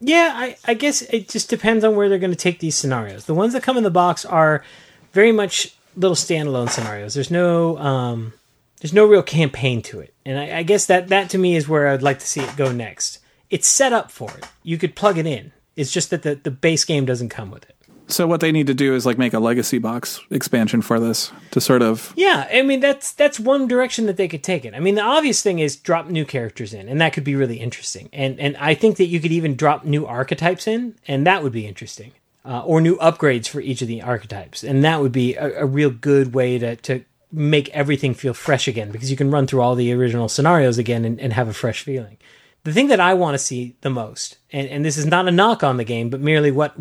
Yeah, 0.00 0.32
I, 0.34 0.56
I 0.64 0.74
guess 0.74 1.02
it 1.02 1.28
just 1.28 1.48
depends 1.48 1.84
on 1.84 1.96
where 1.96 2.08
they're 2.08 2.18
going 2.18 2.32
to 2.32 2.36
take 2.36 2.58
these 2.58 2.74
scenarios. 2.74 3.24
The 3.24 3.34
ones 3.34 3.52
that 3.52 3.62
come 3.62 3.76
in 3.76 3.84
the 3.84 3.90
box 3.90 4.24
are 4.24 4.64
very 5.12 5.32
much 5.32 5.74
little 5.96 6.16
standalone 6.16 6.68
scenarios. 6.68 7.14
There's 7.14 7.30
no 7.30 7.78
um, 7.78 8.32
there's 8.80 8.92
no 8.92 9.06
real 9.06 9.22
campaign 9.22 9.80
to 9.82 10.00
it, 10.00 10.12
and 10.26 10.38
I, 10.38 10.58
I 10.58 10.62
guess 10.64 10.86
that 10.86 11.08
that 11.08 11.30
to 11.30 11.38
me 11.38 11.54
is 11.54 11.68
where 11.68 11.88
I'd 11.88 12.02
like 12.02 12.18
to 12.18 12.26
see 12.26 12.40
it 12.40 12.56
go 12.56 12.72
next. 12.72 13.20
It's 13.48 13.68
set 13.68 13.92
up 13.92 14.10
for 14.10 14.30
it. 14.30 14.46
You 14.62 14.76
could 14.76 14.96
plug 14.96 15.18
it 15.18 15.26
in. 15.26 15.52
It's 15.76 15.92
just 15.92 16.10
that 16.10 16.22
the, 16.22 16.34
the 16.34 16.50
base 16.50 16.84
game 16.84 17.04
doesn't 17.04 17.28
come 17.28 17.50
with 17.50 17.64
it. 17.68 17.76
So 18.08 18.26
what 18.26 18.40
they 18.40 18.52
need 18.52 18.66
to 18.66 18.74
do 18.74 18.94
is 18.94 19.06
like 19.06 19.18
make 19.18 19.32
a 19.32 19.38
legacy 19.38 19.78
box 19.78 20.20
expansion 20.30 20.82
for 20.82 21.00
this 21.00 21.32
to 21.52 21.60
sort 21.60 21.82
of 21.82 22.12
Yeah, 22.16 22.48
I 22.52 22.62
mean 22.62 22.80
that's 22.80 23.12
that's 23.12 23.40
one 23.40 23.68
direction 23.68 24.06
that 24.06 24.16
they 24.16 24.28
could 24.28 24.42
take 24.42 24.64
it. 24.64 24.74
I 24.74 24.80
mean 24.80 24.94
the 24.94 25.02
obvious 25.02 25.42
thing 25.42 25.58
is 25.58 25.76
drop 25.76 26.08
new 26.08 26.24
characters 26.24 26.74
in, 26.74 26.88
and 26.88 27.00
that 27.00 27.12
could 27.12 27.24
be 27.24 27.36
really 27.36 27.58
interesting. 27.58 28.08
And 28.12 28.38
and 28.38 28.56
I 28.58 28.74
think 28.74 28.96
that 28.96 29.06
you 29.06 29.20
could 29.20 29.32
even 29.32 29.56
drop 29.56 29.84
new 29.84 30.06
archetypes 30.06 30.66
in, 30.66 30.96
and 31.06 31.26
that 31.26 31.42
would 31.42 31.52
be 31.52 31.66
interesting. 31.66 32.12
Uh, 32.44 32.60
or 32.64 32.80
new 32.80 32.96
upgrades 32.96 33.46
for 33.46 33.60
each 33.60 33.82
of 33.82 33.88
the 33.88 34.02
archetypes, 34.02 34.64
and 34.64 34.82
that 34.82 35.00
would 35.00 35.12
be 35.12 35.36
a, 35.36 35.62
a 35.62 35.66
real 35.66 35.90
good 35.90 36.34
way 36.34 36.58
to 36.58 36.74
to 36.74 37.04
make 37.30 37.68
everything 37.70 38.14
feel 38.14 38.34
fresh 38.34 38.68
again 38.68 38.90
because 38.90 39.10
you 39.10 39.16
can 39.16 39.30
run 39.30 39.46
through 39.46 39.62
all 39.62 39.74
the 39.74 39.92
original 39.92 40.28
scenarios 40.28 40.76
again 40.76 41.04
and, 41.04 41.18
and 41.18 41.32
have 41.32 41.48
a 41.48 41.52
fresh 41.52 41.82
feeling. 41.82 42.18
The 42.64 42.72
thing 42.72 42.88
that 42.88 43.00
I 43.00 43.14
want 43.14 43.34
to 43.34 43.38
see 43.38 43.74
the 43.80 43.90
most, 43.90 44.38
and, 44.52 44.68
and 44.68 44.84
this 44.84 44.96
is 44.96 45.06
not 45.06 45.26
a 45.26 45.32
knock 45.32 45.64
on 45.64 45.78
the 45.78 45.84
game, 45.84 46.10
but 46.10 46.20
merely 46.20 46.50
what 46.50 46.74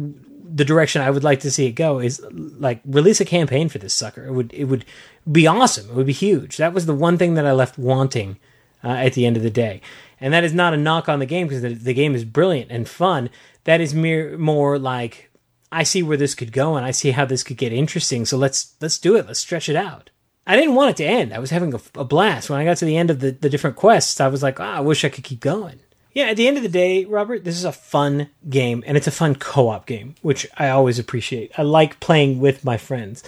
the 0.54 0.66
direction 0.66 1.02
I 1.02 1.10
would 1.10 1.24
like 1.24 1.40
to 1.42 1.52
see 1.52 1.66
it 1.66 1.74
go 1.74 2.00
is 2.00 2.24
like 2.32 2.82
release 2.86 3.22
a 3.22 3.26
campaign 3.26 3.70
for 3.70 3.78
this 3.78 3.94
sucker. 3.94 4.26
It 4.26 4.34
would 4.34 4.54
it 4.54 4.66
would 4.66 4.86
be 5.32 5.48
awesome. 5.48 5.90
It 5.90 5.96
would 5.96 6.06
be 6.06 6.14
huge. 6.14 6.58
That 6.58 6.74
was 6.74 6.86
the 6.86 6.94
one 6.94 7.18
thing 7.18 7.36
that 7.36 7.46
I 7.46 7.52
left 7.52 7.78
wanting 7.78 8.38
uh, 8.84 8.90
at 8.90 9.14
the 9.14 9.26
end 9.26 9.38
of 9.38 9.44
the 9.44 9.50
day, 9.50 9.82
and 10.20 10.34
that 10.34 10.44
is 10.44 10.54
not 10.54 10.74
a 10.74 10.78
knock 10.78 11.08
on 11.08 11.20
the 11.20 11.26
game 11.26 11.48
because 11.48 11.62
the, 11.62 11.74
the 11.74 11.94
game 11.94 12.16
is 12.16 12.26
brilliant 12.26 12.72
and 12.72 12.88
fun. 12.88 13.30
That 13.64 13.82
is 13.82 13.94
mere 13.94 14.38
more 14.38 14.78
like 14.80 15.30
I 15.72 15.84
see 15.84 16.04
where 16.04 16.18
this 16.18 16.36
could 16.36 16.52
go 16.52 16.76
and 16.76 16.86
I 16.86 16.92
see 16.92 17.12
how 17.12 17.26
this 17.26 17.44
could 17.44 17.58
get 17.58 17.72
interesting. 17.72 18.26
So 18.26 18.38
let's 18.38 18.76
let's 18.82 19.00
do 19.00 19.16
it. 19.16 19.28
Let's 19.28 19.40
stretch 19.40 19.70
it 19.70 19.76
out. 19.76 20.10
I 20.46 20.56
didn't 20.56 20.76
want 20.76 20.90
it 20.92 20.98
to 20.98 21.06
end. 21.06 21.34
I 21.34 21.40
was 21.40 21.52
having 21.52 21.74
a, 21.74 21.80
a 21.96 22.04
blast 22.04 22.50
when 22.50 22.60
I 22.60 22.66
got 22.66 22.78
to 22.78 22.86
the 22.86 22.98
end 22.98 23.12
of 23.12 23.20
the, 23.20 23.32
the 23.32 23.50
different 23.50 23.76
quests. 23.76 24.20
I 24.20 24.28
was 24.28 24.42
like, 24.42 24.60
ah, 24.60 24.78
I 24.78 24.80
wish 24.82 25.06
I 25.06 25.10
could 25.10 25.24
keep 25.24 25.40
going. 25.40 25.80
Yeah, 26.14 26.26
at 26.26 26.38
the 26.38 26.48
end 26.48 26.58
of 26.58 26.64
the 26.64 26.70
day, 26.70 27.06
Robert, 27.06 27.44
this 27.44 27.56
is 27.56 27.64
a 27.64 27.72
fun 27.72 28.30
game 28.50 28.84
and 28.86 28.98
it's 28.98 29.08
a 29.08 29.12
fun 29.12 29.36
co-op 29.36 29.86
game, 29.86 30.16
which 30.22 30.46
I 30.58 30.70
always 30.70 31.00
appreciate. 31.00 31.52
I 31.58 31.64
like 31.64 32.00
playing 32.00 32.40
with 32.40 32.66
my 32.66 32.78
friends. 32.78 33.24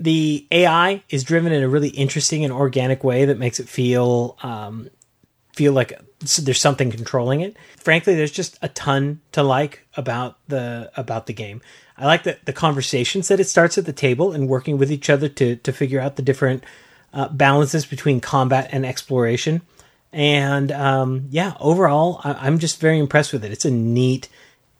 The 0.00 0.46
AI 0.50 1.04
is 1.08 1.22
driven 1.22 1.52
in 1.52 1.62
a 1.62 1.68
really 1.68 1.90
interesting 1.90 2.44
and 2.44 2.52
organic 2.52 3.04
way 3.04 3.26
that 3.26 3.38
makes 3.38 3.60
it 3.60 3.68
feel 3.68 4.36
um, 4.42 4.90
feel 5.54 5.72
like 5.72 5.92
there's 6.40 6.60
something 6.60 6.90
controlling 6.90 7.40
it. 7.40 7.56
Frankly, 7.76 8.16
there's 8.16 8.32
just 8.32 8.58
a 8.60 8.68
ton 8.68 9.20
to 9.30 9.44
like 9.44 9.86
about 9.96 10.36
the 10.48 10.90
about 10.96 11.26
the 11.26 11.32
game. 11.32 11.62
I 11.96 12.06
like 12.06 12.24
the 12.24 12.38
the 12.44 12.52
conversations 12.52 13.28
that 13.28 13.38
it 13.38 13.44
starts 13.44 13.78
at 13.78 13.86
the 13.86 13.92
table 13.92 14.32
and 14.32 14.48
working 14.48 14.78
with 14.78 14.90
each 14.90 15.08
other 15.08 15.28
to 15.28 15.54
to 15.56 15.72
figure 15.72 16.00
out 16.00 16.16
the 16.16 16.22
different 16.22 16.64
uh, 17.12 17.28
balances 17.28 17.86
between 17.86 18.20
combat 18.20 18.68
and 18.72 18.84
exploration. 18.84 19.62
And 20.14 20.70
um, 20.70 21.26
yeah, 21.30 21.54
overall, 21.58 22.20
I, 22.22 22.34
I'm 22.34 22.60
just 22.60 22.80
very 22.80 23.00
impressed 23.00 23.32
with 23.32 23.44
it. 23.44 23.50
It's 23.50 23.64
a 23.64 23.70
neat 23.70 24.28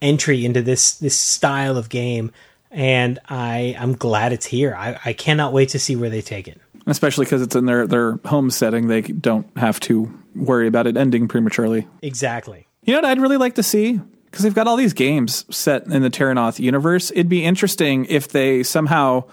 entry 0.00 0.44
into 0.44 0.62
this 0.62 0.94
this 0.98 1.18
style 1.18 1.76
of 1.76 1.88
game, 1.88 2.30
and 2.70 3.18
I 3.28 3.74
I'm 3.78 3.94
glad 3.94 4.32
it's 4.32 4.46
here. 4.46 4.74
I, 4.76 4.98
I 5.04 5.12
cannot 5.12 5.52
wait 5.52 5.70
to 5.70 5.78
see 5.80 5.96
where 5.96 6.08
they 6.08 6.22
take 6.22 6.46
it. 6.46 6.60
especially 6.86 7.24
because 7.24 7.42
it's 7.42 7.56
in 7.56 7.66
their 7.66 7.86
their 7.86 8.12
home 8.24 8.48
setting, 8.50 8.86
they 8.86 9.02
don't 9.02 9.46
have 9.58 9.80
to 9.80 10.12
worry 10.36 10.68
about 10.68 10.86
it 10.86 10.96
ending 10.96 11.26
prematurely. 11.26 11.88
Exactly. 12.00 12.68
You 12.84 12.92
know 12.92 13.00
what 13.00 13.10
I'd 13.10 13.20
really 13.20 13.36
like 13.36 13.56
to 13.56 13.62
see? 13.64 14.00
Because 14.26 14.44
they've 14.44 14.54
got 14.54 14.68
all 14.68 14.76
these 14.76 14.92
games 14.92 15.44
set 15.54 15.86
in 15.86 16.02
the 16.02 16.10
Terrinoth 16.10 16.60
universe. 16.60 17.10
It'd 17.10 17.28
be 17.28 17.44
interesting 17.44 18.04
if 18.06 18.28
they 18.28 18.62
somehow 18.62 19.24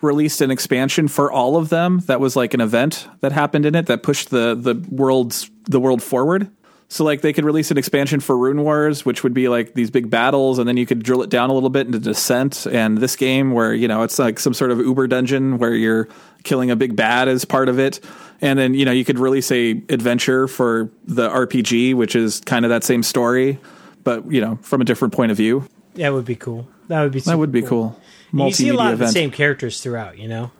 released 0.00 0.40
an 0.40 0.50
expansion 0.50 1.08
for 1.08 1.30
all 1.30 1.56
of 1.56 1.68
them 1.68 2.00
that 2.06 2.20
was 2.20 2.36
like 2.36 2.54
an 2.54 2.60
event 2.60 3.08
that 3.20 3.32
happened 3.32 3.66
in 3.66 3.74
it 3.74 3.86
that 3.86 4.02
pushed 4.02 4.30
the 4.30 4.54
the 4.54 4.74
world's 4.90 5.50
the 5.64 5.80
world 5.80 6.02
forward. 6.02 6.50
So 6.92 7.04
like 7.04 7.20
they 7.20 7.32
could 7.32 7.44
release 7.44 7.70
an 7.70 7.78
expansion 7.78 8.18
for 8.18 8.36
Rune 8.36 8.64
Wars, 8.64 9.06
which 9.06 9.22
would 9.22 9.32
be 9.32 9.48
like 9.48 9.74
these 9.74 9.92
big 9.92 10.10
battles, 10.10 10.58
and 10.58 10.68
then 10.68 10.76
you 10.76 10.86
could 10.86 11.04
drill 11.04 11.22
it 11.22 11.30
down 11.30 11.48
a 11.48 11.52
little 11.52 11.70
bit 11.70 11.86
into 11.86 12.00
Descent 12.00 12.66
and 12.66 12.98
this 12.98 13.14
game 13.14 13.52
where 13.52 13.72
you 13.72 13.86
know 13.86 14.02
it's 14.02 14.18
like 14.18 14.40
some 14.40 14.52
sort 14.52 14.72
of 14.72 14.78
Uber 14.78 15.06
dungeon 15.06 15.58
where 15.58 15.72
you're 15.72 16.08
killing 16.42 16.70
a 16.70 16.76
big 16.76 16.96
bad 16.96 17.28
as 17.28 17.44
part 17.44 17.68
of 17.68 17.78
it, 17.78 18.00
and 18.40 18.58
then 18.58 18.74
you 18.74 18.84
know 18.84 18.90
you 18.90 19.04
could 19.04 19.20
release 19.20 19.52
a 19.52 19.70
adventure 19.88 20.48
for 20.48 20.90
the 21.04 21.28
RPG, 21.28 21.94
which 21.94 22.16
is 22.16 22.40
kind 22.40 22.64
of 22.64 22.70
that 22.70 22.82
same 22.82 23.04
story, 23.04 23.60
but 24.02 24.30
you 24.30 24.40
know 24.40 24.58
from 24.62 24.80
a 24.80 24.84
different 24.84 25.14
point 25.14 25.30
of 25.30 25.36
view. 25.36 25.64
That 25.94 26.12
would 26.12 26.24
be 26.24 26.36
cool. 26.36 26.66
That 26.88 27.02
would 27.02 27.12
be. 27.12 27.20
That 27.20 27.38
would 27.38 27.52
be 27.52 27.62
cool. 27.62 28.00
And 28.32 28.40
You 28.40 28.52
see 28.52 28.68
a 28.68 28.74
lot 28.74 28.90
Multimedia 28.90 28.92
of 28.92 28.98
the 28.98 29.08
same 29.08 29.30
characters 29.30 29.80
throughout. 29.80 30.18
You 30.18 30.28
know. 30.28 30.50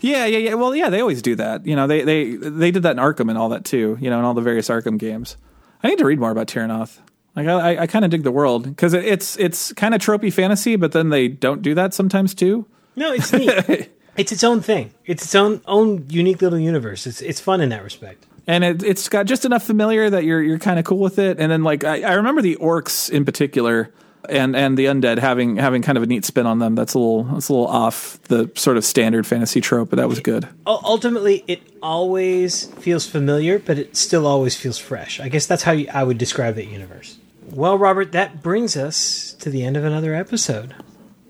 Yeah, 0.00 0.26
yeah, 0.26 0.38
yeah. 0.38 0.54
Well, 0.54 0.74
yeah, 0.74 0.90
they 0.90 1.00
always 1.00 1.22
do 1.22 1.34
that. 1.36 1.66
You 1.66 1.76
know, 1.76 1.86
they 1.86 2.02
they 2.02 2.34
they 2.36 2.70
did 2.70 2.82
that 2.84 2.92
in 2.92 2.98
Arkham 2.98 3.28
and 3.28 3.38
all 3.38 3.48
that 3.50 3.64
too. 3.64 3.98
You 4.00 4.10
know, 4.10 4.18
in 4.18 4.24
all 4.24 4.34
the 4.34 4.42
various 4.42 4.68
Arkham 4.68 4.98
games. 4.98 5.36
I 5.82 5.88
need 5.88 5.98
to 5.98 6.04
read 6.04 6.18
more 6.18 6.30
about 6.30 6.48
Terrinoth. 6.48 6.98
Like, 7.36 7.46
I, 7.46 7.52
I, 7.52 7.82
I 7.82 7.86
kind 7.86 8.04
of 8.04 8.10
dig 8.10 8.24
the 8.24 8.32
world 8.32 8.64
because 8.64 8.94
it, 8.94 9.04
it's 9.04 9.36
it's 9.36 9.72
kind 9.74 9.94
of 9.94 10.00
tropey 10.00 10.32
fantasy, 10.32 10.76
but 10.76 10.92
then 10.92 11.10
they 11.10 11.28
don't 11.28 11.62
do 11.62 11.74
that 11.74 11.94
sometimes 11.94 12.34
too. 12.34 12.66
No, 12.96 13.12
it's 13.12 13.32
neat. 13.32 13.90
it's 14.16 14.32
its 14.32 14.42
own 14.42 14.60
thing. 14.60 14.92
It's 15.06 15.22
its 15.24 15.34
own 15.34 15.60
own 15.66 16.06
unique 16.08 16.42
little 16.42 16.58
universe. 16.58 17.06
It's 17.06 17.20
it's 17.20 17.40
fun 17.40 17.60
in 17.60 17.68
that 17.68 17.84
respect. 17.84 18.26
And 18.46 18.64
it, 18.64 18.82
it's 18.82 19.08
got 19.08 19.26
just 19.26 19.44
enough 19.44 19.62
familiar 19.62 20.10
that 20.10 20.24
you're 20.24 20.42
you're 20.42 20.58
kind 20.58 20.78
of 20.78 20.84
cool 20.84 20.98
with 20.98 21.18
it. 21.18 21.38
And 21.38 21.52
then 21.52 21.62
like 21.62 21.84
I, 21.84 22.02
I 22.02 22.14
remember 22.14 22.42
the 22.42 22.56
orcs 22.56 23.08
in 23.10 23.24
particular. 23.24 23.92
And 24.28 24.56
and 24.56 24.76
the 24.76 24.86
undead 24.86 25.18
having 25.18 25.56
having 25.56 25.80
kind 25.82 25.96
of 25.96 26.04
a 26.04 26.06
neat 26.06 26.24
spin 26.24 26.46
on 26.46 26.58
them. 26.58 26.74
That's 26.74 26.94
a 26.94 26.98
little 26.98 27.24
that's 27.24 27.48
a 27.48 27.52
little 27.52 27.68
off 27.68 28.20
the 28.24 28.50
sort 28.56 28.76
of 28.76 28.84
standard 28.84 29.26
fantasy 29.26 29.60
trope, 29.60 29.90
but 29.90 29.96
that 29.96 30.08
was 30.08 30.20
good. 30.20 30.48
Ultimately, 30.66 31.44
it 31.46 31.62
always 31.82 32.66
feels 32.74 33.06
familiar, 33.06 33.58
but 33.58 33.78
it 33.78 33.96
still 33.96 34.26
always 34.26 34.56
feels 34.56 34.76
fresh. 34.78 35.20
I 35.20 35.28
guess 35.28 35.46
that's 35.46 35.62
how 35.62 35.72
you, 35.72 35.88
I 35.92 36.02
would 36.04 36.18
describe 36.18 36.56
that 36.56 36.66
universe. 36.66 37.18
Well, 37.50 37.78
Robert, 37.78 38.12
that 38.12 38.42
brings 38.42 38.76
us 38.76 39.32
to 39.40 39.48
the 39.50 39.64
end 39.64 39.76
of 39.76 39.84
another 39.84 40.14
episode. 40.14 40.74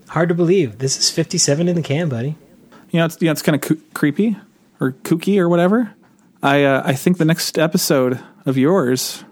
Hard 0.08 0.28
to 0.30 0.34
believe. 0.34 0.78
This 0.78 0.98
is 0.98 1.10
57 1.10 1.68
in 1.68 1.76
the 1.76 1.82
can, 1.82 2.08
buddy. 2.08 2.36
you 2.90 2.98
know, 2.98 3.04
it's 3.04 3.20
you 3.20 3.26
know, 3.26 3.32
it's 3.32 3.42
kind 3.42 3.54
of 3.54 3.60
coo- 3.62 3.80
creepy 3.94 4.36
or 4.80 4.92
kooky 4.92 5.38
or 5.38 5.48
whatever. 5.48 5.94
I 6.42 6.64
uh, 6.64 6.82
I 6.84 6.94
think 6.94 7.18
the 7.18 7.24
next 7.24 7.58
episode 7.58 8.18
of 8.46 8.56
yours, 8.56 9.24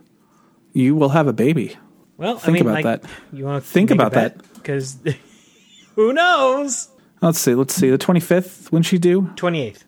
you 0.73 0.95
will 0.95 1.09
have 1.11 1.27
a 1.27 1.33
baby. 1.33 1.77
Well, 2.16 2.36
I 2.36 2.38
Think 2.40 2.55
mean, 2.55 2.62
about 2.62 2.84
like, 2.84 3.02
that. 3.02 3.10
You 3.32 3.44
want 3.44 3.62
to 3.64 3.70
Think 3.70 3.90
about 3.90 4.12
that. 4.12 4.36
because 4.55 4.98
who 5.97 6.12
knows? 6.12 6.88
Let's 7.20 7.38
see. 7.38 7.55
Let's 7.55 7.74
see. 7.74 7.90
The 7.90 7.98
twenty 7.98 8.20
fifth. 8.20 8.70
When 8.72 8.82
she 8.82 8.98
due? 8.98 9.22
28th. 9.36 9.84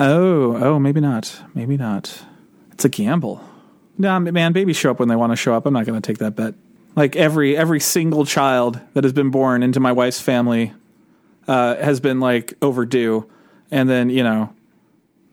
Oh, 0.00 0.56
oh, 0.56 0.78
maybe 0.78 1.00
not. 1.00 1.40
Maybe 1.54 1.76
not. 1.76 2.22
It's 2.72 2.84
a 2.84 2.88
gamble. 2.88 3.42
No, 3.96 4.18
man. 4.18 4.52
Babies 4.52 4.76
show 4.76 4.90
up 4.90 4.98
when 4.98 5.08
they 5.08 5.16
want 5.16 5.32
to 5.32 5.36
show 5.36 5.54
up. 5.54 5.66
I'm 5.66 5.72
not 5.72 5.86
going 5.86 6.00
to 6.00 6.06
take 6.06 6.18
that 6.18 6.34
bet. 6.34 6.54
Like 6.96 7.16
every 7.16 7.56
every 7.56 7.80
single 7.80 8.24
child 8.24 8.80
that 8.94 9.04
has 9.04 9.12
been 9.12 9.30
born 9.30 9.62
into 9.62 9.80
my 9.80 9.92
wife's 9.92 10.20
family 10.20 10.72
uh, 11.48 11.76
has 11.76 12.00
been 12.00 12.20
like 12.20 12.54
overdue, 12.62 13.28
and 13.70 13.88
then 13.88 14.10
you 14.10 14.22
know. 14.22 14.52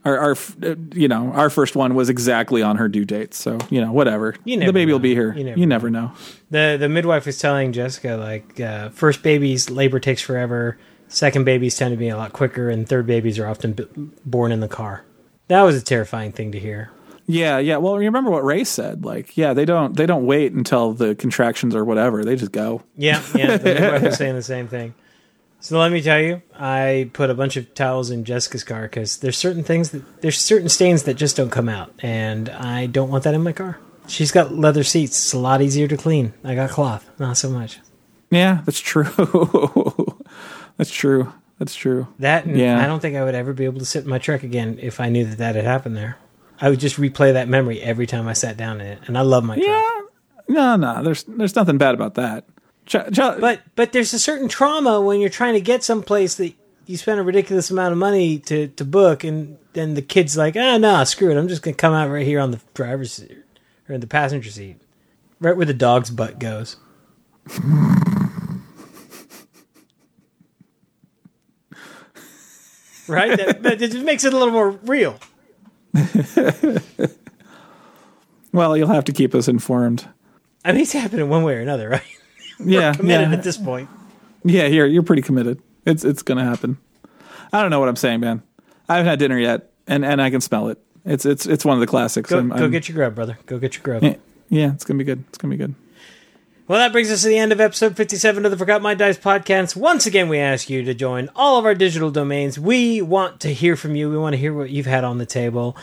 Our, 0.04 0.18
our, 0.18 0.30
uh, 0.32 0.74
you 0.94 1.06
know, 1.06 1.32
our 1.32 1.48
first 1.48 1.76
one 1.76 1.94
was 1.94 2.08
exactly 2.08 2.60
on 2.62 2.76
her 2.76 2.88
due 2.88 3.04
date. 3.04 3.34
So, 3.34 3.58
you 3.70 3.80
know, 3.80 3.92
whatever. 3.92 4.34
You 4.44 4.56
the 4.56 4.60
never 4.60 4.72
baby 4.72 4.92
will 4.92 4.98
be 4.98 5.14
here. 5.14 5.32
You 5.32 5.54
You 5.54 5.66
never 5.66 5.88
never, 5.88 5.90
know. 5.90 6.12
The 6.50 6.76
the 6.78 6.88
midwife 6.88 7.26
was 7.26 7.38
telling 7.38 7.72
Jessica 7.72 8.16
like 8.16 8.60
uh, 8.60 8.88
first 8.90 9.22
babies 9.22 9.70
labor 9.70 10.00
takes 10.00 10.20
forever, 10.20 10.76
second 11.08 11.44
babies 11.44 11.76
tend 11.76 11.92
to 11.92 11.96
be 11.96 12.08
a 12.08 12.16
lot 12.16 12.32
quicker, 12.32 12.68
and 12.68 12.88
third 12.88 13.06
babies 13.06 13.38
are 13.38 13.46
often 13.46 13.74
b- 13.74 13.86
born 14.24 14.50
in 14.50 14.60
the 14.60 14.68
car. 14.68 15.04
That 15.48 15.62
was 15.62 15.76
a 15.76 15.82
terrifying 15.84 16.32
thing 16.32 16.50
to 16.52 16.58
hear. 16.58 16.90
Yeah, 17.26 17.58
yeah. 17.58 17.76
Well, 17.76 17.96
remember 17.96 18.30
what 18.30 18.44
Ray 18.44 18.64
said. 18.64 19.04
Like, 19.04 19.36
yeah, 19.36 19.54
they 19.54 19.64
don't 19.64 19.96
they 19.96 20.06
don't 20.06 20.26
wait 20.26 20.52
until 20.52 20.92
the 20.92 21.14
contractions 21.14 21.74
or 21.76 21.84
whatever. 21.84 22.24
They 22.24 22.34
just 22.34 22.50
go. 22.52 22.82
Yeah, 22.96 23.22
yeah. 23.34 23.56
The 23.56 23.64
midwife 23.80 24.02
was 24.02 24.16
saying 24.16 24.34
the 24.34 24.42
same 24.42 24.66
thing. 24.66 24.94
So 25.62 25.78
let 25.78 25.92
me 25.92 26.02
tell 26.02 26.20
you, 26.20 26.42
I 26.58 27.08
put 27.12 27.30
a 27.30 27.34
bunch 27.34 27.56
of 27.56 27.72
towels 27.72 28.10
in 28.10 28.24
Jessica's 28.24 28.64
car 28.64 28.82
because 28.82 29.18
there's 29.18 29.38
certain 29.38 29.62
things 29.62 29.90
that 29.90 30.20
there's 30.20 30.36
certain 30.36 30.68
stains 30.68 31.04
that 31.04 31.14
just 31.14 31.36
don't 31.36 31.50
come 31.50 31.68
out, 31.68 31.94
and 32.00 32.48
I 32.48 32.86
don't 32.86 33.10
want 33.10 33.22
that 33.22 33.34
in 33.34 33.44
my 33.44 33.52
car. 33.52 33.78
She's 34.08 34.32
got 34.32 34.52
leather 34.52 34.82
seats; 34.82 35.16
it's 35.16 35.32
a 35.32 35.38
lot 35.38 35.62
easier 35.62 35.86
to 35.86 35.96
clean. 35.96 36.34
I 36.42 36.56
got 36.56 36.70
cloth, 36.70 37.08
not 37.20 37.36
so 37.36 37.48
much. 37.48 37.78
Yeah, 38.28 38.62
that's 38.64 38.80
true. 38.80 39.04
that's 40.76 40.90
true. 40.90 41.32
That's 41.60 41.76
true. 41.76 42.08
That 42.18 42.44
Yeah. 42.48 42.82
I 42.82 42.88
don't 42.88 42.98
think 42.98 43.14
I 43.14 43.22
would 43.22 43.36
ever 43.36 43.52
be 43.52 43.64
able 43.64 43.78
to 43.78 43.84
sit 43.86 44.02
in 44.02 44.10
my 44.10 44.18
truck 44.18 44.42
again 44.42 44.80
if 44.82 44.98
I 44.98 45.10
knew 45.10 45.24
that 45.26 45.38
that 45.38 45.54
had 45.54 45.64
happened 45.64 45.96
there. 45.96 46.18
I 46.60 46.70
would 46.70 46.80
just 46.80 46.96
replay 46.96 47.34
that 47.34 47.46
memory 47.48 47.80
every 47.80 48.08
time 48.08 48.26
I 48.26 48.32
sat 48.32 48.56
down 48.56 48.80
in 48.80 48.88
it, 48.88 48.98
and 49.06 49.16
I 49.16 49.20
love 49.20 49.44
my 49.44 49.54
truck. 49.54 49.68
Yeah. 49.68 50.00
No, 50.48 50.74
no. 50.74 51.04
There's 51.04 51.22
there's 51.22 51.54
nothing 51.54 51.78
bad 51.78 51.94
about 51.94 52.16
that. 52.16 52.46
Ch- 52.86 52.96
ch- 53.12 53.16
But 53.40 53.60
but 53.76 53.92
there's 53.92 54.12
a 54.12 54.18
certain 54.18 54.48
trauma 54.48 55.00
when 55.00 55.20
you're 55.20 55.30
trying 55.30 55.54
to 55.54 55.60
get 55.60 55.84
someplace 55.84 56.34
that 56.36 56.52
you 56.86 56.96
spend 56.96 57.20
a 57.20 57.22
ridiculous 57.22 57.70
amount 57.70 57.92
of 57.92 57.98
money 57.98 58.38
to, 58.40 58.68
to 58.68 58.84
book, 58.84 59.22
and 59.24 59.56
then 59.72 59.94
the 59.94 60.02
kid's 60.02 60.36
like, 60.36 60.56
ah, 60.56 60.78
no, 60.78 61.04
screw 61.04 61.30
it, 61.30 61.36
I'm 61.38 61.48
just 61.48 61.62
gonna 61.62 61.76
come 61.76 61.94
out 61.94 62.10
right 62.10 62.26
here 62.26 62.40
on 62.40 62.50
the 62.50 62.60
driver's 62.74 63.12
seat 63.12 63.38
or 63.88 63.94
in 63.94 64.00
the 64.00 64.06
passenger 64.06 64.50
seat, 64.50 64.80
right 65.40 65.56
where 65.56 65.66
the 65.66 65.74
dog's 65.74 66.10
butt 66.10 66.38
goes. 66.38 66.76
right, 73.08 73.36
that, 73.36 73.62
that 73.62 73.78
just 73.78 73.96
makes 73.98 74.24
it 74.24 74.32
a 74.32 74.36
little 74.36 74.52
more 74.52 74.70
real. 74.70 75.18
well, 78.52 78.76
you'll 78.76 78.88
have 78.88 79.04
to 79.04 79.12
keep 79.12 79.34
us 79.34 79.48
informed. 79.48 80.08
I 80.64 80.72
mean, 80.72 80.82
it's 80.82 80.92
happening 80.92 81.28
one 81.28 81.42
way 81.42 81.54
or 81.56 81.60
another, 81.60 81.88
right? 81.88 82.02
Yeah, 82.64 82.94
Committed 82.94 83.30
yeah, 83.30 83.36
at 83.36 83.42
this 83.42 83.56
point. 83.58 83.88
yeah. 84.44 84.66
You're 84.66 84.86
you're 84.86 85.02
pretty 85.02 85.22
committed. 85.22 85.60
It's 85.86 86.04
it's 86.04 86.22
gonna 86.22 86.44
happen. 86.44 86.78
I 87.52 87.60
don't 87.60 87.70
know 87.70 87.80
what 87.80 87.88
I'm 87.88 87.96
saying, 87.96 88.20
man. 88.20 88.42
I 88.88 88.96
haven't 88.96 89.08
had 89.10 89.18
dinner 89.18 89.38
yet, 89.38 89.70
and, 89.86 90.04
and 90.04 90.20
I 90.22 90.30
can 90.30 90.40
smell 90.40 90.68
it. 90.68 90.78
It's 91.04 91.24
it's 91.26 91.46
it's 91.46 91.64
one 91.64 91.76
of 91.76 91.80
the 91.80 91.86
classics. 91.86 92.30
Go, 92.30 92.36
I'm- 92.38 92.48
go 92.48 92.54
I'm- 92.56 92.70
get 92.70 92.88
your 92.88 92.96
grub, 92.96 93.14
brother. 93.14 93.38
Go 93.46 93.58
get 93.58 93.74
your 93.74 93.82
grub. 93.82 94.02
yeah, 94.02 94.16
yeah, 94.48 94.72
it's 94.72 94.84
gonna 94.84 94.98
be 94.98 95.04
good. 95.04 95.24
It's 95.28 95.38
gonna 95.38 95.50
be 95.52 95.58
good. 95.58 95.74
Well, 96.68 96.78
that 96.78 96.92
brings 96.92 97.10
us 97.10 97.22
to 97.22 97.28
the 97.28 97.36
end 97.36 97.50
of 97.52 97.60
episode 97.60 97.96
57 97.96 98.44
of 98.44 98.50
the 98.50 98.56
Forgot 98.56 98.80
My 98.80 98.94
Dice 98.94 99.18
podcast. 99.18 99.74
Once 99.76 100.06
again, 100.06 100.28
we 100.28 100.38
ask 100.38 100.70
you 100.70 100.84
to 100.84 100.94
join 100.94 101.28
all 101.34 101.58
of 101.58 101.64
our 101.66 101.74
digital 101.74 102.10
domains. 102.10 102.58
We 102.58 103.02
want 103.02 103.40
to 103.40 103.52
hear 103.52 103.74
from 103.76 103.96
you. 103.96 104.08
We 104.08 104.16
want 104.16 104.34
to 104.34 104.38
hear 104.38 104.54
what 104.54 104.70
you've 104.70 104.86
had 104.86 105.02
on 105.04 105.18
the 105.18 105.26
table. 105.26 105.76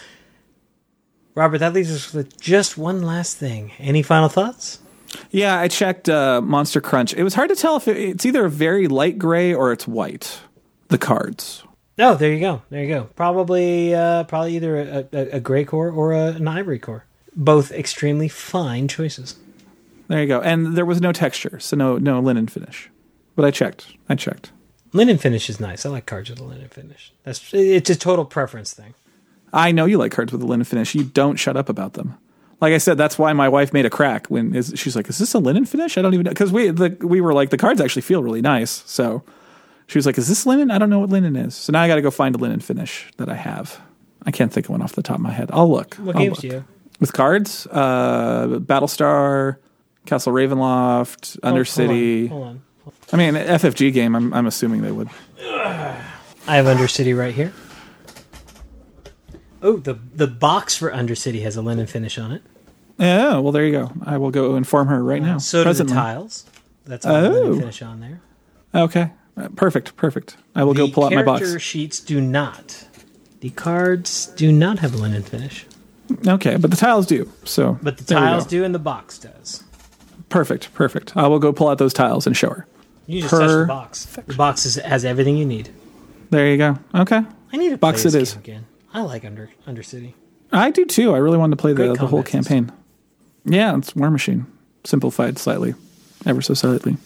Robert, 1.36 1.60
that 1.60 1.74
leaves 1.74 1.92
us 1.92 2.14
with 2.14 2.40
just 2.40 2.78
one 2.78 3.02
last 3.04 3.38
thing. 3.38 3.72
Any 3.78 4.02
final 4.02 4.30
thoughts? 4.30 4.80
Yeah, 5.32 5.60
I 5.60 5.68
checked 5.68 6.10
uh, 6.10 6.42
Monster 6.42 6.82
Crunch. 6.82 7.14
It 7.14 7.24
was 7.24 7.34
hard 7.34 7.50
to 7.50 7.56
tell 7.56 7.76
if 7.76 7.88
it, 7.88 7.98
it's 7.98 8.26
either 8.26 8.46
a 8.46 8.50
very 8.50 8.88
light 8.88 9.18
gray 9.18 9.54
or 9.54 9.72
it's 9.72 9.88
white. 9.88 10.40
The 10.90 10.98
cards. 10.98 11.64
Oh, 11.98 12.16
there 12.16 12.32
you 12.32 12.40
go. 12.40 12.62
There 12.70 12.82
you 12.82 12.88
go. 12.88 13.04
Probably, 13.16 13.94
uh, 13.94 14.24
probably 14.24 14.56
either 14.56 14.78
a, 14.78 15.08
a, 15.12 15.20
a 15.34 15.40
gray 15.40 15.66
core 15.66 15.90
or 15.90 16.14
a, 16.14 16.28
an 16.28 16.48
ivory 16.48 16.80
core. 16.80 17.06
Both 17.36 17.72
extremely 17.72 18.28
fine 18.28 18.88
choices. 18.88 19.36
There 20.08 20.22
you 20.22 20.28
go. 20.28 20.42
And 20.42 20.76
there 20.76 20.86
was 20.86 21.02
no 21.02 21.12
texture, 21.12 21.60
so 21.60 21.78
no 21.78 21.98
no 21.98 22.20
linen 22.20 22.48
finish. 22.48 22.90
But 23.36 23.46
I 23.46 23.52
checked. 23.52 23.96
I 24.10 24.16
checked. 24.16 24.52
Linen 24.92 25.20
finish 25.20 25.50
is 25.50 25.60
nice. 25.60 25.86
I 25.86 25.90
like 25.90 26.08
cards 26.08 26.32
with 26.32 26.40
a 26.40 26.44
linen 26.44 26.68
finish. 26.70 27.14
That's 27.24 27.54
it's 27.54 27.92
a 27.92 27.96
total 27.96 28.26
preference 28.26 28.74
thing. 28.74 28.96
I 29.54 29.72
know 29.72 29.86
you 29.86 29.98
like 30.00 30.12
cards 30.12 30.32
with 30.32 30.42
a 30.42 30.46
linen 30.48 30.66
finish. 30.66 30.96
You 30.96 31.04
don't 31.04 31.38
shut 31.38 31.56
up 31.56 31.70
about 31.70 31.94
them. 31.94 32.18
Like 32.62 32.74
I 32.74 32.78
said, 32.78 32.98
that's 32.98 33.18
why 33.18 33.32
my 33.34 33.48
wife 33.48 33.72
made 33.72 33.86
a 33.86 33.90
crack 33.90 34.28
when 34.28 34.54
is, 34.54 34.74
she's 34.76 34.96
like, 34.96 35.08
"Is 35.10 35.18
this 35.18 35.34
a 35.34 35.40
linen 35.40 35.66
finish?" 35.66 35.98
I 35.98 36.02
don't 36.02 36.14
even 36.14 36.26
know 36.26 36.32
because 36.32 36.52
we 36.52 36.70
the, 36.70 36.98
we 37.02 37.22
were 37.22 37.34
like 37.34 37.52
the 37.52 37.58
cards 37.58 37.80
actually 37.80 38.02
feel 38.02 38.22
really 38.22 38.42
nice. 38.42 38.84
So 38.86 39.24
she 39.88 39.98
was 39.98 40.06
like, 40.06 40.18
"Is 40.18 40.28
this 40.28 40.46
linen?" 40.46 40.70
I 40.70 40.78
don't 40.78 40.90
know 40.90 41.00
what 41.00 41.10
linen 41.10 41.36
is. 41.36 41.56
So 41.56 41.72
now 41.72 41.82
I 41.82 41.88
got 41.88 41.96
to 41.96 42.02
go 42.02 42.12
find 42.12 42.36
a 42.36 42.38
linen 42.38 42.60
finish 42.60 43.10
that 43.18 43.30
I 43.30 43.36
have. 43.36 43.80
I 44.26 44.32
can't 44.32 44.52
think 44.52 44.66
of 44.66 44.72
one 44.72 44.82
off 44.82 44.94
the 44.94 45.02
top 45.02 45.16
of 45.16 45.22
my 45.22 45.32
head. 45.32 45.50
I'll 45.54 45.72
look. 45.72 45.96
What 45.96 46.16
I'll 46.18 46.22
games 46.22 46.38
look. 46.38 46.42
do 46.42 46.48
you 46.48 46.66
with 47.00 47.14
cards? 47.14 47.66
Uh, 47.68 48.60
Battlestar, 48.60 49.58
Castle 50.06 50.34
Ravenloft, 50.34 51.40
Undercity. 51.40 52.28
Hold 52.28 52.44
on. 52.44 52.62
Hold 52.84 52.96
on. 53.14 53.20
I 53.20 53.32
mean, 53.32 53.42
FFG 53.42 53.94
game. 53.94 54.16
I'm 54.16 54.34
I'm 54.34 54.48
assuming 54.48 54.82
they 54.82 54.92
would. 54.92 55.10
I 55.40 56.56
have 56.58 56.66
Undercity 56.66 57.18
right 57.18 57.34
here. 57.34 57.54
Oh, 59.62 59.78
the 59.78 59.96
the 60.16 60.28
box 60.28 60.76
for 60.78 60.92
Undercity 60.92 61.42
has 61.44 61.56
a 61.58 61.62
linen 61.62 61.88
finish 61.88 62.18
on 62.18 62.32
it. 62.32 62.42
Yeah. 62.98 63.38
Well, 63.38 63.52
there 63.52 63.66
you 63.66 63.72
go. 63.72 63.92
I 64.06 64.18
will 64.18 64.32
go 64.32 64.56
inform 64.56 64.88
her 64.88 65.04
right 65.04 65.22
now. 65.22 65.38
So 65.38 65.64
do 65.64 65.74
the 65.74 65.86
tiles. 65.86 66.46
That's 66.86 67.06
a 67.06 67.12
linen 67.22 67.44
Oh. 67.54 67.60
finish 67.60 67.82
on 67.82 68.00
there. 68.00 68.22
Okay. 68.74 69.12
Uh, 69.38 69.48
Perfect. 69.56 69.96
Perfect. 69.96 70.38
I 70.56 70.64
will 70.64 70.74
go 70.74 70.88
pull 70.90 71.06
out 71.06 71.14
my 71.14 71.24
character 71.24 71.54
box. 71.54 71.64
sheets 71.64 72.00
do 72.00 72.20
not. 72.20 72.86
The 73.42 73.52
cards 73.52 74.28
do 74.36 74.52
not 74.52 74.80
have 74.80 74.94
a 74.94 74.98
linen 74.98 75.24
finish, 75.24 75.66
Okay, 76.28 76.58
but 76.58 76.72
the 76.72 76.76
tiles 76.78 77.06
do. 77.06 77.32
So, 77.46 77.80
but 77.82 77.98
the 77.98 78.04
tiles 78.04 78.46
do, 78.46 78.64
and 78.66 78.76
the 78.76 78.80
box 78.80 79.18
does. 79.20 79.64
Perfect. 80.28 80.74
Perfect. 80.74 81.16
I 81.16 81.28
will 81.28 81.40
go 81.40 81.54
pull 81.54 81.70
out 81.70 81.78
those 81.78 81.94
tiles 81.94 82.28
and 82.28 82.36
show 82.36 82.50
her. 82.50 82.68
You 83.08 83.22
just 83.22 83.32
touch 83.32 83.48
the 83.50 83.66
box. 83.66 84.06
The 84.06 84.34
box 84.34 84.66
is, 84.66 84.76
has 84.76 85.06
everything 85.06 85.38
you 85.38 85.46
need. 85.46 85.70
There 86.32 86.48
you 86.48 86.58
go. 86.58 86.78
Okay. 86.94 87.22
I 87.54 87.58
need 87.58 87.72
a 87.72 87.78
Box 87.78 88.02
It 88.04 88.08
is. 88.10 88.16
it 88.16 88.20
this 88.20 88.30
is. 88.30 88.36
game 88.36 88.44
again. 88.44 88.66
I 88.94 89.02
like 89.02 89.26
Under 89.26 89.50
Undercity. 89.68 90.14
I 90.52 90.72
do 90.72 90.86
too. 90.86 91.14
I 91.14 91.18
really 91.18 91.38
wanted 91.38 91.58
to 91.58 91.62
play 91.62 91.74
the, 91.74 91.86
Great 91.88 92.00
the 92.00 92.08
whole 92.08 92.24
combat 92.24 92.44
system. 92.44 92.66
campaign. 92.68 92.78
Yeah, 93.46 93.78
it's 93.78 93.96
War 93.96 94.10
Machine. 94.10 94.46
Simplified 94.84 95.38
slightly, 95.38 95.76
ever 96.26 96.42
so 96.42 96.54
slightly. 96.54 96.98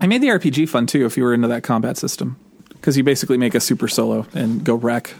I 0.00 0.06
made 0.06 0.20
the 0.22 0.28
RPG 0.28 0.68
fun 0.68 0.86
too 0.86 1.06
if 1.06 1.16
you 1.16 1.22
were 1.24 1.34
into 1.34 1.48
that 1.48 1.62
combat 1.62 1.96
system. 1.96 2.36
Because 2.70 2.96
you 2.96 3.02
basically 3.02 3.36
make 3.38 3.54
a 3.56 3.60
super 3.60 3.88
solo 3.88 4.26
and 4.34 4.62
go 4.64 4.74
wreck. 4.74 5.12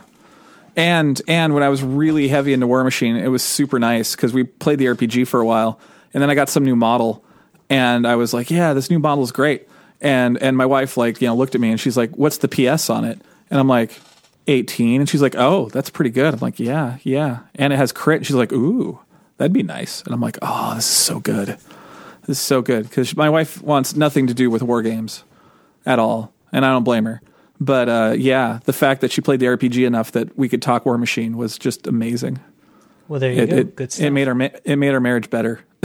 And 0.76 1.20
and 1.26 1.54
when 1.54 1.62
I 1.64 1.68
was 1.68 1.82
really 1.82 2.28
heavy 2.28 2.52
into 2.52 2.66
War 2.68 2.84
Machine, 2.84 3.16
it 3.16 3.28
was 3.28 3.42
super 3.42 3.78
nice 3.80 4.14
because 4.14 4.32
we 4.32 4.44
played 4.44 4.78
the 4.78 4.86
RPG 4.86 5.26
for 5.26 5.40
a 5.40 5.44
while, 5.46 5.80
and 6.14 6.22
then 6.22 6.30
I 6.30 6.36
got 6.36 6.48
some 6.48 6.64
new 6.64 6.76
model, 6.76 7.24
and 7.68 8.06
I 8.06 8.14
was 8.14 8.32
like, 8.32 8.48
yeah, 8.50 8.74
this 8.74 8.88
new 8.88 9.00
model 9.00 9.24
is 9.24 9.32
great. 9.32 9.68
And 10.00 10.40
and 10.40 10.56
my 10.56 10.66
wife 10.66 10.96
like 10.96 11.20
you 11.20 11.26
know 11.26 11.34
looked 11.34 11.56
at 11.56 11.60
me 11.60 11.70
and 11.70 11.80
she's 11.80 11.96
like, 11.96 12.16
what's 12.16 12.38
the 12.38 12.46
PS 12.48 12.90
on 12.90 13.04
it? 13.04 13.20
And 13.50 13.58
I'm 13.58 13.66
like, 13.68 13.98
18, 14.48 15.00
and 15.00 15.08
she's 15.08 15.22
like, 15.22 15.34
oh, 15.36 15.68
that's 15.68 15.90
pretty 15.90 16.10
good. 16.10 16.34
I'm 16.34 16.40
like, 16.40 16.58
yeah, 16.58 16.98
yeah, 17.04 17.40
and 17.54 17.72
it 17.72 17.76
has 17.76 17.92
crit. 17.92 18.16
And 18.18 18.26
she's 18.26 18.34
like, 18.36 18.52
ooh, 18.52 18.98
that'd 19.36 19.52
be 19.52 19.62
nice. 19.62 20.02
And 20.02 20.12
I'm 20.14 20.20
like, 20.20 20.38
oh, 20.42 20.74
this 20.74 20.84
is 20.84 20.90
so 20.90 21.20
good. 21.20 21.48
This 22.26 22.38
is 22.38 22.40
so 22.40 22.60
good 22.62 22.82
because 22.88 23.16
my 23.16 23.30
wife 23.30 23.62
wants 23.62 23.94
nothing 23.96 24.26
to 24.26 24.34
do 24.34 24.50
with 24.50 24.62
war 24.62 24.82
games 24.82 25.24
at 25.86 25.98
all, 25.98 26.32
and 26.52 26.64
I 26.66 26.70
don't 26.72 26.84
blame 26.84 27.04
her. 27.04 27.20
But 27.60 27.88
uh, 27.88 28.14
yeah, 28.16 28.60
the 28.64 28.72
fact 28.72 29.00
that 29.00 29.10
she 29.12 29.20
played 29.20 29.40
the 29.40 29.46
RPG 29.46 29.86
enough 29.86 30.12
that 30.12 30.36
we 30.38 30.48
could 30.48 30.62
talk 30.62 30.84
War 30.86 30.96
Machine 30.98 31.36
was 31.36 31.58
just 31.58 31.86
amazing. 31.86 32.38
Well, 33.08 33.18
there 33.20 33.32
you 33.32 33.42
It, 33.42 33.50
go. 33.50 33.56
it, 33.56 33.76
Good 33.76 33.92
stuff. 33.92 34.04
it 34.06 34.10
made 34.10 34.28
our 34.28 34.34
ma- 34.34 34.48
it 34.64 34.76
made 34.76 34.90
our 34.94 35.00
marriage 35.00 35.28
better. 35.30 35.60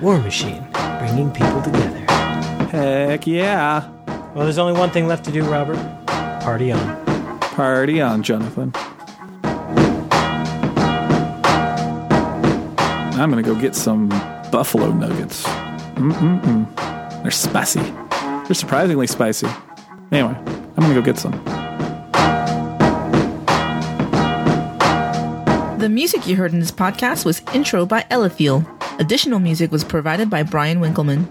War 0.00 0.18
Machine, 0.18 0.66
bringing 0.98 1.30
people 1.30 1.62
together. 1.62 1.98
Heck 2.72 3.26
yeah! 3.26 3.88
Well, 4.34 4.44
there's 4.44 4.56
only 4.56 4.72
one 4.72 4.88
thing 4.90 5.06
left 5.06 5.26
to 5.26 5.30
do, 5.30 5.44
Robert. 5.44 5.76
Party 6.40 6.72
on. 6.72 7.40
Party 7.40 8.00
on, 8.00 8.22
Jonathan. 8.22 8.72
I'm 13.14 13.28
gonna 13.28 13.42
go 13.42 13.54
get 13.54 13.76
some 13.76 14.08
buffalo 14.50 14.90
nuggets. 14.90 15.44
Mm-mm-mm. 15.96 17.22
They're 17.22 17.30
spicy. 17.30 17.82
They're 18.46 18.54
surprisingly 18.54 19.06
spicy. 19.06 19.48
Anyway, 20.10 20.34
I'm 20.34 20.74
gonna 20.76 20.94
go 20.94 21.02
get 21.02 21.18
some. 21.18 21.32
The 25.78 25.90
music 25.90 26.26
you 26.26 26.36
heard 26.36 26.52
in 26.54 26.60
this 26.60 26.72
podcast 26.72 27.26
was 27.26 27.42
Intro 27.52 27.84
by 27.84 28.06
Eliphiel. 28.10 28.64
Additional 28.98 29.40
music 29.40 29.70
was 29.70 29.84
provided 29.84 30.30
by 30.30 30.42
Brian 30.42 30.80
Winkleman. 30.80 31.28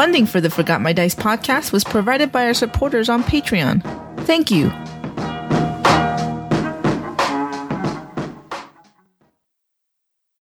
Funding 0.00 0.24
for 0.24 0.40
the 0.40 0.48
Forgot 0.48 0.80
My 0.80 0.94
Dice 0.94 1.14
podcast 1.14 1.72
was 1.72 1.84
provided 1.84 2.32
by 2.32 2.46
our 2.46 2.54
supporters 2.54 3.10
on 3.10 3.22
Patreon. 3.22 3.82
Thank 4.24 4.50
you. 4.50 4.70